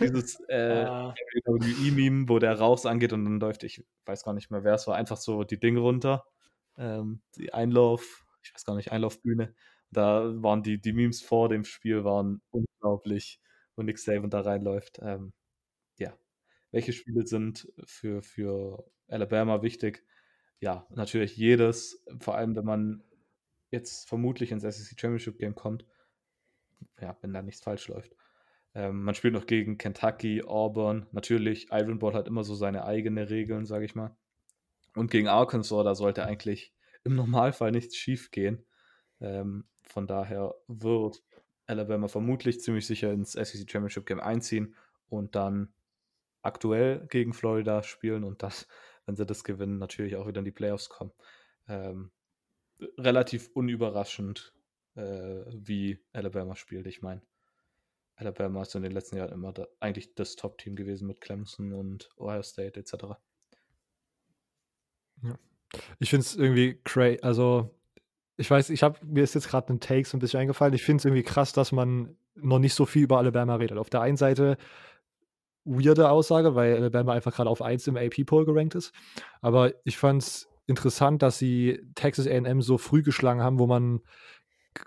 dieses 0.00 0.40
äh, 0.48 0.84
Ah, 0.84 1.14
WWE-Meme, 1.44 2.28
wo 2.28 2.38
der 2.38 2.58
Rauchs 2.58 2.86
angeht 2.86 3.12
und 3.12 3.24
dann 3.24 3.40
läuft, 3.40 3.64
ich 3.64 3.84
weiß 4.06 4.22
gar 4.24 4.34
nicht 4.34 4.50
mehr, 4.50 4.64
wer 4.64 4.74
es 4.74 4.86
war, 4.86 4.96
einfach 4.96 5.16
so 5.16 5.44
die 5.44 5.58
Dinge 5.58 5.80
runter. 5.80 6.24
Ähm, 6.76 7.22
die 7.36 7.52
Einlauf, 7.52 8.26
ich 8.42 8.54
weiß 8.54 8.64
gar 8.64 8.76
nicht, 8.76 8.92
Einlaufbühne. 8.92 9.54
Da 9.90 10.42
waren 10.42 10.62
die, 10.62 10.80
die 10.80 10.92
Memes 10.92 11.22
vor 11.22 11.48
dem 11.48 11.64
Spiel 11.64 12.04
waren 12.04 12.42
unglaublich, 12.50 13.40
wo 13.76 13.82
Nick 13.82 13.98
Saban 13.98 14.30
da 14.30 14.40
reinläuft. 14.40 14.98
Ähm, 15.02 15.32
ja. 15.98 16.16
welche 16.70 16.92
Spiele 16.92 17.26
sind 17.26 17.72
für, 17.84 18.22
für 18.22 18.84
Alabama 19.08 19.62
wichtig? 19.62 20.04
Ja, 20.60 20.86
natürlich 20.90 21.36
jedes, 21.36 22.04
vor 22.20 22.36
allem 22.36 22.56
wenn 22.56 22.64
man 22.64 23.04
jetzt 23.70 24.08
vermutlich 24.08 24.50
ins 24.52 24.62
SEC 24.62 25.00
Championship 25.00 25.38
Game 25.38 25.54
kommt, 25.54 25.86
ja, 27.00 27.16
wenn 27.20 27.32
da 27.32 27.42
nichts 27.42 27.62
falsch 27.62 27.88
läuft. 27.88 28.14
Ähm, 28.74 29.02
man 29.02 29.14
spielt 29.14 29.34
noch 29.34 29.46
gegen 29.46 29.78
Kentucky, 29.78 30.42
Auburn. 30.42 31.06
Natürlich, 31.12 31.68
Iron 31.70 31.98
Ball 31.98 32.14
hat 32.14 32.28
immer 32.28 32.44
so 32.44 32.54
seine 32.54 32.84
eigenen 32.84 33.26
Regeln, 33.26 33.66
sage 33.66 33.84
ich 33.84 33.94
mal. 33.94 34.16
Und 34.94 35.10
gegen 35.10 35.28
Arkansas, 35.28 35.84
da 35.84 35.94
sollte 35.94 36.24
eigentlich 36.24 36.72
im 37.04 37.14
Normalfall 37.14 37.70
nichts 37.70 37.96
schief 37.96 38.30
gehen. 38.30 38.64
Ähm, 39.20 39.64
von 39.82 40.06
daher 40.06 40.54
wird 40.66 41.22
Alabama 41.66 42.08
vermutlich 42.08 42.60
ziemlich 42.60 42.86
sicher 42.86 43.12
ins 43.12 43.32
SEC 43.32 43.70
Championship 43.70 44.06
Game 44.06 44.20
einziehen 44.20 44.74
und 45.08 45.34
dann 45.34 45.72
aktuell 46.42 47.06
gegen 47.08 47.32
Florida 47.32 47.82
spielen 47.82 48.24
und 48.24 48.42
das, 48.42 48.66
wenn 49.06 49.16
sie 49.16 49.26
das 49.26 49.44
gewinnen, 49.44 49.78
natürlich 49.78 50.16
auch 50.16 50.26
wieder 50.26 50.40
in 50.40 50.44
die 50.44 50.50
Playoffs 50.50 50.88
kommen. 50.88 51.12
Ähm, 51.68 52.10
relativ 52.96 53.50
unüberraschend, 53.54 54.52
äh, 54.98 55.44
wie 55.52 55.98
Alabama 56.12 56.56
spielt. 56.56 56.86
Ich 56.86 57.02
meine, 57.02 57.22
Alabama 58.16 58.62
ist 58.62 58.74
in 58.74 58.82
den 58.82 58.92
letzten 58.92 59.16
Jahren 59.16 59.32
immer 59.32 59.52
da, 59.52 59.66
eigentlich 59.80 60.14
das 60.14 60.36
Top-Team 60.36 60.74
gewesen 60.74 61.06
mit 61.06 61.20
Clemson 61.20 61.72
und 61.72 62.10
Ohio 62.16 62.42
State 62.42 62.78
etc. 62.78 62.94
Ja. 65.22 65.38
Ich 65.98 66.10
finde 66.10 66.22
es 66.22 66.36
irgendwie 66.36 66.80
crazy, 66.82 67.20
also 67.22 67.74
ich 68.36 68.50
weiß, 68.50 68.70
ich 68.70 68.82
habe 68.82 68.98
mir 69.04 69.24
ist 69.24 69.34
jetzt 69.34 69.48
gerade 69.48 69.72
ein 69.72 69.80
Take 69.80 70.08
so 70.08 70.16
ein 70.16 70.20
bisschen 70.20 70.40
eingefallen. 70.40 70.74
Ich 70.74 70.84
finde 70.84 71.00
es 71.00 71.04
irgendwie 71.04 71.24
krass, 71.24 71.52
dass 71.52 71.72
man 71.72 72.16
noch 72.34 72.58
nicht 72.58 72.74
so 72.74 72.86
viel 72.86 73.02
über 73.02 73.18
Alabama 73.18 73.56
redet. 73.56 73.78
Auf 73.78 73.90
der 73.90 74.00
einen 74.00 74.16
Seite 74.16 74.56
weirde 75.64 76.10
Aussage, 76.10 76.54
weil 76.54 76.76
Alabama 76.76 77.12
einfach 77.12 77.34
gerade 77.34 77.50
auf 77.50 77.62
1 77.62 77.86
im 77.88 77.96
AP-Poll 77.96 78.46
gerankt 78.46 78.74
ist. 78.74 78.92
Aber 79.42 79.74
ich 79.84 79.98
fand 79.98 80.22
es 80.22 80.48
interessant, 80.66 81.22
dass 81.22 81.38
sie 81.38 81.80
Texas 81.94 82.26
AM 82.28 82.62
so 82.62 82.78
früh 82.78 83.02
geschlagen 83.02 83.42
haben, 83.42 83.58
wo 83.58 83.66
man 83.66 84.00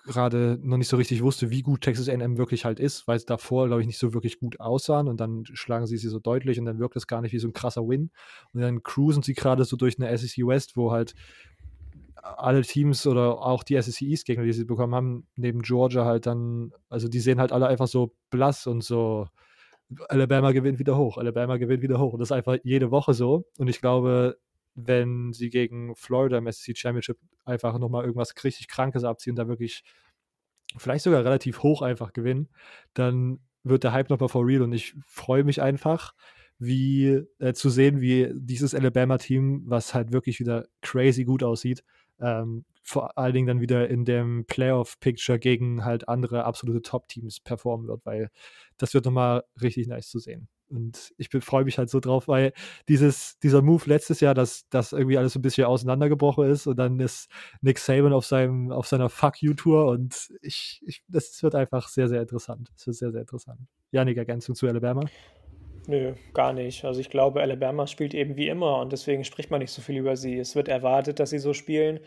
gerade 0.06 0.60
noch 0.62 0.78
nicht 0.78 0.88
so 0.88 0.98
richtig 0.98 1.24
wusste, 1.24 1.50
wie 1.50 1.62
gut 1.62 1.82
Texas 1.82 2.10
A&M 2.10 2.38
wirklich 2.38 2.66
halt 2.66 2.80
ist, 2.80 3.08
weil 3.08 3.18
es 3.18 3.26
davor, 3.26 3.68
glaube 3.68 3.82
ich, 3.82 3.88
nicht 3.88 3.98
so 3.98 4.14
wirklich 4.14 4.40
gut 4.40 4.60
aussahen 4.60 5.08
und 5.08 5.20
dann 5.20 5.44
schlagen 5.46 5.88
sie 5.88 5.98
sie 5.98 6.10
so 6.10 6.20
deutlich 6.20 6.60
und 6.60 6.66
dann 6.66 6.80
wirkt 6.80 6.96
es 6.96 7.08
gar 7.08 7.22
nicht 7.22 7.34
wie 7.34 7.40
so 7.40 7.48
ein 7.48 7.54
krasser 7.54 7.88
Win. 7.88 8.12
Und 8.54 8.62
dann 8.62 8.84
cruisen 8.84 9.24
sie 9.24 9.34
gerade 9.34 9.66
so 9.66 9.78
durch 9.78 10.00
eine 10.00 10.18
SEC 10.18 10.46
West, 10.46 10.78
wo 10.78 10.92
halt 10.92 11.14
alle 12.16 12.62
Teams 12.62 13.08
oder 13.08 13.42
auch 13.42 13.64
die 13.64 13.82
SEC 13.82 14.02
East 14.02 14.26
Gegner, 14.26 14.44
die 14.44 14.54
sie 14.54 14.66
bekommen 14.66 14.94
haben, 14.94 15.28
neben 15.36 15.62
Georgia 15.62 16.06
halt 16.06 16.26
dann, 16.26 16.72
also 16.90 17.08
die 17.08 17.20
sehen 17.20 17.40
halt 17.40 17.52
alle 17.52 17.68
einfach 17.68 17.88
so 17.88 18.14
blass 18.30 18.68
und 18.68 18.84
so 18.84 19.28
Alabama 20.08 20.52
gewinnt 20.52 20.80
wieder 20.80 20.98
hoch, 20.98 21.18
Alabama 21.18 21.58
gewinnt 21.58 21.82
wieder 21.82 22.00
hoch. 22.00 22.14
Und 22.14 22.20
das 22.20 22.28
ist 22.28 22.34
einfach 22.34 22.58
jede 22.64 22.92
Woche 22.92 23.14
so. 23.14 23.46
Und 23.58 23.68
ich 23.68 23.82
glaube, 23.82 24.38
wenn 24.76 25.34
sie 25.34 25.50
gegen 25.50 25.96
Florida 25.96 26.38
im 26.38 26.52
SEC 26.52 26.78
Championship 26.78 27.18
einfach 27.46 27.78
nochmal 27.78 28.04
irgendwas 28.04 28.34
richtig 28.44 28.68
Krankes 28.68 29.04
abziehen 29.04 29.36
da 29.36 29.48
wirklich 29.48 29.84
vielleicht 30.78 31.04
sogar 31.04 31.24
relativ 31.26 31.64
hoch 31.64 31.82
einfach 31.82 32.14
gewinnen, 32.14 32.50
dann 32.94 33.40
wird 33.64 33.84
der 33.84 33.94
Hype 33.94 34.10
nochmal 34.10 34.30
for 34.30 34.46
real 34.46 34.62
und 34.62 34.74
ich 34.74 34.96
freue 35.06 35.44
mich 35.44 35.62
einfach, 35.62 36.14
wie 36.58 37.24
äh, 37.40 37.54
zu 37.54 37.70
sehen, 37.70 38.02
wie 38.02 38.32
dieses 38.34 38.76
Alabama-Team, 38.76 39.64
was 39.66 39.94
halt 39.94 40.12
wirklich 40.12 40.40
wieder 40.40 40.68
crazy 40.82 41.24
gut 41.26 41.44
aussieht, 41.44 41.84
ähm, 42.20 42.66
vor 42.84 43.18
allen 43.18 43.34
Dingen 43.34 43.48
dann 43.48 43.62
wieder 43.62 43.90
in 43.90 44.06
dem 44.06 44.46
Playoff-Picture 44.46 45.40
gegen 45.40 45.84
halt 45.86 46.08
andere 46.08 46.46
absolute 46.46 46.82
Top-Teams 46.82 47.40
performen 47.40 47.88
wird, 47.88 48.06
weil 48.06 48.30
das 48.78 48.94
wird 48.94 49.06
nochmal 49.06 49.44
richtig 49.62 49.88
nice 49.88 50.10
zu 50.10 50.20
sehen. 50.20 50.48
Und 50.72 51.14
ich 51.18 51.30
freue 51.30 51.66
mich 51.66 51.78
halt 51.78 51.90
so 51.90 52.00
drauf, 52.00 52.28
weil 52.28 52.54
dieses, 52.88 53.38
dieser 53.40 53.62
Move 53.62 53.84
letztes 53.86 54.20
Jahr, 54.20 54.34
dass 54.34 54.68
das 54.70 54.94
irgendwie 54.94 55.18
alles 55.18 55.34
so 55.34 55.40
ein 55.40 55.42
bisschen 55.42 55.66
auseinandergebrochen 55.66 56.50
ist 56.50 56.68
und 56.68 56.78
dann 56.78 57.00
ist 57.00 57.30
Nick 57.62 57.78
Saban 57.80 58.14
auf, 58.14 58.26
seinem, 58.26 58.72
auf 58.72 58.88
seiner 58.88 59.10
Fuck 59.10 59.42
You-Tour 59.42 59.88
und 59.88 60.34
ich, 60.42 60.82
ich, 60.86 61.04
das 61.08 61.42
wird 61.44 61.56
einfach 61.56 61.88
sehr, 61.88 62.08
sehr 62.08 62.22
interessant. 62.22 62.70
Es 62.76 62.88
wird 62.88 62.98
sehr, 62.98 63.12
sehr 63.12 63.22
interessant. 63.22 63.60
Janik, 63.92 64.18
Ergänzung 64.18 64.56
zu 64.56 64.68
Alabama? 64.68 65.06
Nö, 65.88 66.14
gar 66.34 66.54
nicht. 66.54 66.86
Also 66.86 67.00
ich 67.02 67.10
glaube, 67.10 67.42
Alabama 67.42 67.88
spielt 67.88 68.14
eben 68.14 68.36
wie 68.38 68.48
immer 68.48 68.80
und 68.80 68.92
deswegen 68.92 69.24
spricht 69.24 69.50
man 69.50 69.60
nicht 69.60 69.72
so 69.72 69.82
viel 69.82 69.98
über 69.98 70.16
sie. 70.16 70.38
Es 70.38 70.56
wird 70.56 70.68
erwartet, 70.68 71.20
dass 71.20 71.32
sie 71.32 71.40
so 71.40 71.54
spielen. 71.54 72.00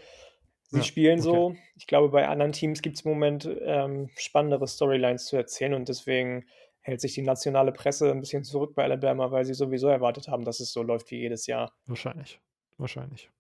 Sie 0.70 0.78
ja, 0.78 0.82
spielen 0.82 1.20
okay. 1.20 1.28
so. 1.28 1.56
Ich 1.76 1.86
glaube, 1.86 2.08
bei 2.08 2.28
anderen 2.28 2.52
Teams 2.52 2.82
gibt 2.82 2.96
es 2.96 3.04
im 3.04 3.12
Moment 3.12 3.48
ähm, 3.62 4.10
spannendere 4.16 4.66
Storylines 4.66 5.26
zu 5.26 5.36
erzählen 5.36 5.74
und 5.74 5.88
deswegen 5.88 6.46
hält 6.84 7.00
sich 7.00 7.14
die 7.14 7.22
nationale 7.22 7.72
Presse 7.72 8.10
ein 8.10 8.20
bisschen 8.20 8.44
zurück 8.44 8.74
bei 8.74 8.84
Alabama, 8.84 9.30
weil 9.30 9.44
sie 9.44 9.54
sowieso 9.54 9.88
erwartet 9.88 10.28
haben, 10.28 10.44
dass 10.44 10.60
es 10.60 10.72
so 10.72 10.82
läuft 10.82 11.10
wie 11.10 11.18
jedes 11.18 11.46
Jahr. 11.46 11.72
Wahrscheinlich. 11.86 12.40
Wahrscheinlich. 12.76 13.30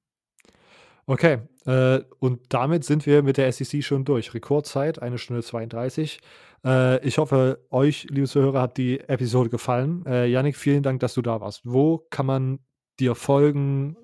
Okay, 1.06 1.40
äh, 1.66 2.00
und 2.18 2.40
damit 2.48 2.84
sind 2.84 3.04
wir 3.04 3.22
mit 3.22 3.36
der 3.36 3.52
SEC 3.52 3.84
schon 3.84 4.06
durch. 4.06 4.32
Rekordzeit, 4.32 5.02
eine 5.02 5.18
Stunde 5.18 5.42
32. 5.42 6.20
Äh, 6.64 7.06
ich 7.06 7.18
hoffe, 7.18 7.62
euch, 7.70 8.06
liebe 8.08 8.26
Zuhörer, 8.26 8.62
hat 8.62 8.78
die 8.78 9.00
Episode 9.00 9.50
gefallen. 9.50 10.04
Äh, 10.06 10.26
Yannick, 10.26 10.56
vielen 10.56 10.82
Dank, 10.82 11.00
dass 11.00 11.12
du 11.12 11.20
da 11.20 11.42
warst. 11.42 11.60
Wo 11.64 11.98
kann 12.08 12.24
man 12.24 12.60
dir 12.98 13.14
folgen, 13.14 13.98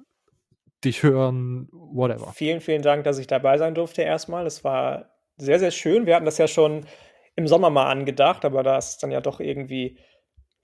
dich 0.84 1.02
hören, 1.02 1.68
whatever? 1.72 2.32
Vielen, 2.34 2.60
vielen 2.60 2.82
Dank, 2.82 3.04
dass 3.04 3.16
ich 3.16 3.26
dabei 3.26 3.56
sein 3.56 3.74
durfte 3.74 4.02
erstmal. 4.02 4.46
Es 4.46 4.62
war 4.62 5.10
sehr, 5.38 5.58
sehr 5.58 5.70
schön. 5.70 6.04
Wir 6.04 6.16
hatten 6.16 6.26
das 6.26 6.36
ja 6.36 6.48
schon 6.48 6.84
im 7.40 7.48
Sommer 7.48 7.70
mal 7.70 7.90
angedacht, 7.90 8.44
aber 8.44 8.62
da 8.62 8.78
ist 8.78 9.02
dann 9.02 9.10
ja 9.10 9.20
doch 9.20 9.40
irgendwie 9.40 9.98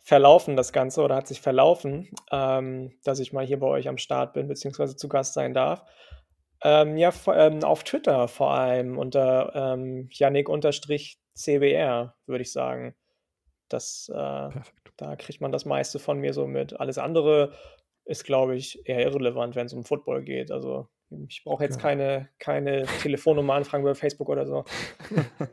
verlaufen, 0.02 0.56
das 0.56 0.72
Ganze, 0.72 1.02
oder 1.02 1.16
hat 1.16 1.26
sich 1.26 1.40
verlaufen, 1.40 2.08
ähm, 2.30 2.92
dass 3.02 3.18
ich 3.18 3.32
mal 3.32 3.44
hier 3.44 3.58
bei 3.58 3.66
euch 3.66 3.88
am 3.88 3.98
Start 3.98 4.34
bin, 4.34 4.46
beziehungsweise 4.46 4.94
zu 4.94 5.08
Gast 5.08 5.34
sein 5.34 5.52
darf. 5.52 5.82
Ähm, 6.62 6.96
ja, 6.96 7.12
ähm, 7.34 7.64
auf 7.64 7.82
Twitter 7.82 8.28
vor 8.28 8.52
allem 8.52 8.98
unter 8.98 9.52
ähm, 9.54 10.08
Yannick-CBR, 10.12 12.14
würde 12.26 12.42
ich 12.42 12.52
sagen. 12.52 12.94
Das, 13.68 14.08
äh, 14.14 14.50
da 14.96 15.16
kriegt 15.16 15.40
man 15.40 15.50
das 15.50 15.64
meiste 15.64 15.98
von 15.98 16.18
mir 16.18 16.34
so 16.34 16.46
mit. 16.46 16.78
Alles 16.78 16.98
andere 16.98 17.52
ist, 18.04 18.24
glaube 18.24 18.54
ich, 18.54 18.88
eher 18.88 19.02
irrelevant, 19.02 19.56
wenn 19.56 19.66
es 19.66 19.72
um 19.72 19.84
Football 19.84 20.22
geht. 20.22 20.52
Also 20.52 20.86
ich 21.28 21.42
brauche 21.44 21.64
jetzt 21.64 21.76
ja. 21.76 21.82
keine, 21.82 22.28
keine 22.38 22.86
Telefonnummer 23.02 23.54
anfragen 23.54 23.82
bei 23.82 23.94
Facebook 23.94 24.28
oder 24.28 24.46
so. 24.46 24.64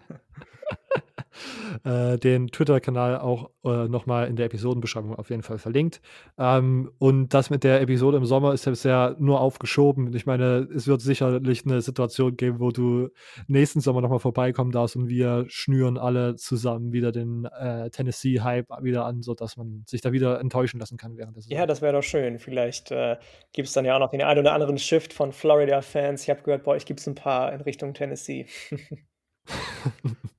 äh, 1.84 2.18
den 2.18 2.48
Twitter-Kanal 2.48 3.20
auch 3.20 3.50
äh, 3.64 3.88
nochmal 3.88 4.28
in 4.28 4.36
der 4.36 4.48
Episodenbeschreibung 4.48 5.16
auf 5.16 5.30
jeden 5.30 5.44
Fall 5.44 5.58
verlinkt. 5.58 6.02
Ähm, 6.38 6.92
und 7.00 7.34
das 7.34 7.50
mit 7.50 7.64
der 7.64 7.82
Episode 7.82 8.18
im 8.18 8.26
Sommer 8.26 8.54
ist 8.54 8.66
ja 8.66 8.72
bisher 8.72 9.16
nur 9.20 9.42
aufgeschoben. 9.42 10.14
Ich 10.16 10.26
meine, 10.26 10.68
es 10.74 10.88
wird 10.88 11.02
sicherlich 11.02 11.66
eine 11.66 11.82
Situation 11.82 12.36
geben, 12.36 12.60
wo 12.60 12.72
du 12.72 13.10
nächsten 13.48 13.82
Sommer 13.82 14.02
nochmal 14.02 14.20
vorbeikommen 14.20 14.72
darfst 14.72 14.96
und 14.96 15.10
wir 15.10 15.46
schnüren 15.48 15.98
alle 15.98 16.36
zusammen 16.36 16.92
wieder 16.94 17.12
den 17.12 17.46
äh, 17.46 17.90
Tennessee-Hype 17.90 18.68
wieder 18.82 19.06
an, 19.06 19.22
sodass 19.22 19.58
man 19.58 19.84
sich 19.88 20.02
da 20.02 20.12
wieder 20.12 20.40
enttäuschen 20.40 20.80
lassen 20.80 20.98
kann 20.98 21.18
während 21.18 21.38
des 21.38 21.48
Ja, 21.50 21.66
das 21.66 21.82
wäre 21.82 21.94
doch 21.94 22.04
schön. 22.04 22.40
Vielleicht 22.40 22.92
äh, 22.92 23.18
gibt 23.52 23.68
es 23.68 23.74
dann 23.74 23.86
ja 23.86 23.96
auch 23.96 24.00
noch 24.00 24.12
den 24.12 24.22
einen 24.22 24.40
oder 24.40 24.54
anderen 24.54 24.78
Shift 24.78 25.14
von 25.14 25.32
Florida-Fans. 25.32 26.24
Ich 26.24 26.30
habe 26.30 26.42
gehört, 26.44 26.64
bei 26.64 26.72
euch 26.72 26.86
gibt 26.86 27.00
es 27.00 27.08
ein 27.08 27.16
paar 27.16 27.54
in 27.54 27.62
Richtung 27.62 27.94
Tennessee. 27.94 28.48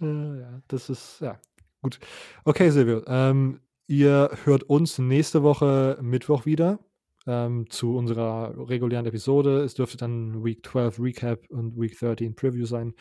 äh, 0.00 0.40
ja, 0.40 0.62
das 0.68 0.90
ist, 0.90 1.20
ja, 1.20 1.38
gut. 1.82 1.98
Okay, 2.44 2.70
Silvio, 2.70 3.02
ähm, 3.06 3.60
ihr 3.86 4.30
hört 4.44 4.64
uns 4.64 4.98
nächste 4.98 5.42
Woche 5.42 5.98
Mittwoch 6.00 6.46
wieder 6.46 6.78
ähm, 7.26 7.68
zu 7.70 7.96
unserer 7.96 8.68
regulären 8.68 9.06
Episode. 9.06 9.62
Es 9.62 9.74
dürfte 9.74 9.96
dann 9.96 10.44
Week 10.44 10.64
12 10.64 11.00
Recap 11.00 11.50
und 11.50 11.78
Week 11.78 11.98
13 11.98 12.34
Preview 12.34 12.66
sein. 12.66 12.94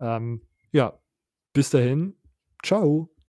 Ähm, 0.00 0.42
ja, 0.72 0.98
bis 1.52 1.70
dahin. 1.70 2.16
Ciao. 2.62 3.10